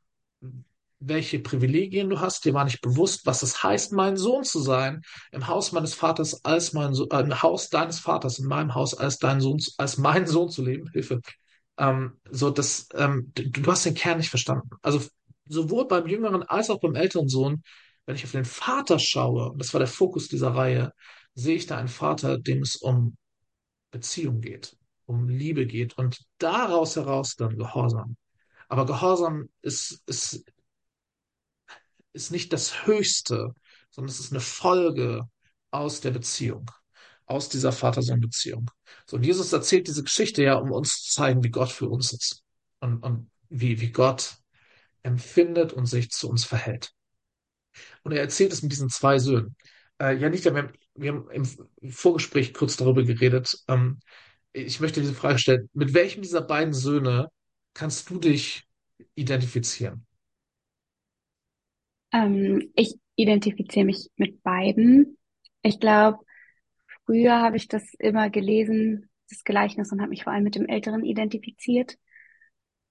welche 1.08 1.40
Privilegien 1.40 2.10
du 2.10 2.20
hast. 2.20 2.46
Dir 2.46 2.54
war 2.54 2.66
nicht 2.66 2.82
bewusst, 2.82 3.26
was 3.26 3.44
es 3.44 3.64
heißt, 3.64 3.94
mein 3.94 4.18
Sohn 4.18 4.44
zu 4.44 4.60
sein, 4.60 5.02
im 5.32 5.48
Haus 5.48 5.72
meines 5.72 5.94
Vaters 5.94 6.44
als 6.44 6.74
mein 6.74 6.94
Sohn, 6.94 7.10
äh, 7.12 7.22
im 7.22 7.42
Haus 7.42 7.70
deines 7.70 8.00
Vaters, 8.00 8.40
in 8.40 8.48
meinem 8.48 8.74
Haus 8.76 8.94
als 8.94 9.18
dein 9.20 9.42
Sohn, 9.42 9.60
als 9.78 9.98
mein 9.98 10.28
Sohn 10.28 10.50
zu 10.50 10.64
leben. 10.64 10.90
Hilfe. 10.92 11.22
Ähm, 11.78 12.20
so, 12.32 12.50
das, 12.50 12.88
ähm, 12.96 13.32
du, 13.36 13.50
du 13.50 13.72
hast 13.72 13.86
den 13.86 13.96
Kern 13.96 14.18
nicht 14.18 14.30
verstanden. 14.30 14.70
Also 14.82 15.02
sowohl 15.48 15.88
beim 15.88 16.08
jüngeren 16.08 16.44
als 16.44 16.70
auch 16.70 16.80
beim 16.80 16.96
älteren 16.96 17.30
Sohn, 17.30 17.64
wenn 18.06 18.16
ich 18.16 18.24
auf 18.24 18.32
den 18.32 18.46
Vater 18.46 19.00
schaue, 19.00 19.52
und 19.52 19.60
das 19.60 19.74
war 19.74 19.80
der 19.80 19.88
Fokus 19.88 20.28
dieser 20.28 20.56
Reihe, 20.56 20.92
sehe 21.34 21.56
ich 21.56 21.66
da 21.68 21.78
einen 21.78 21.88
Vater, 21.88 22.38
dem 22.38 22.62
es 22.62 22.76
um 22.76 23.18
Beziehung 23.92 24.42
geht, 24.42 24.78
um 25.06 25.28
Liebe 25.28 25.66
geht 25.66 25.98
und 25.98 26.20
daraus 26.38 26.96
heraus 26.96 27.36
dann 27.36 27.58
Gehorsam. 27.58 28.18
Aber 28.68 28.86
Gehorsam 28.86 29.50
ist, 29.62 30.02
ist, 30.08 30.46
ist 32.16 32.32
nicht 32.32 32.54
das 32.54 32.88
Höchste, 32.88 33.54
sondern 33.92 34.10
es 34.10 34.20
ist 34.20 34.32
eine 34.32 34.42
Folge 34.42 35.28
aus 35.72 36.02
der 36.02 36.12
Beziehung, 36.12 36.72
aus 37.26 37.50
dieser 37.50 37.72
Vater-Sohn-Beziehung. 37.72 38.72
So, 39.06 39.18
und 39.18 39.24
Jesus 39.24 39.54
erzählt 39.54 39.88
diese 39.88 40.04
Geschichte 40.04 40.42
ja, 40.44 40.56
um 40.56 40.72
uns 40.72 41.04
zu 41.04 41.14
zeigen, 41.14 41.44
wie 41.44 41.50
Gott 41.50 41.72
für 41.72 41.90
uns 41.90 42.14
ist 42.14 42.44
und, 42.80 43.04
und 43.04 43.30
wie, 43.50 43.82
wie 43.82 43.92
Gott 43.92 44.36
empfindet 45.04 45.74
und 45.74 45.86
sich 45.86 46.10
zu 46.10 46.30
uns 46.30 46.46
verhält. 46.46 46.92
Und 48.04 48.14
er 48.14 48.22
erzählt 48.22 48.54
es 48.54 48.64
mit 48.64 48.72
diesen 48.72 48.90
zwei 48.90 49.20
Söhnen. 49.20 49.56
Äh, 50.02 50.18
ja, 50.18 50.30
nicht, 50.30 50.46
wir 50.46 50.56
haben, 50.56 50.74
wir 50.96 51.12
haben 51.12 51.30
im 51.30 51.92
Vorgespräch 51.92 52.54
kurz 52.54 52.78
darüber 52.78 53.04
geredet. 53.04 53.58
Ähm, 53.68 54.00
ich 54.54 54.80
möchte 54.80 55.02
diese 55.02 55.14
Frage 55.14 55.38
stellen. 55.38 55.70
Mit 55.74 55.94
welchem 55.94 56.22
dieser 56.22 56.42
beiden 56.42 56.74
Söhne 56.74 57.30
kannst 57.74 58.10
du 58.10 58.18
dich 58.18 58.64
identifizieren? 59.16 60.06
Ähm, 62.16 62.72
ich 62.76 62.96
identifiziere 63.18 63.86
mich 63.86 64.10
mit 64.16 64.42
beiden. 64.42 65.18
Ich 65.62 65.80
glaube, 65.80 66.20
früher 67.06 67.42
habe 67.42 67.58
ich 67.58 67.68
das 67.68 67.94
immer 68.00 68.30
gelesen, 68.30 69.10
das 69.30 69.44
Gleichnis, 69.44 69.92
und 69.92 70.00
habe 70.00 70.12
mich 70.12 70.24
vor 70.24 70.32
allem 70.32 70.44
mit 70.44 70.56
dem 70.56 70.68
Älteren 70.68 71.04
identifiziert, 71.04 71.98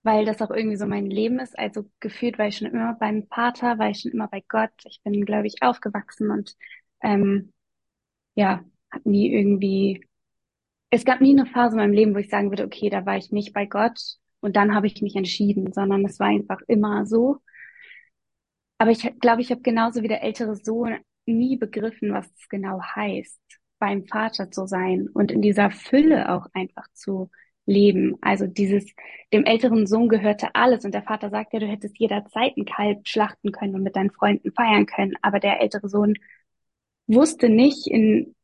weil 0.02 0.26
das 0.26 0.42
auch 0.42 0.50
irgendwie 0.50 0.76
so 0.76 0.86
mein 0.86 1.06
Leben 1.06 1.38
ist. 1.38 1.58
Also 1.58 1.90
gefühlt 2.00 2.38
war 2.38 2.48
ich 2.48 2.58
schon 2.58 2.68
immer 2.68 2.94
beim 3.00 3.26
Vater, 3.28 3.78
war 3.78 3.88
ich 3.88 4.00
schon 4.00 4.12
immer 4.12 4.28
bei 4.28 4.42
Gott. 4.46 4.72
Ich 4.84 5.00
bin, 5.02 5.24
glaube 5.24 5.46
ich, 5.46 5.62
aufgewachsen 5.62 6.30
und 6.30 6.54
ähm, 7.02 7.52
ja, 8.34 8.64
hat 8.90 9.06
nie 9.06 9.32
irgendwie, 9.32 10.06
es 10.90 11.04
gab 11.04 11.20
nie 11.20 11.38
eine 11.38 11.46
Phase 11.46 11.76
in 11.76 11.80
meinem 11.80 11.94
Leben, 11.94 12.14
wo 12.14 12.18
ich 12.18 12.28
sagen 12.28 12.50
würde, 12.50 12.64
okay, 12.64 12.90
da 12.90 13.06
war 13.06 13.16
ich 13.16 13.32
nicht 13.32 13.54
bei 13.54 13.66
Gott 13.66 13.98
und 14.40 14.56
dann 14.56 14.74
habe 14.74 14.86
ich 14.86 15.00
mich 15.02 15.16
entschieden, 15.16 15.72
sondern 15.72 16.04
es 16.04 16.20
war 16.20 16.28
einfach 16.28 16.60
immer 16.68 17.06
so. 17.06 17.40
Aber 18.78 18.90
ich 18.90 19.10
glaube, 19.20 19.40
ich 19.40 19.50
habe 19.50 19.62
genauso 19.62 20.02
wie 20.02 20.08
der 20.08 20.22
ältere 20.22 20.56
Sohn 20.56 20.98
nie 21.26 21.56
begriffen, 21.56 22.12
was 22.12 22.26
es 22.26 22.48
genau 22.48 22.80
heißt, 22.82 23.40
beim 23.78 24.04
Vater 24.06 24.50
zu 24.50 24.66
sein 24.66 25.08
und 25.12 25.30
in 25.30 25.42
dieser 25.42 25.70
Fülle 25.70 26.30
auch 26.32 26.46
einfach 26.52 26.86
zu 26.92 27.30
leben. 27.66 28.16
Also 28.20 28.46
dieses, 28.46 28.84
dem 29.32 29.44
älteren 29.44 29.86
Sohn 29.86 30.08
gehörte 30.08 30.54
alles 30.54 30.84
und 30.84 30.92
der 30.92 31.02
Vater 31.02 31.30
sagt 31.30 31.52
ja, 31.54 31.60
du 31.60 31.66
hättest 31.66 31.98
jederzeit 31.98 32.56
ein 32.56 32.66
Kalb 32.66 33.06
schlachten 33.08 33.52
können 33.52 33.74
und 33.74 33.82
mit 33.82 33.96
deinen 33.96 34.10
Freunden 34.10 34.52
feiern 34.52 34.86
können, 34.86 35.14
aber 35.22 35.40
der 35.40 35.60
ältere 35.60 35.88
Sohn 35.88 36.14
wusste 37.06 37.48
nicht, 37.48 37.86
in 37.86 38.34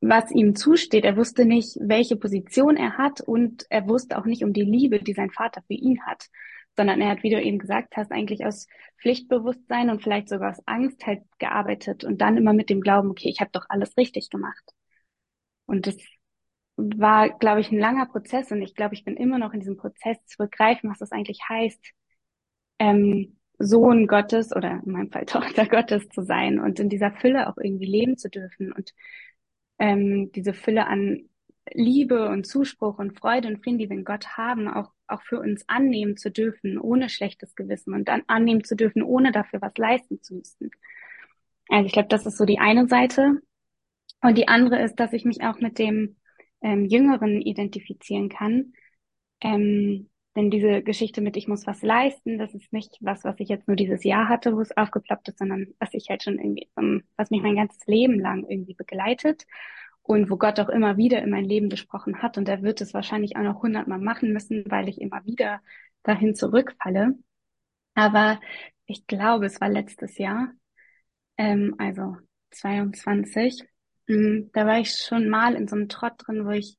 was 0.00 0.30
ihm 0.30 0.56
zusteht. 0.56 1.04
Er 1.04 1.16
wusste 1.16 1.44
nicht, 1.44 1.76
welche 1.80 2.16
Position 2.16 2.76
er 2.76 2.96
hat 2.96 3.20
und 3.20 3.66
er 3.68 3.86
wusste 3.88 4.18
auch 4.18 4.24
nicht 4.24 4.42
um 4.42 4.52
die 4.52 4.62
Liebe, 4.62 4.98
die 5.00 5.12
sein 5.12 5.30
Vater 5.30 5.62
für 5.66 5.74
ihn 5.74 6.00
hat, 6.06 6.28
sondern 6.76 7.00
er 7.00 7.10
hat, 7.10 7.22
wie 7.22 7.30
du 7.30 7.40
eben 7.42 7.58
gesagt 7.58 7.96
hast, 7.96 8.12
eigentlich 8.12 8.44
aus 8.44 8.66
Pflichtbewusstsein 9.00 9.90
und 9.90 10.02
vielleicht 10.02 10.28
sogar 10.28 10.50
aus 10.50 10.62
Angst 10.66 11.06
halt 11.06 11.22
gearbeitet 11.38 12.04
und 12.04 12.20
dann 12.20 12.36
immer 12.36 12.52
mit 12.52 12.70
dem 12.70 12.80
Glauben, 12.80 13.10
okay, 13.10 13.28
ich 13.28 13.40
habe 13.40 13.50
doch 13.52 13.66
alles 13.68 13.96
richtig 13.96 14.30
gemacht. 14.30 14.62
Und 15.66 15.86
das 15.86 15.96
war, 16.76 17.30
glaube 17.38 17.60
ich, 17.60 17.70
ein 17.70 17.78
langer 17.78 18.06
Prozess 18.06 18.50
und 18.50 18.62
ich 18.62 18.74
glaube, 18.74 18.94
ich 18.94 19.04
bin 19.04 19.16
immer 19.16 19.38
noch 19.38 19.52
in 19.52 19.60
diesem 19.60 19.76
Prozess 19.76 20.16
zu 20.26 20.38
begreifen, 20.38 20.90
was 20.90 20.98
das 20.98 21.12
eigentlich 21.12 21.40
heißt, 21.48 21.80
ähm, 22.78 23.36
Sohn 23.58 24.06
Gottes 24.06 24.54
oder 24.54 24.80
in 24.84 24.92
meinem 24.92 25.10
Fall 25.12 25.26
Tochter 25.26 25.66
Gottes 25.66 26.08
zu 26.08 26.22
sein 26.22 26.58
und 26.58 26.80
in 26.80 26.88
dieser 26.88 27.12
Fülle 27.12 27.48
auch 27.48 27.56
irgendwie 27.58 27.86
leben 27.86 28.16
zu 28.16 28.30
dürfen 28.30 28.72
und 28.72 28.92
ähm, 29.78 30.32
diese 30.32 30.54
Fülle 30.54 30.86
an 30.86 31.28
Liebe 31.72 32.28
und 32.28 32.46
Zuspruch 32.46 32.98
und 32.98 33.18
Freude 33.18 33.48
und 33.48 33.62
Frieden, 33.62 33.78
die 33.78 33.88
wir 33.88 33.96
in 33.96 34.04
Gott 34.04 34.36
haben, 34.36 34.68
auch, 34.68 34.92
auch 35.06 35.22
für 35.22 35.38
uns 35.38 35.68
annehmen 35.68 36.16
zu 36.16 36.30
dürfen, 36.30 36.78
ohne 36.78 37.08
schlechtes 37.08 37.54
Gewissen 37.54 37.94
und 37.94 38.08
dann 38.08 38.22
annehmen 38.26 38.64
zu 38.64 38.76
dürfen, 38.76 39.02
ohne 39.02 39.32
dafür 39.32 39.60
was 39.60 39.76
leisten 39.76 40.22
zu 40.22 40.34
müssen. 40.34 40.70
Also 41.68 41.86
ich 41.86 41.92
glaube, 41.92 42.08
das 42.08 42.26
ist 42.26 42.36
so 42.36 42.44
die 42.44 42.58
eine 42.58 42.88
Seite. 42.88 43.40
Und 44.22 44.36
die 44.36 44.48
andere 44.48 44.82
ist, 44.82 44.96
dass 44.96 45.12
ich 45.12 45.24
mich 45.24 45.42
auch 45.42 45.60
mit 45.60 45.78
dem 45.78 46.16
ähm, 46.62 46.84
Jüngeren 46.84 47.40
identifizieren 47.40 48.28
kann. 48.28 48.72
Ähm, 49.40 50.10
denn 50.36 50.50
diese 50.50 50.82
Geschichte 50.82 51.20
mit 51.20 51.36
ich 51.36 51.48
muss 51.48 51.66
was 51.66 51.82
leisten, 51.82 52.38
das 52.38 52.54
ist 52.54 52.72
nicht 52.72 52.96
was, 53.00 53.24
was 53.24 53.40
ich 53.40 53.48
jetzt 53.48 53.66
nur 53.66 53.76
dieses 53.76 54.04
Jahr 54.04 54.28
hatte, 54.28 54.54
wo 54.54 54.60
es 54.60 54.76
aufgeploppt 54.76 55.28
ist, 55.28 55.38
sondern 55.38 55.68
was 55.78 55.92
ich 55.94 56.08
halt 56.08 56.22
schon 56.22 56.38
irgendwie, 56.38 56.68
um, 56.76 57.02
was 57.16 57.30
mich 57.30 57.42
mein 57.42 57.56
ganzes 57.56 57.84
Leben 57.86 58.20
lang 58.20 58.44
irgendwie 58.48 58.74
begleitet 58.74 59.46
und 60.10 60.28
wo 60.28 60.36
Gott 60.36 60.58
auch 60.58 60.68
immer 60.68 60.96
wieder 60.96 61.22
in 61.22 61.30
mein 61.30 61.44
Leben 61.44 61.68
gesprochen 61.68 62.20
hat. 62.20 62.36
Und 62.36 62.48
er 62.48 62.62
wird 62.62 62.80
es 62.80 62.94
wahrscheinlich 62.94 63.36
auch 63.36 63.42
noch 63.42 63.62
hundertmal 63.62 64.00
machen 64.00 64.32
müssen, 64.32 64.64
weil 64.66 64.88
ich 64.88 65.00
immer 65.00 65.24
wieder 65.24 65.60
dahin 66.02 66.34
zurückfalle. 66.34 67.14
Aber 67.94 68.40
ich 68.86 69.06
glaube, 69.06 69.46
es 69.46 69.60
war 69.60 69.68
letztes 69.68 70.18
Jahr, 70.18 70.50
ähm, 71.36 71.76
also 71.78 72.16
22, 72.50 73.62
mh, 74.08 74.16
hm, 74.16 74.50
da 74.52 74.66
war 74.66 74.80
ich 74.80 74.90
schon 74.96 75.28
mal 75.28 75.54
in 75.54 75.68
so 75.68 75.76
einem 75.76 75.88
Trott 75.88 76.14
drin, 76.16 76.44
wo 76.44 76.50
ich 76.50 76.76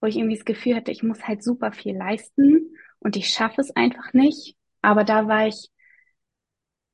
wo 0.00 0.06
ich 0.06 0.16
irgendwie 0.16 0.36
das 0.36 0.44
Gefühl 0.44 0.76
hatte, 0.76 0.92
ich 0.92 1.02
muss 1.02 1.26
halt 1.26 1.42
super 1.42 1.72
viel 1.72 1.96
leisten 1.96 2.74
und 3.00 3.16
ich 3.16 3.28
schaffe 3.28 3.60
es 3.60 3.74
einfach 3.74 4.12
nicht. 4.12 4.56
Aber 4.82 5.02
da 5.04 5.26
war 5.26 5.48
ich 5.48 5.68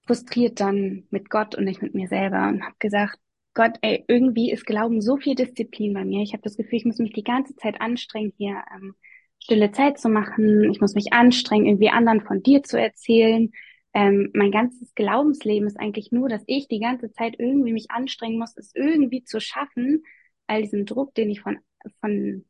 frustriert 0.06 0.60
dann 0.60 1.06
mit 1.10 1.28
Gott 1.28 1.54
und 1.54 1.64
nicht 1.64 1.82
mit 1.82 1.94
mir 1.94 2.08
selber 2.08 2.48
und 2.48 2.62
habe 2.64 2.76
gesagt, 2.78 3.18
Gott, 3.56 3.78
ey, 3.80 4.04
irgendwie 4.06 4.52
ist 4.52 4.66
Glauben 4.66 5.00
so 5.00 5.16
viel 5.16 5.34
Disziplin 5.34 5.94
bei 5.94 6.04
mir. 6.04 6.22
Ich 6.22 6.34
habe 6.34 6.42
das 6.42 6.58
Gefühl, 6.58 6.78
ich 6.78 6.84
muss 6.84 6.98
mich 6.98 7.14
die 7.14 7.24
ganze 7.24 7.56
Zeit 7.56 7.80
anstrengen, 7.80 8.34
hier 8.36 8.62
ähm, 8.74 8.94
stille 9.42 9.72
Zeit 9.72 9.98
zu 9.98 10.10
machen. 10.10 10.70
Ich 10.70 10.80
muss 10.82 10.94
mich 10.94 11.14
anstrengen, 11.14 11.66
irgendwie 11.66 11.88
anderen 11.88 12.20
von 12.20 12.42
dir 12.42 12.62
zu 12.62 12.78
erzählen. 12.78 13.50
Ähm, 13.94 14.30
mein 14.34 14.50
ganzes 14.52 14.94
Glaubensleben 14.94 15.66
ist 15.66 15.80
eigentlich 15.80 16.12
nur, 16.12 16.28
dass 16.28 16.44
ich 16.46 16.68
die 16.68 16.80
ganze 16.80 17.10
Zeit 17.12 17.36
irgendwie 17.38 17.72
mich 17.72 17.90
anstrengen 17.90 18.38
muss, 18.38 18.54
es 18.58 18.72
irgendwie 18.74 19.24
zu 19.24 19.40
schaffen, 19.40 20.04
all 20.46 20.60
diesen 20.60 20.84
Druck, 20.84 21.14
den 21.14 21.30
ich 21.30 21.40
von, 21.40 21.58
von 22.00 22.44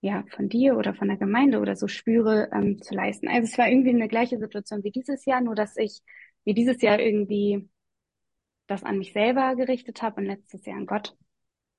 ja, 0.00 0.24
von 0.30 0.48
dir 0.48 0.76
oder 0.78 0.94
von 0.94 1.08
der 1.08 1.18
Gemeinde 1.18 1.60
oder 1.60 1.76
so 1.76 1.88
spüre, 1.88 2.50
ähm, 2.52 2.80
zu 2.82 2.94
leisten. 2.94 3.28
Also 3.28 3.44
es 3.52 3.58
war 3.58 3.68
irgendwie 3.68 3.90
eine 3.90 4.08
gleiche 4.08 4.38
Situation 4.38 4.84
wie 4.84 4.90
dieses 4.90 5.24
Jahr, 5.26 5.40
nur 5.42 5.54
dass 5.54 5.76
ich 5.76 6.00
wie 6.44 6.54
dieses 6.54 6.80
Jahr 6.82 7.00
irgendwie 7.00 7.68
das 8.66 8.84
an 8.84 8.98
mich 8.98 9.12
selber 9.12 9.54
gerichtet 9.56 10.02
habe 10.02 10.20
und 10.20 10.26
letztes 10.26 10.64
Jahr 10.64 10.76
an 10.76 10.86
Gott. 10.86 11.16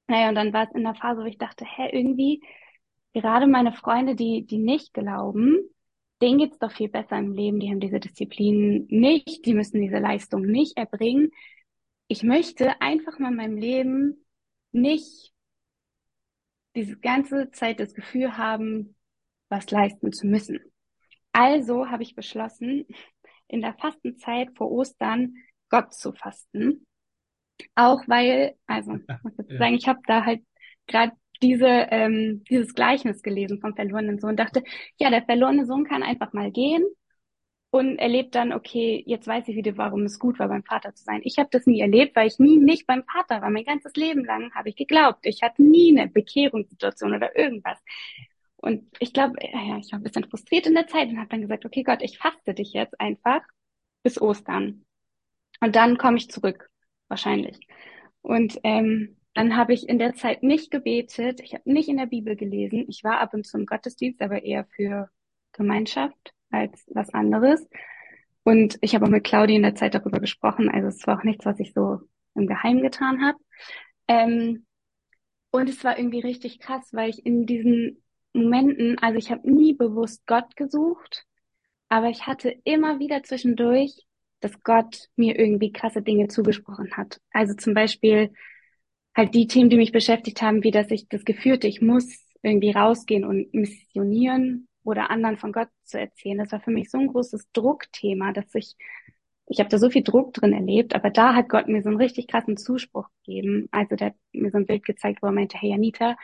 Naja, 0.07 0.29
und 0.29 0.35
dann 0.35 0.53
war 0.53 0.67
es 0.67 0.75
in 0.75 0.83
der 0.83 0.95
Phase, 0.95 1.21
wo 1.21 1.25
ich 1.25 1.37
dachte, 1.37 1.65
hä, 1.65 1.89
irgendwie, 1.91 2.41
gerade 3.13 3.47
meine 3.47 3.73
Freunde, 3.73 4.15
die, 4.15 4.45
die 4.45 4.59
nicht 4.59 4.93
glauben, 4.93 5.57
denen 6.21 6.37
geht's 6.37 6.59
doch 6.59 6.71
viel 6.71 6.89
besser 6.89 7.17
im 7.17 7.33
Leben, 7.33 7.59
die 7.59 7.69
haben 7.69 7.79
diese 7.79 7.99
Disziplin 7.99 8.85
nicht, 8.89 9.45
die 9.45 9.53
müssen 9.53 9.81
diese 9.81 9.99
Leistung 9.99 10.43
nicht 10.43 10.77
erbringen. 10.77 11.31
Ich 12.07 12.23
möchte 12.23 12.79
einfach 12.81 13.19
mal 13.19 13.29
in 13.29 13.35
meinem 13.35 13.57
Leben 13.57 14.25
nicht 14.71 15.33
diese 16.75 16.97
ganze 16.97 17.51
Zeit 17.51 17.79
das 17.79 17.93
Gefühl 17.93 18.37
haben, 18.37 18.95
was 19.49 19.71
leisten 19.71 20.11
zu 20.11 20.27
müssen. 20.27 20.59
Also 21.31 21.89
habe 21.89 22.03
ich 22.03 22.15
beschlossen, 22.15 22.85
in 23.47 23.61
der 23.61 23.73
Fastenzeit 23.73 24.49
vor 24.55 24.71
Ostern 24.71 25.35
Gott 25.75 25.93
zu 25.93 26.13
fasten. 26.13 26.85
Auch 27.75 28.01
weil, 28.07 28.55
also 28.65 28.95
ich 29.09 29.23
muss 29.23 29.37
jetzt 29.37 29.57
sagen, 29.57 29.75
ich 29.75 29.87
habe 29.87 29.99
da 30.07 30.25
halt 30.25 30.41
gerade 30.87 31.11
diese 31.41 31.67
ähm, 31.67 32.45
dieses 32.49 32.73
Gleichnis 32.73 33.21
gelesen 33.21 33.59
vom 33.59 33.75
verlorenen 33.75 34.19
Sohn 34.19 34.37
dachte, 34.37 34.63
ja, 34.97 35.09
der 35.09 35.25
verlorene 35.25 35.65
Sohn 35.65 35.83
kann 35.83 36.01
einfach 36.01 36.31
mal 36.31 36.49
gehen 36.49 36.85
und 37.71 37.97
erlebt 37.99 38.35
dann, 38.35 38.53
okay, 38.53 39.03
jetzt 39.05 39.27
weiß 39.27 39.49
ich 39.49 39.57
wieder, 39.57 39.75
warum 39.75 40.03
es 40.03 40.17
gut 40.17 40.39
war, 40.39 40.47
beim 40.47 40.63
Vater 40.63 40.95
zu 40.95 41.03
sein. 41.03 41.19
Ich 41.25 41.37
habe 41.39 41.49
das 41.51 41.65
nie 41.65 41.81
erlebt, 41.81 42.15
weil 42.15 42.27
ich 42.27 42.39
nie 42.39 42.55
nicht 42.57 42.87
beim 42.87 43.03
Vater 43.03 43.41
war. 43.41 43.49
Mein 43.49 43.65
ganzes 43.65 43.95
Leben 43.95 44.23
lang 44.23 44.53
habe 44.55 44.69
ich 44.69 44.77
geglaubt. 44.77 45.25
Ich 45.25 45.41
hatte 45.43 45.61
nie 45.61 45.97
eine 45.97 46.09
Bekehrungssituation 46.09 47.13
oder 47.13 47.37
irgendwas. 47.37 47.77
Und 48.55 48.87
ich 48.99 49.11
glaube, 49.11 49.35
ja, 49.41 49.77
ich 49.77 49.91
war 49.91 49.99
ein 49.99 50.03
bisschen 50.03 50.29
frustriert 50.29 50.67
in 50.67 50.73
der 50.75 50.87
Zeit 50.87 51.09
und 51.09 51.17
habe 51.17 51.27
dann 51.29 51.41
gesagt, 51.41 51.65
okay 51.65 51.83
Gott, 51.83 52.01
ich 52.01 52.17
faste 52.17 52.53
dich 52.53 52.71
jetzt 52.71 52.99
einfach 53.01 53.41
bis 54.03 54.21
Ostern. 54.21 54.84
Und 55.61 55.75
dann 55.75 55.97
komme 55.97 56.17
ich 56.17 56.29
zurück, 56.29 56.69
wahrscheinlich. 57.07 57.59
Und 58.21 58.59
ähm, 58.63 59.17
dann 59.33 59.57
habe 59.57 59.73
ich 59.73 59.87
in 59.87 59.99
der 59.99 60.13
Zeit 60.13 60.43
nicht 60.43 60.71
gebetet, 60.71 61.41
ich 61.41 61.53
habe 61.53 61.71
nicht 61.71 61.89
in 61.89 61.97
der 61.97 62.05
Bibel 62.05 62.35
gelesen. 62.35 62.85
Ich 62.87 63.03
war 63.03 63.19
ab 63.19 63.33
und 63.33 63.45
zu 63.45 63.57
im 63.57 63.65
Gottesdienst, 63.65 64.21
aber 64.21 64.43
eher 64.43 64.65
für 64.75 65.09
Gemeinschaft 65.51 66.33
als 66.51 66.85
was 66.93 67.13
anderes. 67.13 67.67
Und 68.43 68.77
ich 68.81 68.95
habe 68.95 69.05
auch 69.05 69.09
mit 69.09 69.23
Claudia 69.23 69.55
in 69.55 69.63
der 69.63 69.75
Zeit 69.75 69.95
darüber 69.95 70.19
gesprochen. 70.19 70.69
Also 70.69 70.87
es 70.87 71.05
war 71.07 71.19
auch 71.19 71.23
nichts, 71.23 71.45
was 71.45 71.59
ich 71.59 71.73
so 71.73 71.99
im 72.35 72.47
Geheimen 72.47 72.81
getan 72.81 73.25
habe. 73.25 73.37
Ähm, 74.07 74.65
und 75.51 75.69
es 75.69 75.83
war 75.83 75.97
irgendwie 75.97 76.19
richtig 76.19 76.59
krass, 76.59 76.89
weil 76.93 77.09
ich 77.09 77.25
in 77.25 77.45
diesen 77.45 78.03
Momenten, 78.33 78.99
also 78.99 79.17
ich 79.17 79.31
habe 79.31 79.49
nie 79.49 79.73
bewusst 79.73 80.25
Gott 80.27 80.55
gesucht, 80.55 81.25
aber 81.89 82.09
ich 82.09 82.27
hatte 82.27 82.55
immer 82.65 82.99
wieder 82.99 83.23
zwischendurch, 83.23 84.05
dass 84.41 84.61
Gott 84.63 85.09
mir 85.15 85.37
irgendwie 85.39 85.71
krasse 85.71 86.01
Dinge 86.01 86.27
zugesprochen 86.27 86.91
hat. 86.97 87.19
Also 87.31 87.53
zum 87.55 87.73
Beispiel 87.73 88.33
halt 89.15 89.33
die 89.33 89.47
Themen, 89.47 89.69
die 89.69 89.77
mich 89.77 89.91
beschäftigt 89.91 90.41
haben, 90.41 90.63
wie 90.63 90.71
dass 90.71 90.91
ich 90.91 91.07
das 91.09 91.25
Gefühl 91.25 91.53
hatte, 91.53 91.67
ich 91.67 91.81
muss 91.81 92.25
irgendwie 92.41 92.71
rausgehen 92.71 93.23
und 93.25 93.53
missionieren 93.53 94.67
oder 94.83 95.09
anderen 95.09 95.37
von 95.37 95.51
Gott 95.51 95.69
zu 95.83 95.99
erzählen. 95.99 96.37
Das 96.37 96.51
war 96.51 96.61
für 96.61 96.71
mich 96.71 96.91
so 96.91 96.99
ein 96.99 97.07
großes 97.07 97.51
Druckthema, 97.53 98.33
dass 98.33 98.53
ich, 98.53 98.75
ich 99.47 99.59
habe 99.59 99.69
da 99.69 99.77
so 99.79 99.89
viel 99.89 100.03
Druck 100.03 100.33
drin 100.33 100.53
erlebt, 100.53 100.95
aber 100.95 101.09
da 101.09 101.33
hat 101.33 101.49
Gott 101.49 101.67
mir 101.67 101.81
so 101.81 101.89
einen 101.89 101.97
richtig 101.97 102.27
krassen 102.27 102.57
Zuspruch 102.57 103.07
gegeben. 103.25 103.67
Also 103.71 103.95
der 103.95 104.07
hat 104.07 104.15
mir 104.33 104.51
so 104.51 104.57
ein 104.57 104.65
Bild 104.67 104.85
gezeigt, 104.85 105.21
wo 105.21 105.27
er 105.27 105.31
meinte, 105.33 105.57
hey 105.57 105.73
Anita, 105.73 106.17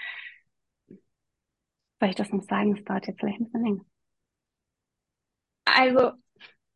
soll 1.99 2.09
ich 2.09 2.15
das 2.15 2.31
noch 2.31 2.43
sagen? 2.43 2.75
Es 2.77 2.83
dauert 2.83 3.07
jetzt 3.07 3.19
vielleicht 3.19 3.39
ein 3.39 3.45
bisschen 3.45 3.63
länger. 3.63 3.85
Also, 5.65 6.11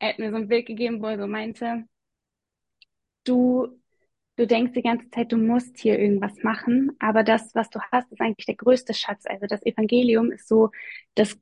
er 0.05 0.09
hat 0.13 0.19
mir 0.19 0.31
so 0.31 0.37
ein 0.37 0.47
Bild 0.47 0.65
gegeben, 0.65 1.01
wo 1.01 1.07
er 1.07 1.17
so 1.17 1.27
meinte, 1.27 1.85
du 3.23 3.79
du 4.37 4.47
denkst 4.47 4.73
die 4.73 4.81
ganze 4.81 5.09
Zeit, 5.11 5.31
du 5.31 5.37
musst 5.37 5.79
hier 5.79 5.97
irgendwas 5.97 6.43
machen, 6.43 6.91
aber 6.99 7.23
das, 7.23 7.55
was 7.55 7.69
du 7.69 7.79
hast, 7.91 8.11
ist 8.11 8.21
eigentlich 8.21 8.45
der 8.45 8.55
größte 8.55 8.93
Schatz. 8.93 9.23
Also 9.25 9.45
das 9.47 9.65
Evangelium 9.65 10.31
ist 10.31 10.47
so 10.47 10.71
das 11.15 11.37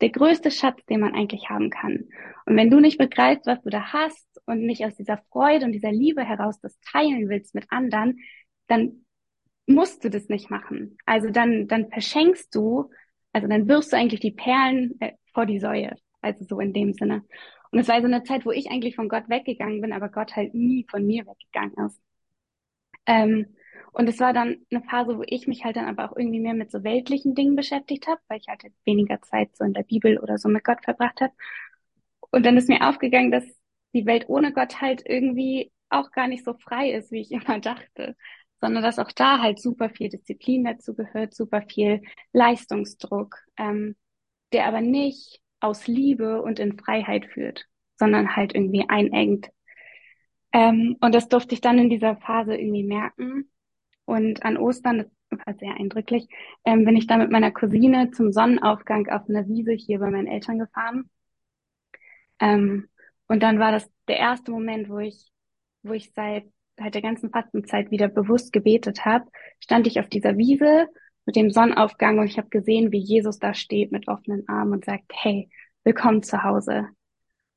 der 0.00 0.10
größte 0.10 0.50
Schatz, 0.50 0.84
den 0.86 1.00
man 1.00 1.14
eigentlich 1.14 1.48
haben 1.48 1.70
kann. 1.70 2.08
Und 2.46 2.56
wenn 2.56 2.70
du 2.70 2.80
nicht 2.80 2.98
begreifst, 2.98 3.46
was 3.46 3.62
du 3.62 3.70
da 3.70 3.92
hast 3.92 4.26
und 4.44 4.66
nicht 4.66 4.84
aus 4.84 4.96
dieser 4.96 5.18
Freude 5.30 5.64
und 5.64 5.72
dieser 5.72 5.92
Liebe 5.92 6.24
heraus 6.24 6.60
das 6.60 6.78
teilen 6.80 7.28
willst 7.28 7.54
mit 7.54 7.70
anderen, 7.70 8.18
dann 8.66 9.06
musst 9.66 10.04
du 10.04 10.10
das 10.10 10.28
nicht 10.28 10.50
machen. 10.50 10.98
Also 11.06 11.30
dann, 11.30 11.68
dann 11.68 11.88
verschenkst 11.90 12.54
du, 12.54 12.90
also 13.32 13.46
dann 13.48 13.68
wirfst 13.68 13.92
du 13.92 13.96
eigentlich 13.96 14.20
die 14.20 14.32
Perlen 14.32 15.00
äh, 15.00 15.12
vor 15.32 15.46
die 15.46 15.60
Säue. 15.60 15.94
Also 16.20 16.44
so 16.44 16.60
in 16.60 16.72
dem 16.72 16.92
Sinne. 16.92 17.22
Und 17.74 17.80
es 17.80 17.88
war 17.88 18.00
so 18.00 18.06
eine 18.06 18.22
Zeit, 18.22 18.46
wo 18.46 18.52
ich 18.52 18.70
eigentlich 18.70 18.94
von 18.94 19.08
Gott 19.08 19.28
weggegangen 19.28 19.80
bin, 19.80 19.92
aber 19.92 20.08
Gott 20.08 20.36
halt 20.36 20.54
nie 20.54 20.86
von 20.88 21.04
mir 21.04 21.26
weggegangen 21.26 21.74
ist. 21.86 22.00
Ähm, 23.06 23.56
und 23.92 24.08
es 24.08 24.20
war 24.20 24.32
dann 24.32 24.64
eine 24.70 24.82
Phase, 24.84 25.18
wo 25.18 25.24
ich 25.26 25.48
mich 25.48 25.64
halt 25.64 25.74
dann 25.76 25.86
aber 25.86 26.08
auch 26.10 26.16
irgendwie 26.16 26.38
mehr 26.38 26.54
mit 26.54 26.70
so 26.70 26.84
weltlichen 26.84 27.34
Dingen 27.34 27.56
beschäftigt 27.56 28.06
habe, 28.06 28.20
weil 28.28 28.38
ich 28.38 28.46
halt 28.48 28.62
weniger 28.84 29.20
Zeit 29.22 29.56
so 29.56 29.64
in 29.64 29.72
der 29.72 29.82
Bibel 29.82 30.18
oder 30.18 30.38
so 30.38 30.48
mit 30.48 30.62
Gott 30.64 30.84
verbracht 30.84 31.20
habe. 31.20 31.32
Und 32.30 32.46
dann 32.46 32.56
ist 32.56 32.68
mir 32.68 32.88
aufgegangen, 32.88 33.32
dass 33.32 33.44
die 33.92 34.06
Welt 34.06 34.26
ohne 34.28 34.52
Gott 34.52 34.80
halt 34.80 35.02
irgendwie 35.04 35.72
auch 35.88 36.12
gar 36.12 36.28
nicht 36.28 36.44
so 36.44 36.54
frei 36.54 36.92
ist, 36.92 37.10
wie 37.10 37.22
ich 37.22 37.32
immer 37.32 37.58
dachte, 37.58 38.16
sondern 38.60 38.84
dass 38.84 39.00
auch 39.00 39.10
da 39.12 39.40
halt 39.40 39.60
super 39.60 39.90
viel 39.90 40.10
Disziplin 40.10 40.64
dazu 40.64 40.94
gehört, 40.94 41.34
super 41.34 41.62
viel 41.62 42.02
Leistungsdruck, 42.32 43.36
ähm, 43.58 43.96
der 44.52 44.66
aber 44.66 44.80
nicht 44.80 45.40
aus 45.64 45.86
Liebe 45.88 46.42
und 46.42 46.58
in 46.60 46.78
Freiheit 46.78 47.26
führt, 47.26 47.66
sondern 47.96 48.36
halt 48.36 48.54
irgendwie 48.54 48.86
einengt. 48.88 49.50
Ähm, 50.52 50.96
und 51.00 51.14
das 51.14 51.28
durfte 51.28 51.54
ich 51.54 51.60
dann 51.60 51.78
in 51.78 51.90
dieser 51.90 52.16
Phase 52.16 52.56
irgendwie 52.56 52.84
merken 52.84 53.50
Und 54.06 54.44
an 54.44 54.58
Ostern, 54.58 54.98
das 55.30 55.46
war 55.46 55.54
sehr 55.56 55.74
eindrücklich, 55.76 56.28
ähm, 56.66 56.86
bin 56.86 56.96
ich 56.96 57.08
da 57.08 57.18
mit 57.18 57.32
meiner 57.32 57.52
Cousine 57.52 58.12
zum 58.12 58.32
Sonnenaufgang 58.32 59.08
auf 59.10 59.28
einer 59.28 59.48
Wiese 59.48 59.72
hier 59.72 60.00
bei 60.00 60.10
meinen 60.10 60.28
Eltern 60.28 60.60
gefahren. 60.60 61.10
Ähm, 62.40 62.88
und 63.26 63.42
dann 63.42 63.58
war 63.58 63.72
das 63.72 63.90
der 64.08 64.18
erste 64.18 64.50
Moment, 64.50 64.88
wo 64.88 64.98
ich, 64.98 65.30
wo 65.82 65.92
ich 65.92 66.12
seit, 66.12 66.44
seit 66.76 66.94
der 66.94 67.02
ganzen 67.02 67.30
Fastenzeit 67.30 67.90
wieder 67.90 68.08
bewusst 68.08 68.52
gebetet 68.52 69.04
habe, 69.04 69.30
stand 69.60 69.86
ich 69.86 70.00
auf 70.00 70.08
dieser 70.08 70.36
Wiese 70.36 70.88
mit 71.26 71.36
dem 71.36 71.50
Sonnenaufgang 71.50 72.18
und 72.18 72.26
ich 72.26 72.38
habe 72.38 72.48
gesehen, 72.48 72.92
wie 72.92 72.98
Jesus 72.98 73.38
da 73.38 73.54
steht 73.54 73.92
mit 73.92 74.08
offenen 74.08 74.48
Armen 74.48 74.74
und 74.74 74.84
sagt, 74.84 75.12
hey, 75.14 75.48
willkommen 75.84 76.22
zu 76.22 76.42
Hause. 76.42 76.88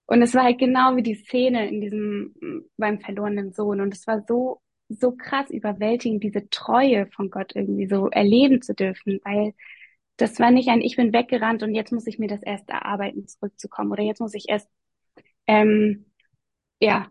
Und 0.05 0.21
es 0.21 0.33
war 0.33 0.43
halt 0.43 0.57
genau 0.57 0.95
wie 0.95 1.03
die 1.03 1.15
Szene 1.15 1.67
in 1.67 1.81
diesem 1.81 2.69
beim 2.77 2.99
verlorenen 3.01 3.51
Sohn. 3.51 3.81
Und 3.81 3.93
es 3.93 4.07
war 4.07 4.23
so, 4.27 4.61
so 4.87 5.11
krass 5.11 5.49
überwältigend, 5.49 6.23
diese 6.23 6.49
Treue 6.49 7.07
von 7.07 7.29
Gott 7.29 7.55
irgendwie 7.55 7.87
so 7.87 8.09
erleben 8.09 8.61
zu 8.61 8.73
dürfen, 8.73 9.19
weil 9.25 9.53
das 10.15 10.39
war 10.39 10.49
nicht 10.51 10.69
ein, 10.69 10.81
ich 10.81 10.95
bin 10.95 11.13
weggerannt 11.13 11.61
und 11.61 11.75
jetzt 11.75 11.91
muss 11.91 12.07
ich 12.07 12.19
mir 12.19 12.27
das 12.27 12.41
erst 12.41 12.69
erarbeiten, 12.69 13.27
zurückzukommen. 13.27 13.91
Oder 13.91 14.03
jetzt 14.03 14.21
muss 14.21 14.33
ich 14.33 14.45
erst, 14.49 14.69
ähm, 15.47 16.05
ja, 16.79 17.07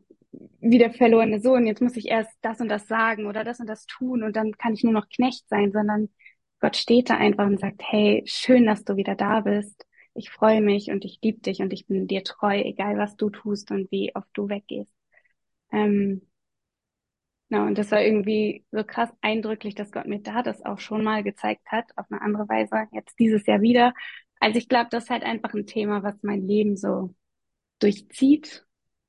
wie 0.61 0.79
der 0.79 0.93
verlorene 0.93 1.41
Sohn, 1.41 1.67
jetzt 1.67 1.83
muss 1.83 1.97
ich 1.97 2.09
erst 2.09 2.37
das 2.43 2.61
und 2.61 2.69
das 2.69 2.89
sagen 2.89 3.27
oder 3.27 3.45
das 3.45 3.61
und 3.61 3.67
das 3.69 3.87
tun 3.87 4.23
und 4.23 4.37
dann 4.37 4.53
kann 4.53 4.75
ich 4.75 4.85
nur 4.85 4.93
noch 4.93 5.09
Knecht 5.09 5.49
sein, 5.49 5.73
sondern 5.73 6.09
Gott 6.61 6.77
steht 6.77 7.11
da 7.11 7.17
einfach 7.17 7.47
und 7.47 7.61
sagt, 7.61 7.83
hey, 7.85 8.23
schön, 8.27 8.67
dass 8.67 8.85
du 8.85 8.97
wieder 8.97 9.15
da 9.15 9.41
bist. 9.41 9.87
Ich 10.15 10.31
freue 10.31 10.63
mich 10.63 10.91
und 10.91 11.05
ich 11.05 11.19
liebe 11.23 11.41
dich 11.41 11.61
und 11.61 11.73
ich 11.73 11.87
bin 11.87 12.07
dir 12.07 12.25
treu, 12.25 12.59
egal 12.59 12.97
was 12.99 13.17
du 13.17 13.31
tust 13.31 13.71
und 13.71 13.91
wie 13.91 14.15
oft 14.15 14.29
du 14.35 14.49
weggehst. 14.49 14.91
Ähm, 15.73 16.23
na, 17.49 17.65
und 17.67 17.79
das 17.79 17.91
war 17.93 18.03
irgendwie 18.03 18.65
so 18.73 18.83
krass 18.85 19.11
eindrücklich, 19.21 19.75
dass 19.75 19.93
Gott 19.93 20.07
mir 20.07 20.21
da 20.21 20.43
das 20.43 20.65
auch 20.65 20.81
schon 20.81 21.05
mal 21.05 21.23
gezeigt 21.23 21.67
hat, 21.71 21.87
auf 21.97 22.07
eine 22.11 22.21
andere 22.21 22.49
Weise, 22.49 22.89
jetzt 22.93 23.19
dieses 23.19 23.47
Jahr 23.47 23.61
wieder. 23.61 23.95
Also 24.41 24.59
ich 24.59 24.69
glaube, 24.69 24.89
das 24.91 25.05
ist 25.05 25.11
halt 25.11 25.23
einfach 25.23 25.55
ein 25.55 25.67
Thema, 25.67 26.03
was 26.03 26.23
mein 26.23 26.47
Leben 26.47 26.77
so 26.77 27.15
durchzieht 27.81 28.66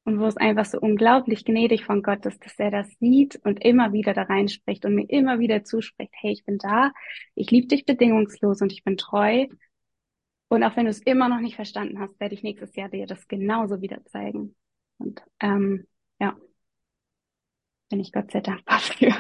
und 0.08 0.22
wo 0.22 0.26
es 0.26 0.38
einfach 0.38 0.64
so 0.64 0.80
unglaublich 0.80 1.44
gnädig 1.44 1.84
von 1.84 2.02
Gott 2.02 2.26
ist, 2.26 2.44
dass 2.46 2.58
er 2.58 2.72
das 2.72 2.88
sieht 3.02 3.42
und 3.44 3.62
immer 3.62 3.92
wieder 3.92 4.14
da 4.14 4.22
reinspricht 4.22 4.86
und 4.86 4.96
mir 4.96 5.10
immer 5.10 5.40
wieder 5.40 5.66
zuspricht, 5.66 6.14
hey, 6.22 6.32
ich 6.32 6.46
bin 6.46 6.58
da, 6.60 6.94
ich 7.36 7.52
liebe 7.52 7.68
dich 7.68 7.84
bedingungslos 7.84 8.62
und 8.62 8.72
ich 8.72 8.86
bin 8.86 8.96
treu. 8.96 9.48
Und 10.48 10.64
auch 10.64 10.78
wenn 10.78 10.86
du 10.86 10.92
es 10.92 11.02
immer 11.02 11.28
noch 11.28 11.42
nicht 11.42 11.58
verstanden 11.58 12.00
hast, 12.00 12.18
werde 12.22 12.36
ich 12.36 12.42
nächstes 12.42 12.74
Jahr 12.78 12.88
dir 12.88 13.06
das 13.06 13.28
genauso 13.28 13.82
wieder 13.82 14.02
zeigen. 14.06 14.56
Und 14.98 15.22
ähm, 15.42 15.86
ja, 16.22 16.38
bin 17.90 18.00
ich 18.00 18.14
Gott 18.14 18.32
sehr 18.32 18.42
dankbar 18.42 18.80
für. 18.80 19.14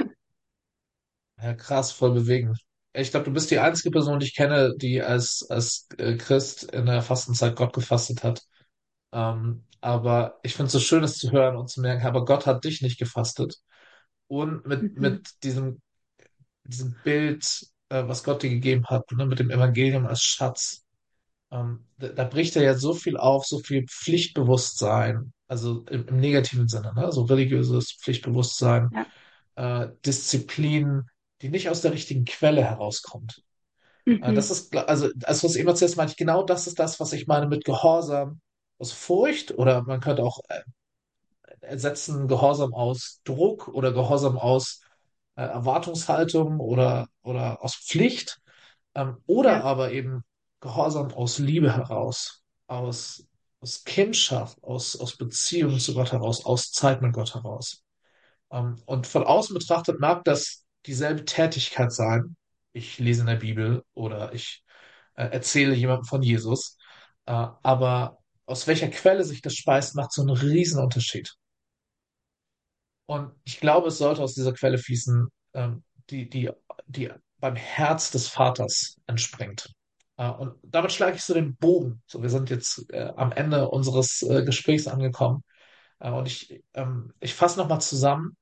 Ja, 1.41 1.53
krass, 1.53 1.91
voll 1.91 2.13
bewegend. 2.13 2.65
Ich 2.93 3.11
glaube, 3.11 3.25
du 3.25 3.33
bist 3.33 3.51
die 3.51 3.59
einzige 3.59 3.91
Person, 3.91 4.19
die 4.19 4.27
ich 4.27 4.35
kenne, 4.35 4.73
die 4.77 5.01
als, 5.01 5.45
als 5.49 5.89
äh, 5.97 6.15
Christ 6.15 6.63
in 6.71 6.85
der 6.85 7.01
Fastenzeit 7.01 7.57
Gott 7.57 7.73
gefastet 7.73 8.23
hat. 8.23 8.41
Ähm, 9.17 9.65
aber 9.81 10.39
ich 10.43 10.53
finde 10.55 10.67
es 10.67 10.73
so 10.73 10.79
schön, 10.81 11.03
es 11.03 11.17
zu 11.19 11.31
hören 11.33 11.57
und 11.57 11.69
zu 11.71 11.81
merken, 11.81 12.07
aber 12.07 12.25
Gott 12.25 12.45
hat 12.47 12.65
dich 12.65 12.83
nicht 12.83 12.99
gefastet. 12.99 13.57
Und 14.27 14.67
mit, 14.67 14.95
Mhm. 14.95 14.97
mit 14.97 15.43
diesem, 15.43 15.81
diesem 16.65 17.01
Bild, 17.03 17.45
äh, 17.89 18.03
was 18.07 18.23
Gott 18.23 18.43
dir 18.43 18.49
gegeben 18.49 18.85
hat, 18.87 19.11
ne, 19.13 19.25
mit 19.25 19.39
dem 19.39 19.51
Evangelium 19.51 20.05
als 20.07 20.23
Schatz, 20.23 20.85
ähm, 21.51 21.87
da, 21.99 22.09
da 22.09 22.25
bricht 22.25 22.55
er 22.57 22.63
ja 22.63 22.75
so 22.75 22.93
viel 22.95 23.17
auf, 23.17 23.45
so 23.47 23.59
viel 23.59 23.85
Pflichtbewusstsein, 23.87 25.33
also 25.47 25.85
im, 25.89 26.07
im 26.07 26.17
negativen 26.19 26.69
Sinne, 26.69 26.93
ne, 26.95 27.11
so 27.11 27.23
religiöses 27.23 27.93
Pflichtbewusstsein, 28.01 28.91
Ja. 28.91 29.11
äh, 29.55 29.89
Disziplin, 30.05 31.03
die 31.41 31.49
nicht 31.49 31.69
aus 31.69 31.81
der 31.81 31.93
richtigen 31.93 32.25
Quelle 32.25 32.63
herauskommt. 32.63 33.43
Äh, 34.19 34.33
Das 34.33 34.49
Mhm. 34.49 34.51
ist, 34.51 34.73
gl- 34.73 34.85
also, 34.85 35.09
als 35.23 35.43
es 35.43 35.55
eben 35.55 35.67
erzählst, 35.69 35.97
meinte 35.97 36.11
ich, 36.13 36.17
genau 36.17 36.43
das 36.43 36.67
ist 36.67 36.79
das, 36.79 36.99
was 36.99 37.13
ich 37.13 37.27
meine 37.27 37.47
mit 37.47 37.65
Gehorsam 37.65 38.41
aus 38.79 38.91
Furcht 38.91 39.51
oder 39.57 39.83
man 39.83 39.99
könnte 39.99 40.23
auch 40.23 40.39
äh, 40.49 40.61
ersetzen 41.61 42.27
Gehorsam 42.27 42.73
aus 42.73 43.21
Druck 43.23 43.67
oder 43.69 43.91
Gehorsam 43.93 44.37
aus 44.37 44.81
äh, 45.35 45.43
Erwartungshaltung 45.43 46.59
oder, 46.59 47.07
oder 47.21 47.63
aus 47.63 47.75
Pflicht 47.75 48.39
ähm, 48.95 49.17
oder 49.27 49.51
Ja. 49.57 49.63
aber 49.63 49.91
eben 49.91 50.23
Gehorsam 50.61 51.13
aus 51.13 51.39
Liebe 51.39 51.75
heraus, 51.75 52.43
aus, 52.67 53.25
aus 53.61 53.83
Kindschaft, 53.83 54.61
aus, 54.63 54.99
aus 54.99 55.17
Beziehung 55.17 55.79
zu 55.79 55.93
Gott 55.93 56.11
heraus, 56.11 56.45
aus 56.45 56.71
Zeit 56.71 57.01
mit 57.01 57.13
Gott 57.13 57.35
heraus. 57.35 57.83
Ähm, 58.51 58.75
und 58.85 59.07
von 59.07 59.23
außen 59.23 59.53
betrachtet 59.57 59.99
mag 59.99 60.23
das 60.25 60.65
dieselbe 60.85 61.25
Tätigkeit 61.25 61.91
sein. 61.91 62.35
Ich 62.73 62.99
lese 62.99 63.21
in 63.21 63.27
der 63.27 63.35
Bibel 63.37 63.83
oder 63.93 64.33
ich 64.33 64.63
äh, 65.15 65.25
erzähle 65.25 65.75
jemandem 65.75 66.05
von 66.05 66.21
Jesus. 66.21 66.77
Äh, 67.25 67.33
aber 67.63 68.19
aus 68.47 68.65
welcher 68.65 68.87
Quelle 68.87 69.23
sich 69.23 69.41
das 69.41 69.53
speist, 69.53 69.95
macht 69.95 70.11
so 70.11 70.21
einen 70.21 70.35
riesen 70.35 70.81
Unterschied. 70.81 71.35
Und 73.05 73.31
ich 73.43 73.59
glaube, 73.59 73.89
es 73.89 73.99
sollte 73.99 74.23
aus 74.23 74.33
dieser 74.33 74.53
Quelle 74.53 74.77
fließen, 74.77 75.27
ähm, 75.53 75.83
die, 76.09 76.29
die, 76.29 76.49
die 76.87 77.11
beim 77.39 77.55
Herz 77.55 78.11
des 78.11 78.27
Vaters 78.27 78.97
entspringt. 79.05 79.73
Äh, 80.17 80.29
und 80.29 80.55
damit 80.63 80.91
schlage 80.91 81.17
ich 81.17 81.23
so 81.23 81.33
den 81.33 81.55
Bogen. 81.55 82.01
So, 82.07 82.21
wir 82.21 82.29
sind 82.29 82.49
jetzt 82.49 82.91
äh, 82.91 83.11
am 83.15 83.31
Ende 83.31 83.69
unseres 83.69 84.21
äh, 84.23 84.43
Gesprächs 84.43 84.87
angekommen. 84.87 85.43
Äh, 85.99 86.11
und 86.11 86.27
ich, 86.27 86.63
ähm, 86.73 87.13
ich 87.19 87.33
fasse 87.33 87.59
nochmal 87.59 87.81
zusammen. 87.81 88.35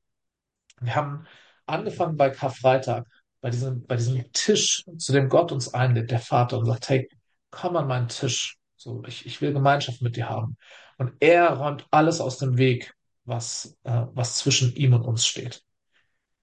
Wir 0.80 0.96
haben 0.96 1.26
angefangen 1.66 2.18
bei 2.18 2.30
Karfreitag, 2.30 3.08
bei 3.42 3.50
diesem, 3.50 3.86
bei 3.86 3.96
diesem 3.96 4.32
Tisch, 4.34 4.84
zu 4.98 5.14
dem 5.14 5.30
Gott 5.30 5.52
uns 5.52 5.74
einlädt, 5.74 6.12
der 6.12 6.20
Vater, 6.20 6.58
und 6.60 6.66
sagt, 6.66 6.90
hey, 6.90 7.10
komm 7.50 7.76
an 7.76 7.88
meinen 7.88 8.08
Tisch. 8.08 8.58
So, 8.86 9.04
ich, 9.08 9.26
ich 9.26 9.42
will 9.42 9.52
Gemeinschaft 9.52 10.04
mit 10.04 10.16
dir 10.16 10.30
haben. 10.30 10.58
Und 11.00 11.14
er 11.20 11.50
räumt 11.54 11.88
alles 11.90 12.22
aus 12.22 12.38
dem 12.38 12.60
Weg, 12.60 12.94
was, 13.24 13.76
äh, 13.84 14.04
was 14.14 14.38
zwischen 14.38 14.76
ihm 14.76 14.94
und 14.94 15.02
uns 15.02 15.26
steht. 15.26 15.64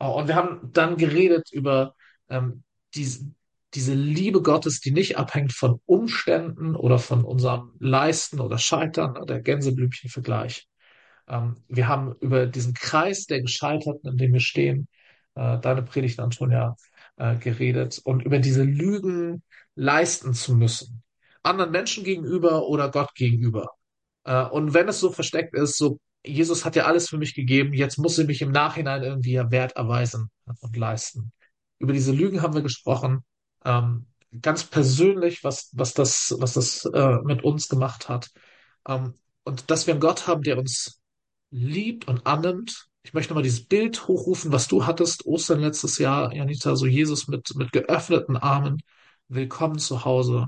Äh, 0.00 0.06
Und 0.06 0.26
wir 0.26 0.34
haben 0.34 0.72
dann 0.72 0.96
geredet 0.96 1.50
über 1.52 1.94
ähm, 2.28 2.64
diese, 2.94 3.30
diese 3.74 3.94
Liebe 3.94 4.42
Gottes, 4.42 4.80
die 4.80 4.90
nicht 4.90 5.18
abhängt 5.18 5.52
von 5.52 5.80
Umständen 5.86 6.74
oder 6.74 6.98
von 6.98 7.24
unserem 7.24 7.74
Leisten 7.78 8.40
oder 8.40 8.58
Scheitern, 8.58 9.12
ne, 9.12 9.24
der 9.24 9.40
Gänseblümchen-Vergleich. 9.40 10.66
Ähm, 11.28 11.62
wir 11.68 11.86
haben 11.86 12.16
über 12.20 12.46
diesen 12.46 12.74
Kreis 12.74 13.26
der 13.26 13.42
Gescheiterten, 13.42 14.10
in 14.10 14.16
dem 14.16 14.32
wir 14.32 14.40
stehen, 14.40 14.88
äh, 15.36 15.60
deine 15.60 15.82
Predigt, 15.84 16.18
Antonia, 16.18 16.74
äh, 17.18 17.36
geredet 17.36 18.00
und 18.02 18.24
über 18.24 18.40
diese 18.40 18.64
Lügen 18.64 19.44
leisten 19.76 20.34
zu 20.34 20.56
müssen. 20.56 21.01
Anderen 21.42 21.70
Menschen 21.70 22.04
gegenüber 22.04 22.66
oder 22.68 22.90
Gott 22.90 23.14
gegenüber. 23.14 23.68
Äh, 24.24 24.44
und 24.44 24.74
wenn 24.74 24.88
es 24.88 25.00
so 25.00 25.10
versteckt 25.10 25.54
ist, 25.54 25.76
so, 25.76 25.98
Jesus 26.24 26.64
hat 26.64 26.76
ja 26.76 26.84
alles 26.84 27.08
für 27.08 27.18
mich 27.18 27.34
gegeben, 27.34 27.72
jetzt 27.72 27.98
muss 27.98 28.18
er 28.18 28.26
mich 28.26 28.42
im 28.42 28.52
Nachhinein 28.52 29.02
irgendwie 29.02 29.34
Wert 29.34 29.72
erweisen 29.72 30.30
und 30.60 30.76
leisten. 30.76 31.32
Über 31.78 31.92
diese 31.92 32.12
Lügen 32.12 32.42
haben 32.42 32.54
wir 32.54 32.62
gesprochen. 32.62 33.24
Ähm, 33.64 34.06
ganz 34.40 34.64
persönlich, 34.64 35.44
was, 35.44 35.70
was 35.72 35.94
das, 35.94 36.34
was 36.38 36.54
das 36.54 36.84
äh, 36.86 37.18
mit 37.24 37.42
uns 37.44 37.68
gemacht 37.68 38.08
hat. 38.08 38.30
Ähm, 38.88 39.14
und 39.44 39.70
dass 39.70 39.86
wir 39.86 39.94
einen 39.94 40.00
Gott 40.00 40.26
haben, 40.26 40.42
der 40.42 40.58
uns 40.58 41.00
liebt 41.50 42.08
und 42.08 42.26
annimmt. 42.26 42.86
Ich 43.02 43.12
möchte 43.14 43.32
nochmal 43.32 43.42
dieses 43.42 43.66
Bild 43.66 44.06
hochrufen, 44.06 44.52
was 44.52 44.68
du 44.68 44.86
hattest, 44.86 45.26
Ostern 45.26 45.60
letztes 45.60 45.98
Jahr, 45.98 46.32
Janita, 46.32 46.76
so 46.76 46.86
Jesus 46.86 47.26
mit, 47.26 47.54
mit 47.56 47.72
geöffneten 47.72 48.36
Armen. 48.36 48.80
Willkommen 49.28 49.78
zu 49.78 50.04
Hause. 50.04 50.46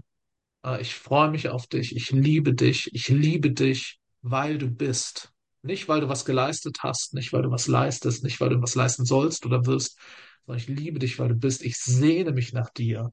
Äh, 0.65 0.81
Ich 0.81 0.95
freue 0.95 1.31
mich 1.31 1.49
auf 1.49 1.67
dich. 1.67 1.95
Ich 1.97 2.11
liebe 2.11 2.55
dich. 2.55 2.91
Ich 2.93 3.09
liebe 3.09 3.53
dich, 3.53 3.99
weil 4.23 4.59
du 4.59 4.69
bist. 4.71 5.33
Nicht, 5.63 5.89
weil 5.89 6.01
du 6.03 6.09
was 6.09 6.25
geleistet 6.27 6.79
hast, 6.83 7.15
nicht, 7.15 7.33
weil 7.33 7.43
du 7.43 7.51
was 7.51 7.69
leistest, 7.69 8.23
nicht, 8.23 8.39
weil 8.41 8.51
du 8.51 8.61
was 8.61 8.75
leisten 8.75 9.07
sollst 9.07 9.47
oder 9.47 9.65
wirst, 9.67 9.99
sondern 10.47 10.61
ich 10.61 10.69
liebe 10.69 10.99
dich, 10.99 11.19
weil 11.19 11.29
du 11.29 11.35
bist. 11.37 11.63
Ich 11.65 11.79
sehne 11.79 12.33
mich 12.33 12.53
nach 12.53 12.69
dir. 12.71 13.13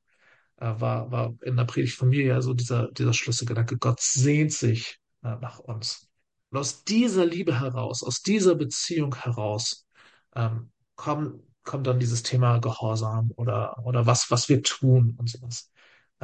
Äh, 0.58 0.74
War, 0.80 1.12
war 1.12 1.36
in 1.44 1.58
der 1.58 1.66
Predigt 1.66 1.96
von 1.98 2.10
mir 2.10 2.26
ja 2.26 2.42
so 2.42 2.54
dieser, 2.56 2.92
dieser 2.94 3.14
Schlüsselgedanke. 3.14 3.78
Gott 3.78 4.02
sehnt 4.02 4.54
sich 4.54 5.00
äh, 5.24 5.36
nach 5.42 5.60
uns. 5.60 6.08
Und 6.52 6.60
aus 6.60 6.84
dieser 6.86 7.26
Liebe 7.26 7.60
heraus, 7.62 8.04
aus 8.04 8.22
dieser 8.24 8.56
Beziehung 8.56 9.16
heraus, 9.16 9.88
ähm, 10.36 10.72
kommt, 10.96 11.42
kommt 11.64 11.88
dann 11.88 12.00
dieses 12.00 12.24
Thema 12.24 12.60
Gehorsam 12.60 13.32
oder, 13.38 13.78
oder 13.86 14.06
was, 14.08 14.32
was 14.32 14.50
wir 14.50 14.64
tun 14.64 15.16
und 15.20 15.30
sowas. 15.30 15.72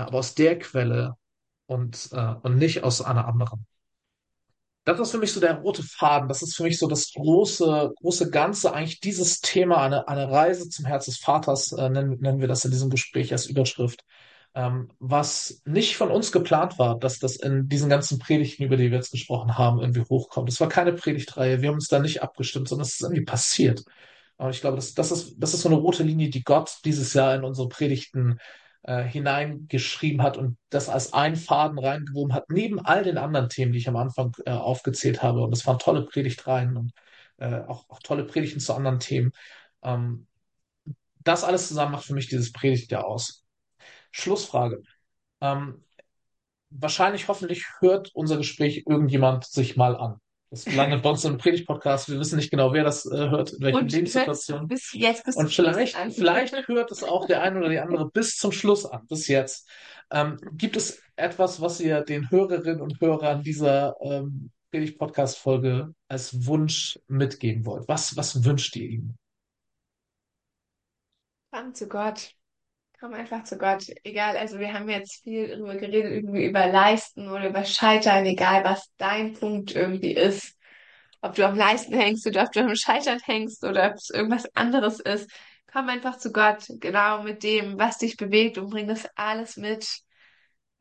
Aber 0.06 0.20
aus 0.20 0.36
der 0.36 0.60
Quelle 0.60 1.16
und, 1.66 2.10
äh, 2.12 2.36
und 2.44 2.58
nicht 2.58 2.84
aus 2.84 3.02
einer 3.02 3.28
anderen. 3.28 3.66
Das 4.86 5.00
ist 5.02 5.12
für 5.12 5.18
mich 5.18 5.34
so 5.34 5.42
der 5.42 5.56
rote 5.56 5.84
Faden. 5.84 6.30
Das 6.30 6.42
ist 6.42 6.56
für 6.56 6.64
mich 6.64 6.80
so 6.80 6.88
das 6.88 7.12
große, 7.12 7.94
große 8.00 8.30
Ganze, 8.30 8.74
eigentlich 8.74 9.02
dieses 9.02 9.42
Thema, 9.42 9.82
eine, 9.82 10.08
eine 10.08 10.32
Reise 10.32 10.70
zum 10.70 10.86
Herz 10.86 11.06
des 11.06 11.18
Vaters, 11.18 11.74
äh, 11.74 11.90
nennen, 11.90 12.20
nennen 12.22 12.40
wir 12.40 12.48
das 12.48 12.64
in 12.64 12.72
diesem 12.72 12.90
Gespräch 12.90 13.34
als 13.34 13.48
Überschrift, 13.48 14.06
ähm, 14.56 14.88
was 15.00 15.62
nicht 15.66 15.98
von 15.98 16.10
uns 16.10 16.32
geplant 16.32 16.80
war, 16.80 16.98
dass 16.98 17.20
das 17.20 17.36
in 17.36 17.68
diesen 17.68 17.90
ganzen 17.90 18.18
Predigten, 18.18 18.64
über 18.64 18.78
die 18.78 18.90
wir 18.90 18.98
jetzt 18.98 19.12
gesprochen 19.12 19.58
haben, 19.58 19.82
irgendwie 19.82 20.04
hochkommt. 20.10 20.48
Es 20.48 20.62
war 20.62 20.70
keine 20.70 20.94
Predigtreihe, 20.94 21.62
wir 21.62 21.68
haben 21.68 21.76
uns 21.76 21.90
da 21.90 22.00
nicht 22.00 22.24
abgestimmt, 22.24 22.70
sondern 22.70 22.88
es 22.88 22.94
ist 22.94 23.02
irgendwie 23.02 23.26
passiert. 23.26 23.84
Aber 24.38 24.52
ich 24.52 24.62
glaube, 24.62 24.78
das, 24.78 24.94
das 24.94 25.12
ist, 25.12 25.36
das 25.38 25.54
ist 25.54 25.64
so 25.64 25.70
eine 25.70 25.78
rote 25.78 26.04
Linie, 26.04 26.30
die 26.30 26.44
Gott 26.44 26.78
dieses 26.86 27.14
Jahr 27.14 27.36
in 27.36 27.44
unsere 27.44 27.68
Predigten 27.68 28.40
äh, 28.88 29.04
hineingeschrieben 29.04 30.24
hat 30.24 30.38
und 30.38 30.58
das 30.70 30.90
als 30.90 31.14
einen 31.14 31.36
Faden 31.36 31.78
reingewoben 31.78 32.34
hat, 32.34 32.50
neben 32.50 32.80
all 32.84 33.04
den 33.04 33.18
anderen 33.18 33.50
Themen, 33.50 33.74
die 33.74 33.80
ich 33.80 33.90
am 33.90 33.98
Anfang 33.98 34.36
äh, 34.46 34.52
aufgezählt 34.52 35.22
habe. 35.22 35.42
Und 35.44 35.52
das 35.52 35.68
waren 35.68 35.78
tolle 35.78 36.06
Predigtreihen 36.06 36.78
und 36.78 36.94
äh, 37.38 37.62
auch, 37.68 37.90
auch 37.90 38.00
tolle 38.00 38.24
Predigten 38.24 38.62
zu 38.62 38.74
anderen 38.74 39.00
Themen. 39.00 39.32
Ähm, 39.84 40.28
das 41.20 41.44
alles 41.44 41.68
zusammen 41.68 41.92
macht 41.92 42.06
für 42.06 42.14
mich 42.14 42.30
dieses 42.30 42.54
Predigtjahr 42.54 43.06
aus. 43.06 43.46
Schlussfrage. 44.12 44.82
Ähm, 45.42 45.84
wahrscheinlich, 46.70 47.28
hoffentlich 47.28 47.66
hört 47.80 48.12
unser 48.16 48.38
Gespräch 48.38 48.84
irgendjemand 48.88 49.46
sich 49.46 49.76
mal 49.76 49.98
an. 49.98 50.22
Das 50.50 50.66
landet 50.74 51.04
bei 51.04 51.10
uns 51.10 51.26
im 51.26 51.38
Predigt-Podcast. 51.38 52.10
Wir 52.10 52.20
wissen 52.20 52.38
nicht 52.38 52.52
genau, 52.52 52.72
wer 52.72 52.86
das 52.86 53.06
äh, 53.06 53.30
hört, 53.30 53.52
in 53.52 53.62
welchen 53.62 53.80
Und 53.80 53.92
Lebenssituationen. 53.92 54.68
Bis 54.68 54.94
jetzt 54.94 55.26
bis 55.26 55.36
Und 55.36 55.54
vielleicht, 55.54 55.98
vielleicht 56.14 56.68
hört 56.68 56.92
es 56.92 57.04
auch 57.04 57.28
der 57.28 57.42
eine 57.42 57.60
oder 57.60 57.70
die 57.70 57.80
andere 57.80 58.10
bis 58.10 58.38
zum 58.38 58.54
Schluss 58.54 58.86
an, 58.86 59.06
bis 59.08 59.28
jetzt. 59.28 59.68
Ähm, 60.10 60.40
gibt 60.54 60.78
es 60.78 61.02
etwas, 61.18 61.60
was 61.60 61.82
ihr 61.82 62.02
den 62.02 62.32
Hörerinnen 62.32 62.82
und 62.82 63.02
Hörern 63.02 63.44
dieser 63.44 63.98
ähm, 64.02 64.52
Predigt-Podcast-Folge 64.72 65.94
als 66.08 66.46
Wunsch 66.46 66.98
mitgeben 67.08 67.66
wollt? 67.66 67.88
Was, 67.90 68.16
was 68.16 68.46
wünscht 68.46 68.76
ihr 68.78 68.90
ihnen? 68.90 69.18
Komm 71.52 71.74
zu 71.74 71.90
Gott. 71.90 72.37
Komm 73.00 73.14
einfach 73.14 73.44
zu 73.44 73.58
Gott. 73.58 73.86
Egal, 74.04 74.38
also 74.38 74.58
wir 74.60 74.74
haben 74.74 74.90
jetzt 74.90 75.22
viel 75.24 75.50
darüber 75.50 75.76
geredet, 75.76 76.12
irgendwie 76.12 76.46
über 76.46 76.66
Leisten 76.68 77.30
oder 77.30 77.50
über 77.50 77.64
Scheitern, 77.64 78.26
egal 78.26 78.64
was 78.64 78.90
dein 78.98 79.34
Punkt 79.34 79.76
irgendwie 79.76 80.14
ist. 80.14 80.56
Ob 81.22 81.36
du 81.36 81.46
am 81.48 81.56
Leisten 81.56 81.94
hängst 81.94 82.26
oder 82.28 82.44
ob 82.44 82.52
du 82.52 82.62
am 82.62 82.76
Scheitern 82.76 83.20
hängst 83.24 83.64
oder 83.64 83.90
ob 83.92 83.96
es 83.96 84.10
irgendwas 84.10 84.46
anderes 84.56 85.00
ist. 85.00 85.30
Komm 85.72 85.90
einfach 85.90 86.18
zu 86.18 86.32
Gott, 86.32 86.66
genau 86.80 87.24
mit 87.24 87.44
dem, 87.44 87.78
was 87.78 88.00
dich 88.00 88.18
bewegt 88.18 88.58
und 88.58 88.70
bring 88.70 88.88
das 88.88 89.08
alles 89.16 89.58
mit. 89.58 89.88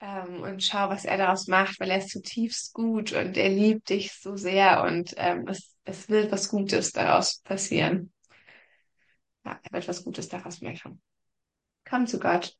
Ähm, 0.01 0.43
und 0.43 0.63
schau, 0.63 0.89
was 0.91 1.05
er 1.07 1.19
daraus 1.19 1.49
macht, 1.49 1.81
weil 1.81 1.91
er 1.91 1.99
ist 1.99 2.11
zutiefst 2.11 2.75
gut 2.75 3.13
und 3.13 3.37
er 3.37 3.49
liebt 3.51 3.91
dich 3.91 4.13
so 4.15 4.37
sehr 4.37 4.85
und 4.85 5.15
ähm, 5.19 5.47
es, 5.49 5.75
es 5.85 6.09
wird 6.11 6.33
was 6.33 6.49
Gutes 6.51 6.93
daraus 6.93 7.41
passieren. 7.43 8.13
Ja, 9.47 9.59
er 9.63 9.73
wird 9.73 9.89
was 9.89 10.05
Gutes 10.05 10.29
daraus 10.29 10.61
machen. 10.61 11.01
Komm 11.89 12.07
zu 12.07 12.19
Gott. 12.19 12.57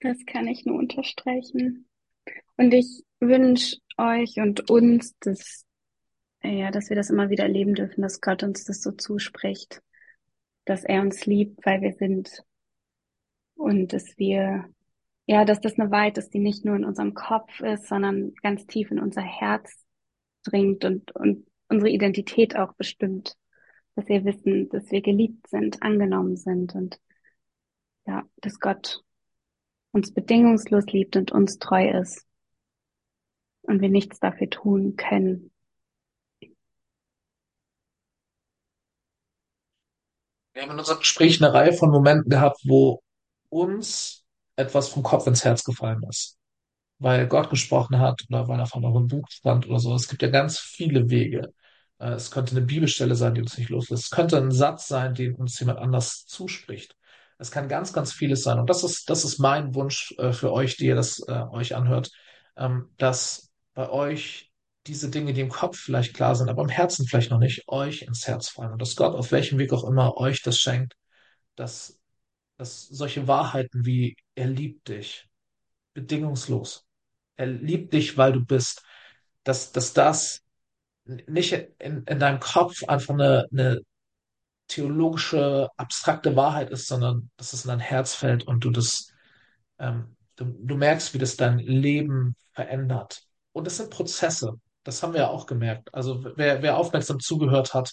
Das 0.00 0.18
kann 0.26 0.46
ich 0.46 0.64
nur 0.64 0.78
unterstreichen. 0.78 1.88
Und 2.56 2.72
ich 2.72 3.04
wünsche 3.20 3.78
euch 3.96 4.36
und 4.36 4.70
uns, 4.70 5.16
dass, 5.18 5.64
ja, 6.42 6.70
dass 6.70 6.90
wir 6.90 6.96
das 6.96 7.10
immer 7.10 7.30
wieder 7.30 7.44
erleben 7.44 7.74
dürfen, 7.74 8.02
dass 8.02 8.20
Gott 8.20 8.42
uns 8.42 8.64
das 8.64 8.82
so 8.82 8.92
zuspricht, 8.92 9.82
dass 10.64 10.84
er 10.84 11.00
uns 11.00 11.26
liebt, 11.26 11.64
weil 11.66 11.80
wir 11.80 11.94
sind 11.94 12.44
und 13.54 13.92
dass 13.92 14.16
wir, 14.18 14.64
ja, 15.26 15.44
dass 15.44 15.60
das 15.60 15.78
eine 15.78 15.90
Wahrheit 15.90 16.18
ist, 16.18 16.34
die 16.34 16.38
nicht 16.38 16.64
nur 16.64 16.76
in 16.76 16.84
unserem 16.84 17.14
Kopf 17.14 17.60
ist, 17.60 17.88
sondern 17.88 18.34
ganz 18.42 18.66
tief 18.66 18.90
in 18.90 19.00
unser 19.00 19.22
Herz 19.22 19.84
dringt 20.44 20.84
und, 20.84 21.12
und 21.16 21.46
unsere 21.68 21.90
Identität 21.90 22.56
auch 22.56 22.74
bestimmt. 22.74 23.36
Dass 23.96 24.08
wir 24.08 24.24
wissen, 24.24 24.68
dass 24.70 24.90
wir 24.90 25.02
geliebt 25.02 25.48
sind, 25.48 25.82
angenommen 25.82 26.36
sind 26.36 26.74
und 26.74 27.00
ja, 28.06 28.24
dass 28.36 28.58
Gott 28.58 29.02
uns 29.92 30.12
bedingungslos 30.12 30.86
liebt 30.86 31.16
und 31.16 31.32
uns 31.32 31.58
treu 31.58 31.88
ist 32.00 32.26
und 33.62 33.80
wir 33.80 33.88
nichts 33.88 34.18
dafür 34.18 34.50
tun 34.50 34.96
können. 34.96 35.52
Wir 40.52 40.62
haben 40.62 40.72
in 40.72 40.78
unserem 40.78 41.00
Gespräch 41.00 41.42
eine 41.42 41.52
Reihe 41.52 41.72
von 41.72 41.90
Momenten 41.90 42.30
gehabt, 42.30 42.60
wo 42.64 43.02
uns 43.48 44.24
etwas 44.56 44.88
vom 44.88 45.02
Kopf 45.02 45.26
ins 45.26 45.44
Herz 45.44 45.64
gefallen 45.64 46.02
ist. 46.08 46.38
Weil 46.98 47.26
Gott 47.26 47.50
gesprochen 47.50 47.98
hat 47.98 48.22
oder 48.28 48.46
weil 48.46 48.60
er 48.60 48.66
von 48.66 48.84
eurem 48.84 49.08
Buch 49.08 49.26
stand 49.28 49.66
oder 49.66 49.80
so. 49.80 49.94
Es 49.94 50.08
gibt 50.08 50.22
ja 50.22 50.28
ganz 50.28 50.58
viele 50.58 51.10
Wege. 51.10 51.52
Äh, 52.04 52.12
Es 52.12 52.30
könnte 52.30 52.52
eine 52.56 52.66
Bibelstelle 52.66 53.14
sein, 53.16 53.34
die 53.34 53.40
uns 53.40 53.56
nicht 53.58 53.70
loslässt. 53.70 54.04
Es 54.04 54.10
könnte 54.10 54.36
ein 54.36 54.50
Satz 54.52 54.88
sein, 54.88 55.14
den 55.14 55.34
uns 55.34 55.58
jemand 55.58 55.78
anders 55.78 56.26
zuspricht. 56.26 56.96
Es 57.38 57.50
kann 57.50 57.68
ganz, 57.68 57.92
ganz 57.92 58.12
vieles 58.12 58.42
sein. 58.42 58.58
Und 58.58 58.70
das 58.70 58.84
ist, 58.84 59.10
das 59.10 59.24
ist 59.24 59.38
mein 59.38 59.74
Wunsch 59.74 60.14
äh, 60.18 60.32
für 60.32 60.52
euch, 60.52 60.76
die 60.76 60.86
ihr 60.86 60.94
das 60.94 61.20
äh, 61.26 61.32
euch 61.50 61.74
anhört, 61.74 62.10
ähm, 62.56 62.90
dass 62.98 63.50
bei 63.74 63.88
euch 63.88 64.52
diese 64.86 65.10
Dinge, 65.10 65.32
die 65.32 65.40
im 65.40 65.48
Kopf 65.48 65.78
vielleicht 65.78 66.14
klar 66.14 66.36
sind, 66.36 66.50
aber 66.50 66.62
im 66.62 66.68
Herzen 66.68 67.06
vielleicht 67.06 67.30
noch 67.30 67.38
nicht, 67.38 67.64
euch 67.68 68.02
ins 68.02 68.26
Herz 68.26 68.50
fallen. 68.50 68.72
Und 68.72 68.82
dass 68.82 68.96
Gott 68.96 69.14
auf 69.14 69.32
welchem 69.32 69.58
Weg 69.58 69.72
auch 69.72 69.84
immer 69.84 70.16
euch 70.18 70.42
das 70.42 70.58
schenkt, 70.58 70.94
dass, 71.56 71.98
dass 72.58 72.86
solche 72.88 73.26
Wahrheiten 73.26 73.86
wie 73.86 74.16
er 74.34 74.46
liebt 74.46 74.88
dich, 74.88 75.26
bedingungslos. 75.94 76.84
Er 77.36 77.46
liebt 77.46 77.94
dich, 77.94 78.18
weil 78.18 78.32
du 78.32 78.44
bist, 78.44 78.82
dass, 79.42 79.72
dass 79.72 79.94
das 79.94 80.43
nicht 81.04 81.52
in, 81.78 82.04
in 82.04 82.18
deinem 82.18 82.40
Kopf 82.40 82.82
einfach 82.84 83.14
eine, 83.14 83.46
eine 83.52 83.80
theologische, 84.68 85.68
abstrakte 85.76 86.36
Wahrheit 86.36 86.70
ist, 86.70 86.88
sondern 86.88 87.30
dass 87.36 87.52
es 87.52 87.64
in 87.64 87.68
dein 87.68 87.80
Herz 87.80 88.14
fällt 88.14 88.44
und 88.44 88.64
du 88.64 88.70
das, 88.70 89.12
ähm, 89.78 90.16
du, 90.36 90.44
du 90.44 90.76
merkst, 90.76 91.14
wie 91.14 91.18
das 91.18 91.36
dein 91.36 91.58
Leben 91.58 92.36
verändert. 92.52 93.22
Und 93.52 93.66
es 93.66 93.76
sind 93.76 93.90
Prozesse. 93.90 94.54
Das 94.82 95.02
haben 95.02 95.12
wir 95.12 95.20
ja 95.20 95.28
auch 95.28 95.46
gemerkt. 95.46 95.92
Also 95.94 96.24
wer, 96.36 96.62
wer 96.62 96.76
aufmerksam 96.76 97.20
zugehört 97.20 97.74
hat, 97.74 97.92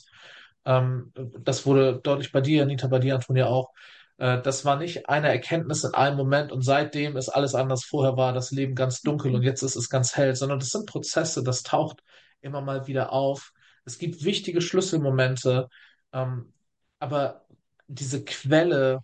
ähm, 0.66 1.12
das 1.40 1.66
wurde 1.66 2.00
deutlich 2.02 2.32
bei 2.32 2.42
dir, 2.42 2.64
Anita, 2.64 2.88
bei 2.88 3.00
dir, 3.00 3.16
Antonia 3.16 3.48
auch. 3.48 3.72
Äh, 4.18 4.42
das 4.42 4.66
war 4.66 4.78
nicht 4.78 5.10
eine 5.10 5.30
Erkenntnis 5.30 5.84
in 5.84 5.94
einem 5.94 6.18
Moment 6.18 6.52
und 6.52 6.62
seitdem 6.64 7.18
ist 7.18 7.30
alles 7.30 7.56
anders. 7.56 7.84
Vorher 7.84 8.18
war 8.18 8.34
das 8.34 8.52
Leben 8.52 8.76
ganz 8.76 9.02
dunkel 9.02 9.36
und 9.36 9.44
jetzt 9.44 9.64
ist 9.64 9.76
es 9.76 9.90
ganz 9.90 10.16
hell, 10.16 10.36
sondern 10.36 10.60
das 10.60 10.70
sind 10.70 10.86
Prozesse, 10.88 11.44
das 11.44 11.64
taucht 11.64 12.02
immer 12.42 12.62
mal 12.62 12.88
wieder 12.88 13.12
auf. 13.12 13.54
Es 13.86 13.98
gibt 13.98 14.24
wichtige 14.24 14.62
Schlüsselmomente, 14.62 15.68
ähm, 16.14 16.54
aber 17.00 17.46
diese 17.88 18.24
Quelle 18.24 19.00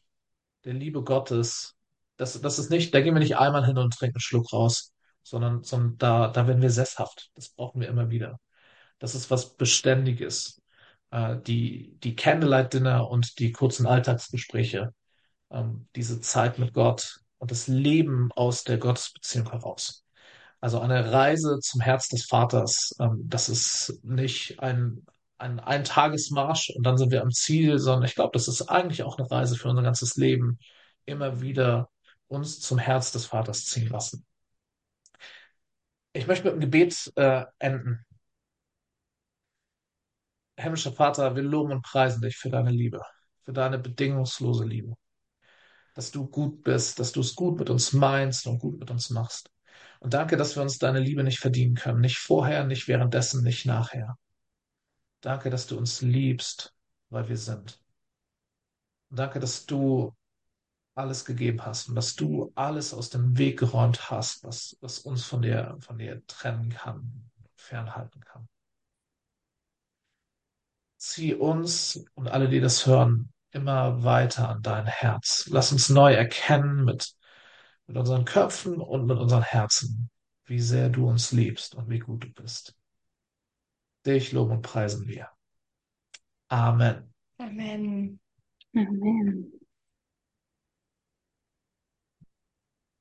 der 0.65 0.73
Liebe 0.73 1.03
Gottes, 1.03 1.75
das, 2.17 2.39
das 2.41 2.59
ist 2.59 2.69
nicht, 2.71 2.93
da 2.93 3.01
gehen 3.01 3.15
wir 3.15 3.19
nicht 3.19 3.37
einmal 3.37 3.65
hin 3.65 3.77
und 3.77 3.93
trinken 3.93 4.17
einen 4.17 4.21
Schluck 4.21 4.53
raus, 4.53 4.93
sondern, 5.23 5.63
sondern 5.63 5.97
da, 5.97 6.27
da 6.29 6.47
werden 6.47 6.61
wir 6.61 6.71
sesshaft. 6.71 7.31
Das 7.35 7.49
brauchen 7.49 7.81
wir 7.81 7.89
immer 7.89 8.09
wieder. 8.09 8.39
Das 8.99 9.15
ist 9.15 9.29
was 9.31 9.55
Beständiges. 9.57 10.61
Äh, 11.11 11.37
die, 11.41 11.97
die 12.03 12.15
Candlelight 12.15 12.73
Dinner 12.73 13.09
und 13.09 13.39
die 13.39 13.51
kurzen 13.51 13.85
Alltagsgespräche, 13.87 14.93
ähm, 15.51 15.87
diese 15.95 16.21
Zeit 16.21 16.59
mit 16.59 16.73
Gott 16.73 17.21
und 17.37 17.51
das 17.51 17.67
Leben 17.67 18.31
aus 18.33 18.63
der 18.63 18.77
Gottesbeziehung 18.77 19.51
heraus. 19.51 20.06
Also 20.59 20.79
eine 20.79 21.11
Reise 21.11 21.59
zum 21.59 21.81
Herz 21.81 22.07
des 22.09 22.25
Vaters, 22.25 22.95
ähm, 22.99 23.21
das 23.25 23.49
ist 23.49 23.99
nicht 24.03 24.59
ein, 24.59 25.05
ein 25.37 25.59
Eintagesmarsch 25.59 26.71
und 26.75 26.83
dann 26.83 26.97
sind 26.97 27.11
wir 27.11 27.21
am 27.21 27.31
Ziel, 27.31 27.79
sondern 27.79 28.05
ich 28.05 28.15
glaube, 28.15 28.31
das 28.33 28.47
ist 28.47 28.63
eigentlich 28.63 29.03
auch 29.03 29.17
eine 29.17 29.29
Reise 29.29 29.55
für 29.55 29.69
unser 29.69 29.83
ganzes 29.83 30.15
Leben, 30.15 30.57
immer 31.05 31.41
wieder 31.41 31.89
uns 32.27 32.59
zum 32.59 32.77
Herz 32.79 33.11
des 33.11 33.25
Vaters 33.27 33.65
ziehen 33.65 33.89
lassen. 33.89 34.25
Ich 36.13 36.27
möchte 36.27 36.45
mit 36.45 36.53
einem 36.53 36.61
Gebet 36.61 37.11
äh, 37.15 37.45
enden. 37.59 38.03
Himmlischer 40.59 40.91
Vater, 40.91 41.35
wir 41.35 41.43
loben 41.43 41.71
und 41.71 41.83
preisen 41.83 42.21
dich 42.21 42.35
für 42.35 42.49
deine 42.49 42.71
Liebe, 42.71 43.01
für 43.43 43.53
deine 43.53 43.77
bedingungslose 43.77 44.65
Liebe. 44.65 44.95
Dass 45.93 46.11
du 46.11 46.27
gut 46.27 46.63
bist, 46.63 46.99
dass 46.99 47.11
du 47.11 47.21
es 47.21 47.35
gut 47.35 47.59
mit 47.59 47.69
uns 47.69 47.93
meinst 47.93 48.47
und 48.47 48.59
gut 48.59 48.79
mit 48.79 48.89
uns 48.89 49.11
machst. 49.11 49.51
Und 49.99 50.13
danke, 50.13 50.37
dass 50.37 50.55
wir 50.55 50.63
uns 50.63 50.77
deine 50.77 50.99
Liebe 50.99 51.23
nicht 51.23 51.39
verdienen 51.39 51.75
können. 51.75 52.01
Nicht 52.01 52.17
vorher, 52.17 52.65
nicht 52.65 52.87
währenddessen, 52.87 53.43
nicht 53.43 53.65
nachher. 53.65 54.17
Danke, 55.21 55.49
dass 55.49 55.67
du 55.67 55.77
uns 55.77 56.01
liebst, 56.01 56.73
weil 57.09 57.27
wir 57.27 57.37
sind. 57.37 57.81
Und 59.09 59.19
danke, 59.19 59.39
dass 59.39 59.65
du 59.65 60.15
alles 60.95 61.25
gegeben 61.25 61.63
hast 61.63 61.89
und 61.89 61.95
dass 61.95 62.15
du 62.15 62.51
alles 62.55 62.93
aus 62.93 63.09
dem 63.09 63.37
Weg 63.37 63.59
geräumt 63.59 64.09
hast, 64.09 64.43
was, 64.43 64.77
was 64.81 64.99
uns 64.99 65.25
von 65.25 65.41
dir, 65.41 65.77
von 65.79 65.97
dir 65.97 66.25
trennen 66.25 66.69
kann, 66.69 67.29
fernhalten 67.55 68.21
kann. 68.21 68.47
Zieh 70.97 71.35
uns 71.35 72.03
und 72.15 72.27
alle, 72.27 72.49
die 72.49 72.59
das 72.59 72.87
hören, 72.87 73.31
immer 73.51 74.03
weiter 74.03 74.49
an 74.49 74.61
dein 74.63 74.87
Herz. 74.87 75.47
Lass 75.51 75.71
uns 75.71 75.89
neu 75.89 76.13
erkennen 76.13 76.83
mit, 76.83 77.13
mit 77.87 77.97
unseren 77.97 78.25
Köpfen 78.25 78.79
und 78.79 79.05
mit 79.05 79.17
unseren 79.17 79.43
Herzen, 79.43 80.09
wie 80.45 80.59
sehr 80.59 80.89
du 80.89 81.07
uns 81.07 81.31
liebst 81.31 81.75
und 81.75 81.89
wie 81.89 81.99
gut 81.99 82.23
du 82.23 82.33
bist. 82.33 82.75
Dich 84.05 84.31
loben 84.31 84.51
und 84.51 84.61
preisen 84.61 85.07
wir. 85.07 85.29
Amen. 86.49 87.13
Amen. 87.39 88.19
Amen. 88.75 89.56